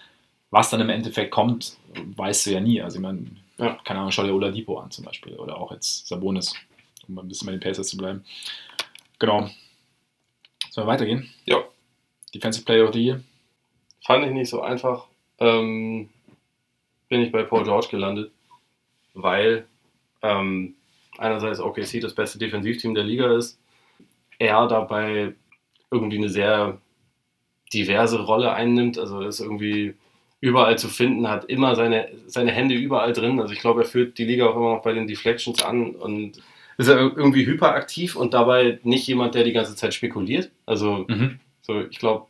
was 0.50 0.70
dann 0.72 0.82
im 0.82 0.90
Endeffekt 0.90 1.32
kommt, 1.32 1.78
weißt 2.16 2.48
du 2.48 2.52
ja 2.52 2.60
nie. 2.60 2.82
Also 2.82 2.98
ich 2.98 3.02
meine, 3.04 3.28
Ja. 3.60 3.78
keine 3.84 4.00
Ahnung, 4.00 4.12
schau 4.12 4.24
dir 4.24 4.34
Oladipo 4.34 4.78
an 4.80 4.90
zum 4.92 5.06
Beispiel 5.06 5.34
oder 5.36 5.58
auch 5.58 5.72
jetzt 5.72 6.08
Sabonis, 6.08 6.54
um 7.08 7.20
ein 7.20 7.28
bisschen 7.28 7.46
bei 7.46 7.52
den 7.52 7.60
Pacers 7.62 7.88
zu 7.90 7.98
bleiben. 7.98 8.24
Genau. 9.20 9.50
Sollen 10.72 10.88
wir 10.88 10.92
weitergehen? 10.94 11.30
Ja. 11.46 11.58
Defensive 12.34 12.66
Player 12.66 12.86
of 12.88 12.94
the 12.94 13.04
Year. 13.04 13.22
Fand 14.06 14.26
ich 14.26 14.32
nicht 14.32 14.50
so 14.50 14.62
einfach. 14.62 15.06
Ähm, 15.40 16.10
bin 17.08 17.22
ich 17.22 17.32
bei 17.32 17.44
Paul 17.44 17.64
George 17.64 17.88
gelandet, 17.92 18.32
weil 19.14 19.68
ähm, 20.24 20.76
einerseits 21.18 21.60
OKC 21.60 22.02
das 22.02 22.16
beste 22.16 22.40
Defensivteam 22.40 22.96
der 22.96 23.04
Liga 23.04 23.36
ist, 23.36 23.60
er 24.40 24.68
dabei 24.68 25.34
irgendwie 25.92 26.18
eine 26.18 26.30
sehr 26.30 26.80
diverse 27.74 28.22
Rolle 28.22 28.54
einnimmt, 28.54 28.98
also 28.98 29.22
ist 29.22 29.40
irgendwie 29.40 29.94
überall 30.40 30.78
zu 30.78 30.90
finden, 30.90 31.30
hat 31.30 31.46
immer 31.46 31.76
seine, 31.76 32.10
seine 32.28 32.52
Hände 32.52 32.76
überall 32.76 33.14
drin. 33.14 33.40
Also 33.40 33.54
ich 33.54 33.60
glaube, 33.60 33.82
er 33.84 33.88
führt 33.88 34.18
die 34.18 34.26
Liga 34.26 34.48
auch 34.48 34.56
immer 34.56 34.76
noch 34.76 34.82
bei 34.84 34.94
den 34.94 35.08
Deflections 35.08 35.64
an 35.64 35.92
und 35.92 36.42
ist 36.78 36.88
er 36.88 36.98
irgendwie 36.98 37.46
hyperaktiv 37.46 38.16
und 38.16 38.34
dabei 38.34 38.80
nicht 38.84 39.08
jemand, 39.08 39.36
der 39.36 39.44
die 39.44 39.54
ganze 39.54 39.76
Zeit 39.76 39.94
spekuliert. 39.94 40.52
Also 40.66 41.06
Mhm. 41.08 41.40
so, 41.62 41.82
ich 41.82 42.00
glaube, 42.00 42.28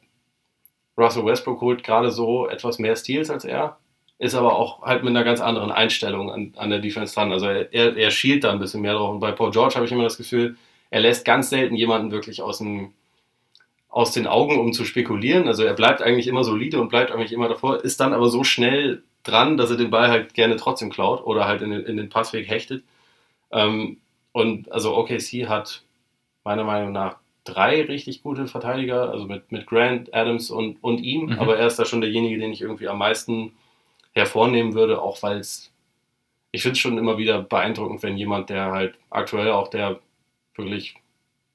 Russell 0.98 1.26
Westbrook 1.26 1.62
holt 1.62 1.84
gerade 1.84 2.12
so 2.12 2.48
etwas 2.48 2.78
mehr 2.78 2.96
Steals 2.96 3.30
als 3.30 3.46
er, 3.46 3.78
ist 4.20 4.36
aber 4.36 4.56
auch 4.56 4.82
halt 4.84 5.04
mit 5.04 5.12
einer 5.12 5.24
ganz 5.24 5.42
anderen 5.42 5.72
Einstellung 5.72 6.32
an, 6.32 6.54
an 6.56 6.70
der 6.70 6.80
Defense 6.80 7.14
dran. 7.14 7.32
Also 7.32 7.48
er, 7.48 7.98
er, 7.98 8.12
schielt 8.12 8.44
da 8.44 8.52
ein 8.52 8.60
bisschen 8.60 8.82
mehr 8.82 8.94
drauf. 8.94 9.10
Und 9.10 9.20
bei 9.20 9.32
Paul 9.32 9.52
George 9.52 9.76
habe 9.76 9.86
ich 9.86 9.92
immer 9.92 10.04
das 10.04 10.18
Gefühl, 10.18 10.56
er 10.90 11.02
lässt 11.02 11.26
ganz 11.26 11.50
selten 11.50 11.76
jemanden 11.76 12.12
wirklich 12.12 12.42
aus, 12.42 12.60
dem, 12.60 12.94
aus 13.90 14.12
den 14.12 14.28
Augen, 14.28 14.60
um 14.60 14.72
zu 14.72 14.86
spekulieren. 14.86 15.48
Also 15.48 15.64
er 15.64 15.74
bleibt 15.74 16.02
eigentlich 16.02 16.28
immer 16.28 16.44
solide 16.44 16.80
und 16.80 16.90
bleibt 16.90 17.12
eigentlich 17.12 17.34
immer 17.34 17.50
davor, 17.50 17.84
ist 17.84 18.00
dann 18.00 18.14
aber 18.14 18.30
so 18.30 18.44
schnell 18.44 19.04
dran, 19.24 19.58
dass 19.58 19.72
er 19.72 19.78
den 19.78 19.90
Ball 19.90 20.10
halt 20.10 20.34
gerne 20.34 20.56
trotzdem 20.56 20.90
klaut 20.92 21.26
oder 21.26 21.46
halt 21.46 21.62
in 21.62 21.72
den, 21.72 21.86
in 21.86 21.98
den 21.98 22.10
Passweg 22.10 22.48
hechtet. 22.48 22.84
Ähm, 23.52 23.98
und 24.32 24.72
also 24.72 24.96
OKC 24.96 25.48
hat 25.48 25.84
meiner 26.44 26.64
Meinung 26.64 26.92
nach 26.92 27.18
drei 27.44 27.82
richtig 27.84 28.24
gute 28.24 28.48
Verteidiger, 28.48 29.12
also 29.12 29.26
mit, 29.26 29.52
mit 29.52 29.66
Grant, 29.68 30.14
Adams 30.14 30.50
und, 30.50 30.82
und 30.82 31.00
ihm, 31.00 31.26
Mhm. 31.26 31.40
aber 31.40 31.58
er 31.58 31.68
ist 31.68 31.78
da 31.78 31.86
schon 31.86 32.02
derjenige, 32.02 32.38
den 32.40 32.52
ich 32.52 32.62
irgendwie 32.62 32.88
am 32.88 32.98
meisten 32.98 33.54
hervornehmen 34.14 34.74
würde, 34.74 35.02
auch 35.02 35.22
weil 35.24 35.40
es, 35.40 35.72
ich 36.52 36.62
finde 36.62 36.74
es 36.74 36.80
schon 36.80 36.98
immer 36.98 37.18
wieder 37.18 37.42
beeindruckend, 37.42 38.04
wenn 38.04 38.18
jemand, 38.18 38.50
der 38.50 38.72
halt 38.72 38.96
aktuell 39.10 39.52
auch 39.52 39.70
der 39.70 40.00
wirklich, 40.56 40.96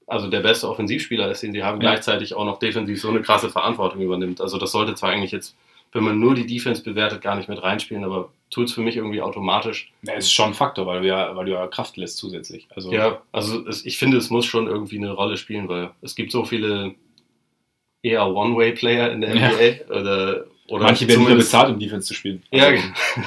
also 0.06 0.28
der 0.28 0.40
beste 0.40 0.68
Offensivspieler 0.68 1.30
ist, 1.30 1.42
den 1.42 1.52
sie 1.52 1.62
haben, 1.62 1.80
Ja. 1.80 1.90
gleichzeitig 1.90 2.34
auch 2.34 2.44
noch 2.44 2.58
defensiv 2.58 3.00
so 3.00 3.08
eine 3.10 3.22
krasse 3.22 3.48
Verantwortung 3.50 4.00
übernimmt. 4.00 4.40
Also 4.40 4.58
das 4.58 4.72
sollte 4.72 4.94
zwar 4.96 5.10
eigentlich 5.10 5.30
jetzt, 5.32 5.56
wenn 5.92 6.02
man 6.02 6.18
nur 6.18 6.34
die 6.34 6.46
Defense 6.46 6.82
bewertet, 6.82 7.22
gar 7.22 7.36
nicht 7.36 7.48
mit 7.48 7.62
reinspielen, 7.62 8.04
aber 8.04 8.30
tut 8.50 8.66
es 8.66 8.72
für 8.74 8.80
mich 8.80 8.96
irgendwie 8.96 9.22
automatisch. 9.22 9.92
Ja, 10.02 10.14
es 10.14 10.24
ist 10.26 10.32
schon 10.32 10.48
ein 10.48 10.54
Faktor, 10.54 10.86
weil 10.86 11.02
du 11.02 11.08
ja, 11.08 11.36
weil 11.36 11.46
du 11.46 11.52
ja 11.52 11.66
Kraft 11.68 11.96
lässt 11.96 12.16
zusätzlich. 12.18 12.66
Also, 12.74 12.92
Ja, 12.92 13.22
also 13.30 13.66
es, 13.68 13.86
ich 13.86 13.98
finde, 13.98 14.16
es 14.16 14.30
muss 14.30 14.46
schon 14.46 14.66
irgendwie 14.66 14.96
eine 14.98 15.12
Rolle 15.12 15.36
spielen, 15.36 15.68
weil 15.68 15.90
es 16.02 16.14
gibt 16.16 16.32
so 16.32 16.44
viele 16.44 16.94
eher 18.02 18.26
One-Way-Player 18.26 19.12
in 19.12 19.20
der 19.20 19.34
Ja. 19.36 19.50
NBA 19.50 19.94
oder, 19.94 20.46
oder 20.68 20.84
manche 20.84 21.08
werden 21.08 21.26
wieder 21.26 21.36
bezahlt, 21.36 21.70
um 21.70 21.78
Defense 21.78 22.06
zu 22.08 22.14
spielen. 22.14 22.42
Ja, 22.50 22.66
Also, 22.66 22.82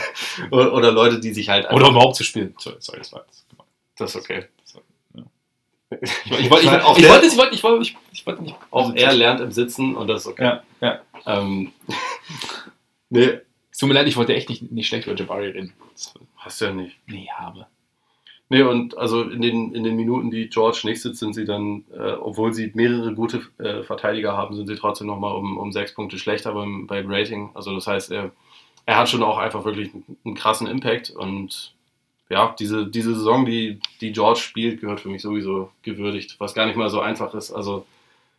oder, 0.52 0.74
oder 0.74 0.92
Leute, 0.92 1.20
die 1.20 1.34
sich 1.34 1.50
halt 1.50 1.70
oder 1.72 1.90
überhaupt 1.90 2.16
zu 2.16 2.24
spielen. 2.24 2.54
Sorry, 2.58 2.78
sorry 2.80 3.00
das 3.00 3.12
war 3.12 3.26
jetzt. 3.28 3.46
das 3.98 4.16
ist 4.16 4.22
okay. 4.22 4.46
Ich, 6.00 6.32
ich, 6.32 6.50
wollte- 6.50 6.64
ich, 6.64 6.72
meine, 6.72 6.86
auch 6.86 6.96
ich, 6.96 7.04
der- 7.04 7.12
wollte, 7.12 7.26
ich, 7.28 7.38
wollte, 7.38 7.54
ich, 7.56 7.64
wollte, 7.64 7.82
ich, 7.84 7.98
ich 8.14 8.26
wollte 8.26 8.44
nicht. 8.44 8.56
Auch 8.72 8.96
er 8.96 9.12
lernt 9.14 9.42
im 9.42 9.52
Sitzen 9.52 9.96
und 9.96 10.08
das 10.08 10.22
ist 10.22 10.28
okay. 10.28 10.44
Ja, 10.44 10.64
ja. 10.80 11.02
Ähm, 11.26 11.74
nee, 13.10 13.40
tut 13.78 13.90
mir 13.90 13.96
leid, 13.96 14.08
ich 14.08 14.16
wollte 14.16 14.34
echt 14.34 14.48
nicht, 14.50 14.72
nicht 14.72 14.88
schlecht 14.88 15.08
über 15.08 15.16
Jabari 15.18 15.48
reden. 15.50 15.74
Das, 15.94 16.14
hast 16.38 16.62
du 16.62 16.66
ja 16.66 16.72
nicht. 16.74 16.96
nee, 17.08 17.28
habe. 17.38 17.68
Nee, 18.52 18.64
und 18.64 18.98
also 18.98 19.22
in 19.22 19.42
den, 19.42 19.74
in 19.74 19.86
den 19.86 19.96
Minuten, 19.96 20.30
die 20.30 20.50
George 20.50 20.82
nicht 20.84 21.02
sitzt, 21.02 21.20
sind 21.22 21.34
sie 21.34 21.46
dann, 21.46 21.86
äh, 21.98 22.12
obwohl 22.20 22.54
sie 22.54 22.70
mehrere 22.74 23.14
gute 23.14 23.44
äh, 23.60 23.82
Verteidiger 23.84 24.36
haben, 24.36 24.58
sind 24.58 24.68
sie 24.68 24.76
trotzdem 24.76 25.08
nochmal 25.08 25.34
um, 25.38 25.58
um 25.58 25.72
sechs 25.72 25.94
Punkte 25.94 26.20
schlechter 26.20 26.52
beim, 26.52 26.86
beim 26.86 27.10
Rating. 27.10 27.52
Also 27.54 27.74
das 27.74 27.88
heißt, 27.88 28.12
er, 28.12 28.32
er 28.86 28.98
hat 28.98 29.08
schon 29.08 29.24
auch 29.24 29.38
einfach 29.38 29.64
wirklich 29.64 29.94
einen, 29.94 30.18
einen 30.26 30.36
krassen 30.36 30.68
Impact 30.68 31.12
und 31.12 31.74
ja, 32.30 32.54
diese, 32.60 32.88
diese 32.88 33.16
Saison, 33.16 33.46
die, 33.46 33.80
die 34.02 34.12
George 34.12 34.42
spielt, 34.42 34.82
gehört 34.82 35.00
für 35.00 35.08
mich 35.08 35.22
sowieso 35.22 35.72
gewürdigt, 35.84 36.36
was 36.40 36.54
gar 36.54 36.66
nicht 36.66 36.76
mal 36.76 36.90
so 36.90 37.00
einfach 37.00 37.34
ist. 37.34 37.54
Also 37.54 37.86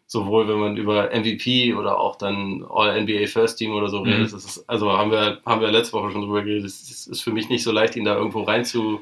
sowohl 0.06 0.46
wenn 0.46 0.58
man 0.60 0.76
über 0.76 1.10
MVP 1.12 1.74
oder 1.74 1.98
auch 1.98 2.16
dann 2.16 2.66
All-NBA 2.68 3.28
First 3.28 3.58
Team 3.58 3.72
oder 3.72 3.88
so 3.88 4.00
Mhm. 4.00 4.10
redet, 4.10 4.32
ist, 4.34 4.64
also 4.68 4.92
haben 4.92 5.10
wir, 5.10 5.40
haben 5.46 5.62
wir 5.62 5.70
letzte 5.70 5.94
Woche 5.94 6.10
schon 6.10 6.22
drüber 6.22 6.42
geredet, 6.42 6.66
es 6.66 7.06
ist 7.06 7.22
für 7.22 7.32
mich 7.32 7.48
nicht 7.48 7.62
so 7.64 7.72
leicht, 7.72 7.96
ihn 7.96 8.04
da 8.04 8.16
irgendwo 8.16 8.42
rein 8.42 8.66
zu, 8.66 9.00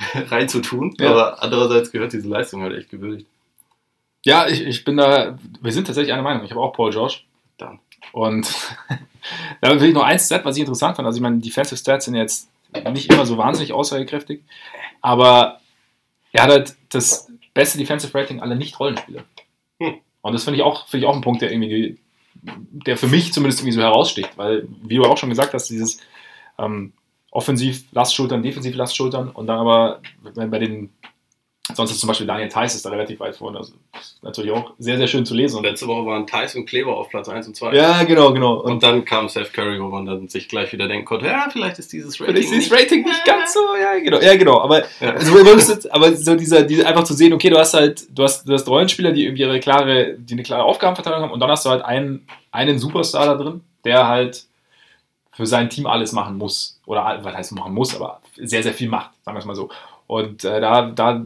reinzutun, 0.14 0.94
Ja. 0.98 1.10
aber 1.10 1.42
andererseits 1.42 1.90
gehört 1.92 2.12
diese 2.12 2.28
Leistung 2.28 2.62
halt 2.62 2.76
echt 2.76 2.90
gewürdigt. 2.90 3.26
Ja, 4.24 4.46
ich, 4.48 4.60
ich 4.62 4.84
bin 4.84 4.96
da, 4.98 5.38
wir 5.60 5.72
sind 5.72 5.86
tatsächlich 5.86 6.12
einer 6.12 6.22
Meinung. 6.22 6.44
Ich 6.44 6.50
habe 6.50 6.60
auch 6.60 6.72
Paul 6.74 6.90
George. 6.90 7.20
Dann. 7.58 7.78
Und 8.12 8.50
da 9.60 9.80
will 9.80 9.88
ich 9.88 9.94
noch 9.94 10.02
eins 10.02 10.26
Stat, 10.26 10.44
was 10.44 10.56
ich 10.56 10.60
interessant 10.60 10.96
fand. 10.96 11.06
Also, 11.06 11.16
ich 11.16 11.22
meine, 11.22 11.38
Defensive 11.38 11.76
Stats 11.78 12.04
sind 12.06 12.14
jetzt 12.14 12.48
nicht 12.92 13.10
immer 13.12 13.26
so 13.26 13.36
wahnsinnig 13.38 13.72
aussagekräftig, 13.72 14.42
aber 15.00 15.60
er 16.32 16.42
hat 16.44 16.50
halt 16.50 16.74
das 16.90 17.30
beste 17.54 17.78
Defensive 17.78 18.16
Rating 18.16 18.40
aller 18.40 18.54
Nicht-Rollenspieler. 18.54 19.24
Hm. 19.80 19.94
Und 20.22 20.32
das 20.32 20.44
finde 20.44 20.58
ich, 20.58 20.62
auch- 20.62 20.86
finde 20.86 21.04
ich 21.04 21.10
auch 21.10 21.16
ein 21.16 21.22
Punkt, 21.22 21.42
der 21.42 21.50
irgendwie, 21.50 21.98
der 22.42 22.96
für 22.96 23.08
mich 23.08 23.32
zumindest 23.32 23.60
irgendwie 23.60 23.72
so 23.74 23.80
heraussticht, 23.82 24.36
weil, 24.36 24.68
wie 24.82 24.96
du 24.96 25.04
auch 25.04 25.16
schon 25.18 25.30
gesagt 25.30 25.52
hast, 25.54 25.68
dieses 25.68 26.00
ähm, 26.58 26.92
offensiv 27.30 27.84
Lastschultern, 27.92 28.42
defensiv 28.42 28.74
Lastschultern 28.76 29.28
und 29.30 29.46
dann 29.46 29.58
aber 29.58 30.00
wenn 30.34 30.50
bei 30.50 30.58
den 30.58 30.90
Sonst 31.72 31.92
ist 31.92 32.00
zum 32.00 32.08
Beispiel 32.08 32.26
Daniel 32.26 32.48
Theiss 32.48 32.74
ist 32.74 32.84
da 32.84 32.90
relativ 32.90 33.20
weit 33.20 33.36
vorne. 33.36 33.58
Also 33.58 33.74
ist 34.00 34.20
natürlich 34.24 34.50
auch 34.50 34.72
sehr, 34.80 34.96
sehr 34.96 35.06
schön 35.06 35.24
zu 35.24 35.34
lesen. 35.34 35.56
Und 35.58 35.62
letzte 35.62 35.86
Woche 35.86 36.04
waren 36.04 36.26
Thais 36.26 36.56
und 36.56 36.66
Kleber 36.66 36.96
auf 36.96 37.08
Platz 37.10 37.28
1 37.28 37.46
und 37.46 37.54
2. 37.54 37.74
ja, 37.76 38.02
genau, 38.02 38.32
genau. 38.32 38.54
Und 38.56 38.72
Und 38.72 38.82
dann 38.82 39.04
kam 39.04 39.28
Steph 39.28 39.52
Curry, 39.52 39.80
wo 39.80 39.86
man 39.86 40.04
dann 40.04 40.26
sich 40.26 40.48
gleich 40.48 40.72
wieder 40.72 40.88
denken 40.88 41.04
konnte, 41.04 41.26
ja, 41.26 41.46
vielleicht 41.48 41.78
ist 41.78 41.92
dieses 41.92 42.20
Rating, 42.20 42.34
vielleicht 42.34 42.52
ist 42.52 42.58
nicht- 42.58 42.72
Rating 42.72 43.04
nicht 43.04 43.24
ganz 43.24 43.54
so, 43.54 43.60
ja, 43.80 43.96
genau. 44.02 44.20
Ja, 44.20 44.34
genau. 44.36 44.60
Aber, 44.60 44.82
Ja. 44.98 45.10
also, 45.12 45.32
aber 45.90 46.16
so 46.16 46.34
dieser, 46.34 46.62
dieser, 46.64 46.88
einfach 46.88 47.04
zu 47.04 47.14
sehen, 47.14 47.32
okay, 47.34 47.50
du 47.50 47.56
hast 47.58 47.74
halt, 47.74 48.04
du 48.18 48.24
hast, 48.24 48.48
du 48.48 48.52
hast 48.52 48.66
Rollenspieler, 48.68 49.12
die 49.12 49.22
irgendwie 49.26 49.42
ihre 49.42 49.60
klare, 49.60 50.16
die 50.18 50.32
eine 50.32 50.42
klare 50.42 50.64
Aufgabenverteilung 50.64 51.22
haben 51.22 51.30
und 51.30 51.38
dann 51.38 51.50
hast 51.52 51.64
du 51.66 51.70
halt 51.70 51.84
einen, 51.84 52.26
einen 52.50 52.80
Superstar 52.80 53.26
da 53.26 53.34
drin, 53.40 53.60
der 53.84 54.08
halt 54.08 54.44
für 55.32 55.46
sein 55.46 55.70
Team 55.70 55.86
alles 55.86 56.12
machen 56.12 56.36
muss. 56.36 56.80
Oder 56.86 57.20
was 57.22 57.34
heißt 57.34 57.52
machen 57.52 57.74
muss, 57.74 57.94
aber 57.94 58.20
sehr, 58.36 58.62
sehr 58.62 58.74
viel 58.74 58.88
macht, 58.88 59.10
sagen 59.24 59.36
wir 59.36 59.40
es 59.40 59.46
mal 59.46 59.54
so. 59.54 59.70
Und 60.06 60.44
äh, 60.44 60.60
da, 60.60 60.90
da 60.90 61.24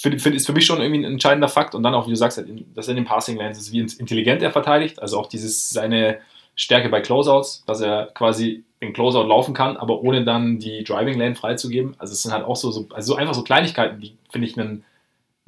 find, 0.00 0.22
find, 0.22 0.34
ist 0.34 0.46
für 0.46 0.52
mich 0.52 0.66
schon 0.66 0.80
irgendwie 0.80 1.04
ein 1.04 1.12
entscheidender 1.12 1.48
Fakt. 1.48 1.74
Und 1.74 1.82
dann 1.82 1.94
auch, 1.94 2.06
wie 2.06 2.10
du 2.10 2.16
sagst, 2.16 2.38
dass 2.38 2.88
er 2.88 2.92
in 2.92 2.96
den 2.96 3.04
Passing 3.04 3.36
Lanes 3.36 3.58
ist, 3.58 3.72
wie 3.72 3.80
intelligent 3.80 4.42
er 4.42 4.50
verteidigt. 4.50 5.00
Also 5.02 5.18
auch 5.18 5.26
dieses, 5.26 5.70
seine 5.70 6.20
Stärke 6.54 6.88
bei 6.88 7.00
Closeouts, 7.00 7.64
dass 7.66 7.80
er 7.80 8.06
quasi 8.14 8.64
den 8.80 8.92
Closeout 8.92 9.26
laufen 9.26 9.54
kann, 9.54 9.76
aber 9.76 10.02
ohne 10.02 10.24
dann 10.24 10.58
die 10.58 10.84
Driving 10.84 11.18
Lane 11.18 11.34
freizugeben. 11.34 11.94
Also 11.98 12.12
es 12.12 12.22
sind 12.22 12.32
halt 12.32 12.44
auch 12.44 12.56
so, 12.56 12.70
so, 12.70 12.86
also 12.90 13.16
einfach 13.16 13.34
so 13.34 13.42
Kleinigkeiten, 13.42 14.00
die, 14.00 14.16
finde 14.30 14.48
ich, 14.48 14.58
einen, 14.58 14.84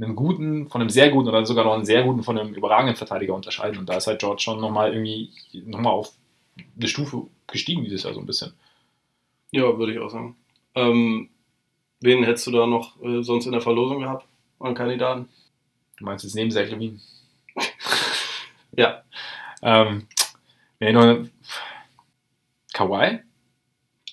einen 0.01 0.17
guten 0.17 0.69
von 0.69 0.81
einem 0.81 0.91
sehr 0.91 1.11
guten 1.11 1.29
oder 1.29 1.45
sogar 1.45 1.65
noch 1.65 1.75
einen 1.75 1.85
sehr 1.85 2.03
guten 2.03 2.23
von 2.23 2.39
einem 2.39 2.55
überragenden 2.55 2.97
Verteidiger 2.97 3.35
unterscheiden. 3.35 3.79
Und 3.79 3.89
da 3.89 3.97
ist 3.97 4.07
halt 4.07 4.21
George 4.21 4.43
schon 4.43 4.61
nochmal 4.61 4.93
irgendwie 4.93 5.31
nochmal 5.53 5.93
auf 5.93 6.13
eine 6.77 6.89
Stufe 6.89 7.25
gestiegen 7.53 7.85
dieses 7.85 8.03
Jahr 8.03 8.15
so 8.15 8.21
ein 8.21 8.27
bisschen. 8.27 8.53
Ja, 9.51 9.77
würde 9.77 9.93
ich 9.93 9.99
auch 9.99 10.11
sagen. 10.11 10.37
Ähm, 10.75 11.31
wen 12.01 12.25
hättest 12.25 12.47
du 12.47 12.53
da 12.53 12.67
noch 12.67 13.01
äh, 13.03 13.23
sonst 13.23 13.47
in 13.47 13.53
der 13.53 13.61
Verlosung 13.61 14.01
gehabt 14.01 14.27
an 14.59 14.75
Kandidaten? 14.75 15.29
Du 15.99 16.05
meinst 16.05 16.25
jetzt 16.25 16.35
neben 16.35 16.51
Levine? 16.51 16.99
ja. 18.77 19.03
Ähm, 19.63 20.07
nee, 20.79 20.93
nur 20.93 21.29
Kawhi? 22.73 23.21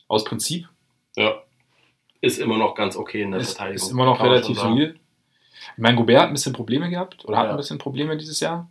Aus 0.08 0.24
Prinzip? 0.24 0.68
Ja. 1.16 1.44
Ist 2.20 2.40
immer 2.40 2.58
noch 2.58 2.76
ganz 2.76 2.98
okay 2.98 3.22
in 3.22 3.32
der 3.32 3.42
ist, 3.42 3.56
Verteidigung. 3.56 3.88
Ist 3.88 3.92
immer 3.92 4.06
noch 4.06 4.22
relativ 4.22 4.58
solide. 4.58 4.96
Ich 5.76 5.82
meine, 5.82 5.96
Gobert 5.96 6.22
hat 6.22 6.28
ein 6.28 6.34
bisschen 6.34 6.54
Probleme 6.54 6.90
gehabt 6.90 7.24
oder 7.26 7.38
hat 7.38 7.46
ja. 7.46 7.52
ein 7.52 7.58
bisschen 7.58 7.78
Probleme 7.78 8.18
dieses 8.18 8.40
Jahr. 8.40 8.70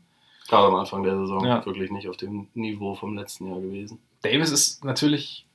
Gerade 0.49 0.67
am 0.69 0.75
Anfang 0.75 1.03
der 1.03 1.17
Saison 1.17 1.45
ja. 1.45 1.64
wirklich 1.64 1.91
nicht 1.91 2.09
auf 2.09 2.17
dem 2.17 2.49
Niveau 2.55 2.95
vom 2.95 3.17
letzten 3.17 3.49
Jahr 3.49 3.61
gewesen. 3.61 3.99
Davis 4.23 4.51
ist 4.51 4.85
natürlich 4.85 5.47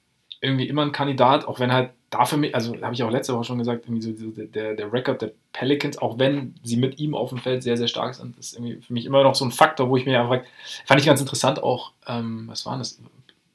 irgendwie 0.42 0.68
immer 0.68 0.82
ein 0.82 0.92
Kandidat, 0.92 1.46
auch 1.46 1.60
wenn 1.60 1.72
halt 1.72 1.92
dafür, 2.10 2.50
also 2.54 2.76
habe 2.82 2.94
ich 2.94 3.04
auch 3.04 3.12
letzte 3.12 3.34
Woche 3.34 3.46
schon 3.46 3.60
gesagt, 3.60 3.86
so 3.86 4.12
der, 4.12 4.76
der 4.76 4.94
Rekord 4.94 5.22
der 5.22 5.32
Pelicans, 5.54 5.98
auch 5.98 6.20
wenn 6.20 6.56
sie 6.64 6.78
mit 6.78 7.00
ihm 7.00 7.16
auf 7.16 7.30
dem 7.30 7.38
Feld 7.38 7.64
sehr, 7.64 7.78
sehr 7.78 7.88
stark 7.88 8.16
sind, 8.16 8.38
ist 8.38 8.54
irgendwie 8.54 8.82
für 8.82 8.94
mich 8.94 9.06
immer 9.06 9.24
noch 9.24 9.36
so 9.36 9.46
ein 9.46 9.52
Faktor, 9.52 9.90
wo 9.90 9.98
ich 9.98 10.06
mir 10.06 10.20
einfach, 10.20 10.42
fand 10.86 11.00
ich 11.00 11.06
ganz 11.06 11.22
interessant 11.22 11.62
auch, 11.62 11.94
ähm, 12.08 12.48
was 12.48 12.66
war 12.66 12.78
das, 12.78 13.00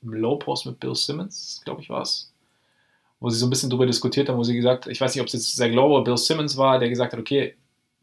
im 0.03 0.13
Low 0.13 0.37
Post 0.37 0.67
mit 0.67 0.81
Bill 0.81 0.95
Simmons, 0.95 1.61
glaube 1.65 1.83
ich 1.83 1.91
war 1.91 2.03
es, 2.03 2.33
wo 3.21 3.29
sie 3.31 3.39
so 3.39 3.47
ein 3.47 3.51
bisschen 3.51 3.71
drüber 3.71 3.87
diskutiert 3.87 4.29
haben, 4.29 4.39
wo 4.39 4.45
sie 4.45 4.55
gesagt, 4.55 4.87
ich 4.87 5.01
weiß 5.01 5.15
nicht, 5.15 5.21
ob 5.21 5.27
es 5.27 5.33
jetzt 5.33 5.57
Zach 5.57 5.71
Lowe 5.71 5.95
oder 5.95 6.05
Bill 6.05 6.17
Simmons 6.17 6.57
war, 6.57 6.79
der 6.79 6.89
gesagt 6.89 7.13
hat, 7.13 7.21
okay, 7.21 7.57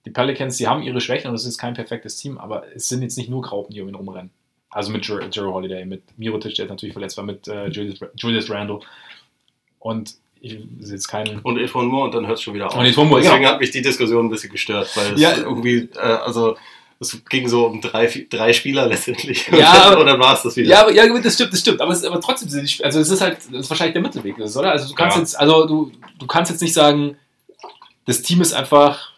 die 0.05 0.11
Pelicans, 0.11 0.57
die 0.57 0.67
haben 0.67 0.83
ihre 0.83 0.99
Schwächen 0.99 1.29
und 1.29 1.35
es 1.35 1.45
ist 1.45 1.57
kein 1.57 1.73
perfektes 1.73 2.17
Team, 2.17 2.37
aber 2.37 2.75
es 2.75 2.89
sind 2.89 3.01
jetzt 3.01 3.17
nicht 3.17 3.29
nur 3.29 3.41
Graupen, 3.41 3.73
die 3.73 3.81
um 3.81 3.87
ihn 3.87 3.95
rumrennen. 3.95 4.31
Also 4.73 4.91
mit 4.91 5.07
Jerry, 5.07 5.29
Holiday, 5.35 5.85
mit 5.85 6.01
Mirotic, 6.17 6.55
der 6.55 6.65
natürlich 6.65 6.93
verletzt 6.93 7.17
war, 7.17 7.23
mit 7.23 7.47
äh, 7.47 7.67
Julius, 7.67 7.99
Julius 8.15 8.49
Randle. 8.49 8.79
Und 9.79 10.15
ich 10.41 10.57
sehe 10.79 10.95
jetzt 10.95 11.07
keinen. 11.07 11.39
Und 11.39 11.57
Etwan 11.57 11.85
Moore 11.85 12.05
und 12.05 12.15
dann 12.15 12.27
hört 12.27 12.37
es 12.37 12.43
schon 12.43 12.53
wieder 12.53 12.67
auf. 12.67 12.75
Und 12.75 12.85
Etwan 12.85 13.07
Moore, 13.07 13.21
Deswegen 13.21 13.43
ja. 13.43 13.51
hat 13.51 13.59
mich 13.59 13.71
die 13.71 13.81
Diskussion 13.81 14.25
ein 14.25 14.29
bisschen 14.29 14.51
gestört, 14.51 14.89
weil 14.95 15.13
es 15.13 15.21
ja. 15.21 15.37
irgendwie, 15.37 15.89
äh, 15.95 15.99
also 15.99 16.57
es 16.99 17.23
ging 17.29 17.47
so 17.47 17.67
um 17.67 17.81
drei, 17.81 18.07
drei 18.29 18.53
Spieler 18.53 18.87
letztendlich. 18.87 19.47
Ja, 19.51 19.93
und 19.95 20.05
dann 20.05 20.19
war 20.19 20.33
es 20.33 20.43
das 20.43 20.55
wieder. 20.55 20.69
Ja, 20.69 20.81
aber, 20.81 20.91
ja, 20.91 21.05
das 21.21 21.35
stimmt, 21.35 21.53
das 21.53 21.59
stimmt. 21.59 21.81
Aber, 21.81 21.93
es, 21.93 22.03
aber 22.03 22.19
trotzdem, 22.19 22.49
also 22.83 22.99
es 22.99 23.09
ist 23.09 23.21
halt, 23.21 23.37
das 23.37 23.61
ist 23.61 23.69
wahrscheinlich 23.69 23.93
der 23.93 24.01
Mittelweg, 24.01 24.37
oder? 24.37 24.71
Also 24.71 24.89
du 24.89 24.95
kannst 24.95 25.17
ja. 25.17 25.21
jetzt, 25.21 25.39
also 25.39 25.65
du, 25.65 25.91
du 26.19 26.27
kannst 26.27 26.51
jetzt 26.51 26.61
nicht 26.61 26.73
sagen, 26.73 27.17
das 28.05 28.21
Team 28.21 28.41
ist 28.41 28.53
einfach 28.53 29.12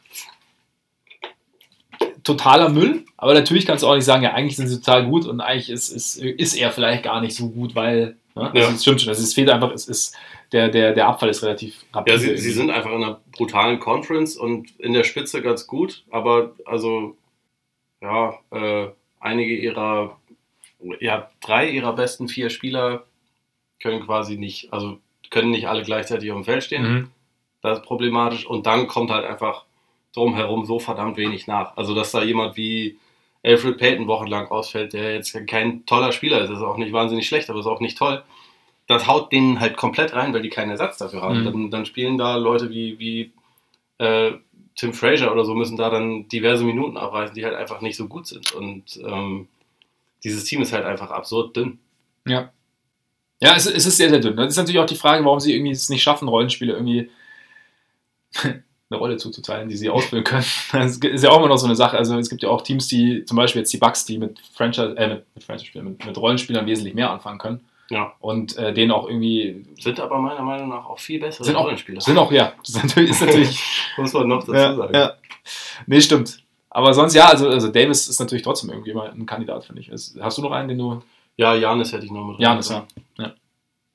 totaler 2.26 2.70
Müll, 2.70 3.06
aber 3.18 3.34
natürlich 3.34 3.66
kannst 3.66 3.84
du 3.84 3.88
auch 3.88 3.96
nicht 3.96 4.04
sagen, 4.04 4.24
ja, 4.24 4.34
eigentlich 4.34 4.58
sind 4.58 4.68
sie 4.68 4.82
total 4.82 5.06
gut 5.06 5.26
und 5.26 5.40
eigentlich 5.40 5.70
ist, 5.70 5.90
ist, 5.90 6.18
ist 6.18 6.56
er 6.56 6.72
vielleicht 6.72 7.04
gar 7.04 7.22
nicht 7.22 7.36
so 7.36 7.50
gut, 7.50 7.76
weil, 7.76 8.18
ne? 8.36 8.52
ja. 8.54 8.72
das 8.72 8.82
stimmt 8.82 9.02
schon, 9.02 9.10
also 9.10 9.24
es 9.24 9.34
fehlt 9.34 9.50
einfach, 9.50 9.72
es 9.72 9.88
ist, 9.88 10.18
der, 10.52 10.70
der, 10.70 10.94
der 10.94 11.08
Abfall 11.08 11.30
ist 11.30 11.44
relativ 11.44 11.86
rapide. 11.94 12.16
Ja, 12.16 12.20
sie, 12.20 12.38
sie 12.38 12.52
sind 12.52 12.72
einfach 12.72 12.90
in 12.92 13.04
einer 13.04 13.22
brutalen 13.32 13.80
Conference 13.80 14.36
und 14.36 14.78
in 14.80 14.94
der 14.94 15.04
Spitze 15.04 15.42
ganz 15.42 15.68
gut, 15.68 16.04
aber 16.12 16.56
also, 16.66 17.16
ja, 18.02 18.34
äh, 18.52 18.88
einige 19.20 19.56
ihrer, 19.56 20.20
ja, 21.00 21.30
drei 21.42 21.70
ihrer 21.70 21.94
besten 21.94 22.28
vier 22.28 22.50
Spieler 22.50 23.06
können 23.80 24.04
quasi 24.04 24.38
nicht, 24.38 24.74
also 24.74 24.98
können 25.30 25.52
nicht 25.52 25.68
alle 25.68 25.84
gleichzeitig 25.84 26.32
auf 26.32 26.38
dem 26.38 26.44
Feld 26.44 26.64
stehen. 26.64 26.84
Mhm. 26.84 27.12
Das 27.62 27.80
ist 27.80 27.86
problematisch 27.86 28.46
und 28.46 28.66
dann 28.66 28.88
kommt 28.88 29.12
halt 29.12 29.26
einfach 29.26 29.66
drumherum 30.16 30.66
so 30.66 30.80
verdammt 30.80 31.18
wenig 31.18 31.48
nach. 31.48 31.76
Also, 31.78 31.94
dass 31.94 32.12
da 32.12 32.24
jemand 32.24 32.58
wie 32.58 32.98
Alfred 33.44 33.78
Payton 33.78 34.08
wochenlang 34.08 34.48
ausfällt, 34.48 34.94
der 34.94 35.14
jetzt 35.14 35.36
kein 35.48 35.86
toller 35.86 36.12
Spieler 36.12 36.42
ist, 36.42 36.50
ist 36.50 36.62
auch 36.62 36.78
nicht 36.78 36.94
wahnsinnig 36.94 37.28
schlecht, 37.28 37.50
aber 37.50 37.60
ist 37.60 37.68
auch 37.68 37.80
nicht 37.80 37.98
toll. 37.98 38.24
Das 38.88 39.08
haut 39.08 39.32
denen 39.32 39.60
halt 39.60 39.78
komplett 39.78 40.14
rein, 40.14 40.34
weil 40.34 40.42
die 40.42 40.50
keinen 40.50 40.72
Ersatz 40.72 40.98
dafür 40.98 41.22
haben. 41.22 41.42
Mhm. 41.42 41.46
Dann, 41.46 41.72
dann, 41.72 41.86
spielen 41.86 42.18
da 42.18 42.38
Leute 42.38 42.70
wie, 42.70 42.98
wie 43.00 43.34
äh, 44.00 44.34
Tim 44.76 44.94
Frazier 44.94 45.32
oder 45.32 45.46
so, 45.46 45.54
müssen 45.54 45.78
da 45.78 45.90
dann 45.90 46.28
diverse 46.28 46.64
Minuten 46.64 46.98
abreißen, 46.98 47.36
die 47.36 47.46
halt 47.46 47.56
einfach 47.56 47.82
nicht 47.82 47.98
so 47.98 48.08
gut 48.08 48.28
sind. 48.28 48.52
Und 48.54 49.00
ähm, 49.06 49.48
dieses 50.24 50.44
Team 50.46 50.62
ist 50.62 50.74
halt 50.74 50.86
einfach 50.86 51.12
absurd 51.12 51.56
dünn. 51.56 51.80
Ja. 52.28 52.52
Ja, 53.42 53.56
es, 53.56 53.66
es 53.66 53.86
ist 53.86 53.98
sehr, 53.98 54.10
sehr 54.10 54.20
dünn. 54.20 54.36
Das 54.36 54.48
ist 54.48 54.58
natürlich 54.58 54.80
auch 54.80 54.86
die 54.86 54.96
Frage, 54.96 55.24
warum 55.24 55.40
sie 55.40 55.54
irgendwie 55.54 55.72
es 55.72 55.90
nicht 55.90 56.04
schaffen, 56.04 56.28
Rollenspiele 56.28 56.74
irgendwie 56.74 57.10
eine 58.96 59.02
Rolle 59.02 59.18
zuzuteilen, 59.18 59.70
die 59.70 59.78
sie 59.78 59.90
ausfüllen 59.90 60.24
können. 60.24 60.46
Das 60.72 60.98
ist 60.98 61.24
ja 61.24 61.30
auch 61.30 61.38
immer 61.38 61.50
noch 61.50 61.58
so 61.58 61.68
eine 61.68 61.76
Sache. 61.76 61.98
Also 61.98 62.18
es 62.18 62.30
gibt 62.30 62.44
ja 62.44 62.50
auch 62.50 62.62
Teams, 62.62 62.88
die 62.88 63.26
zum 63.26 63.38
Beispiel 63.38 63.62
jetzt 63.62 63.74
die 63.74 63.78
Bucks, 63.78 64.06
die 64.06 64.18
mit 64.18 64.40
Franchise, 64.54 64.96
äh, 64.98 65.08
mit, 65.08 65.26
mit, 65.36 65.44
Franchise 65.44 65.82
mit, 65.82 66.06
mit 66.06 66.18
Rollenspielern 66.18 66.66
wesentlich 66.66 66.94
mehr 66.94 67.12
anfangen 67.12 67.38
können. 67.38 67.62
Ja. 67.90 68.14
Und 68.20 68.58
äh, 68.58 68.74
denen 68.74 68.92
auch 68.92 69.08
irgendwie. 69.08 69.66
Sind 69.80 70.00
aber 70.00 70.18
meiner 70.20 70.42
Meinung 70.42 70.70
nach 70.70 70.86
auch 70.86 71.00
viel 71.00 71.20
bessere 71.20 71.44
sind 71.44 71.56
auch, 71.56 71.66
Rollenspieler. 71.66 72.02
Sind 72.02 72.18
auch, 72.18 72.32
ja. 72.32 72.54
Das 72.60 72.70
ist 72.76 72.84
natürlich. 72.84 73.12
Ist 73.12 73.22
natürlich 73.22 73.64
Muss 73.98 74.14
man 74.14 74.28
noch 74.28 74.40
dazu 74.40 74.54
ja, 74.54 74.76
sagen. 74.76 74.96
Ja. 74.96 75.14
Nee, 75.86 76.02
stimmt. 76.02 76.40
Aber 76.70 76.94
sonst, 76.94 77.14
ja, 77.14 77.28
also, 77.28 77.48
also 77.48 77.70
Davis 77.70 78.08
ist 78.08 78.20
natürlich 78.20 78.44
trotzdem 78.44 78.70
irgendwie 78.70 78.92
immer 78.92 79.12
ein 79.12 79.26
Kandidat, 79.26 79.64
finde 79.64 79.82
ich. 79.82 79.92
Hast 79.92 80.38
du 80.38 80.42
noch 80.42 80.52
einen, 80.52 80.68
den 80.68 80.78
du. 80.78 81.02
Ja, 81.38 81.54
Janis 81.54 81.94
hätte 81.94 82.06
ich 82.06 82.12
noch 82.12 82.26
mit. 82.26 82.40
Janis, 82.40 82.70
ja. 82.70 82.86
ja. 83.18 83.34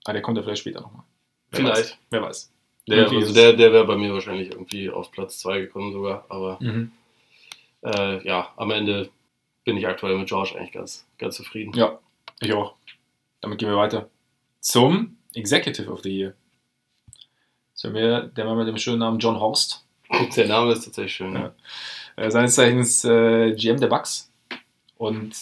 Ah, 0.05 0.13
der 0.13 0.23
kommt 0.23 0.37
ja 0.39 0.43
vielleicht 0.43 0.61
später 0.61 0.81
nochmal. 0.81 1.03
Vielleicht. 1.51 1.77
Weiß. 1.77 1.99
Wer 2.11 2.23
weiß. 2.23 2.53
Der, 2.91 3.09
also 3.09 3.33
der, 3.33 3.53
der 3.53 3.73
wäre 3.73 3.87
bei 3.87 3.97
mir 3.97 4.13
wahrscheinlich 4.13 4.51
irgendwie 4.51 4.91
auf 4.91 5.11
Platz 5.13 5.39
2 5.39 5.61
gekommen 5.61 5.93
sogar, 5.93 6.25
aber 6.29 6.59
mhm. 6.61 6.93
äh, 7.83 8.27
ja, 8.27 8.53
am 8.57 8.71
Ende 8.71 9.11
bin 9.65 9.77
ich 9.77 9.87
aktuell 9.87 10.19
mit 10.19 10.29
George 10.29 10.55
eigentlich 10.57 10.73
ganz, 10.73 11.07
ganz 11.19 11.37
zufrieden. 11.37 11.73
Ja, 11.75 11.99
ich 12.41 12.53
auch. 12.53 12.75
Damit 13.41 13.59
gehen 13.59 13.69
wir 13.69 13.77
weiter 13.77 14.09
zum 14.61 15.17
Executive 15.35 15.91
of 15.91 16.03
the 16.03 16.11
Year. 16.11 16.35
So 17.75 17.95
wir, 17.95 18.23
der 18.23 18.47
war 18.47 18.55
mit 18.55 18.69
dem 18.69 18.77
schönen 18.77 18.99
Namen 18.99 19.19
John 19.19 19.41
Horst. 19.41 19.87
Der 20.37 20.49
Name 20.49 20.73
ist 20.73 20.85
tatsächlich 20.85 21.15
schön. 21.15 21.35
Ja. 21.35 21.55
Äh, 22.17 22.31
seines 22.31 22.57
Zeichens 22.57 23.05
äh, 23.05 23.55
GM 23.55 23.79
der 23.79 23.87
Bucks. 23.87 24.31
Und 24.99 25.35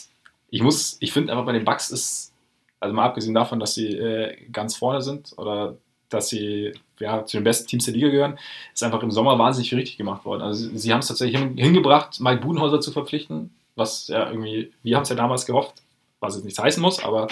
ich 0.50 0.62
muss, 0.62 0.98
ich 1.00 1.12
finde 1.12 1.32
einfach 1.32 1.46
bei 1.46 1.52
den 1.52 1.64
Bucks 1.64 1.90
ist, 1.90 2.32
also 2.78 2.94
mal 2.94 3.06
abgesehen 3.06 3.34
davon, 3.34 3.58
dass 3.58 3.74
sie 3.74 3.96
äh, 3.96 4.36
ganz 4.52 4.76
vorne 4.76 5.00
sind 5.00 5.32
oder 5.36 5.78
dass 6.08 6.28
sie 6.28 6.72
ja, 6.98 7.24
zu 7.24 7.36
den 7.36 7.44
besten 7.44 7.68
Teams 7.68 7.84
der 7.84 7.94
Liga 7.94 8.08
gehören, 8.08 8.38
ist 8.72 8.82
einfach 8.82 9.02
im 9.02 9.10
Sommer 9.10 9.38
wahnsinnig 9.38 9.68
viel 9.68 9.78
richtig 9.78 9.96
gemacht 9.96 10.24
worden. 10.24 10.42
Also 10.42 10.68
sie, 10.68 10.78
sie 10.78 10.92
haben 10.92 11.00
es 11.00 11.08
tatsächlich 11.08 11.38
hingebracht, 11.38 12.20
Mike 12.20 12.40
Budenhäuser 12.40 12.80
zu 12.80 12.92
verpflichten, 12.92 13.50
was 13.76 14.08
ja 14.08 14.28
irgendwie, 14.28 14.72
wir 14.82 14.96
haben 14.96 15.04
es 15.04 15.08
ja 15.08 15.16
damals 15.16 15.46
gehofft, 15.46 15.82
was 16.20 16.34
jetzt 16.34 16.44
nichts 16.44 16.58
heißen 16.58 16.82
muss, 16.82 17.02
aber 17.02 17.28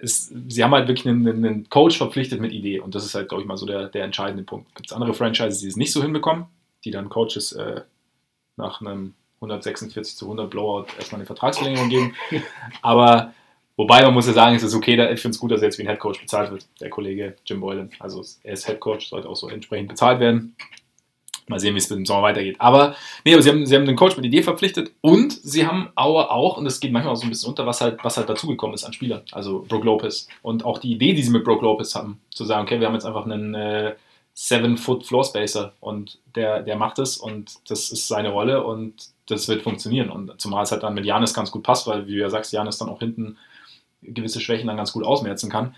es, 0.00 0.32
sie 0.48 0.62
haben 0.62 0.72
halt 0.72 0.88
wirklich 0.88 1.08
einen, 1.08 1.26
einen, 1.26 1.68
Coach 1.68 1.96
verpflichtet 1.96 2.40
mit 2.40 2.52
Idee 2.52 2.80
und 2.80 2.94
das 2.94 3.04
ist 3.04 3.14
halt, 3.14 3.28
glaube 3.28 3.42
ich, 3.42 3.48
mal 3.48 3.56
so 3.56 3.66
der, 3.66 3.88
der 3.88 4.04
entscheidende 4.04 4.44
Punkt. 4.44 4.74
Gibt 4.74 4.90
es 4.90 4.92
andere 4.92 5.14
Franchises, 5.14 5.60
die 5.60 5.68
es 5.68 5.76
nicht 5.76 5.92
so 5.92 6.02
hinbekommen, 6.02 6.46
die 6.84 6.90
dann 6.90 7.08
Coaches 7.08 7.52
äh, 7.52 7.82
nach 8.56 8.80
einem 8.80 9.14
146 9.36 10.16
zu 10.16 10.26
100 10.26 10.50
Blowout 10.50 10.86
erstmal 10.98 11.20
eine 11.20 11.26
Vertragsverlängerung 11.26 11.88
geben, 11.88 12.14
aber 12.82 13.32
Wobei 13.78 14.02
man 14.02 14.12
muss 14.12 14.26
ja 14.26 14.32
sagen, 14.32 14.56
es 14.56 14.64
ist 14.64 14.74
okay, 14.74 14.94
ich 15.12 15.20
finde 15.20 15.36
es 15.36 15.38
gut, 15.38 15.52
dass 15.52 15.60
er 15.62 15.68
jetzt 15.68 15.78
wie 15.78 15.84
ein 15.84 15.88
Headcoach 15.88 16.20
bezahlt 16.20 16.50
wird, 16.50 16.66
der 16.80 16.90
Kollege 16.90 17.36
Jim 17.46 17.60
Boylan. 17.60 17.90
Also 18.00 18.24
er 18.42 18.54
ist 18.54 18.66
Headcoach, 18.66 19.08
sollte 19.08 19.28
auch 19.28 19.36
so 19.36 19.48
entsprechend 19.48 19.88
bezahlt 19.88 20.18
werden. 20.18 20.56
Mal 21.46 21.60
sehen, 21.60 21.74
wie 21.74 21.78
es 21.78 21.88
mit 21.88 22.00
dem 22.00 22.04
Sommer 22.04 22.22
weitergeht. 22.22 22.56
Aber 22.58 22.96
nee, 23.24 23.32
aber 23.32 23.40
sie 23.40 23.50
haben, 23.50 23.64
sie 23.64 23.76
haben 23.76 23.86
den 23.86 23.94
Coach 23.94 24.16
mit 24.16 24.26
Idee 24.26 24.42
verpflichtet 24.42 24.90
und 25.00 25.32
sie 25.32 25.64
haben 25.64 25.90
Auer 25.94 26.32
auch, 26.32 26.56
und 26.56 26.64
das 26.64 26.80
geht 26.80 26.90
manchmal 26.90 27.12
auch 27.12 27.18
so 27.18 27.22
ein 27.22 27.30
bisschen 27.30 27.50
unter, 27.50 27.66
was 27.66 27.80
halt, 27.80 28.00
was 28.02 28.16
halt 28.16 28.28
dazugekommen 28.28 28.74
ist 28.74 28.82
an 28.82 28.92
Spielern. 28.92 29.22
Also 29.30 29.64
Brooke 29.68 29.86
Lopez. 29.86 30.26
Und 30.42 30.64
auch 30.64 30.78
die 30.78 30.90
Idee, 30.90 31.12
die 31.12 31.22
sie 31.22 31.30
mit 31.30 31.44
Brooke 31.44 31.64
Lopez 31.64 31.94
haben, 31.94 32.20
zu 32.30 32.44
sagen, 32.44 32.64
okay, 32.64 32.80
wir 32.80 32.88
haben 32.88 32.94
jetzt 32.94 33.06
einfach 33.06 33.26
einen 33.26 33.54
äh, 33.54 33.94
Seven-Foot 34.34 35.06
Floor 35.06 35.22
Spacer 35.22 35.72
und 35.78 36.18
der, 36.34 36.62
der 36.64 36.76
macht 36.76 36.98
es 36.98 37.16
und 37.16 37.52
das 37.68 37.90
ist 37.90 38.08
seine 38.08 38.30
Rolle 38.30 38.64
und 38.64 38.94
das 39.26 39.46
wird 39.46 39.62
funktionieren. 39.62 40.10
Und 40.10 40.40
zumal 40.40 40.64
es 40.64 40.72
halt 40.72 40.82
dann 40.82 40.94
mit 40.94 41.06
Janis 41.06 41.32
ganz 41.32 41.52
gut 41.52 41.62
passt, 41.62 41.86
weil, 41.86 42.08
wie 42.08 42.16
du 42.16 42.20
ja 42.20 42.28
sagst, 42.28 42.52
Janis 42.52 42.78
dann 42.78 42.88
auch 42.88 42.98
hinten 42.98 43.36
gewisse 44.02 44.40
Schwächen 44.40 44.66
dann 44.66 44.76
ganz 44.76 44.92
gut 44.92 45.04
ausmerzen 45.04 45.50
kann. 45.50 45.74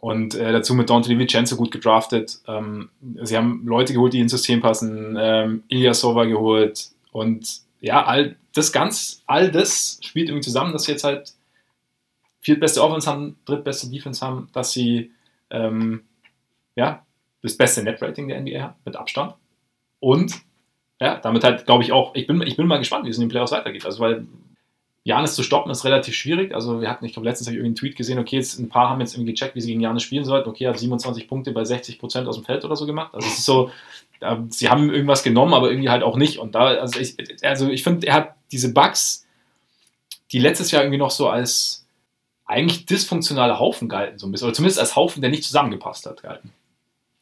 Und 0.00 0.34
äh, 0.34 0.52
dazu 0.52 0.74
mit 0.74 0.90
Dante 0.90 1.08
DiVincenzo 1.08 1.56
gut 1.56 1.70
gedraftet. 1.70 2.38
Ähm, 2.46 2.90
sie 3.22 3.36
haben 3.36 3.66
Leute 3.66 3.92
geholt, 3.92 4.12
die 4.12 4.20
ins 4.20 4.32
System 4.32 4.60
passen. 4.60 5.16
Ähm, 5.18 5.62
Ilyasova 5.68 6.24
geholt. 6.24 6.90
Und 7.12 7.60
ja, 7.80 8.04
all 8.04 8.36
das 8.54 8.72
ganz, 8.72 9.22
all 9.26 9.50
das 9.50 9.98
spielt 10.02 10.28
irgendwie 10.28 10.44
zusammen, 10.44 10.72
dass 10.72 10.84
sie 10.84 10.92
jetzt 10.92 11.04
halt 11.04 11.32
viertbeste 12.40 12.82
Offense 12.82 13.10
haben, 13.10 13.36
drittbeste 13.44 13.90
Defense 13.90 14.24
haben, 14.24 14.48
dass 14.52 14.72
sie 14.72 15.10
ähm, 15.50 16.02
ja, 16.76 17.04
das 17.42 17.56
beste 17.56 17.82
Net-Rating 17.82 18.28
der 18.28 18.40
NBA 18.40 18.60
haben, 18.60 18.74
mit 18.84 18.96
Abstand. 18.96 19.34
Und 19.98 20.34
ja, 21.00 21.16
damit 21.16 21.44
halt, 21.44 21.66
glaube 21.66 21.84
ich, 21.84 21.92
auch, 21.92 22.14
ich 22.14 22.26
bin, 22.26 22.40
ich 22.42 22.56
bin 22.56 22.66
mal 22.66 22.78
gespannt, 22.78 23.04
wie 23.06 23.10
es 23.10 23.16
in 23.16 23.22
den 23.22 23.30
Playoffs 23.30 23.52
weitergeht. 23.52 23.84
Also, 23.84 24.00
weil 24.00 24.26
Janis 25.06 25.36
zu 25.36 25.44
stoppen 25.44 25.70
ist 25.70 25.84
relativ 25.84 26.16
schwierig. 26.16 26.52
Also, 26.52 26.80
wir 26.80 26.90
hatten, 26.90 27.04
ich 27.04 27.12
glaube, 27.12 27.28
letztens 27.28 27.46
habe 27.46 27.54
ich 27.54 27.58
irgendwie 27.58 27.68
einen 27.68 27.76
Tweet 27.76 27.94
gesehen, 27.94 28.18
okay, 28.18 28.38
jetzt 28.38 28.58
ein 28.58 28.68
paar 28.68 28.90
haben 28.90 29.00
jetzt 29.00 29.14
irgendwie 29.14 29.30
gecheckt, 29.30 29.54
wie 29.54 29.60
sie 29.60 29.68
gegen 29.68 29.80
Janis 29.80 30.02
spielen 30.02 30.24
sollten. 30.24 30.48
Okay, 30.48 30.64
er 30.64 30.70
hat 30.70 30.80
27 30.80 31.28
Punkte 31.28 31.52
bei 31.52 31.64
60 31.64 32.00
Prozent 32.00 32.26
aus 32.26 32.34
dem 32.34 32.44
Feld 32.44 32.64
oder 32.64 32.74
so 32.74 32.86
gemacht. 32.86 33.14
Also, 33.14 33.28
es 33.28 33.38
ist 33.38 33.44
so, 33.44 33.70
sie 34.48 34.68
haben 34.68 34.90
irgendwas 34.90 35.22
genommen, 35.22 35.54
aber 35.54 35.70
irgendwie 35.70 35.90
halt 35.90 36.02
auch 36.02 36.16
nicht. 36.16 36.38
Und 36.38 36.56
da, 36.56 36.66
also 36.66 36.98
ich, 36.98 37.14
also 37.44 37.68
ich 37.68 37.84
finde, 37.84 38.04
er 38.08 38.14
hat 38.14 38.34
diese 38.50 38.74
Bugs, 38.74 39.28
die 40.32 40.40
letztes 40.40 40.72
Jahr 40.72 40.82
irgendwie 40.82 40.98
noch 40.98 41.12
so 41.12 41.28
als 41.28 41.86
eigentlich 42.44 42.86
dysfunktionale 42.86 43.60
Haufen 43.60 43.88
galten, 43.88 44.18
so 44.18 44.26
ein 44.26 44.32
bisschen, 44.32 44.48
oder 44.48 44.54
zumindest 44.54 44.80
als 44.80 44.96
Haufen, 44.96 45.20
der 45.20 45.30
nicht 45.30 45.44
zusammengepasst 45.44 46.04
hat, 46.06 46.24
galten. 46.24 46.52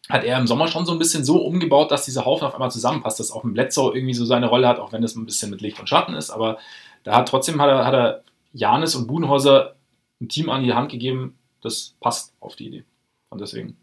Hat 0.09 0.24
er 0.24 0.39
im 0.39 0.47
Sommer 0.47 0.68
schon 0.68 0.87
so 0.87 0.93
ein 0.93 0.99
bisschen 0.99 1.22
so 1.22 1.37
umgebaut, 1.43 1.91
dass 1.91 2.07
dieser 2.07 2.24
Haufen 2.24 2.47
auf 2.47 2.55
einmal 2.55 2.70
zusammenpasst, 2.70 3.20
dass 3.20 3.30
auch 3.30 3.45
ein 3.45 3.53
Bledsoe 3.53 3.95
irgendwie 3.95 4.14
so 4.14 4.24
seine 4.24 4.47
Rolle 4.47 4.68
hat, 4.68 4.78
auch 4.78 4.93
wenn 4.93 5.03
das 5.03 5.16
ein 5.16 5.26
bisschen 5.26 5.51
mit 5.51 5.61
Licht 5.61 5.78
und 5.80 5.89
Schatten 5.89 6.14
ist, 6.14 6.30
aber 6.30 6.57
da 7.05 7.15
hat 7.15 7.29
trotzdem 7.29 7.61
hat 7.61 7.69
er, 7.69 7.87
hat 7.87 7.95
er 7.95 8.25
Janis 8.53 8.95
und 8.95 9.07
Budenhäuser 9.07 9.77
ein 10.21 10.29
Team 10.29 10.51
an 10.51 10.65
die 10.65 10.75
Hand 10.75 10.91
gegeben, 10.91 11.39
das 11.63 11.95
passt 12.01 12.35
auf 12.41 12.57
die 12.57 12.67
Idee. 12.67 12.85
Und 13.31 13.41
deswegen 13.41 13.77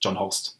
John 0.00 0.18
Horst. 0.18 0.58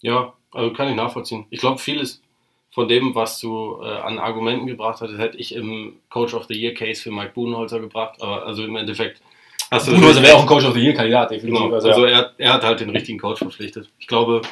Ja, 0.00 0.34
also 0.52 0.72
kann 0.72 0.88
ich 0.88 0.96
nachvollziehen. 0.96 1.46
Ich 1.50 1.60
glaube, 1.60 1.78
vieles 1.78 2.22
von 2.70 2.88
dem, 2.88 3.14
was 3.14 3.40
du 3.40 3.80
äh, 3.82 3.86
an 3.86 4.18
Argumenten 4.18 4.66
gebracht 4.66 5.00
hast, 5.00 5.16
hätte 5.16 5.38
ich 5.38 5.54
im 5.54 5.96
Coach 6.10 6.34
of 6.34 6.44
the 6.44 6.54
Year 6.54 6.74
Case 6.74 7.00
für 7.00 7.10
Mike 7.10 7.32
Budenholzer 7.34 7.80
gebracht. 7.80 8.20
Aber 8.20 8.44
also 8.44 8.64
im 8.64 8.76
Endeffekt 8.76 9.22
hast 9.70 9.88
du. 9.88 9.92
Budenholzer 9.92 10.22
wäre 10.22 10.36
auch 10.36 10.42
ein 10.42 10.46
Coach 10.46 10.66
of 10.66 10.74
the 10.74 10.80
Year 10.80 10.94
Kandidat, 10.94 11.30
definitiv. 11.30 11.62
Genau. 11.62 11.74
Also, 11.74 11.88
also 11.88 12.04
er, 12.04 12.32
er, 12.36 12.52
hat 12.52 12.64
halt 12.64 12.80
den 12.80 12.90
richtigen 12.90 13.18
Coach 13.18 13.38
verpflichtet. 13.38 13.88
Ich 13.98 14.06
glaube, 14.06 14.42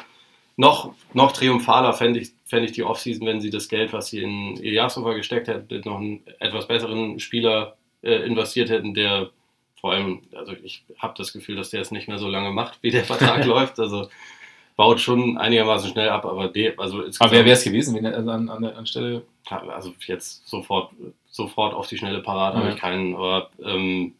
noch, 0.57 0.93
noch 1.13 1.33
triumphaler 1.33 1.93
fände 1.93 2.19
ich, 2.19 2.31
fänd 2.45 2.65
ich 2.65 2.71
die 2.73 2.83
Offseason, 2.83 3.27
wenn 3.27 3.41
sie 3.41 3.49
das 3.49 3.67
Geld, 3.67 3.91
was 3.91 4.07
sie 4.07 4.21
in 4.21 4.57
Ilyasova 4.57 5.13
gesteckt 5.13 5.47
hätten, 5.47 5.81
noch 5.85 5.99
einen 5.99 6.21
etwas 6.39 6.67
besseren 6.67 7.19
Spieler 7.19 7.75
äh, 8.01 8.25
investiert 8.25 8.69
hätten, 8.69 8.93
der 8.93 9.31
vor 9.81 9.93
allem, 9.93 10.21
also 10.33 10.53
ich 10.63 10.83
habe 10.97 11.13
das 11.17 11.33
Gefühl, 11.33 11.55
dass 11.55 11.69
der 11.69 11.81
es 11.81 11.91
nicht 11.91 12.07
mehr 12.07 12.17
so 12.17 12.27
lange 12.27 12.51
macht, 12.51 12.79
wie 12.81 12.91
der 12.91 13.03
Vertrag 13.05 13.45
läuft. 13.45 13.79
Also 13.79 14.09
baut 14.75 14.99
schon 14.99 15.37
einigermaßen 15.37 15.89
schnell 15.89 16.09
ab, 16.09 16.25
aber 16.25 16.47
de, 16.47 16.75
also 16.77 17.03
Aber 17.19 17.31
wer 17.31 17.45
wäre 17.45 17.51
es 17.51 17.63
gewesen 17.63 17.95
wenn, 17.95 18.05
also 18.05 18.29
an, 18.29 18.49
an 18.49 18.61
der 18.61 18.77
Anstelle? 18.77 19.23
Also 19.49 19.93
jetzt 20.05 20.47
sofort, 20.47 20.91
sofort 21.29 21.73
auf 21.73 21.87
die 21.87 21.97
schnelle 21.97 22.21
Parade 22.21 22.57
mhm. 22.57 22.61
habe 22.61 22.71
ich 22.73 22.79
keinen, 22.79 23.15
aber 23.15 23.49
ähm, 23.63 24.13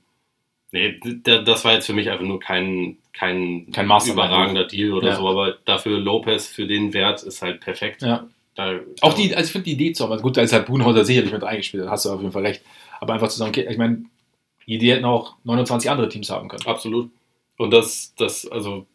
nee, 0.76 0.99
das 1.23 1.63
war 1.63 1.73
jetzt 1.73 1.86
für 1.86 1.93
mich 1.93 2.09
einfach 2.09 2.26
nur 2.26 2.39
kein, 2.39 2.97
kein, 3.13 3.71
kein 3.71 3.86
überragender 3.86 4.65
Deal 4.65 4.93
oder 4.93 5.09
ja. 5.09 5.15
so, 5.15 5.28
aber 5.28 5.53
dafür 5.65 5.99
Lopez 5.99 6.47
für 6.47 6.67
den 6.67 6.93
Wert 6.93 7.23
ist 7.23 7.41
halt 7.41 7.61
perfekt. 7.61 8.01
Ja. 8.01 8.28
Da, 8.55 8.80
auch 9.01 9.13
die, 9.13 9.34
also 9.36 9.47
ich 9.47 9.51
finde 9.51 9.65
die 9.65 9.73
Idee 9.73 9.93
zu 9.93 10.03
haben, 10.03 10.11
also 10.11 10.23
gut, 10.23 10.38
da 10.38 10.41
ist 10.41 10.53
halt 10.53 10.65
Buhnhäuser 10.65 11.03
sicherlich 11.05 11.32
mit 11.32 11.43
eingespielt, 11.43 11.89
hast 11.89 12.05
du 12.05 12.09
auf 12.09 12.21
jeden 12.21 12.32
Fall 12.32 12.45
recht. 12.45 12.61
Aber 12.99 13.13
einfach 13.13 13.28
zu 13.30 13.38
sagen, 13.38 13.49
okay, 13.49 13.67
ich 13.69 13.78
meine, 13.78 14.05
die 14.67 14.76
Idee 14.76 14.93
hätten 14.93 15.05
auch 15.05 15.36
29 15.43 15.89
andere 15.89 16.09
Teams 16.09 16.30
haben 16.30 16.47
können. 16.47 16.65
Absolut. 16.65 17.09
Und 17.57 17.71
das, 17.71 18.13
das, 18.17 18.47
also 18.47 18.86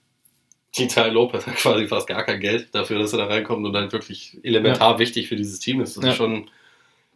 Vital 0.75 1.13
Lopez 1.13 1.47
hat 1.47 1.57
quasi 1.57 1.87
fast 1.89 2.07
gar 2.07 2.25
kein 2.25 2.41
Geld 2.41 2.75
dafür, 2.75 2.99
dass 2.99 3.13
er 3.13 3.19
da 3.19 3.27
reinkommt 3.27 3.67
und 3.67 3.73
dann 3.73 3.91
wirklich 3.93 4.39
elementar 4.43 4.93
ja. 4.93 4.99
wichtig 4.99 5.29
für 5.29 5.37
dieses 5.37 5.61
Team 5.61 5.81
ist. 5.81 5.97
Das, 5.97 6.05
ja. 6.05 6.11
ist 6.11 6.17
schon, 6.17 6.51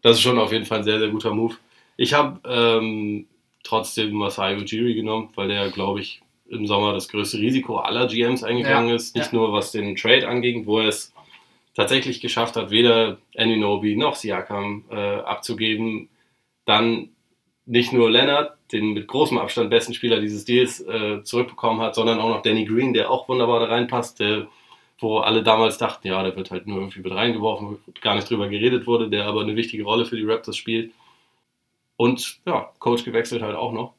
das 0.03 0.17
ist 0.17 0.23
schon 0.23 0.39
auf 0.39 0.53
jeden 0.53 0.65
Fall 0.65 0.79
ein 0.79 0.85
sehr, 0.85 0.99
sehr 0.99 1.09
guter 1.09 1.35
Move. 1.35 1.55
Ich 1.97 2.15
habe 2.15 2.41
ähm, 2.47 3.27
trotzdem 3.65 4.13
Masai 4.13 4.57
Ujiri 4.57 4.95
genommen, 4.95 5.31
weil 5.35 5.49
der, 5.49 5.71
glaube 5.71 6.01
ich, 6.01 6.23
im 6.49 6.67
Sommer 6.67 6.93
das 6.93 7.09
größte 7.09 7.39
Risiko 7.39 7.79
aller 7.79 8.07
GMs 8.07 8.45
eingegangen 8.45 8.91
ja. 8.91 8.95
ist. 8.95 9.17
Nicht 9.17 9.33
nur 9.33 9.53
was 9.53 9.73
den 9.73 9.97
Trade 9.97 10.29
angeht, 10.29 10.67
wo 10.67 10.79
er 10.79 10.89
es 10.89 11.13
tatsächlich 11.75 12.21
geschafft 12.21 12.57
hat, 12.57 12.71
weder 12.71 13.19
Aninobi 13.37 13.97
noch 13.97 14.15
Siakam 14.15 14.85
äh, 14.91 14.95
abzugeben. 14.95 16.09
Dann 16.67 17.11
nicht 17.67 17.93
nur 17.93 18.11
Leonard, 18.11 18.57
den 18.73 18.93
mit 18.93 19.09
großem 19.09 19.39
Abstand 19.39 19.71
besten 19.71 19.95
Spieler 19.95 20.21
dieses 20.21 20.45
Deals 20.45 20.81
äh, 20.81 21.23
zurückbekommen 21.23 21.81
hat, 21.81 21.95
sondern 21.95 22.21
auch 22.21 22.29
noch 22.29 22.43
Danny 22.43 22.65
Green, 22.65 22.93
der 22.93 23.11
auch 23.11 23.29
wunderbar 23.29 23.61
da 23.61 23.67
reinpasst, 23.67 24.21
der, 24.21 24.47
wo 24.99 25.19
alle 25.19 25.43
damals 25.43 25.79
dachten, 25.79 26.07
ja, 26.07 26.23
der 26.23 26.37
wird 26.37 26.51
halt 26.51 26.67
nur 26.67 26.79
irgendwie 26.79 27.01
mit 27.01 27.13
reingeworfen, 27.13 27.79
gar 28.03 28.15
nicht 28.15 28.29
drüber 28.29 28.49
geredet 28.49 28.87
wurde, 28.87 29.09
der 29.09 29.27
aber 29.27 29.41
eine 29.41 29.57
wichtige 29.57 29.85
Rolle 29.85 30.05
für 30.05 30.17
die 30.17 30.25
Raptors 30.25 30.57
spielt. 30.57 30.93
Und 31.97 32.41
ja, 32.47 32.73
Coach 32.79 33.05
gewechselt 33.05 33.43
halt 33.43 33.57
auch 33.57 33.73
noch. 33.73 33.95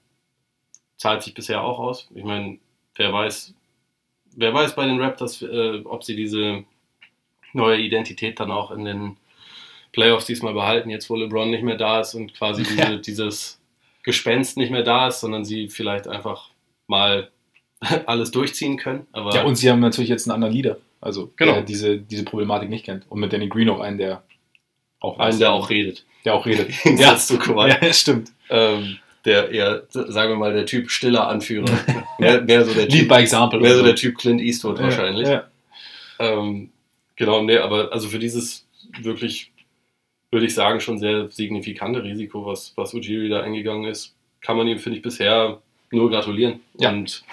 Zahlt 0.98 1.24
sich 1.24 1.34
bisher 1.34 1.64
auch 1.64 1.80
aus. 1.80 2.10
Ich 2.16 2.24
meine, 2.24 2.60
wer 2.96 3.12
weiß, 3.12 3.54
wer 4.36 4.54
weiß 4.54 4.76
bei 4.76 4.86
den 4.86 5.02
Raptors, 5.02 5.42
äh, 5.42 5.82
ob 5.86 6.04
sie 6.04 6.16
diese 6.16 6.64
neue 7.54 7.80
Identität 7.80 8.40
dann 8.40 8.52
auch 8.52 8.72
in 8.72 8.86
den 8.86 9.18
Playoffs 9.92 10.26
diesmal 10.26 10.54
behalten, 10.54 10.90
jetzt 10.90 11.10
wo 11.10 11.16
LeBron 11.16 11.50
nicht 11.50 11.64
mehr 11.64 11.78
da 11.78 12.02
ist 12.02 12.14
und 12.16 12.34
quasi 12.34 12.64
diese, 12.70 12.78
ja. 12.78 12.98
dieses 12.98 13.62
Gespenst 14.04 14.58
nicht 14.58 14.72
mehr 14.72 14.84
da 14.84 15.08
ist, 15.08 15.22
sondern 15.22 15.46
sie 15.46 15.70
vielleicht 15.70 16.08
einfach 16.08 16.50
mal 16.88 17.32
alles 18.06 18.32
durchziehen 18.32 18.78
können. 18.78 19.08
Aber 19.14 19.34
ja, 19.34 19.44
und 19.44 19.56
sie 19.56 19.72
haben 19.72 19.80
natürlich 19.80 20.10
jetzt 20.10 20.28
einen 20.28 20.36
anderen 20.36 20.54
Leader, 20.54 20.78
also 21.02 21.32
genau. 21.38 21.54
der 21.54 21.62
diese, 21.64 21.98
diese 21.98 22.26
Problematik 22.26 22.70
nicht 22.70 22.86
kennt. 22.86 23.10
Und 23.10 23.20
mit 23.20 23.32
Danny 23.32 23.48
Green 23.48 23.70
auch 23.70 23.80
einen, 23.80 23.98
der 23.98 24.24
auch 25.06 25.20
einen, 25.20 25.40
der 25.40 25.52
auch 25.52 25.70
redet. 25.70 26.06
Der 26.24 26.34
auch 26.34 26.46
redet. 26.46 26.72
ja, 26.86 27.16
zu 27.18 27.38
ja, 27.38 27.94
stimmt. 27.94 28.32
Ähm, 28.50 28.98
der 29.26 29.50
eher, 29.52 29.84
sagen 29.90 30.32
wir 30.32 30.38
mal, 30.38 30.54
der 30.54 30.66
Typ 30.66 30.90
stiller 30.90 31.28
Anführer. 31.28 31.72
mehr, 32.20 32.42
mehr 32.42 32.66
so 32.66 32.74
der 32.74 32.88
typ, 32.88 33.08
by 33.08 33.16
example. 33.16 33.60
Mehr 33.60 33.76
so 33.76 33.84
der 33.84 33.96
Typ 33.96 34.18
Clint 34.18 34.42
Eastwood 34.42 34.78
ja, 34.78 34.86
wahrscheinlich. 34.86 35.28
Ja. 35.28 35.48
Ähm, 36.20 36.70
genau, 37.16 37.42
nee, 37.42 37.58
aber 37.58 37.92
also 37.92 38.08
für 38.08 38.20
dieses 38.20 38.68
wirklich 39.02 39.52
würde 40.36 40.48
ich 40.48 40.54
sagen, 40.54 40.82
schon 40.82 41.00
sehr 41.00 41.32
signifikante 41.32 42.04
Risiko, 42.04 42.46
was, 42.46 42.74
was 42.76 42.94
Ujiri 42.94 43.30
da 43.30 43.42
eingegangen 43.42 43.86
ist. 43.86 44.16
Kann 44.42 44.58
man 44.58 44.68
ihm, 44.68 44.80
finde 44.80 44.98
ich, 44.98 45.04
bisher 45.04 45.62
nur 45.92 46.10
gratulieren. 46.10 46.60
Ja. 46.78 46.90
Und 46.90 47.24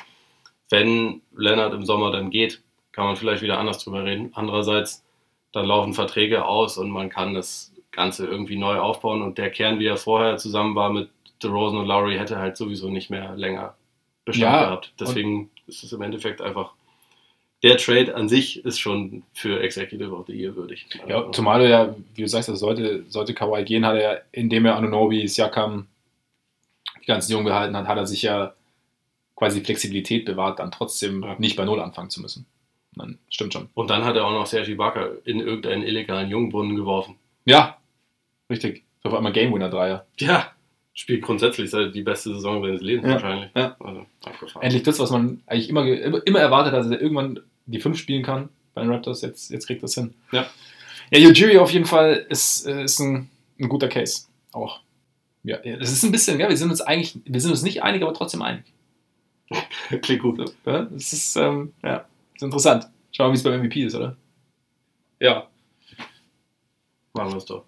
wenn 0.70 1.20
Lennart 1.36 1.74
im 1.74 1.84
Sommer 1.84 2.12
dann 2.12 2.30
geht, 2.30 2.62
kann 2.92 3.04
man 3.04 3.16
vielleicht 3.16 3.42
wieder 3.42 3.58
anders 3.58 3.82
drüber 3.82 4.04
reden. 4.04 4.30
Andererseits, 4.34 5.04
dann 5.52 5.66
laufen 5.66 5.94
Verträge 5.94 6.44
aus 6.44 6.78
und 6.78 6.90
man 6.90 7.08
kann 7.08 7.34
das 7.34 7.72
Ganze 7.90 8.26
irgendwie 8.26 8.56
neu 8.56 8.78
aufbauen. 8.78 9.22
Und 9.22 9.38
der 9.38 9.50
Kern, 9.50 9.78
wie 9.78 9.86
er 9.86 9.96
vorher 9.96 10.38
zusammen 10.38 10.74
war 10.74 10.90
mit 10.90 11.10
DeRozan 11.42 11.78
und 11.78 11.86
Lowry, 11.86 12.16
hätte 12.16 12.38
halt 12.38 12.56
sowieso 12.56 12.88
nicht 12.88 13.10
mehr 13.10 13.36
länger 13.36 13.74
Bestand 14.24 14.52
ja, 14.52 14.64
gehabt. 14.64 14.92
Deswegen 14.98 15.50
ist 15.66 15.84
es 15.84 15.92
im 15.92 16.02
Endeffekt 16.02 16.40
einfach 16.40 16.72
der 17.62 17.76
Trade 17.76 18.14
an 18.14 18.28
sich 18.28 18.64
ist 18.64 18.80
schon 18.80 19.22
für 19.34 19.60
Executive 19.60 20.12
of 20.12 20.26
the 20.26 20.32
Year 20.32 20.56
würdig. 20.56 20.86
Ja, 21.06 21.30
zumal 21.30 21.62
er 21.62 21.68
ja, 21.68 21.94
wie 22.14 22.22
du 22.22 22.28
sagst, 22.28 22.48
das 22.48 22.58
sollte, 22.58 23.04
sollte 23.08 23.34
Kawhi 23.34 23.62
gehen, 23.64 23.86
hat 23.86 23.96
er, 23.96 24.22
indem 24.32 24.66
er 24.66 24.76
Anunobi, 24.76 25.28
Siakam, 25.28 25.86
die 27.00 27.06
ganzen 27.06 27.32
Jungen 27.32 27.46
gehalten 27.46 27.76
hat, 27.76 27.86
hat 27.86 27.98
er 27.98 28.06
sich 28.06 28.22
ja 28.22 28.54
quasi 29.36 29.60
Flexibilität 29.60 30.24
bewahrt, 30.24 30.58
dann 30.58 30.72
trotzdem 30.72 31.22
ja. 31.22 31.36
nicht 31.38 31.56
bei 31.56 31.64
Null 31.64 31.80
anfangen 31.80 32.10
zu 32.10 32.20
müssen. 32.20 32.46
Dann, 32.94 33.18
stimmt 33.28 33.54
schon. 33.54 33.68
Und 33.74 33.90
dann 33.90 34.04
hat 34.04 34.16
er 34.16 34.26
auch 34.26 34.32
noch 34.32 34.46
Sergi 34.46 34.74
Barker 34.74 35.12
in 35.24 35.40
irgendeinen 35.40 35.82
illegalen 35.82 36.28
Jungbrunnen 36.28 36.76
geworfen. 36.76 37.16
Ja, 37.44 37.78
richtig. 38.50 38.84
Auf 39.02 39.14
einmal 39.14 39.32
Game 39.32 39.52
Winner 39.52 39.70
Dreier. 39.70 40.06
Ja, 40.18 40.52
spielt 40.94 41.22
grundsätzlich 41.22 41.70
die 41.70 42.02
beste 42.02 42.34
Saison 42.34 42.62
seines 42.62 42.82
Lebens 42.82 43.06
ja. 43.06 43.12
wahrscheinlich. 43.14 43.50
Ja. 43.56 43.76
Also, 43.80 44.06
Endlich 44.60 44.82
das, 44.82 44.98
was 44.98 45.10
man 45.10 45.40
eigentlich 45.46 45.68
immer, 45.68 45.84
immer 46.26 46.38
erwartet 46.38 46.72
hat, 46.72 46.80
dass 46.80 46.90
er 46.90 47.00
irgendwann 47.00 47.40
die 47.66 47.80
5 47.80 47.98
spielen 47.98 48.22
kann 48.22 48.50
bei 48.74 48.82
den 48.82 48.90
Raptors. 48.90 49.22
Jetzt, 49.22 49.50
jetzt 49.50 49.66
kriegt 49.66 49.82
das 49.82 49.94
hin. 49.94 50.14
Ja. 50.32 50.46
Ja, 51.10 51.28
Ujiri 51.28 51.58
auf 51.58 51.70
jeden 51.70 51.84
Fall 51.84 52.26
ist, 52.28 52.66
äh, 52.66 52.84
ist 52.84 52.98
ein, 53.00 53.28
ein 53.60 53.68
guter 53.68 53.88
Case. 53.88 54.26
Auch. 54.52 54.80
Ja, 55.44 55.58
das 55.58 55.92
ist 55.92 56.04
ein 56.04 56.12
bisschen, 56.12 56.38
ja, 56.38 56.48
wir 56.48 56.56
sind 56.56 56.70
uns 56.70 56.80
eigentlich, 56.80 57.18
wir 57.24 57.40
sind 57.40 57.50
uns 57.50 57.62
nicht 57.62 57.82
einig, 57.82 58.02
aber 58.02 58.14
trotzdem 58.14 58.42
einig. 58.42 58.64
Klingt 60.02 60.22
gut. 60.22 60.54
Ja, 60.64 60.84
das 60.84 61.12
ist, 61.12 61.36
ähm, 61.36 61.72
ja, 61.82 62.06
ist 62.42 62.46
interessant. 62.46 62.88
Schauen 63.12 63.26
wir 63.26 63.28
mal, 63.28 63.32
wie 63.32 63.36
es 63.36 63.42
beim 63.42 63.60
MVP 63.60 63.82
ist, 63.84 63.94
oder? 63.94 64.16
Ja. 65.20 65.48
Machen 67.14 67.30
wir 67.30 67.36
es 67.36 67.44
doch. 67.44 67.64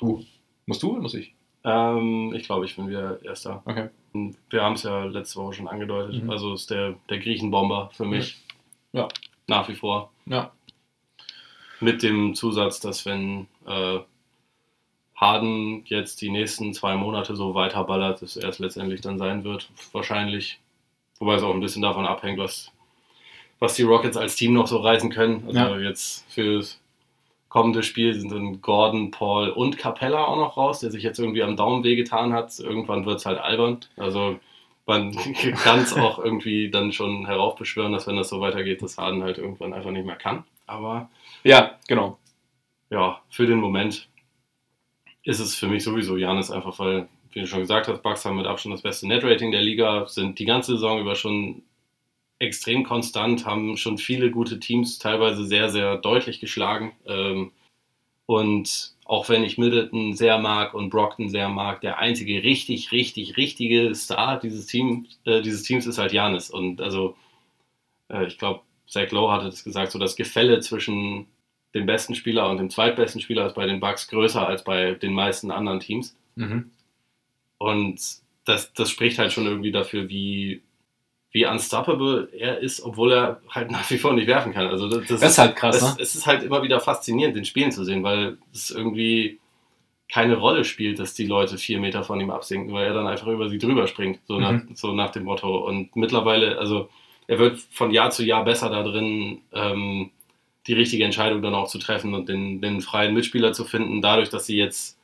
Du. 0.00 0.24
Musst 0.66 0.82
du 0.82 0.92
oder 0.92 1.00
muss 1.00 1.14
ich? 1.14 1.34
Ähm, 1.64 2.32
ich 2.34 2.44
glaube, 2.44 2.64
ich 2.64 2.74
bin 2.74 2.88
wieder 2.88 3.22
Erster. 3.24 3.62
Okay. 3.64 3.88
Wir 4.50 4.62
haben 4.62 4.74
es 4.74 4.82
ja 4.82 5.04
letzte 5.04 5.40
Woche 5.40 5.54
schon 5.54 5.68
angedeutet. 5.68 6.22
Mhm. 6.22 6.30
Also 6.30 6.54
ist 6.54 6.70
der, 6.70 6.94
der 7.08 7.18
Griechenbomber 7.18 7.90
für 7.92 8.04
mich. 8.04 8.42
Ja. 8.92 9.08
Nach 9.46 9.68
wie 9.68 9.74
vor. 9.74 10.10
Ja. 10.24 10.52
Mit 11.80 12.02
dem 12.02 12.34
Zusatz, 12.34 12.80
dass 12.80 13.04
wenn 13.06 13.46
äh, 13.66 14.00
Harden 15.14 15.84
jetzt 15.84 16.20
die 16.20 16.30
nächsten 16.30 16.72
zwei 16.72 16.96
Monate 16.96 17.36
so 17.36 17.54
weiterballert, 17.54 18.22
dass 18.22 18.36
er 18.36 18.48
es 18.48 18.58
letztendlich 18.58 19.02
dann 19.02 19.18
sein 19.18 19.44
wird. 19.44 19.70
Wahrscheinlich. 19.92 20.58
Wobei 21.18 21.34
es 21.34 21.42
auch 21.42 21.54
ein 21.54 21.60
bisschen 21.60 21.82
davon 21.82 22.06
abhängt, 22.06 22.38
was, 22.38 22.72
was 23.58 23.74
die 23.74 23.82
Rockets 23.82 24.16
als 24.16 24.36
Team 24.36 24.52
noch 24.52 24.66
so 24.66 24.78
reißen 24.78 25.10
können. 25.10 25.44
Also 25.46 25.58
ja. 25.58 25.78
jetzt 25.78 26.24
für 26.30 26.62
kommende 27.48 27.82
Spiel 27.82 28.14
sind 28.14 28.30
dann 28.32 28.60
Gordon, 28.60 29.10
Paul 29.10 29.48
und 29.48 29.78
Capella 29.78 30.24
auch 30.24 30.36
noch 30.36 30.56
raus, 30.56 30.80
der 30.80 30.90
sich 30.90 31.02
jetzt 31.02 31.18
irgendwie 31.18 31.42
am 31.42 31.56
Daumen 31.56 31.84
wehgetan 31.84 32.32
hat. 32.32 32.58
Irgendwann 32.58 33.06
wird 33.06 33.18
es 33.18 33.26
halt 33.26 33.38
albern. 33.38 33.80
Also 33.96 34.38
man 34.84 35.16
kann 35.62 35.80
es 35.80 35.94
auch 35.94 36.18
irgendwie 36.18 36.70
dann 36.70 36.92
schon 36.92 37.26
heraufbeschwören, 37.26 37.92
dass 37.92 38.06
wenn 38.06 38.16
das 38.16 38.28
so 38.28 38.40
weitergeht, 38.40 38.82
dass 38.82 38.98
Harden 38.98 39.22
halt 39.22 39.38
irgendwann 39.38 39.72
einfach 39.72 39.90
nicht 39.90 40.06
mehr 40.06 40.16
kann. 40.16 40.44
Aber 40.66 41.08
ja, 41.44 41.76
genau. 41.88 42.18
ja, 42.90 43.20
für 43.30 43.46
den 43.46 43.58
Moment 43.58 44.08
ist 45.22 45.40
es 45.40 45.54
für 45.54 45.66
mich 45.66 45.82
sowieso 45.82 46.16
Janis 46.16 46.50
einfach, 46.50 46.78
weil, 46.78 47.08
wie 47.32 47.40
du 47.40 47.46
schon 47.46 47.60
gesagt 47.60 47.88
hast, 47.88 48.02
Bucks 48.02 48.24
haben 48.24 48.36
mit 48.36 48.46
Abstand 48.46 48.74
das 48.74 48.82
beste 48.82 49.08
Netrating 49.08 49.50
der 49.50 49.62
Liga, 49.62 50.06
sind 50.06 50.38
die 50.38 50.44
ganze 50.44 50.72
Saison 50.72 51.00
über 51.00 51.14
schon 51.16 51.62
extrem 52.38 52.84
konstant, 52.84 53.46
haben 53.46 53.76
schon 53.76 53.98
viele 53.98 54.30
gute 54.30 54.60
Teams 54.60 54.98
teilweise 54.98 55.44
sehr, 55.44 55.70
sehr 55.70 55.96
deutlich 55.96 56.40
geschlagen. 56.40 56.92
Ähm, 57.06 57.52
und 58.26 58.94
auch 59.04 59.28
wenn 59.28 59.44
ich 59.44 59.56
Middleton 59.56 60.14
sehr 60.14 60.38
mag 60.38 60.74
und 60.74 60.90
Brockton 60.90 61.28
sehr 61.28 61.48
mag, 61.48 61.80
der 61.80 61.98
einzige 61.98 62.42
richtig, 62.42 62.90
richtig, 62.92 63.36
richtige 63.36 63.94
Star 63.94 64.38
dieses, 64.40 64.66
Team, 64.66 65.06
äh, 65.24 65.42
dieses 65.42 65.62
Teams 65.62 65.86
ist 65.86 65.98
halt 65.98 66.12
Janis. 66.12 66.50
Und 66.50 66.80
also, 66.80 67.16
äh, 68.08 68.26
ich 68.26 68.36
glaube, 68.36 68.62
Zach 68.88 69.10
Lowe 69.12 69.32
hatte 69.32 69.46
das 69.46 69.64
gesagt, 69.64 69.92
so 69.92 69.98
das 69.98 70.16
Gefälle 70.16 70.60
zwischen 70.60 71.26
dem 71.74 71.86
besten 71.86 72.14
Spieler 72.14 72.48
und 72.50 72.58
dem 72.58 72.70
zweitbesten 72.70 73.20
Spieler 73.20 73.46
ist 73.46 73.54
bei 73.54 73.66
den 73.66 73.80
Bucks 73.80 74.08
größer 74.08 74.46
als 74.46 74.64
bei 74.64 74.94
den 74.94 75.12
meisten 75.12 75.50
anderen 75.50 75.80
Teams. 75.80 76.16
Mhm. 76.34 76.70
Und 77.58 78.00
das, 78.44 78.72
das 78.74 78.90
spricht 78.90 79.18
halt 79.18 79.32
schon 79.32 79.46
irgendwie 79.46 79.72
dafür, 79.72 80.08
wie, 80.08 80.62
wie 81.36 81.44
unstoppable 81.44 82.30
er 82.32 82.60
ist, 82.60 82.80
obwohl 82.82 83.12
er 83.12 83.40
halt 83.50 83.70
nach 83.76 83.88
wie 83.90 83.98
vor 83.98 84.14
nicht 84.14 84.26
werfen 84.26 84.54
kann. 84.54 84.68
Also 84.68 84.88
das, 84.88 85.06
Das 85.06 85.22
ist 85.22 85.36
halt 85.38 85.54
krass, 85.54 85.76
es, 85.76 85.82
ne? 85.82 85.96
es 86.00 86.14
ist 86.14 86.26
halt 86.26 86.42
immer 86.42 86.62
wieder 86.62 86.80
faszinierend, 86.80 87.36
den 87.36 87.44
Spielen 87.44 87.70
zu 87.72 87.84
sehen, 87.84 88.02
weil 88.02 88.38
es 88.54 88.70
irgendwie 88.70 89.38
keine 90.08 90.36
Rolle 90.36 90.64
spielt, 90.64 90.98
dass 90.98 91.12
die 91.12 91.26
Leute 91.26 91.58
vier 91.58 91.78
Meter 91.78 92.04
von 92.04 92.18
ihm 92.20 92.30
absinken, 92.30 92.72
weil 92.72 92.86
er 92.86 92.94
dann 92.94 93.06
einfach 93.06 93.26
über 93.26 93.50
sie 93.50 93.58
drüber 93.58 93.86
springt, 93.86 94.20
so, 94.26 94.38
nach, 94.40 94.52
Mhm. 94.52 94.68
so 94.74 94.92
nach 94.94 95.10
dem 95.10 95.24
Motto. 95.24 95.58
Und 95.66 95.94
mittlerweile, 95.94 96.58
also 96.58 96.88
er 97.26 97.38
wird 97.38 97.58
von 97.70 97.90
Jahr 97.90 98.10
zu 98.10 98.24
Jahr 98.24 98.44
besser 98.44 98.70
da 98.70 98.82
drin, 98.82 99.40
ähm, 99.52 100.10
die 100.68 100.72
richtige 100.72 101.04
Entscheidung 101.04 101.42
dann 101.42 101.54
auch 101.54 101.68
zu 101.68 101.78
treffen 101.78 102.14
und 102.14 102.28
den, 102.30 102.62
den 102.62 102.80
freien 102.80 103.12
Mitspieler 103.12 103.52
zu 103.52 103.64
finden, 103.64 104.00
dadurch, 104.00 104.30
dass 104.30 104.46
sie 104.46 104.56
jetzt 104.56 104.96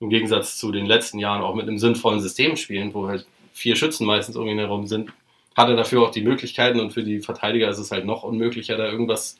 im 0.00 0.10
Gegensatz 0.10 0.56
zu 0.58 0.72
den 0.72 0.86
letzten 0.86 1.20
Jahren 1.20 1.42
auch 1.42 1.54
mit 1.54 1.68
einem 1.68 1.78
sinnvollen 1.78 2.20
System 2.20 2.56
spielen, 2.56 2.92
wo 2.92 3.06
halt 3.06 3.24
vier 3.52 3.76
Schützen 3.76 4.04
meistens 4.04 4.34
irgendwie 4.36 4.58
herum 4.58 4.86
sind, 4.86 5.10
hat 5.56 5.68
er 5.68 5.76
dafür 5.76 6.02
auch 6.02 6.10
die 6.10 6.22
Möglichkeiten 6.22 6.80
und 6.80 6.92
für 6.92 7.02
die 7.02 7.20
Verteidiger 7.20 7.68
ist 7.68 7.78
es 7.78 7.90
halt 7.90 8.04
noch 8.04 8.22
unmöglicher, 8.22 8.76
da 8.76 8.86
irgendwas, 8.86 9.38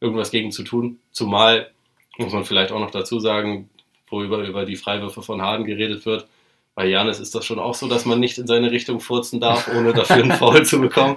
irgendwas 0.00 0.30
gegen 0.32 0.50
zu 0.50 0.64
tun. 0.64 0.98
Zumal, 1.12 1.70
muss 2.18 2.32
man 2.32 2.44
vielleicht 2.44 2.72
auch 2.72 2.80
noch 2.80 2.90
dazu 2.90 3.20
sagen, 3.20 3.70
wo 4.08 4.22
über, 4.22 4.66
die 4.66 4.76
Freiwürfe 4.76 5.22
von 5.22 5.40
Harden 5.40 5.64
geredet 5.64 6.04
wird, 6.04 6.26
bei 6.74 6.86
Janis 6.86 7.20
ist 7.20 7.34
das 7.34 7.44
schon 7.44 7.58
auch 7.58 7.74
so, 7.74 7.86
dass 7.86 8.06
man 8.06 8.18
nicht 8.18 8.38
in 8.38 8.46
seine 8.46 8.70
Richtung 8.70 9.00
furzen 9.00 9.40
darf, 9.40 9.68
ohne 9.74 9.92
dafür 9.92 10.16
einen 10.16 10.32
Foul 10.38 10.64
zu 10.64 10.80
bekommen. 10.80 11.16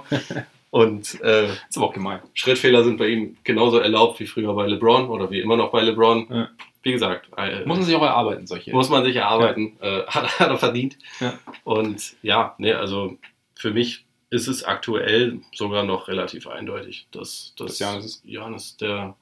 Und 0.70 1.20
äh, 1.22 1.46
Ist 1.46 1.76
aber 1.76 1.86
auch 1.86 1.94
gemein. 1.94 2.20
Schrittfehler 2.34 2.84
sind 2.84 2.98
bei 2.98 3.08
ihm 3.08 3.36
genauso 3.44 3.78
erlaubt 3.78 4.20
wie 4.20 4.26
früher 4.26 4.52
bei 4.54 4.66
LeBron 4.66 5.08
oder 5.08 5.30
wie 5.30 5.40
immer 5.40 5.56
noch 5.56 5.70
bei 5.70 5.80
LeBron. 5.80 6.26
Ja. 6.30 6.48
Wie 6.82 6.92
gesagt, 6.92 7.30
äh, 7.36 7.64
Muss 7.64 7.78
man 7.78 7.86
sich 7.86 7.94
auch 7.94 8.02
erarbeiten, 8.02 8.46
solche. 8.46 8.72
muss 8.72 8.90
man 8.90 9.02
sich 9.04 9.16
erarbeiten, 9.16 9.76
äh, 9.80 10.02
hat, 10.06 10.38
hat 10.38 10.50
er 10.50 10.58
verdient. 10.58 10.98
Ja. 11.20 11.34
Und 11.64 12.16
ja, 12.22 12.54
ne, 12.58 12.76
also 12.78 13.16
für 13.54 13.70
mich 13.70 14.05
ist 14.30 14.48
es 14.48 14.64
aktuell 14.64 15.40
sogar 15.54 15.84
noch 15.84 16.08
relativ 16.08 16.46
eindeutig, 16.46 17.06
dass, 17.12 17.54
dass 17.56 17.78
ist. 17.78 18.22
Giannis 18.24 18.76
der 18.76 19.16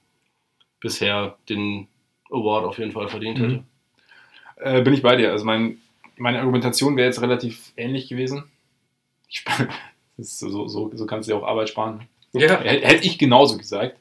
bisher 0.81 1.37
den 1.49 1.89
Award 2.31 2.65
auf 2.65 2.79
jeden 2.79 2.93
Fall 2.93 3.09
verdient 3.09 3.39
Mhm. 3.39 3.43
hätte. 3.45 3.65
Äh, 4.57 4.83
bin 4.83 4.95
ich 4.95 5.03
bei 5.03 5.17
dir. 5.17 5.33
Also 5.33 5.45
mein, 5.45 5.79
meine 6.17 6.39
Argumentation 6.41 6.97
wäre 6.97 7.07
jetzt 7.07 7.23
relativ 7.23 7.73
ähnlich 7.77 8.09
gewesen. 8.09 8.45
Ich, 9.29 9.45
das 10.17 10.39
so, 10.39 10.69
so, 10.69 10.91
so 10.95 11.07
kannst 11.07 11.29
du 11.29 11.33
dir 11.33 11.39
auch 11.39 11.47
Arbeit 11.47 11.69
sparen. 11.69 12.09
Ja. 12.33 12.61
Hätte 12.61 13.07
ich 13.07 13.19
genauso 13.19 13.57
gesagt. 13.59 13.99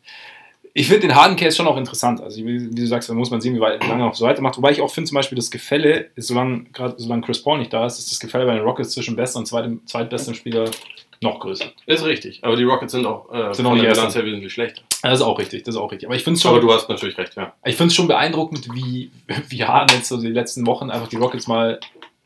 Ich 0.76 0.88
finde 0.88 1.08
den 1.08 1.16
harten 1.16 1.36
Case 1.36 1.56
schon 1.56 1.68
auch 1.68 1.78
interessant. 1.78 2.20
Also, 2.22 2.44
wie, 2.44 2.72
wie 2.72 2.76
du 2.76 2.88
sagst, 2.88 3.08
da 3.08 3.14
muss 3.14 3.30
man 3.30 3.42
sehen, 3.42 3.56
wie 3.56 3.60
weit, 3.60 3.84
wie 3.84 3.88
lange 3.88 4.04
er 4.04 4.08
noch 4.08 4.16
so 4.16 4.26
weitermacht. 4.26 4.58
Wobei 4.58 4.72
ich 4.72 4.82
auch 4.82 4.92
finde, 4.92 5.08
zum 5.08 5.16
Beispiel, 5.16 5.36
das 5.36 5.52
Gefälle, 5.52 6.10
ist, 6.16 6.28
solange, 6.28 6.64
gerade 6.74 6.96
solange 6.98 7.22
Chris 7.22 7.44
Paul 7.44 7.60
nicht 7.60 7.72
da 7.72 7.86
ist, 7.86 8.00
ist 8.00 8.12
das 8.12 8.20
Gefälle 8.20 8.46
bei 8.46 8.56
den 8.56 8.64
Rockets 8.64 8.92
zwischen 8.92 9.16
besten 9.16 9.40
und 9.40 9.46
zweitem, 9.46 9.86
zweitbesten 9.86 10.34
Spieler 10.34 10.72
noch 11.22 11.40
größer. 11.40 11.66
Ist 11.86 12.06
richtig. 12.06 12.40
Aber 12.44 12.56
die 12.56 12.64
Rockets 12.64 12.92
sind 12.92 13.06
auch, 13.06 13.32
äh, 13.32 13.54
Sind 13.54 13.66
auch 13.66 13.74
nicht. 13.74 13.88
Bilanz 13.88 14.16
her 14.16 14.26
wesentlich 14.26 14.52
schlechter. 14.52 14.82
Das 15.02 15.20
ist 15.20 15.26
auch 15.26 15.40
richtig, 15.40 15.64
das 15.64 15.76
ist 15.76 15.82
auch 15.82 15.92
richtig. 15.92 16.08
Aber 16.08 16.16
ich 16.16 16.24
finde 16.24 16.38
es 16.38 16.46
Aber 16.46 16.58
schon, 16.58 16.68
du 16.68 16.74
hast 16.74 16.90
natürlich 16.90 17.18
recht, 17.18 17.36
ja. 17.36 17.54
ich 17.66 17.76
find's 17.76 17.96
schon 17.96 18.08
beeindruckend, 18.08 18.68
wie, 18.74 19.12
wie 19.50 19.64
Harden 19.64 19.96
jetzt 19.96 20.10
so 20.10 20.20
die 20.20 20.28
letzten 20.28 20.66
Wochen 20.68 20.90
einfach 20.90 21.08
die 21.08 21.18
Rockets 21.18 21.48
mal 21.48 21.80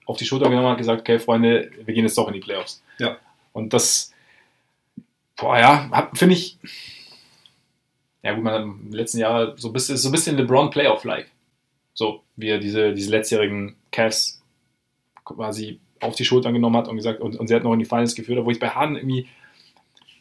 auf 0.06 0.18
die 0.18 0.26
Schulter 0.26 0.50
genommen 0.50 0.68
hat 0.68 0.74
und 0.74 0.78
gesagt, 0.78 1.02
okay, 1.02 1.20
Freunde, 1.20 1.70
wir 1.84 1.94
gehen 1.94 2.04
jetzt 2.04 2.18
doch 2.18 2.28
in 2.28 2.34
die 2.34 2.40
Playoffs. 2.40 2.82
Ja. 2.98 3.18
Und 3.54 3.74
das, 3.74 4.14
boah, 5.36 5.58
ja, 5.58 6.10
finde 6.14 6.36
ich, 6.36 6.58
ja 8.28 8.34
gut, 8.34 8.44
man 8.44 8.54
hat 8.54 8.62
im 8.64 8.92
letzten 8.92 9.20
Jahr 9.20 9.58
so 9.58 9.70
ein 9.70 9.74
bisschen, 9.74 9.96
so 9.96 10.10
ein 10.10 10.12
bisschen 10.12 10.36
LeBron 10.36 10.70
Playoff-like. 10.70 11.32
So, 11.94 12.24
wie 12.36 12.50
er 12.50 12.60
diese, 12.60 12.94
diese 12.94 13.10
letztjährigen 13.10 13.78
Cavs 13.90 14.44
quasi 15.24 15.80
auf 16.02 16.16
die 16.16 16.26
Schultern 16.26 16.54
genommen 16.54 16.76
hat 16.76 16.90
und 16.90 16.98
gesagt, 16.98 17.22
und, 17.22 17.40
und 17.40 17.48
sie 17.48 17.56
hat 17.56 17.64
noch 17.64 17.72
in 17.72 17.80
die 17.80 17.86
Finals 17.86 18.16
geführt, 18.16 18.44
wo 18.44 18.52
ich 18.52 18.60
bei 18.60 18.70
Harden 18.70 18.98
irgendwie, 18.98 19.28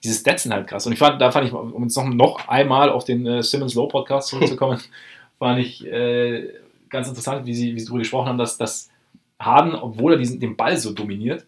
diese 0.05 0.21
Stats 0.21 0.45
sind 0.45 0.55
halt 0.55 0.69
krass. 0.69 0.87
Und 0.87 0.93
ich 0.93 1.01
fand, 1.01 1.21
da 1.21 1.33
fand 1.33 1.49
ich, 1.49 1.53
um 1.53 1.83
jetzt 1.83 1.97
noch, 1.97 2.07
noch 2.07 2.47
einmal 2.47 2.91
auf 2.91 3.03
den 3.03 3.27
äh, 3.27 3.43
Simmons 3.43 3.75
Low 3.75 3.89
Podcast 3.89 4.29
zurückzukommen, 4.29 4.81
fand 5.41 5.59
ich 5.59 5.85
äh, 5.85 6.55
ganz 6.89 7.09
interessant, 7.09 7.45
wie 7.45 7.55
sie, 7.55 7.75
wie 7.75 7.81
sie 7.81 7.87
darüber 7.87 7.99
gesprochen 7.99 8.29
haben, 8.29 8.39
dass, 8.39 8.57
dass 8.57 8.89
Harden, 9.41 9.75
obwohl 9.75 10.13
er 10.13 10.19
diesen, 10.19 10.39
den 10.39 10.57
Ball 10.57 10.77
so 10.77 10.93
dominiert, 10.93 11.45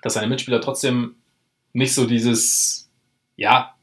dass 0.00 0.14
seine 0.14 0.28
Mitspieler 0.28 0.62
trotzdem 0.62 1.16
nicht 1.74 1.92
so 1.92 2.06
dieses, 2.06 2.90
ja, 3.36 3.74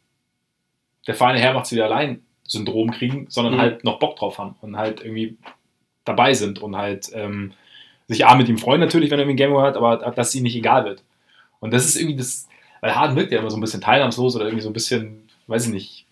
der 1.07 1.15
feine 1.15 1.39
Herr 1.39 1.53
macht's 1.53 1.71
wieder 1.71 1.85
allein 1.85 2.23
Syndrom 2.47 2.91
kriegen, 2.91 3.25
sondern 3.29 3.55
Mhm. 3.55 3.59
halt 3.59 3.83
noch 3.83 3.99
Bock 3.99 4.15
drauf 4.17 4.37
haben 4.37 4.55
und 4.61 4.77
halt 4.77 5.01
irgendwie 5.01 5.37
dabei 6.03 6.33
sind 6.33 6.59
und 6.61 6.75
halt 6.77 7.09
ähm, 7.13 7.53
sich 8.07 8.25
A 8.25 8.35
mit 8.35 8.47
ihm 8.47 8.57
freuen 8.59 8.79
natürlich, 8.79 9.09
wenn 9.09 9.17
er 9.19 9.23
irgendwie 9.25 9.43
ein 9.43 9.49
Game 9.49 9.57
hat, 9.61 9.77
aber 9.77 9.97
dass 9.97 10.29
es 10.29 10.35
ihnen 10.35 10.43
nicht 10.43 10.55
egal 10.55 10.85
wird. 10.85 11.03
Und 11.59 11.73
das 11.73 11.85
ist 11.85 11.95
irgendwie 11.95 12.17
das, 12.17 12.47
weil 12.81 12.95
Harden 12.95 13.15
wirkt 13.15 13.31
ja 13.31 13.39
immer 13.39 13.49
so 13.49 13.57
ein 13.57 13.61
bisschen 13.61 13.81
teilnahmslos 13.81 14.35
oder 14.35 14.45
irgendwie 14.45 14.61
so 14.61 14.69
ein 14.69 14.73
bisschen, 14.73 15.27
weiß 15.47 15.65
ich 15.65 15.73
nicht, 15.73 16.05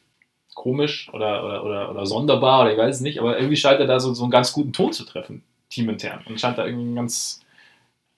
komisch 0.56 1.10
oder, 1.14 1.44
oder, 1.46 1.64
oder, 1.64 1.92
oder 1.92 2.06
sonderbar 2.06 2.62
oder 2.62 2.72
ich 2.72 2.78
weiß 2.78 2.96
es 2.96 3.02
nicht, 3.02 3.20
aber 3.20 3.38
irgendwie 3.38 3.56
scheint 3.58 3.80
er 3.80 3.88
da 3.88 4.00
so, 4.00 4.14
so 4.14 4.24
einen 4.24 4.32
ganz 4.32 4.54
guten 4.54 4.74
Ton 4.74 4.92
zu 4.94 5.04
treffen, 5.04 5.44
teamintern. 5.70 6.22
Und 6.26 6.40
scheint 6.40 6.58
da 6.58 6.66
irgendwie 6.66 6.86
ein 6.86 6.96
ganz, 6.96 7.42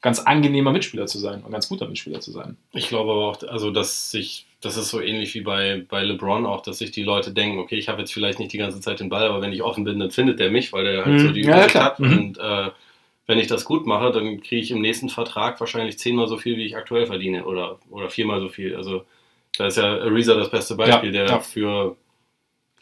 ganz 0.02 0.20
angenehmer 0.20 0.72
Mitspieler 0.72 1.08
zu 1.08 1.18
sein 1.20 1.44
und 1.44 1.52
ganz 1.52 1.68
guter 1.68 1.88
Mitspieler 1.88 2.22
zu 2.22 2.32
sein. 2.32 2.58
Ich 2.72 2.88
glaube 2.88 3.12
aber 3.12 3.28
auch, 3.28 3.44
also 3.44 3.72
dass 3.72 4.12
sich, 4.12 4.46
das 4.66 4.78
ist 4.78 4.90
so 4.90 5.00
ähnlich 5.00 5.34
wie 5.36 5.42
bei, 5.42 5.86
bei 5.88 6.04
LeBron 6.04 6.46
auch, 6.46 6.62
dass 6.62 6.80
sich 6.80 6.92
die 6.92 7.04
Leute 7.04 7.32
denken, 7.32 7.60
okay, 7.60 7.76
ich 7.78 7.88
habe 7.88 8.02
jetzt 8.02 8.14
vielleicht 8.14 8.40
nicht 8.40 8.52
die 8.52 8.58
ganze 8.58 8.82
Zeit 8.82 9.00
den 9.00 9.10
Ball, 9.10 9.28
aber 9.28 9.42
wenn 9.42 9.54
ich 9.54 9.62
offen 9.64 9.84
bin, 9.84 10.00
dann 10.00 10.12
findet 10.12 10.40
der 10.40 10.52
mich, 10.52 10.74
weil 10.74 10.84
der 10.86 11.06
halt 11.06 11.16
Mhm. 11.16 11.20
so 11.20 11.32
die 11.32 11.42
Ja, 11.42 11.50
ja, 11.50 11.56
Übersicht 11.58 11.76
hat. 11.76 12.00
Mhm. 12.00 12.18
Und 12.18 12.38
äh, 12.40 12.72
wenn 13.28 13.40
ich 13.40 13.48
das 13.48 13.66
gut 13.66 13.86
mache, 13.88 14.12
dann 14.12 14.42
kriege 14.42 14.62
ich 14.62 14.72
im 14.72 14.82
nächsten 14.82 15.10
Vertrag 15.10 15.60
wahrscheinlich 15.60 15.98
zehnmal 15.98 16.28
so 16.28 16.38
viel, 16.38 16.58
wie 16.58 16.66
ich 16.66 16.76
aktuell 16.76 17.06
verdiene 17.08 17.46
oder, 17.46 17.80
oder 17.90 18.10
viermal 18.10 18.40
so 18.42 18.50
viel. 18.50 18.76
Also 18.76 19.04
da 19.58 19.68
ist 19.68 19.78
ja 19.78 19.84
Ariza 20.00 20.36
das 20.36 20.52
beste 20.52 20.76
Beispiel, 20.76 21.14
Ja, 21.16 21.24
der 21.24 21.30
ja. 21.36 21.40
für 21.40 21.96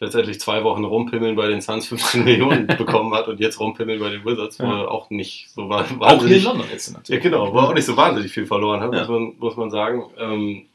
letztendlich 0.00 0.40
zwei 0.40 0.64
Wochen 0.64 0.84
rumpimmeln 0.84 1.36
bei 1.36 1.46
den 1.46 1.60
Suns 1.60 1.86
15 1.86 2.24
Millionen 2.24 2.66
bekommen 2.66 3.14
hat 3.14 3.28
und 3.28 3.40
jetzt 3.40 3.60
rumpimmeln 3.60 4.00
bei 4.00 4.10
den 4.10 4.24
Wizards, 4.24 4.58
wo 4.60 4.64
Ja. 4.64 4.82
er 4.82 4.90
auch 4.90 5.08
nicht 5.10 5.48
so 5.50 5.68
war. 5.68 5.86
Auch 6.00 6.24
hier 6.26 6.36
in 6.36 6.44
London 6.44 6.66
jetzt 6.70 6.88
Ja, 6.88 6.94
natürlich. 6.98 7.22
genau, 7.22 7.52
wo 7.52 7.58
er 7.58 7.68
auch 7.68 7.74
nicht 7.74 7.84
so 7.86 7.96
wahnsinnig 7.96 8.32
viel 8.32 8.46
verloren 8.46 8.80
hat, 8.80 8.92
Ja. 8.92 9.00
muss, 9.00 9.08
man, 9.08 9.32
muss 9.38 9.56
man 9.56 9.70
sagen. 9.70 10.04
Ähm, 10.18 10.66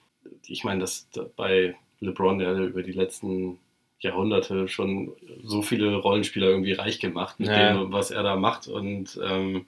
ich 0.52 0.64
meine, 0.64 0.82
dass 0.82 1.10
da 1.12 1.26
bei 1.36 1.76
LeBron, 2.00 2.40
der 2.40 2.54
über 2.56 2.84
die 2.84 2.92
letzten 2.92 3.60
Jahrhunderte 4.00 4.68
schon 4.68 5.12
so 5.44 5.62
viele 5.62 5.96
Rollenspieler 5.96 6.48
irgendwie 6.48 6.74
reich 6.74 7.00
gemacht 7.00 7.40
mit 7.40 7.50
Ja. 7.50 7.74
dem, 7.74 7.92
was 7.92 8.12
er 8.12 8.24
da 8.24 8.36
macht. 8.36 8.68
Und 8.68 9.20
ähm, 9.24 9.66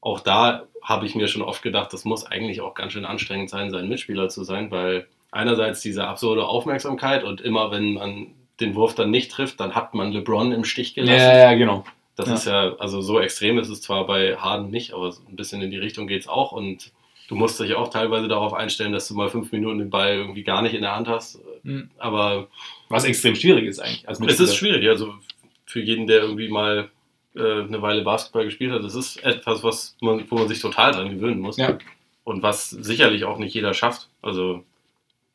auch 0.00 0.20
da 0.20 0.66
habe 0.82 1.06
ich 1.06 1.14
mir 1.14 1.28
schon 1.28 1.42
oft 1.42 1.62
gedacht, 1.62 1.92
das 1.92 2.04
muss 2.04 2.24
eigentlich 2.24 2.60
auch 2.60 2.74
ganz 2.74 2.92
schön 2.92 3.04
anstrengend 3.04 3.50
sein, 3.50 3.70
sein 3.70 3.88
Mitspieler 3.88 4.28
zu 4.28 4.44
sein, 4.44 4.70
weil 4.70 5.06
einerseits 5.30 5.80
diese 5.82 6.06
absurde 6.06 6.46
Aufmerksamkeit 6.46 7.24
und 7.24 7.40
immer 7.40 7.70
wenn 7.70 7.94
man 7.94 8.26
den 8.60 8.74
Wurf 8.74 8.94
dann 8.94 9.10
nicht 9.10 9.30
trifft, 9.30 9.60
dann 9.60 9.74
hat 9.74 9.94
man 9.94 10.12
LeBron 10.12 10.52
im 10.52 10.64
Stich 10.64 10.94
gelassen. 10.94 11.30
Ja, 11.30 11.36
ja, 11.36 11.54
genau. 11.54 11.84
Das 12.16 12.28
Ja. 12.28 12.34
ist 12.34 12.44
ja, 12.46 12.76
also 12.76 13.00
so 13.00 13.18
extrem 13.20 13.58
ist 13.58 13.68
es 13.70 13.80
zwar 13.80 14.06
bei 14.06 14.36
Harden 14.36 14.70
nicht, 14.70 14.92
aber 14.92 15.14
ein 15.28 15.36
bisschen 15.36 15.62
in 15.62 15.70
die 15.70 15.78
Richtung 15.78 16.06
geht 16.06 16.22
es 16.22 16.28
auch. 16.28 16.52
Und 16.52 16.92
du 17.30 17.36
musst 17.36 17.60
dich 17.60 17.74
auch 17.76 17.88
teilweise 17.88 18.26
darauf 18.26 18.52
einstellen, 18.52 18.92
dass 18.92 19.06
du 19.06 19.14
mal 19.14 19.30
fünf 19.30 19.52
Minuten 19.52 19.78
den 19.78 19.88
Ball 19.88 20.16
irgendwie 20.16 20.42
gar 20.42 20.62
nicht 20.62 20.74
in 20.74 20.82
der 20.82 20.96
Hand 20.96 21.06
hast. 21.06 21.38
Mhm. 21.62 21.88
Aber 21.96 22.48
Was 22.88 23.04
extrem 23.04 23.36
schwierig 23.36 23.66
ist 23.66 23.78
eigentlich. 23.78 24.06
Als 24.08 24.20
es 24.20 24.40
ist 24.40 24.56
schwierig. 24.56 24.88
Also 24.88 25.14
für 25.64 25.80
jeden, 25.80 26.08
der 26.08 26.22
irgendwie 26.22 26.48
mal 26.48 26.90
äh, 27.36 27.62
eine 27.62 27.80
Weile 27.82 28.02
Basketball 28.02 28.44
gespielt 28.46 28.72
hat, 28.72 28.82
das 28.82 28.96
ist 28.96 29.22
etwas, 29.22 29.62
was 29.62 29.96
man, 30.00 30.28
wo 30.28 30.38
man 30.38 30.48
sich 30.48 30.60
total 30.60 30.90
dran 30.90 31.08
gewöhnen 31.08 31.38
muss. 31.38 31.56
Ja. 31.56 31.78
Und 32.24 32.42
was 32.42 32.70
sicherlich 32.70 33.24
auch 33.24 33.38
nicht 33.38 33.54
jeder 33.54 33.74
schafft. 33.74 34.08
Also 34.22 34.64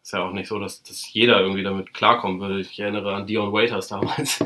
ist 0.03 0.11
ja 0.11 0.27
auch 0.27 0.33
nicht 0.33 0.49
so, 0.49 0.59
dass, 0.59 0.83
dass 0.83 1.13
jeder 1.13 1.39
irgendwie 1.39 1.63
damit 1.63 1.93
klarkommen 1.93 2.41
würde. 2.41 2.59
Ich 2.59 2.77
erinnere 2.77 3.15
an 3.15 3.25
Dion 3.25 3.53
Waiters 3.53 3.87
damals, 3.87 4.43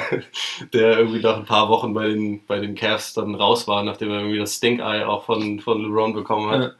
der 0.72 0.98
irgendwie 0.98 1.20
nach 1.20 1.36
ein 1.36 1.44
paar 1.44 1.68
Wochen 1.68 1.92
bei 1.92 2.08
den, 2.08 2.44
bei 2.46 2.58
den 2.58 2.74
Cavs 2.74 3.12
dann 3.12 3.34
raus 3.34 3.68
war, 3.68 3.84
nachdem 3.84 4.10
er 4.10 4.20
irgendwie 4.20 4.38
das 4.38 4.54
Stink-Eye 4.54 5.04
auch 5.04 5.24
von, 5.24 5.60
von 5.60 5.82
LeBron 5.82 6.14
bekommen 6.14 6.50
hat. 6.50 6.76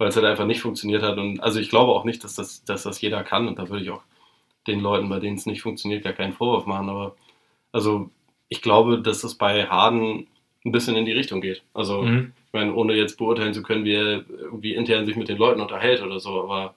Weil 0.00 0.08
es 0.08 0.16
halt 0.16 0.24
einfach 0.24 0.46
nicht 0.46 0.62
funktioniert 0.62 1.02
hat. 1.02 1.18
Und 1.18 1.40
also 1.40 1.60
ich 1.60 1.68
glaube 1.68 1.92
auch 1.92 2.04
nicht, 2.04 2.24
dass 2.24 2.34
das, 2.34 2.64
dass 2.64 2.84
das 2.84 3.00
jeder 3.02 3.22
kann. 3.22 3.46
Und 3.46 3.58
da 3.58 3.68
würde 3.68 3.82
ich 3.84 3.90
auch 3.90 4.02
den 4.66 4.80
Leuten, 4.80 5.10
bei 5.10 5.20
denen 5.20 5.36
es 5.36 5.44
nicht 5.44 5.60
funktioniert, 5.60 6.02
gar 6.04 6.14
keinen 6.14 6.32
Vorwurf 6.32 6.64
machen. 6.64 6.88
Aber 6.88 7.16
Also 7.70 8.10
ich 8.48 8.62
glaube, 8.62 9.00
dass 9.02 9.22
es 9.24 9.34
bei 9.34 9.66
Harden 9.66 10.26
ein 10.64 10.72
bisschen 10.72 10.96
in 10.96 11.04
die 11.04 11.12
Richtung 11.12 11.40
geht. 11.42 11.62
Also 11.74 12.00
Mhm. 12.02 12.32
ich 12.46 12.52
meine, 12.54 12.74
ohne 12.74 12.94
jetzt 12.94 13.18
beurteilen 13.18 13.52
zu 13.54 13.62
können, 13.62 13.84
wie 13.84 13.92
er 13.94 14.24
irgendwie 14.28 14.74
intern 14.74 15.04
sich 15.06 15.16
mit 15.16 15.28
den 15.28 15.36
Leuten 15.38 15.60
unterhält 15.60 16.02
oder 16.02 16.18
so, 16.18 16.42
aber 16.42 16.74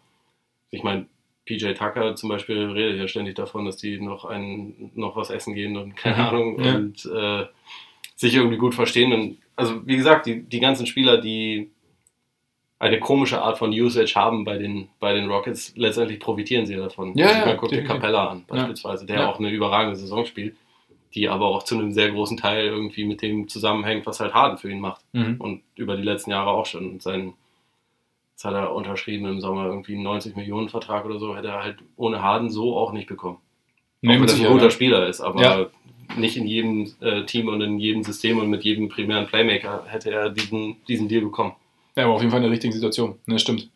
ich 0.69 0.83
meine, 0.83 1.07
PJ 1.45 1.73
Tucker 1.73 2.15
zum 2.15 2.29
Beispiel 2.29 2.57
redet 2.71 2.99
ja 2.99 3.07
ständig 3.07 3.35
davon, 3.35 3.65
dass 3.65 3.77
die 3.77 3.99
noch 3.99 4.25
ein, 4.25 4.91
noch 4.95 5.15
was 5.15 5.29
essen 5.29 5.53
gehen 5.55 5.75
und 5.77 5.95
keine 5.95 6.17
Mhm. 6.17 6.21
Ahnung 6.27 6.63
Ja. 6.63 6.75
und 6.75 7.05
äh, 7.05 7.45
sich 8.15 8.35
irgendwie 8.35 8.57
gut 8.57 8.75
verstehen. 8.75 9.11
Und 9.13 9.37
also 9.55 9.85
wie 9.87 9.97
gesagt, 9.97 10.25
die, 10.25 10.43
die 10.43 10.59
ganzen 10.59 10.85
Spieler, 10.85 11.17
die 11.19 11.69
eine 12.79 12.99
komische 12.99 13.41
Art 13.41 13.57
von 13.57 13.71
Usage 13.71 14.13
haben 14.15 14.43
bei 14.43 14.57
den, 14.57 14.89
bei 14.99 15.13
den 15.13 15.29
Rockets, 15.29 15.73
letztendlich 15.77 16.19
profitieren 16.19 16.65
sie 16.65 16.75
davon. 16.75 17.15
Ja, 17.15 17.27
also, 17.27 17.39
ja, 17.39 17.45
man 17.45 17.57
guckt 17.57 17.71
dir. 17.71 17.83
Capella 17.83 18.27
an, 18.29 18.37
Ja. 18.39 18.55
beispielsweise, 18.55 19.05
der 19.05 19.19
Ja. 19.21 19.29
auch 19.29 19.39
eine 19.39 19.49
überragende 19.51 19.95
Saison 19.95 20.25
spielt, 20.25 20.55
die 21.15 21.29
aber 21.29 21.45
auch 21.47 21.63
zu 21.63 21.75
einem 21.75 21.91
sehr 21.93 22.11
großen 22.11 22.37
Teil 22.37 22.65
irgendwie 22.65 23.05
mit 23.05 23.21
dem 23.21 23.47
zusammenhängt, 23.47 24.05
was 24.05 24.19
halt 24.19 24.33
Harden 24.33 24.57
für 24.57 24.69
ihn 24.69 24.79
macht 24.81 25.01
Mhm. 25.13 25.35
und 25.39 25.61
über 25.75 25.95
die 25.95 26.03
letzten 26.03 26.31
Jahre 26.31 26.49
auch 26.49 26.65
schon. 26.65 26.89
Und 26.89 27.01
sein, 27.01 27.33
das 28.35 28.45
hat 28.45 28.53
er 28.55 28.73
unterschrieben 28.75 29.27
im 29.27 29.39
Sommer, 29.39 29.65
irgendwie 29.67 29.93
einen 29.93 30.03
90 30.03 30.35
Millionen 30.35 30.67
Vertrag 30.69 31.05
oder 31.05 31.19
so, 31.19 31.35
hätte 31.37 31.49
er 31.49 31.63
halt 31.63 31.77
ohne 31.95 32.21
Harden 32.21 32.49
so 32.49 32.75
auch 32.75 32.91
nicht 32.91 33.07
bekommen. 33.07 33.37
Nee, 34.01 34.09
auch 34.09 34.19
wenn 34.19 34.27
das 34.27 34.39
ein 34.39 34.45
guter 34.47 34.63
ja. 34.65 34.69
Spieler 34.71 35.07
ist, 35.07 35.21
aber 35.21 35.41
Ja. 35.41 35.65
nicht 36.17 36.35
in 36.35 36.47
jedem 36.47 36.91
äh, 36.99 37.23
Team 37.25 37.47
und 37.47 37.61
in 37.61 37.79
jedem 37.79 38.03
System 38.03 38.39
und 38.39 38.49
mit 38.49 38.63
jedem 38.65 38.89
primären 38.89 39.27
Playmaker 39.27 39.85
hätte 39.87 40.11
er 40.11 40.29
diesen, 40.31 40.75
diesen 40.87 41.07
Deal 41.07 41.21
bekommen. 41.21 41.53
Ja, 41.95 42.05
aber 42.05 42.13
auf 42.13 42.21
jeden 42.21 42.31
Fall 42.31 42.39
in 42.39 42.43
der 42.43 42.51
richtigen 42.51 42.73
Situation. 42.73 43.19
Ne, 43.25 43.37
stimmt. 43.39 43.69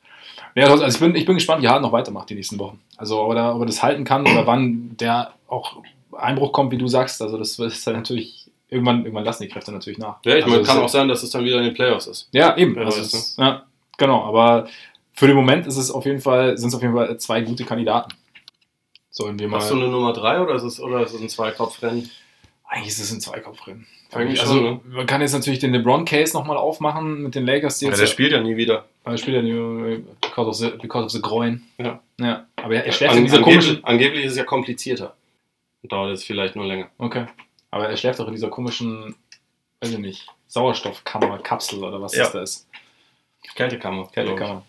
Ja, 0.55 0.67
also 0.67 0.85
ich 0.85 0.99
bin, 0.99 1.15
ich 1.15 1.25
bin 1.25 1.35
gespannt, 1.35 1.61
wie 1.61 1.67
Harden 1.67 1.83
noch 1.83 1.91
weitermacht 1.91 2.29
die 2.29 2.35
nächsten 2.35 2.57
Wochen. 2.57 2.79
Also, 2.97 3.21
ob 3.21 3.35
er, 3.35 3.55
ob 3.55 3.61
er 3.61 3.65
das 3.67 3.83
halten 3.83 4.03
kann 4.03 4.21
oder 4.23 4.47
wann 4.47 4.97
der 4.97 5.33
auch 5.47 5.77
Einbruch 6.13 6.51
kommt, 6.51 6.71
wie 6.71 6.77
du 6.77 6.87
sagst. 6.87 7.21
Also, 7.21 7.37
das 7.37 7.59
ist 7.59 7.85
dann 7.85 7.95
natürlich, 7.95 8.49
irgendwann, 8.69 8.99
irgendwann 9.03 9.23
lassen 9.23 9.43
die 9.43 9.49
Kräfte 9.49 9.71
natürlich 9.71 9.99
nach. 9.99 10.17
Ja, 10.25 10.35
ich 10.35 10.43
also, 10.43 10.49
meine, 10.49 10.61
es 10.61 10.67
kann 10.67 10.77
ist- 10.77 10.83
auch 10.83 10.89
sein, 10.89 11.07
dass 11.07 11.21
es 11.21 11.29
dann 11.29 11.43
wieder 11.45 11.57
in 11.59 11.65
den 11.65 11.73
Playoffs 11.75 12.07
ist. 12.07 12.29
Ja, 12.31 12.57
eben. 12.57 12.75
Also, 12.77 12.99
weiß, 12.99 13.13
es, 13.13 13.35
ja, 13.37 13.63
genau. 13.97 14.23
Aber 14.23 14.67
für 15.13 15.27
den 15.27 15.35
Moment 15.35 15.67
ist 15.67 15.77
es 15.77 15.91
auf 15.91 16.05
jeden 16.05 16.19
Fall, 16.21 16.57
sind 16.57 16.69
es 16.69 16.75
auf 16.75 16.81
jeden 16.81 16.95
Fall 16.95 17.17
zwei 17.17 17.41
gute 17.41 17.63
Kandidaten. 17.63 18.11
Sollen 19.11 19.37
wir 19.37 19.47
mal. 19.47 19.57
Hast 19.57 19.71
du 19.71 19.75
eine 19.75 19.87
Nummer 19.89 20.13
3 20.13 20.41
oder 20.41 20.55
ist 20.55 20.63
es, 20.63 20.79
oder 20.79 21.01
ist 21.01 21.13
es 21.13 21.21
ein 21.21 21.29
Zweikopfrennen? 21.29 22.09
Eigentlich 22.67 22.89
ist 22.89 22.99
es 22.99 23.11
ein 23.11 23.21
Zweikopfrennen. 23.21 23.87
Eigentlich 24.11 24.41
also, 24.41 24.53
schon, 24.55 24.63
ne? 24.63 24.79
man 24.87 25.05
kann 25.05 25.21
jetzt 25.21 25.33
natürlich 25.33 25.59
den 25.59 25.71
LeBron-Case 25.73 26.35
nochmal 26.35 26.57
aufmachen 26.57 27.23
mit 27.23 27.35
den 27.35 27.45
Lakers, 27.45 27.79
die 27.79 27.85
Ja, 27.85 27.91
jetzt. 27.91 28.01
der 28.01 28.07
spielt 28.07 28.31
ja 28.33 28.41
nie 28.41 28.57
wieder. 28.57 28.85
Er 29.05 29.17
spielt 29.17 29.37
ja 29.37 29.41
nur 29.41 29.99
because 30.21 30.49
of 30.49 30.55
the, 30.55 30.69
because 30.81 31.05
of 31.05 31.11
the 31.11 31.21
groin. 31.21 31.63
Ja. 31.77 32.01
ja. 32.19 32.45
Aber 32.57 32.75
er, 32.75 32.85
er 32.85 32.91
schläft 32.91 33.13
in 33.13 33.19
An, 33.19 33.23
dieser 33.25 33.37
angeblich, 33.37 33.65
komischen. 33.65 33.85
angeblich 33.85 34.25
ist 34.25 34.31
es 34.33 34.37
ja 34.37 34.43
komplizierter. 34.43 35.15
Und 35.81 35.91
dauert 35.91 36.11
es 36.11 36.23
vielleicht 36.25 36.55
nur 36.55 36.65
länger. 36.65 36.89
Okay. 36.97 37.25
Aber 37.71 37.87
er 37.89 37.95
schläft 37.97 38.19
auch 38.19 38.27
in 38.27 38.33
dieser 38.33 38.49
komischen, 38.49 39.15
weiß 39.81 39.91
ich 39.91 39.97
nicht, 39.99 40.27
Sauerstoffkammer, 40.47 41.37
Kapsel 41.39 41.83
oder 41.83 42.01
was 42.01 42.15
Ja. 42.15 42.23
das 42.23 42.31
da 42.33 42.41
ist. 42.41 42.67
Kältekammer. 43.55 44.07
Kältekammer. 44.13 44.63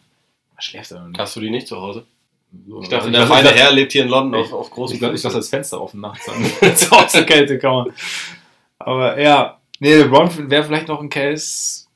Er 0.57 0.63
schläft 0.63 0.91
da 0.93 1.05
nicht. 1.07 1.19
Hast 1.19 1.35
du 1.37 1.41
die 1.41 1.51
nicht 1.51 1.67
zu 1.67 1.81
Hause? 1.81 2.07
So, 2.67 2.81
Ich 2.83 2.89
dachte, 2.89 3.09
ich 3.09 3.15
der 3.15 3.27
feine 3.27 3.51
Herr 3.51 3.73
lebt 3.73 3.93
hier 3.93 4.05
in 4.05 4.09
London 4.09 4.41
Ich- 4.41 4.47
auf, 4.53 4.61
auf 4.61 4.71
großen 4.71 4.95
Ich 4.95 5.01
glaube, 5.01 5.15
ich 5.15 5.23
lasse 5.23 5.37
das 5.37 5.49
Fenster 5.49 5.81
offen 5.81 6.01
nachts 6.01 6.29
an. 6.31 6.45
aus 7.05 7.13
der 7.13 7.25
Kältekammer. 7.27 7.87
Aber 8.79 9.21
ja, 9.21 9.59
nee, 9.81 9.95
LeBron 9.97 10.51
wäre 10.51 10.65
vielleicht 10.65 10.89
noch 10.89 11.01
ein 11.01 11.09
Case. 11.11 11.87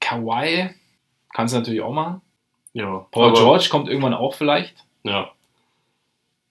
Kawhi 0.00 0.70
kannst 1.32 1.54
du 1.54 1.58
natürlich 1.58 1.80
auch 1.82 1.92
machen. 1.92 2.20
Ja, 2.72 3.06
Paul 3.10 3.32
George 3.34 3.68
kommt 3.70 3.88
irgendwann 3.88 4.14
auch 4.14 4.34
vielleicht. 4.34 4.84
Ja. 5.04 5.30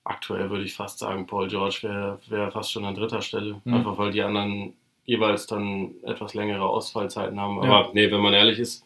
Aktuell 0.04 0.50
würde 0.50 0.64
ich 0.64 0.74
fast 0.74 1.00
sagen, 1.00 1.28
Paul 1.28 1.48
George 1.48 1.80
wäre 1.84 2.20
wär 2.30 2.52
fast 2.52 2.72
schon 2.72 2.86
an 2.86 2.96
dritter 2.96 3.22
Stelle. 3.22 3.62
Mhm. 3.64 3.74
Einfach 3.76 3.98
weil 3.98 4.12
die 4.12 4.22
anderen 4.22 4.74
jeweils 5.06 5.48
dann 5.48 5.92
etwas 6.04 6.34
längere 6.34 6.64
Ausfallzeiten 6.64 7.40
haben. 7.40 7.64
Ja. 7.64 7.70
Aber 7.72 7.90
nee, 7.94 8.10
wenn 8.12 8.22
man 8.22 8.34
ehrlich 8.34 8.60
ist, 8.60 8.84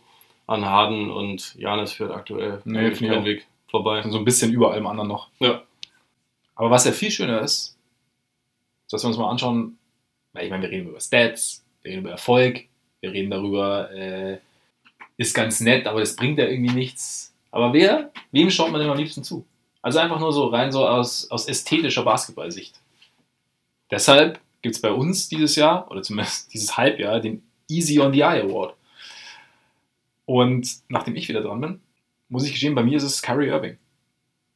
an 0.48 0.66
Harden 0.66 1.10
und 1.12 1.56
Janis 1.56 1.94
führt 1.94 2.12
aktuell 2.12 2.62
Nee, 2.66 2.92
kein. 2.92 3.24
Weg 3.24 3.46
vorbei. 3.74 4.04
So 4.08 4.20
ein 4.20 4.26
bisschen 4.26 4.54
über 4.54 4.72
allem 4.72 4.86
anderen 4.86 5.10
noch. 5.10 5.30
Ja. 5.40 5.64
Aber 6.56 6.70
was 6.70 6.86
ja 6.86 6.92
viel 6.92 7.10
schöner 7.10 7.42
ist, 7.42 7.76
ist, 8.86 8.94
dass 8.94 9.04
wir 9.04 9.08
uns 9.08 9.18
mal 9.18 9.30
anschauen, 9.30 9.80
ich 10.40 10.50
meine, 10.50 10.62
wir 10.62 10.70
reden 10.70 10.90
über 10.90 11.00
Stats, 11.00 11.66
wir 11.82 11.92
reden 11.92 12.02
über 12.02 12.12
Erfolg, 12.12 12.66
wir 13.02 13.12
reden 13.12 13.32
darüber, 13.32 13.92
äh, 13.92 14.38
ist 15.18 15.34
ganz 15.34 15.60
nett, 15.60 15.88
aber 15.88 16.02
das 16.02 16.16
bringt 16.16 16.38
ja 16.38 16.46
irgendwie 16.46 16.74
nichts. 16.74 17.34
Aber 17.50 17.74
wer, 17.74 18.12
wem 18.32 18.52
schaut 18.52 18.72
man 18.72 18.80
denn 18.80 18.90
am 18.90 18.98
liebsten 18.98 19.24
zu? 19.24 19.44
Also 19.82 20.00
einfach 20.00 20.20
nur 20.20 20.32
so 20.32 20.48
rein 20.48 20.72
so 20.72 20.88
aus, 20.88 21.30
aus 21.32 21.48
ästhetischer 21.48 22.04
Basketballsicht. 22.04 22.80
Deshalb 23.90 24.40
gibt 24.62 24.76
es 24.76 24.82
bei 24.82 24.92
uns 24.92 25.30
dieses 25.30 25.56
Jahr, 25.56 25.90
oder 25.92 26.04
zumindest 26.04 26.54
dieses 26.54 26.78
Halbjahr, 26.78 27.20
den 27.20 27.44
Easy 27.68 28.00
on 28.00 28.14
the 28.14 28.22
Eye 28.22 28.44
Award. 28.44 28.76
Und 30.26 30.68
nachdem 30.90 31.16
ich 31.16 31.28
wieder 31.28 31.42
dran 31.42 31.62
bin, 31.62 31.82
muss 32.34 32.46
ich 32.46 32.52
gestehen, 32.52 32.74
bei 32.74 32.84
mir 32.84 32.98
ist 32.98 33.04
es 33.04 33.22
Kyrie 33.22 33.48
Irving. 33.48 33.78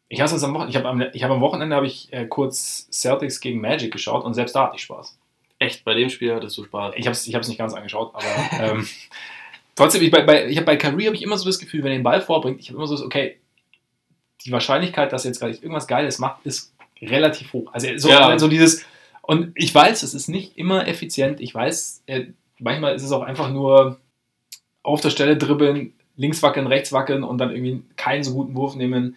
Ich 0.09 0.19
habe 0.19 0.31
am 0.31 0.53
Wochenende, 0.53 0.69
ich 0.71 0.75
habe 0.77 0.89
am, 0.89 1.01
hab 1.01 1.31
am 1.31 1.41
Wochenende 1.41 1.75
habe 1.75 1.85
ich 1.85 2.11
äh, 2.11 2.25
kurz 2.25 2.89
Celtics 2.91 3.39
gegen 3.39 3.61
Magic 3.61 3.91
geschaut 3.91 4.25
und 4.25 4.33
selbst 4.33 4.55
da 4.55 4.63
hatte 4.63 4.77
ich 4.77 4.81
Spaß. 4.81 5.17
Echt, 5.59 5.85
bei 5.85 5.93
dem 5.93 6.09
Spiel 6.09 6.33
hattest 6.33 6.57
du 6.57 6.63
Spaß. 6.63 6.95
Ich 6.97 7.05
habe 7.05 7.11
es 7.13 7.27
ich 7.27 7.35
hab's 7.35 7.47
nicht 7.47 7.59
ganz 7.59 7.73
angeschaut, 7.75 8.15
aber 8.15 8.25
ähm, 8.71 8.87
trotzdem, 9.75 10.01
ich, 10.01 10.09
bei, 10.09 10.23
bei, 10.23 10.47
ich 10.47 10.57
hab, 10.57 10.65
bei 10.65 10.75
Kyrie 10.75 11.05
habe 11.05 11.15
ich 11.15 11.21
immer 11.21 11.37
so 11.37 11.45
das 11.45 11.59
Gefühl, 11.59 11.83
wenn 11.83 11.91
er 11.91 11.99
den 11.99 12.03
Ball 12.03 12.21
vorbringt, 12.21 12.59
ich 12.59 12.69
habe 12.69 12.77
immer 12.77 12.87
so, 12.87 12.95
das, 12.95 13.05
okay, 13.05 13.37
die 14.43 14.51
Wahrscheinlichkeit, 14.51 15.13
dass 15.13 15.25
er 15.25 15.29
jetzt 15.29 15.39
gerade 15.39 15.53
irgendwas 15.53 15.87
Geiles 15.87 16.17
macht, 16.17 16.45
ist 16.45 16.73
relativ 16.99 17.53
hoch. 17.53 17.71
Also 17.73 17.87
so, 17.97 18.09
Ja. 18.09 18.39
so 18.39 18.47
dieses, 18.47 18.85
und 19.21 19.51
ich 19.55 19.73
weiß, 19.73 20.01
es 20.01 20.15
ist 20.15 20.29
nicht 20.29 20.57
immer 20.57 20.87
effizient, 20.87 21.41
ich 21.41 21.53
weiß, 21.53 22.03
äh, 22.07 22.25
manchmal 22.57 22.95
ist 22.95 23.03
es 23.03 23.11
auch 23.11 23.21
einfach 23.21 23.51
nur 23.51 23.99
auf 24.81 25.01
der 25.01 25.09
Stelle 25.11 25.37
dribbeln, 25.37 25.93
links 26.17 26.43
wackeln, 26.43 26.67
rechts 26.67 26.91
wackeln 26.91 27.23
und 27.23 27.37
dann 27.37 27.51
irgendwie 27.51 27.83
keinen 27.95 28.23
so 28.23 28.33
guten 28.33 28.55
Wurf 28.55 28.75
nehmen. 28.75 29.15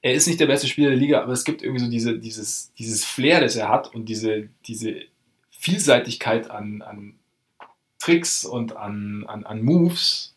Er 0.00 0.14
ist 0.14 0.26
nicht 0.26 0.40
der 0.40 0.46
beste 0.46 0.66
Spieler 0.66 0.90
der 0.90 0.98
Liga, 0.98 1.22
aber 1.22 1.32
es 1.32 1.44
gibt 1.44 1.62
irgendwie 1.62 1.84
so 1.84 1.90
diese, 1.90 2.18
dieses, 2.18 2.72
dieses 2.78 3.04
Flair, 3.04 3.40
das 3.40 3.56
er 3.56 3.68
hat 3.68 3.94
und 3.94 4.06
diese, 4.06 4.48
diese 4.66 5.00
Vielseitigkeit 5.50 6.50
an, 6.50 6.82
an 6.82 7.14
Tricks 7.98 8.44
und 8.44 8.76
an, 8.76 9.24
an, 9.26 9.44
an 9.44 9.62
Moves 9.62 10.34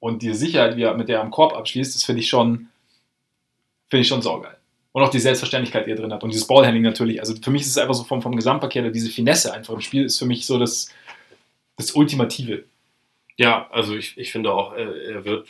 und 0.00 0.22
die 0.22 0.34
Sicherheit, 0.34 0.76
wie 0.76 0.82
er, 0.82 0.96
mit 0.96 1.08
der 1.08 1.18
er 1.18 1.22
am 1.22 1.30
Korb 1.30 1.54
abschließt, 1.54 1.94
das 1.94 2.04
finde 2.04 2.20
ich 2.20 2.28
schon, 2.28 2.68
finde 3.88 4.02
ich 4.02 4.08
schon 4.08 4.22
saugeil. 4.22 4.56
Und 4.92 5.02
auch 5.02 5.10
die 5.10 5.20
Selbstverständlichkeit, 5.20 5.86
die 5.86 5.92
er 5.92 5.96
drin 5.96 6.12
hat. 6.12 6.24
Und 6.24 6.32
dieses 6.32 6.48
Ballhandling 6.48 6.82
natürlich. 6.82 7.20
Also 7.20 7.36
für 7.40 7.50
mich 7.50 7.62
ist 7.62 7.68
es 7.68 7.78
einfach 7.78 7.94
so 7.94 8.02
vom, 8.02 8.22
vom 8.22 8.34
Gesamtpaket, 8.34 8.92
diese 8.92 9.08
Finesse 9.10 9.54
einfach 9.54 9.74
im 9.74 9.80
Spiel 9.80 10.04
ist 10.04 10.18
für 10.18 10.26
mich 10.26 10.46
so 10.46 10.58
das, 10.58 10.90
das 11.76 11.92
Ultimative. 11.92 12.64
Ja, 13.36 13.68
also 13.70 13.96
ich, 13.96 14.16
ich 14.18 14.32
finde 14.32 14.52
auch, 14.52 14.72
er, 14.74 15.24
wird, 15.24 15.48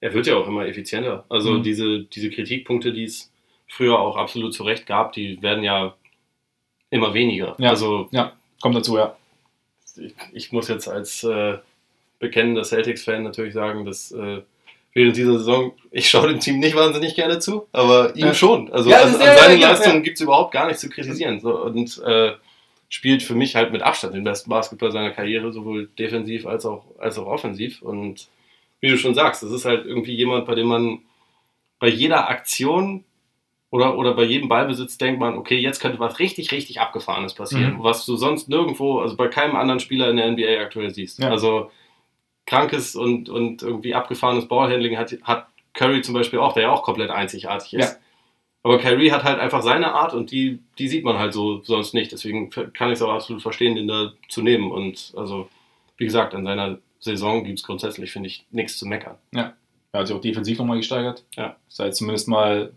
er 0.00 0.14
wird 0.14 0.26
ja 0.26 0.36
auch 0.36 0.46
immer 0.46 0.66
effizienter. 0.66 1.24
Also 1.28 1.52
Mhm. 1.52 1.62
diese, 1.62 2.00
diese 2.04 2.30
Kritikpunkte, 2.30 2.92
die 2.92 3.04
es 3.04 3.32
früher 3.66 3.98
auch 3.98 4.16
absolut 4.16 4.54
zu 4.54 4.62
Recht 4.62 4.86
gab, 4.86 5.12
die 5.12 5.40
werden 5.42 5.64
ja 5.64 5.94
immer 6.90 7.14
weniger. 7.14 7.56
Ja. 7.58 7.70
Also 7.70 8.08
Ja, 8.12 8.32
kommt 8.60 8.76
dazu, 8.76 8.96
ja. 8.96 9.16
ich, 9.96 10.14
ich 10.32 10.52
muss 10.52 10.68
jetzt 10.68 10.88
als 10.88 11.24
äh, 11.24 11.58
bekennender 12.20 12.62
Celtics-Fan 12.62 13.24
natürlich 13.24 13.54
sagen, 13.54 13.84
dass 13.84 14.12
äh, 14.12 14.42
während 14.94 15.16
dieser 15.16 15.38
Saison, 15.38 15.72
ich 15.90 16.08
schaue 16.08 16.28
dem 16.28 16.40
Team 16.40 16.60
nicht 16.60 16.76
wahnsinnig 16.76 17.14
gerne 17.16 17.38
zu, 17.40 17.66
aber 17.72 18.14
ihm 18.14 18.26
Ja. 18.26 18.34
schon. 18.34 18.72
Also 18.72 18.88
Ja, 18.90 19.02
an, 19.02 19.14
an 19.16 19.20
ja, 19.20 19.36
seinen 19.36 19.60
ja, 19.60 19.74
ja. 19.74 19.98
gibt 19.98 20.14
es 20.16 20.20
überhaupt 20.22 20.52
gar 20.52 20.66
nichts 20.66 20.80
zu 20.80 20.88
kritisieren. 20.88 21.40
So, 21.40 21.60
und 21.60 22.00
äh, 22.06 22.32
spielt 22.88 23.22
für 23.22 23.34
mich 23.34 23.56
halt 23.56 23.72
mit 23.72 23.82
Abstand 23.82 24.14
den 24.14 24.24
besten 24.24 24.50
Basketball 24.50 24.92
seiner 24.92 25.10
Karriere, 25.10 25.52
sowohl 25.52 25.88
defensiv 25.98 26.46
als 26.46 26.64
auch, 26.66 26.84
als 26.98 27.18
auch 27.18 27.26
offensiv. 27.26 27.82
Und 27.82 28.28
wie 28.80 28.88
du 28.88 28.96
schon 28.98 29.14
sagst, 29.14 29.42
das 29.42 29.50
ist 29.50 29.64
halt 29.64 29.86
irgendwie 29.86 30.14
jemand, 30.14 30.46
bei 30.46 30.54
dem 30.54 30.68
man 30.68 31.00
bei 31.78 31.88
jeder 31.88 32.28
Aktion 32.28 33.04
oder, 33.70 33.98
oder 33.98 34.14
bei 34.14 34.22
jedem 34.22 34.48
Ballbesitz 34.48 34.96
denkt 34.98 35.18
man, 35.20 35.36
okay, 35.36 35.56
jetzt 35.58 35.80
könnte 35.80 35.98
was 35.98 36.18
richtig, 36.20 36.52
richtig 36.52 36.80
Abgefahrenes 36.80 37.34
passieren, 37.34 37.74
Mhm. 37.74 37.82
was 37.82 38.06
du 38.06 38.16
sonst 38.16 38.48
nirgendwo, 38.48 39.00
also 39.00 39.16
bei 39.16 39.28
keinem 39.28 39.56
anderen 39.56 39.80
Spieler 39.80 40.08
in 40.08 40.16
der 40.16 40.30
NBA 40.30 40.60
aktuell 40.62 40.94
siehst. 40.94 41.18
Ja. 41.18 41.30
Also 41.30 41.70
krankes 42.46 42.94
und, 42.94 43.28
und 43.28 43.62
irgendwie 43.62 43.94
abgefahrenes 43.94 44.46
Ballhandling 44.46 44.96
hat, 44.96 45.16
hat 45.22 45.48
Curry 45.74 46.00
zum 46.02 46.14
Beispiel 46.14 46.38
auch, 46.38 46.52
der 46.52 46.64
ja 46.64 46.70
auch 46.70 46.82
komplett 46.84 47.10
einzigartig 47.10 47.74
ist. 47.74 47.92
Ja. 47.94 47.98
Aber 48.66 48.78
Kyrie 48.80 49.12
hat 49.12 49.22
halt 49.22 49.38
einfach 49.38 49.62
seine 49.62 49.92
Art 49.94 50.12
und 50.12 50.32
die, 50.32 50.58
die 50.76 50.88
sieht 50.88 51.04
man 51.04 51.20
halt 51.20 51.32
so 51.32 51.62
sonst 51.62 51.94
nicht. 51.94 52.10
Deswegen 52.10 52.50
kann 52.50 52.88
ich 52.88 52.94
es 52.94 53.02
auch 53.02 53.12
absolut 53.12 53.40
verstehen, 53.40 53.76
den 53.76 53.86
da 53.86 54.12
zu 54.28 54.42
nehmen. 54.42 54.72
Und 54.72 55.12
also, 55.16 55.48
wie 55.98 56.04
gesagt, 56.04 56.34
an 56.34 56.42
seiner 56.42 56.78
Saison 56.98 57.44
gibt 57.44 57.60
es 57.60 57.64
grundsätzlich, 57.64 58.10
finde 58.10 58.26
ich, 58.26 58.44
nichts 58.50 58.76
zu 58.76 58.84
meckern. 58.84 59.14
Er 59.32 59.54
hat 59.92 60.08
sich 60.08 60.16
auch 60.16 60.20
defensiv 60.20 60.58
nochmal 60.58 60.78
gesteigert. 60.78 61.22
Ja. 61.36 61.54
Ist 61.68 61.78
halt 61.78 61.94
zumindest 61.94 62.26
mal 62.26 62.72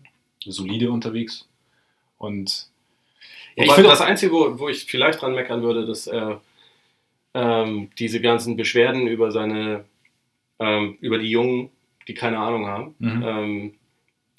solide 0.46 0.92
unterwegs. 0.92 1.50
Und 2.20 2.68
ja, 3.56 3.64
ich 3.64 3.72
finde 3.72 3.90
das 3.90 4.02
Einzige, 4.02 4.32
wo, 4.32 4.60
wo 4.60 4.70
ich 4.70 4.86
vielleicht 4.86 5.24
dran 5.24 5.34
meckern 5.34 5.64
würde, 5.64 5.88
dass 5.88 6.06
er 6.06 6.40
ähm, 7.34 7.90
diese 7.98 8.22
ganzen 8.22 8.58
Beschwerden 8.58 9.08
über 9.08 9.32
seine, 9.32 9.86
ähm, 10.60 11.00
über 11.02 11.18
die 11.18 11.32
Jungen, 11.32 11.72
die 12.08 12.14
keine 12.14 12.38
Ahnung 12.38 12.68
haben, 12.68 12.94
Mhm. 13.00 13.24
ähm, 13.26 13.74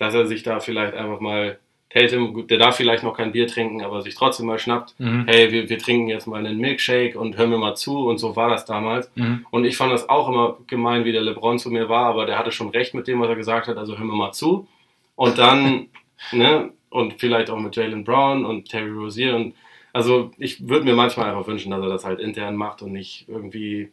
dass 0.01 0.14
er 0.14 0.27
sich 0.27 0.43
da 0.43 0.59
vielleicht 0.59 0.94
einfach 0.94 1.20
mal 1.20 1.59
Tatum, 1.93 2.35
gut, 2.35 2.51
der 2.51 2.59
darf 2.59 2.77
vielleicht 2.77 3.02
noch 3.02 3.16
kein 3.16 3.32
Bier 3.32 3.48
trinken, 3.48 3.82
aber 3.82 4.01
sich 4.01 4.14
trotzdem 4.14 4.47
mal 4.47 4.59
schnappt, 4.60 4.94
Mhm. 4.98 5.24
hey, 5.27 5.51
wir, 5.51 5.68
wir 5.68 5.78
trinken 5.78 6.09
jetzt 6.09 6.27
mal 6.27 6.39
einen 6.39 6.59
Milkshake 6.59 7.16
und 7.18 7.36
hören 7.36 7.51
mir 7.51 7.59
mal 7.59 7.74
zu 7.74 8.06
und 8.09 8.18
so 8.18 8.36
war 8.36 8.48
das 8.48 8.64
damals. 8.64 9.10
Mhm. 9.16 9.44
Und 9.51 9.64
ich 9.64 9.77
fand 9.77 9.93
das 9.93 10.09
auch 10.09 10.28
immer 10.28 10.56
gemein, 10.68 11.05
wie 11.05 11.10
der 11.12 11.22
LeBron 11.22 11.59
zu 11.59 11.68
mir 11.70 11.89
war, 11.89 12.06
aber 12.06 12.27
der 12.27 12.39
hatte 12.39 12.52
schon 12.52 12.68
recht 12.70 12.94
mit 12.94 13.09
dem, 13.09 13.20
was 13.20 13.28
er 13.28 13.35
gesagt 13.35 13.66
hat, 13.66 13.77
also 13.77 13.98
hören 13.98 14.06
wir 14.06 14.14
mal 14.16 14.32
zu. 14.32 14.68
Und 15.16 15.39
dann, 15.39 15.89
ne, 16.32 16.70
und 16.90 17.14
vielleicht 17.20 17.51
auch 17.51 17.59
mit 17.59 17.74
Jalen 17.77 18.05
Brown 18.05 18.44
und 18.44 18.68
Terry 18.68 18.90
Rozier 18.90 19.35
und 19.36 19.55
also 19.93 20.31
ich 20.39 20.68
würde 20.68 20.85
mir 20.85 20.94
manchmal 20.94 21.28
einfach 21.31 21.48
wünschen, 21.48 21.72
dass 21.72 21.82
er 21.82 21.89
das 21.89 22.05
halt 22.05 22.20
intern 22.20 22.55
macht 22.55 22.81
und 22.82 22.93
nicht 22.93 23.24
irgendwie 23.28 23.90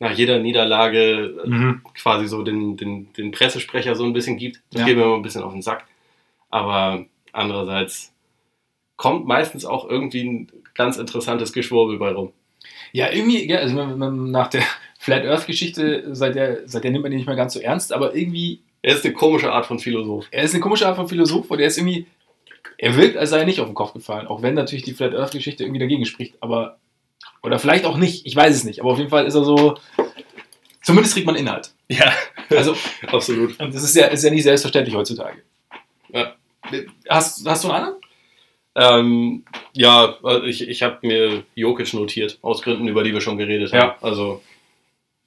nach 0.00 0.12
jeder 0.12 0.38
Niederlage 0.40 1.34
äh, 1.44 1.48
Mhm. 1.48 1.82
quasi 1.94 2.26
so 2.26 2.42
den, 2.42 2.76
den, 2.76 3.12
den 3.12 3.30
Pressesprecher 3.30 3.94
so 3.94 4.04
ein 4.04 4.12
bisschen 4.12 4.36
gibt. 4.36 4.60
Das 4.72 4.80
Ja. 4.80 4.86
geht 4.86 4.96
mir 4.96 5.04
immer 5.04 5.14
ein 5.16 5.22
bisschen 5.22 5.42
auf 5.42 5.52
den 5.52 5.62
Sack. 5.62 5.86
Aber 6.50 7.04
andererseits 7.32 8.12
kommt 8.96 9.26
meistens 9.26 9.64
auch 9.64 9.88
irgendwie 9.88 10.24
ein 10.24 10.48
ganz 10.74 10.96
interessantes 10.96 11.52
Geschwurbel 11.52 11.98
bei 11.98 12.12
rum. 12.12 12.32
Ja, 12.92 13.10
irgendwie, 13.12 13.48
ja, 13.48 13.58
also 13.58 13.74
nach 13.74 14.48
der 14.48 14.62
Flat 14.98 15.24
Earth 15.24 15.46
Geschichte, 15.46 16.14
seit 16.14 16.34
der, 16.34 16.66
seit 16.68 16.84
der 16.84 16.90
nimmt 16.90 17.04
man 17.04 17.12
ihn 17.12 17.18
nicht 17.18 17.26
mehr 17.26 17.36
ganz 17.36 17.54
so 17.54 17.60
ernst, 17.60 17.92
aber 17.92 18.14
irgendwie, 18.14 18.60
Er 18.82 18.94
ist 18.94 19.04
eine 19.04 19.14
komische 19.14 19.52
Art 19.52 19.66
von 19.66 19.78
Philosoph. 19.78 20.26
er 20.30 20.42
ist 20.42 20.52
eine 20.54 20.60
komische 20.62 20.86
Art 20.86 20.96
von 20.96 21.08
Philosoph 21.08 21.50
und 21.50 21.60
er 21.60 21.66
ist 21.68 21.78
irgendwie, 21.78 22.06
er 22.78 22.96
wirkt, 22.96 23.16
als 23.16 23.30
sei 23.30 23.38
er 23.38 23.46
nicht 23.46 23.60
auf 23.60 23.66
den 23.68 23.74
Kopf 23.74 23.92
gefallen, 23.94 24.26
auch 24.26 24.42
wenn 24.42 24.54
natürlich 24.54 24.84
die 24.84 24.92
Flat 24.92 25.14
Earth 25.14 25.32
Geschichte 25.32 25.62
irgendwie 25.64 25.80
dagegen 25.80 26.04
spricht, 26.04 26.34
aber, 26.40 26.78
oder 27.42 27.58
vielleicht 27.58 27.84
auch 27.84 27.96
nicht, 27.96 28.26
ich 28.26 28.36
weiß 28.36 28.54
es 28.54 28.64
nicht, 28.64 28.80
aber 28.80 28.90
auf 28.90 28.98
jeden 28.98 29.10
Fall 29.10 29.26
ist 29.26 29.34
er 29.34 29.44
so, 29.44 29.76
zumindest 30.82 31.14
kriegt 31.14 31.26
man 31.26 31.36
Inhalt. 31.36 31.72
Ja, 31.88 32.12
Also, 32.50 32.76
absolut. 33.08 33.58
und 33.60 33.74
das 33.74 33.82
ist 33.82 33.96
ja, 33.96 34.06
ist 34.06 34.22
ja 34.24 34.30
nicht 34.30 34.42
selbstverständlich 34.44 34.94
heutzutage. 34.94 35.42
Ja. 36.12 36.34
Hast, 37.08 37.46
hast 37.48 37.64
du 37.64 37.68
einen 37.70 37.76
anderen? 37.84 38.00
Ähm, 38.76 39.44
ja, 39.72 40.16
also 40.22 40.44
ich, 40.44 40.68
ich 40.68 40.82
habe 40.82 40.98
mir 41.02 41.42
Jokic 41.54 41.92
notiert, 41.94 42.38
aus 42.42 42.62
Gründen, 42.62 42.86
über 42.88 43.02
die 43.02 43.12
wir 43.12 43.20
schon 43.20 43.36
geredet 43.36 43.72
Ja. 43.72 43.80
haben. 43.80 43.94
Also, 44.00 44.42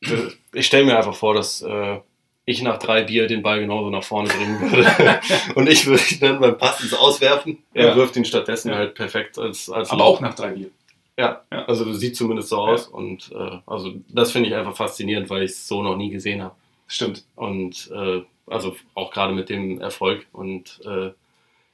äh, 0.02 0.30
ich 0.54 0.66
stelle 0.66 0.86
mir 0.86 0.96
einfach 0.98 1.14
vor, 1.16 1.34
dass 1.34 1.62
äh, 1.62 2.00
ich 2.46 2.62
nach 2.62 2.78
drei 2.78 3.04
Bier 3.04 3.28
den 3.28 3.42
Ball 3.42 3.60
genauso 3.60 3.90
nach 3.90 4.04
vorne 4.04 4.30
bringen 4.30 4.60
würde. 4.72 5.20
Und 5.56 5.68
ich 5.70 5.86
würde 5.86 6.04
ihn 6.12 6.20
dann 6.22 6.40
beim 6.40 6.58
Pass 6.58 6.82
ins 6.82 6.94
Auswerfen. 6.94 7.58
Er 7.74 7.88
Ja. 7.90 7.96
wirft 7.96 8.16
ihn 8.16 8.26
stattdessen 8.26 8.70
Ja. 8.70 8.76
halt 8.76 8.96
perfekt 8.96 9.38
als, 9.38 9.70
als 9.70 9.90
Aber 9.92 10.04
auch 10.06 10.20
nach 10.22 10.34
drei 10.36 10.52
Bier. 10.52 10.70
Ja, 11.18 11.44
Ja. 11.52 11.66
also 11.66 11.92
sieht 11.94 12.16
zumindest 12.18 12.50
so 12.50 12.58
aus. 12.58 12.88
Und 12.88 13.32
äh, 13.34 13.60
also 13.66 13.94
das 14.10 14.32
finde 14.32 14.50
ich 14.50 14.56
einfach 14.56 14.76
faszinierend, 14.76 15.30
weil 15.30 15.44
ich 15.44 15.52
es 15.52 15.68
so 15.68 15.82
noch 15.84 15.96
nie 15.96 16.10
gesehen 16.10 16.42
habe. 16.42 16.56
Stimmt. 16.88 17.24
Und 17.36 17.90
äh, 17.94 18.22
also 18.48 18.76
auch 18.96 19.12
gerade 19.12 19.34
mit 19.34 19.50
dem 19.50 19.80
Erfolg. 19.80 20.26
Und 20.34 20.80
äh, 20.86 21.12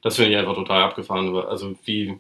das 0.02 0.16
finde 0.18 0.32
ich 0.32 0.38
einfach 0.38 0.56
total 0.56 0.84
abgefahren. 0.84 1.36
Also 1.36 1.76
wie, 1.86 2.18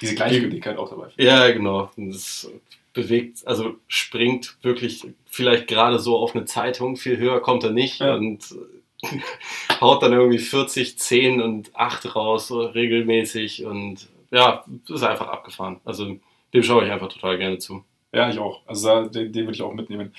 Diese 0.00 0.14
Gleichgültigkeit 0.14 0.78
auch 0.78 0.90
dabei. 0.90 1.08
ja, 1.16 1.50
genau. 1.50 1.90
Das 1.96 2.50
bewegt, 2.92 3.46
also 3.46 3.76
springt 3.86 4.56
wirklich 4.62 5.06
vielleicht 5.26 5.68
gerade 5.68 5.98
so 6.00 6.16
auf 6.18 6.34
eine 6.34 6.44
Zeitung, 6.44 6.96
viel 6.96 7.18
höher 7.18 7.40
kommt 7.40 7.62
er 7.62 7.70
nicht 7.70 8.00
Ja. 8.00 8.14
und 8.16 8.56
äh, 9.02 9.06
haut 9.80 10.02
dann 10.02 10.12
irgendwie 10.12 10.38
40, 10.38 10.98
10 10.98 11.40
und 11.40 11.70
8 11.76 12.16
raus, 12.16 12.48
so 12.48 12.60
regelmäßig 12.62 13.64
und 13.64 14.08
ja, 14.32 14.64
ist 14.88 15.02
einfach 15.04 15.28
abgefahren. 15.28 15.80
Also 15.84 16.16
dem 16.54 16.62
schaue 16.62 16.84
ich 16.84 16.92
einfach 16.92 17.08
total 17.08 17.38
gerne 17.38 17.58
zu. 17.58 17.84
Ja, 18.12 18.30
ich 18.30 18.38
auch. 18.38 18.62
Also 18.66 19.06
den, 19.06 19.32
den 19.32 19.44
würde 19.44 19.54
ich 19.54 19.62
auch 19.62 19.72
mitnehmen. 19.72 20.12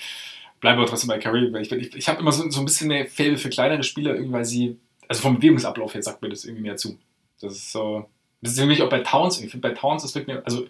Bleiben 0.60 0.80
wir 0.80 0.86
trotzdem 0.86 1.10
bei 1.10 1.18
Curry, 1.18 1.52
ich, 1.60 1.72
ich, 1.72 1.95
ich 1.95 2.08
habe 2.08 2.20
immer 2.20 2.32
so, 2.32 2.49
so 2.49 2.60
ein 2.60 2.66
bisschen 2.66 2.91
eine 2.91 3.08
Faible 3.08 3.38
für 3.38 3.49
kleinere 3.49 3.84
Spieler, 3.84 4.16
weil 4.32 4.45
sie, 4.45 4.78
also 5.08 5.22
vom 5.22 5.38
Bewegungsablauf 5.38 5.94
her 5.94 6.03
sagt 6.03 6.22
mir 6.22 6.30
das 6.30 6.45
irgendwie 6.45 6.64
mehr 6.64 6.78
zu. 6.78 6.99
Das 7.41 7.53
ist 7.53 7.72
so, 7.72 8.06
das 8.41 8.53
ist 8.53 8.60
irgendwie 8.60 8.82
auch 8.84 8.90
bei 8.90 8.99
Towns, 8.99 9.41
ich 9.41 9.49
finde 9.49 9.68
bei 9.68 9.74
Towns, 9.74 10.14
wirkt 10.14 10.28
mir, 10.28 10.44
also 10.45 10.68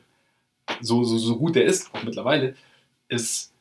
so, 0.80 1.04
so, 1.04 1.18
so 1.18 1.38
gut 1.38 1.56
der 1.56 1.66
ist, 1.66 1.94
auch 1.94 2.04
mittlerweile, 2.04 2.56
ist, 3.10 3.54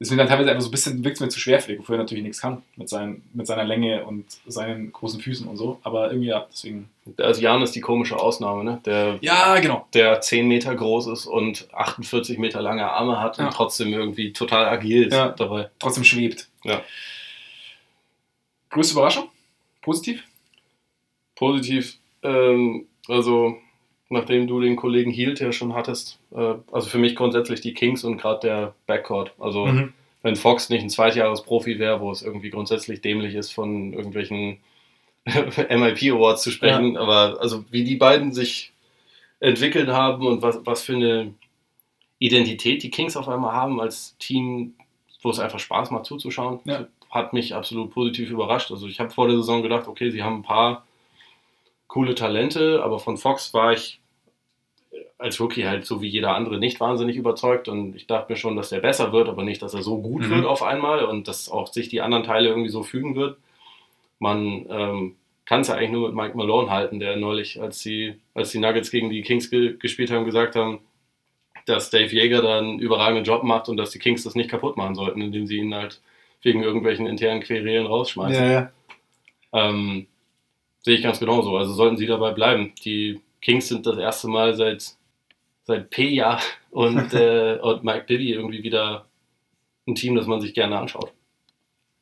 ist 0.00 0.10
mir 0.12 0.16
dann 0.16 0.28
teilweise 0.28 0.50
einfach 0.50 0.62
so 0.62 0.68
ein 0.68 0.70
bisschen, 0.70 1.02
wirkt 1.04 1.16
es 1.16 1.20
mir 1.20 1.28
zu 1.28 1.40
schwerfällig, 1.40 1.80
wofür 1.80 1.96
er 1.96 1.98
natürlich 2.02 2.22
nichts 2.22 2.40
kann, 2.40 2.62
mit, 2.76 2.88
seinen, 2.88 3.22
mit 3.32 3.46
seiner 3.48 3.64
Länge 3.64 4.04
und 4.04 4.26
seinen 4.46 4.92
großen 4.92 5.20
Füßen 5.20 5.48
und 5.48 5.56
so, 5.56 5.80
aber 5.82 6.10
irgendwie, 6.10 6.28
ja, 6.28 6.46
deswegen. 6.52 6.88
Also 7.16 7.40
Jan 7.40 7.62
ist 7.62 7.74
die 7.74 7.80
komische 7.80 8.16
Ausnahme, 8.18 8.62
ne? 8.62 8.80
Der, 8.84 9.18
Ja, 9.22 9.58
genau. 9.58 9.88
der 9.94 10.20
10 10.20 10.46
Meter 10.46 10.74
groß 10.74 11.08
ist 11.08 11.26
und 11.26 11.66
48 11.74 12.38
Meter 12.38 12.62
lange 12.62 12.88
Arme 12.88 13.20
hat 13.20 13.38
Ja. 13.38 13.46
und 13.46 13.52
trotzdem 13.54 13.92
irgendwie 13.92 14.32
total 14.32 14.66
agil 14.66 15.04
ist 15.08 15.14
Ja. 15.14 15.30
dabei. 15.30 15.70
Trotzdem 15.80 16.04
schwebt. 16.04 16.48
Ja. 16.64 16.80
Größte 18.70 18.92
Überraschung? 18.94 19.28
Positiv? 19.82 20.22
Positiv, 21.34 21.98
ähm, 22.22 22.86
also 23.08 23.56
nachdem 24.10 24.46
du 24.46 24.60
den 24.60 24.76
Kollegen 24.76 25.10
Hield 25.10 25.40
ja 25.40 25.52
schon 25.52 25.74
hattest, 25.74 26.18
äh, 26.34 26.54
also 26.72 26.88
für 26.88 26.98
mich 26.98 27.14
grundsätzlich 27.16 27.60
die 27.60 27.74
Kings 27.74 28.04
und 28.04 28.16
gerade 28.18 28.40
der 28.46 28.74
Backcourt. 28.86 29.32
Also 29.38 29.66
Mhm. 29.66 29.92
wenn 30.22 30.36
Fox 30.36 30.68
nicht 30.70 30.82
ein 30.82 30.90
Zweitjahres-Profi 30.90 31.78
wäre, 31.78 32.00
wo 32.00 32.10
es 32.10 32.22
irgendwie 32.22 32.50
grundsätzlich 32.50 33.00
dämlich 33.00 33.34
ist, 33.34 33.52
von 33.52 33.92
irgendwelchen 33.92 34.58
MIP 35.26 36.12
Awards 36.14 36.42
zu 36.42 36.50
sprechen, 36.50 36.96
aber 36.96 37.38
also 37.40 37.64
wie 37.70 37.84
die 37.84 37.96
beiden 37.96 38.32
sich 38.32 38.72
entwickelt 39.40 39.88
haben 39.88 40.26
und 40.26 40.42
was, 40.42 40.58
was 40.64 40.82
für 40.82 40.94
eine 40.94 41.34
Identität 42.18 42.82
die 42.82 42.90
Kings 42.90 43.16
auf 43.16 43.28
einmal 43.28 43.52
haben 43.52 43.80
als 43.80 44.16
Team, 44.18 44.74
wo 45.22 45.30
es 45.30 45.38
einfach 45.38 45.58
Spaß 45.58 45.90
macht 45.90 46.06
zuzuschauen, 46.06 46.60
Ja. 46.64 46.86
hat 47.10 47.32
mich 47.32 47.54
absolut 47.54 47.90
positiv 47.92 48.30
überrascht. 48.30 48.70
Also 48.72 48.86
ich 48.88 48.98
habe 49.00 49.10
vor 49.10 49.28
der 49.28 49.36
Saison 49.36 49.62
gedacht, 49.62 49.86
okay, 49.86 50.10
sie 50.10 50.22
haben 50.22 50.36
ein 50.36 50.42
paar 50.42 50.84
coole 51.86 52.14
Talente, 52.14 52.82
aber 52.82 52.98
von 52.98 53.16
Fox 53.16 53.54
war 53.54 53.72
ich 53.72 53.97
als 55.18 55.40
Rookie 55.40 55.66
halt 55.66 55.84
so 55.84 56.00
wie 56.00 56.08
jeder 56.08 56.34
andere 56.34 56.58
nicht 56.58 56.80
wahnsinnig 56.80 57.16
überzeugt 57.16 57.68
und 57.68 57.94
ich 57.96 58.06
dachte 58.06 58.32
mir 58.32 58.36
schon, 58.36 58.56
dass 58.56 58.68
der 58.70 58.80
besser 58.80 59.12
wird, 59.12 59.28
aber 59.28 59.42
nicht, 59.44 59.60
dass 59.62 59.74
er 59.74 59.82
so 59.82 60.00
gut 60.00 60.22
Mhm. 60.22 60.30
wird 60.30 60.46
auf 60.46 60.62
einmal 60.62 61.04
und 61.04 61.26
dass 61.28 61.50
auch 61.50 61.66
sich 61.68 61.88
die 61.88 62.00
anderen 62.00 62.24
Teile 62.24 62.48
irgendwie 62.48 62.68
so 62.70 62.82
fügen 62.82 63.16
wird. 63.16 63.36
Man 64.18 64.66
ähm, 64.70 65.16
kann 65.44 65.60
es 65.62 65.68
ja 65.68 65.74
eigentlich 65.74 65.90
nur 65.90 66.08
mit 66.08 66.16
Mike 66.16 66.36
Malone 66.36 66.70
halten, 66.70 67.00
der 67.00 67.16
neulich, 67.16 67.60
als 67.60 67.80
die, 67.82 68.14
als 68.34 68.50
die 68.50 68.58
Nuggets 68.58 68.90
gegen 68.90 69.10
die 69.10 69.22
Kings 69.22 69.50
ge 69.50 69.76
gespielt 69.78 70.10
haben, 70.10 70.24
gesagt 70.24 70.56
haben, 70.56 70.80
dass 71.66 71.90
Dave 71.90 72.14
Jäger 72.14 72.40
da 72.42 72.58
einen 72.58 72.78
überragenden 72.78 73.24
Job 73.24 73.42
macht 73.42 73.68
und 73.68 73.76
dass 73.76 73.90
die 73.90 73.98
Kings 73.98 74.24
das 74.24 74.34
nicht 74.34 74.50
kaputt 74.50 74.76
machen 74.76 74.94
sollten, 74.94 75.20
indem 75.20 75.46
sie 75.46 75.58
ihn 75.58 75.74
halt 75.74 76.00
wegen 76.42 76.62
irgendwelchen 76.62 77.06
internen 77.06 77.42
Querelen 77.42 77.86
rausschmeißen. 77.86 78.50
ja. 78.50 78.72
Ähm, 79.52 80.06
sehe 80.82 80.94
ich 80.96 81.02
ganz 81.02 81.18
genauso. 81.18 81.56
Also 81.56 81.72
sollten 81.72 81.96
sie 81.96 82.06
dabei 82.06 82.32
bleiben. 82.32 82.72
Die 82.84 83.20
Kings 83.40 83.68
sind 83.68 83.86
das 83.86 83.96
erste 83.98 84.28
Mal 84.28 84.54
seit, 84.54 84.94
seit 85.64 85.90
P-Jahr 85.90 86.40
und, 86.70 87.12
äh, 87.14 87.58
und 87.62 87.84
Mike 87.84 88.04
Bibby 88.06 88.32
irgendwie 88.32 88.62
wieder 88.62 89.04
ein 89.86 89.94
Team, 89.94 90.14
das 90.16 90.26
man 90.26 90.40
sich 90.40 90.54
gerne 90.54 90.78
anschaut. 90.78 91.12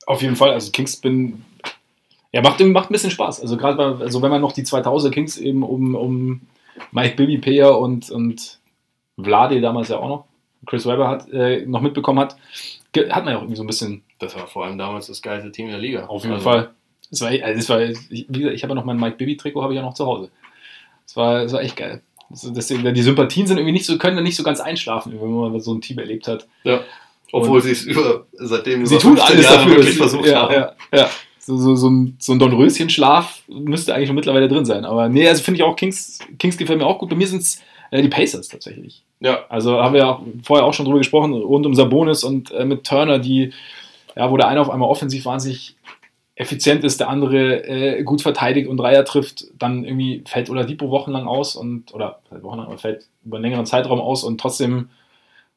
Auf 0.07 0.23
jeden 0.23 0.37
Fall, 0.37 0.51
also 0.53 0.71
Kings 0.71 0.97
bin. 0.97 1.45
Ja, 2.33 2.43
macht, 2.43 2.61
macht 2.61 2.91
ein 2.91 2.93
bisschen 2.93 3.11
Spaß. 3.11 3.41
Also 3.41 3.57
gerade 3.57 3.77
bei- 3.77 4.05
also 4.05 4.21
wenn 4.23 4.31
man 4.31 4.41
noch 4.41 4.53
die 4.53 4.63
2000er 4.65 5.11
Kings 5.11 5.39
eben 5.39 5.63
um, 5.63 5.95
um 5.95 6.41
Mike 6.93 7.17
Bibby, 7.17 7.39
Peer 7.39 7.79
und, 7.79 8.11
und 8.11 8.59
Vlade 9.21 9.61
damals 9.61 9.89
ja 9.89 9.99
auch 9.99 10.09
noch, 10.09 10.25
Chris 10.67 10.85
Webber 10.87 11.09
hat, 11.09 11.29
äh, 11.33 11.65
noch 11.65 11.81
mitbekommen 11.81 12.19
hat, 12.19 12.37
ge- 12.93 13.11
hat 13.11 13.25
man 13.25 13.33
ja 13.33 13.39
auch 13.39 13.43
irgendwie 13.43 13.57
so 13.57 13.63
ein 13.63 13.67
bisschen, 13.69 14.03
Das 14.19 14.35
war 14.37 14.47
vor 14.47 14.65
allem 14.65 14.77
damals 14.79 15.07
das 15.07 15.23
geilste 15.23 15.51
Team 15.53 15.69
der 15.69 15.79
Liga. 15.79 16.07
auf 16.07 16.23
jeden 16.23 16.35
Also, 16.35 16.45
Fall. 16.45 16.71
Das 17.11 17.21
war, 17.21 17.29
also 17.31 17.55
das 17.59 17.69
war, 17.69 17.81
ich, 17.83 18.27
wie 18.29 18.39
gesagt, 18.41 18.55
ich 18.57 18.63
habe 18.65 18.73
ja 18.73 18.75
noch 18.75 18.85
mein 18.85 18.99
Mike 18.99 19.17
Bibby 19.17 19.37
Trikot, 19.37 19.63
habe 19.63 19.73
ich 19.73 19.77
ja 19.77 19.83
noch 19.83 19.95
zu 19.95 20.05
Hause. 20.07 20.31
Das 21.07 21.17
war, 21.17 21.43
das 21.43 21.53
war 21.53 21.63
echt 21.63 21.77
geil. 21.77 22.03
Das, 22.31 22.51
das, 22.53 22.67
die 22.67 23.03
Sympathien 23.03 23.47
sind 23.47 23.57
irgendwie 23.59 23.73
nicht 23.73 23.87
so, 23.87 23.97
können 23.99 24.17
dann 24.17 24.25
nicht 24.25 24.37
so 24.37 24.43
ganz 24.43 24.61
einschlafen, 24.61 25.13
wenn 25.21 25.31
man 25.33 25.61
so 25.61 25.73
ein 25.73 25.81
Team 25.81 25.99
erlebt 25.99 26.27
hat. 26.27 26.47
Ja. 26.65 26.81
Obwohl 27.33 27.63
sie 27.63 27.71
es 27.73 27.83
über 27.85 28.27
seitdem 28.33 28.87
Sie 28.87 28.99
tun 28.99 29.17
15 29.17 29.37
alles 29.37 29.45
Jahre 29.45 29.57
dafür. 29.59 29.71
wirklich 29.77 29.99
dass 29.99 30.11
sie- 30.11 30.17
versucht 30.19 30.27
ja, 30.29 30.43
haben. 30.43 30.55
Ja, 30.55 30.75
ja. 30.93 31.11
So, 31.39 31.57
so, 31.59 31.77
so 31.77 31.89
ein, 31.89 32.17
so 32.19 32.33
ein 32.33 32.41
Dornröschen-Schlaf 32.41 33.43
müsste 33.49 33.95
eigentlich 33.95 34.09
schon 34.09 34.17
mittlerweile 34.17 34.49
drin 34.49 34.65
sein. 34.65 34.85
Aber 34.85 35.09
nee, 35.09 35.29
also 35.29 35.43
finde 35.45 35.59
ich 35.59 35.63
auch, 35.63 35.77
Kings, 35.77 36.19
Kings 36.41 36.57
gefällt 36.57 36.81
mir 36.81 36.87
auch 36.87 36.99
gut. 36.99 37.09
Bei 37.09 37.15
mir 37.15 37.29
sind 37.29 37.43
es 37.43 37.63
äh, 37.93 38.03
die 38.03 38.09
Pacers 38.09 38.49
tatsächlich. 38.49 39.05
Ja. 39.21 39.45
Also 39.49 39.81
haben 39.81 39.93
wir 39.95 40.01
ja 40.01 40.21
vorher 40.43 40.67
auch 40.67 40.75
schon 40.75 40.87
drüber 40.87 40.99
gesprochen, 40.99 41.33
rund 41.35 41.65
um 41.65 41.75
Sabonis 41.77 42.25
und 42.25 42.51
äh, 42.51 42.65
mit 42.65 42.85
Turner, 42.85 43.21
die, 43.21 43.53
ja, 44.17 44.29
wo 44.29 44.37
der 44.37 44.49
eine 44.49 44.61
auf 44.61 44.71
einmal 44.71 44.89
offensiv 44.89 45.25
wahnsinnig 45.25 45.76
effizient 46.37 46.85
ist, 46.85 47.01
der 47.01 47.09
andere 47.09 47.67
äh, 47.67 48.03
gut 48.03 48.21
verteidigt 48.21 48.69
und 48.69 48.77
Dreier 48.77 49.05
trifft, 49.05 49.47
dann 49.59 49.85
irgendwie 49.85 50.23
fällt 50.27 50.51
Oladipo 50.51 50.91
wochenlang 50.91 51.27
aus 51.27 51.57
und, 51.57 51.95
oder 51.95 52.21
wochenlang, 52.31 52.67
aber 52.67 52.79
fällt 52.79 53.09
über 53.25 53.39
einen 53.39 53.45
längeren 53.45 53.67
Zeitraum 53.67 54.01
aus 54.01 54.23
und 54.23 54.39
trotzdem 54.39 54.91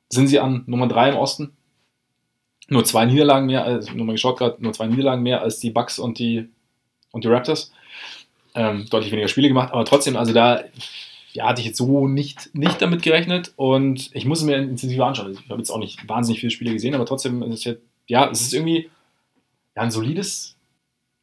sind 0.08 0.28
sie 0.28 0.40
an 0.40 0.64
Nummer 0.68 0.88
3 0.88 1.10
im 1.10 1.18
Osten. 1.18 1.52
Nur 2.70 2.86
zwei 2.86 3.06
Niederlagen 3.06 3.46
mehr, 3.46 3.66
also 3.66 3.92
nur 3.92 4.06
mal 4.06 4.14
geschaut 4.14 4.38
gerade, 4.38 4.64
nur 4.64 4.72
zwei 4.72 4.88
Niederlagen 4.88 5.22
mehr 5.22 5.42
als 5.42 5.60
die 5.60 5.70
Bucks 5.70 6.00
und 6.00 6.18
die, 6.18 6.48
und 7.12 7.26
die 7.26 7.28
Raptors. 7.28 7.74
Ähm, 8.56 8.88
deutlich 8.90 9.12
weniger 9.12 9.28
Spiele 9.28 9.50
gemacht, 9.50 9.74
aber 9.74 9.86
trotzdem, 9.86 10.16
also 10.16 10.34
da 10.34 10.64
ja, 11.34 11.48
hatte 11.48 11.62
ich 11.62 11.68
jetzt 11.68 11.78
so 11.78 12.08
nicht, 12.08 12.56
nicht 12.56 12.82
damit 12.82 13.04
gerechnet 13.04 13.54
und 13.58 14.10
ich 14.16 14.26
muss 14.26 14.40
es 14.40 14.46
mir 14.46 14.58
intensiver 14.58 15.06
anschauen. 15.06 15.34
Ich 15.34 15.50
habe 15.50 15.60
jetzt 15.60 15.70
auch 15.70 15.78
nicht 15.78 16.08
wahnsinnig 16.08 16.40
viele 16.40 16.52
Spiele 16.52 16.74
gesehen, 16.74 16.96
aber 16.96 17.06
trotzdem 17.06 17.44
ist 17.44 17.54
es 17.54 17.64
jetzt, 17.66 17.82
ja, 18.08 18.30
es 18.30 18.42
ist 18.42 18.54
irgendwie 18.54 18.90
ja, 19.76 19.84
ein 19.84 19.92
solides 19.92 20.56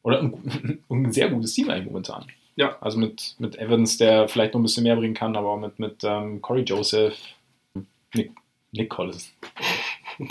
oder 0.07 0.21
ein, 0.21 0.81
ein 0.89 1.11
sehr 1.11 1.29
gutes 1.29 1.53
Team 1.53 1.69
eigentlich 1.69 1.87
momentan. 1.87 2.25
Ja, 2.55 2.77
also 2.79 2.97
mit, 2.97 3.35
mit 3.39 3.57
Evans, 3.57 3.97
der 3.97 4.29
vielleicht 4.29 4.53
noch 4.53 4.61
ein 4.61 4.63
bisschen 4.63 4.83
mehr 4.83 4.95
bringen 4.95 5.13
kann, 5.13 5.35
aber 5.35 5.49
auch 5.49 5.59
mit, 5.59 5.79
mit 5.79 6.01
ähm, 6.03 6.41
Corey 6.41 6.63
Joseph, 6.63 7.17
Nick, 8.13 8.31
Nick 8.71 8.89
Collins. 8.89 9.33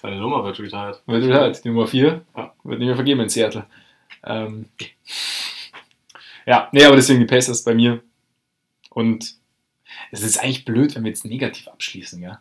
Seine 0.00 0.18
Nummer 0.18 0.42
wird 0.42 0.58
retired. 0.58 1.02
Wird 1.06 1.32
halt, 1.32 1.62
die 1.62 1.68
Nummer 1.68 1.86
4. 1.86 2.22
Ja. 2.34 2.54
Wird 2.64 2.78
nicht 2.78 2.86
mehr 2.86 2.96
vergeben 2.96 3.20
in 3.20 3.28
Seattle. 3.28 3.66
Ähm, 4.24 4.68
ja, 6.46 6.68
nee, 6.72 6.84
aber 6.84 6.96
deswegen 6.96 7.20
die 7.20 7.26
Pacers 7.26 7.62
bei 7.62 7.74
mir. 7.74 8.02
Und 8.88 9.34
es 10.10 10.22
ist 10.22 10.42
eigentlich 10.42 10.64
blöd, 10.64 10.96
wenn 10.96 11.04
wir 11.04 11.10
jetzt 11.10 11.26
negativ 11.26 11.68
abschließen, 11.68 12.22
ja. 12.22 12.40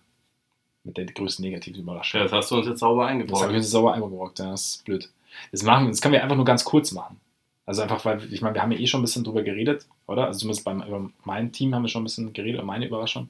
Mit 0.83 0.97
der 0.97 1.05
größten 1.05 1.43
negativen 1.43 1.81
Überraschung. 1.81 2.19
Ja, 2.19 2.23
das 2.23 2.33
hast 2.33 2.51
du 2.51 2.55
uns 2.55 2.67
jetzt 2.67 2.79
sauber 2.79 3.13
Das 3.13 3.41
habe 3.41 3.51
ich 3.51 3.57
jetzt 3.57 3.69
sauber 3.69 3.93
eingebrockt, 3.93 4.39
ja, 4.39 4.49
das 4.49 4.77
ist 4.77 4.85
blöd. 4.85 5.11
Das, 5.51 5.63
machen, 5.63 5.87
das 5.87 6.01
können 6.01 6.13
wir 6.13 6.23
einfach 6.23 6.35
nur 6.35 6.45
ganz 6.45 6.63
kurz 6.63 6.91
machen. 6.91 7.19
Also 7.65 7.83
einfach, 7.83 8.03
weil, 8.05 8.33
ich 8.33 8.41
meine, 8.41 8.55
wir 8.55 8.61
haben 8.61 8.71
ja 8.71 8.79
eh 8.79 8.87
schon 8.87 9.01
ein 9.01 9.03
bisschen 9.03 9.23
drüber 9.23 9.43
geredet, 9.43 9.85
oder? 10.07 10.25
Also 10.27 10.39
zumindest 10.39 10.65
beim, 10.65 10.81
über 10.81 11.09
mein 11.23 11.51
Team 11.51 11.73
haben 11.73 11.83
wir 11.83 11.89
schon 11.89 12.01
ein 12.01 12.05
bisschen 12.05 12.33
geredet, 12.33 12.55
über 12.55 12.65
meine 12.65 12.85
Überraschung. 12.85 13.29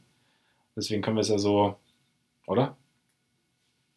Deswegen 0.76 1.02
können 1.02 1.18
wir 1.18 1.22
es 1.22 1.30
ja 1.30 1.38
so, 1.38 1.76
oder? 2.48 2.76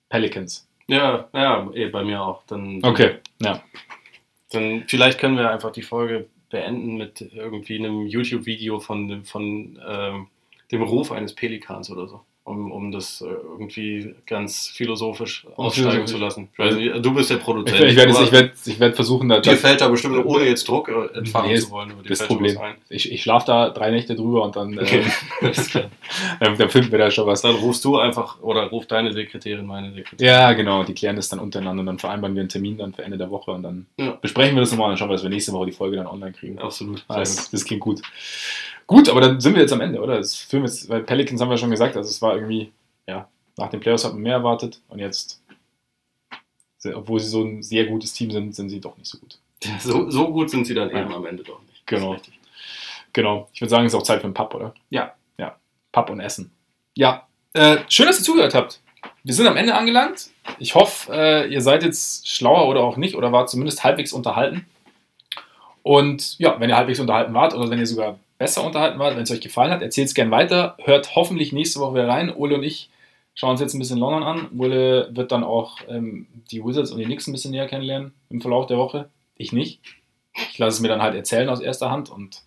Pelicans. 0.09 0.69
Ja, 0.87 1.29
ja, 1.33 1.71
eh, 1.73 1.89
bei 1.89 2.05
mir 2.05 2.21
auch. 2.21 2.43
Dann, 2.47 2.85
Okay, 2.85 3.17
ja. 3.41 3.63
Dann 4.51 4.85
vielleicht 4.87 5.19
können 5.19 5.37
wir 5.37 5.51
einfach 5.51 5.73
die 5.73 5.83
Folge 5.83 6.29
beenden 6.51 6.97
mit 6.97 7.21
irgendwie 7.21 7.79
einem 7.79 8.07
YouTube-Video 8.07 8.81
von, 8.81 9.25
von 9.25 9.81
ähm, 9.87 10.29
dem 10.71 10.83
Ruf 10.83 11.11
eines 11.11 11.35
Pelikans 11.35 11.91
oder 11.91 12.07
so. 12.07 12.25
Um, 12.47 12.71
um 12.73 12.93
das 12.93 13.23
äh, 13.23 13.25
irgendwie 13.25 14.15
ganz 14.27 14.69
philosophisch 14.69 15.47
aussteigen 15.57 16.07
zu 16.07 16.19
lassen. 16.19 16.51
Ich 16.59 16.75
nicht, 16.75 17.03
du 17.03 17.15
bist 17.15 17.31
der 17.31 17.39
Ich, 17.39 17.43
Produzent. 17.43 17.81
ich 17.81 17.97
werde 17.97 18.13
du 18.13 18.19
ich 18.19 18.23
hast- 18.23 18.33
werd, 18.33 18.53
ich 18.67 18.79
werd 18.79 18.97
versuchen, 18.97 19.31
da, 19.31 19.41
Dir 19.41 19.57
fällt 19.57 19.81
da 19.81 19.89
bestimmt, 19.89 20.23
ohne 20.27 20.45
jetzt 20.45 20.69
Druck 20.69 20.91
äh, 20.91 21.17
entfachen 21.17 21.49
Nee, 21.49 21.57
zu 21.59 21.71
wollen, 21.71 21.93
über 21.93 22.03
die 22.03 22.11
das 22.11 22.27
Problem. 22.27 22.59
ich, 22.91 23.11
ich 23.11 23.23
schlafe 23.23 23.47
da 23.47 23.71
drei 23.71 23.91
Nächte 23.91 24.15
drüber 24.15 24.43
und 24.45 24.57
dann, 24.57 24.79
Okay. 24.79 25.01
äh, 25.41 25.53
dann, 26.41 26.59
dann 26.59 26.69
finden 26.69 26.93
wir 26.93 26.99
da 26.99 27.11
schon 27.11 27.27
was. 27.27 27.41
Dann 27.41 27.55
rufst 27.55 27.83
du 27.83 27.97
einfach 27.97 28.39
oder 28.43 28.65
ruft 28.67 28.93
deine 28.93 29.15
Sekretärin 29.15 29.65
meine 29.65 29.95
Sekretärin. 29.95 30.27
Ja, 30.31 30.53
genau, 30.53 30.85
die 30.85 30.93
klären 30.93 31.17
das 31.17 31.31
dann 31.31 31.39
untereinander 31.39 31.81
und 31.81 31.87
dann 31.87 31.99
vereinbaren 31.99 32.35
wir 32.37 32.41
einen 32.43 32.51
Termin 32.51 32.77
dann 32.77 32.93
für 32.93 33.05
Ende 33.05 33.17
der 33.17 33.31
Woche 33.31 33.53
und 33.53 33.63
dann 33.63 33.87
Ja. 33.97 34.19
besprechen 34.21 34.55
wir 34.55 34.61
das 34.61 34.71
nochmal 34.71 34.89
und 34.89 34.91
dann 34.93 34.99
schauen 34.99 35.09
wir, 35.09 35.15
dass 35.15 35.23
wir 35.23 35.31
nächste 35.31 35.53
Woche 35.53 35.65
die 35.65 35.73
Folge 35.73 35.97
dann 35.97 36.07
online 36.09 36.33
kriegen. 36.33 36.59
Absolut. 36.59 37.07
Das, 37.09 37.51
das 37.51 37.65
klingt 37.65 37.81
gut. 37.81 38.03
Gut, 38.87 39.09
aber 39.09 39.21
dann 39.21 39.41
sind 39.41 39.55
wir 39.55 39.63
jetzt 39.63 39.73
am 39.73 39.81
Ende, 39.81 40.01
oder? 40.01 40.17
Das 40.19 40.35
Film 40.37 40.65
ist, 40.65 40.89
weil 40.89 41.03
Pelicans 41.03 41.41
haben 41.41 41.51
wir 41.51 41.57
schon 41.57 41.71
gesagt, 41.71 41.97
also 41.97 42.09
es 42.09 42.21
war 42.21 42.35
irgendwie, 42.35 42.73
ja, 43.07 43.29
nach 43.57 43.71
den 43.71 43.81
Playoffs 43.81 44.05
hat 44.05 44.13
man 44.13 44.23
mehr 44.23 44.35
erwartet 44.35 44.81
und 44.89 44.99
jetzt, 44.99 45.41
obwohl 46.95 47.21
sie 47.21 47.29
so 47.29 47.43
ein 47.43 47.63
sehr 47.63 47.87
gutes 47.87 48.13
Team 48.13 48.31
sind, 48.31 48.55
sind 48.55 48.69
sie 48.69 48.81
doch 48.81 48.97
nicht 48.99 49.09
so 49.09 49.19
gut. 49.19 49.39
So, 49.81 50.11
so 50.11 50.31
gut 50.31 50.51
sind 50.51 50.67
sie 50.67 50.75
dann 50.75 50.91
Ja. 50.91 51.01
eben 51.03 51.15
am 51.15 51.25
Ende 51.25 51.43
doch 51.43 51.61
nicht. 51.63 51.87
Genau. 51.87 52.17
Genau. 53.15 53.49
Ich 53.55 53.61
würde 53.63 53.71
sagen, 53.71 53.87
es 53.87 53.95
ist 53.95 53.99
auch 53.99 54.03
Zeit 54.03 54.21
für 54.21 54.27
einen 54.27 54.35
Pub, 54.35 54.55
oder? 54.55 54.75
Ja. 54.91 55.15
Ja. 55.39 55.57
Pub 55.93 56.11
und 56.11 56.21
Essen. 56.21 56.51
Ja. 56.95 57.27
Äh, 57.55 57.79
schön, 57.89 58.07
dass 58.07 58.19
ihr 58.19 58.25
zugehört 58.25 58.55
habt. 58.55 58.81
Wir 59.23 59.33
sind 59.33 59.47
am 59.47 59.57
Ende 59.57 59.75
angelangt. 59.75 60.29
Ich 60.59 60.75
hoffe, 60.75 61.11
äh, 61.15 61.49
ihr 61.51 61.63
seid 61.63 61.83
jetzt 61.83 62.29
schlauer 62.29 62.69
oder 62.69 62.81
auch 62.83 62.97
nicht 62.99 63.15
oder 63.15 63.33
wart 63.33 63.49
zumindest 63.49 63.85
halbwegs 63.85 64.13
unterhalten. 64.13 64.67
Und 65.83 66.39
ja, 66.39 66.59
wenn 66.61 66.69
ihr 66.69 66.77
halbwegs 66.77 67.01
unterhalten 67.01 67.33
wart 67.35 67.55
oder 67.55 67.71
wenn 67.71 67.79
ihr 67.79 67.87
sogar 67.87 68.19
besser 68.39 68.65
unterhalten 68.65 68.99
wart, 68.99 69.17
wenn 69.17 69.23
es 69.23 69.31
euch 69.31 69.41
gefallen 69.41 69.71
hat, 69.71 69.83
erzählt 69.83 70.09
es 70.09 70.15
gern 70.15 70.31
weiter. 70.31 70.77
Hört 70.83 71.15
hoffentlich 71.15 71.53
nächste 71.53 71.81
Woche 71.81 71.95
wieder 71.95 72.09
rein. 72.09 72.35
Ole 72.35 72.57
und 72.57 72.63
ich 72.63 72.91
schauen 73.35 73.51
uns 73.53 73.61
jetzt 73.61 73.75
ein 73.75 73.79
bisschen 73.79 73.99
London 73.99 74.23
an. 74.23 74.49
Ole 74.59 75.09
wird 75.13 75.33
dann 75.33 75.45
auch 75.45 75.79
ähm, 75.89 76.27
die 76.51 76.65
Wizards 76.65 76.91
und 76.91 76.99
die 76.99 77.05
Knicks 77.05 77.27
ein 77.27 77.33
bisschen 77.33 77.51
näher 77.53 77.67
kennenlernen 77.67 78.13
im 78.31 78.41
Verlauf 78.41 78.67
der 78.67 78.79
Woche. 78.79 79.09
Ich 79.37 79.53
nicht. 79.53 79.81
Ich 80.51 80.59
lasse 80.59 80.77
es 80.77 80.81
mir 80.81 80.89
dann 80.89 81.03
halt 81.03 81.15
erzählen 81.15 81.49
aus 81.49 81.61
erster 81.61 81.91
Hand 81.91 82.11
und 82.11 82.43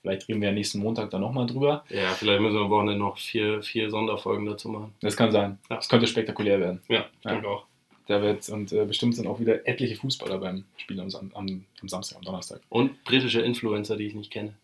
vielleicht 0.00 0.28
reden 0.28 0.40
wir 0.40 0.48
ja 0.48 0.54
nächsten 0.54 0.78
Montag 0.78 1.10
dann 1.10 1.20
nochmal 1.20 1.46
drüber. 1.46 1.84
Ja, 1.88 2.10
vielleicht 2.10 2.40
müssen 2.40 2.54
wir 2.54 2.62
am 2.62 2.70
Wochenende 2.70 2.98
noch 2.98 3.18
vier, 3.18 3.62
vier 3.62 3.90
Sonderfolgen 3.90 4.46
dazu 4.46 4.68
machen. 4.68 4.94
Das 5.00 5.16
kann 5.16 5.32
sein. 5.32 5.58
Ja. 5.68 5.76
Das 5.76 5.88
könnte 5.88 6.06
spektakulär 6.06 6.60
werden. 6.60 6.80
Ja, 6.88 7.04
ich 7.18 7.24
Ja. 7.24 7.32
denke 7.32 7.48
auch. 7.48 7.64
Da 8.06 8.20
wird 8.22 8.48
und 8.48 8.72
äh, 8.72 8.84
bestimmt 8.86 9.14
sind 9.14 9.28
auch 9.28 9.38
wieder 9.38 9.68
etliche 9.68 9.94
Fußballer 9.94 10.38
beim 10.38 10.64
Spiel 10.78 10.98
am, 11.00 11.08
am, 11.34 11.64
am 11.80 11.88
Samstag, 11.88 12.18
am 12.18 12.24
Donnerstag. 12.24 12.60
Und 12.68 13.04
britische 13.04 13.40
Influencer, 13.40 13.96
die 13.96 14.06
ich 14.06 14.14
nicht 14.14 14.32
kenne. 14.32 14.54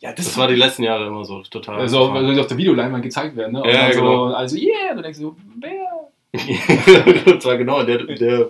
Ja, 0.00 0.12
Das 0.12 0.36
war 0.36 0.48
die 0.48 0.54
letzten 0.54 0.82
Jahre 0.84 1.06
immer 1.06 1.24
so 1.24 1.42
total. 1.42 1.80
also, 1.80 2.12
weil 2.12 2.34
sie 2.34 2.40
auf 2.40 2.46
der 2.46 2.56
Videoleinwand 2.56 3.02
gezeigt 3.02 3.36
werden, 3.36 3.52
ne? 3.52 3.62
Und 3.62 3.68
Ja, 3.68 3.82
dann 3.88 3.92
so, 3.92 4.00
genau. 4.00 4.24
Also, 4.32 4.56
yeah, 4.56 4.94
du 4.94 5.02
denkst 5.02 5.18
so, 5.18 5.36
wer? 5.60 6.10
das 7.34 7.44
war 7.44 7.56
genau 7.58 7.80
in 7.80 7.86
der, 7.86 8.04
der, 8.04 8.48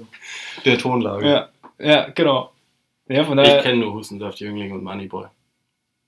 der 0.65 0.79
Tonlage. 0.79 1.29
Ja, 1.29 1.49
ja, 1.79 2.09
genau. 2.11 2.53
Ja, 3.09 3.25
von 3.25 3.39
Ich 3.39 3.45
daher, 3.45 3.63
kenne 3.63 3.79
nur 3.79 3.95
Hustensaft, 3.95 4.39
Jüngling 4.41 4.73
und 4.73 4.85
Moneyboy. 4.85 5.27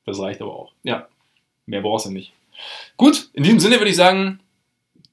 das 0.06 0.20
reicht 0.20 0.40
aber 0.40 0.52
auch. 0.54 0.72
Ja. 0.84 1.06
Mehr 1.66 1.80
brauchst 1.80 2.06
du 2.06 2.10
nicht. 2.10 2.32
Gut, 2.96 3.28
in 3.32 3.42
diesem 3.42 3.58
Sinne 3.58 3.78
würde 3.78 3.90
ich 3.90 3.96
sagen, 3.96 4.38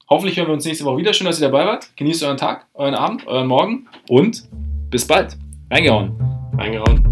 hoffentlich 0.08 0.36
hören 0.38 0.46
wir 0.48 0.54
uns 0.54 0.64
nächste 0.64 0.84
Woche 0.84 0.98
wieder. 0.98 1.12
Schön, 1.12 1.26
dass 1.26 1.40
ihr 1.40 1.48
dabei 1.48 1.66
wart. 1.66 1.88
Genießt 1.96 2.22
euren 2.22 2.36
Tag, 2.36 2.66
euren 2.74 2.94
Abend, 2.94 3.26
euren 3.26 3.48
Morgen 3.48 3.88
und 4.08 4.44
bis 4.90 5.06
bald. 5.06 5.36
Reingehauen. 5.70 6.12
Reingehauen. 6.56 7.11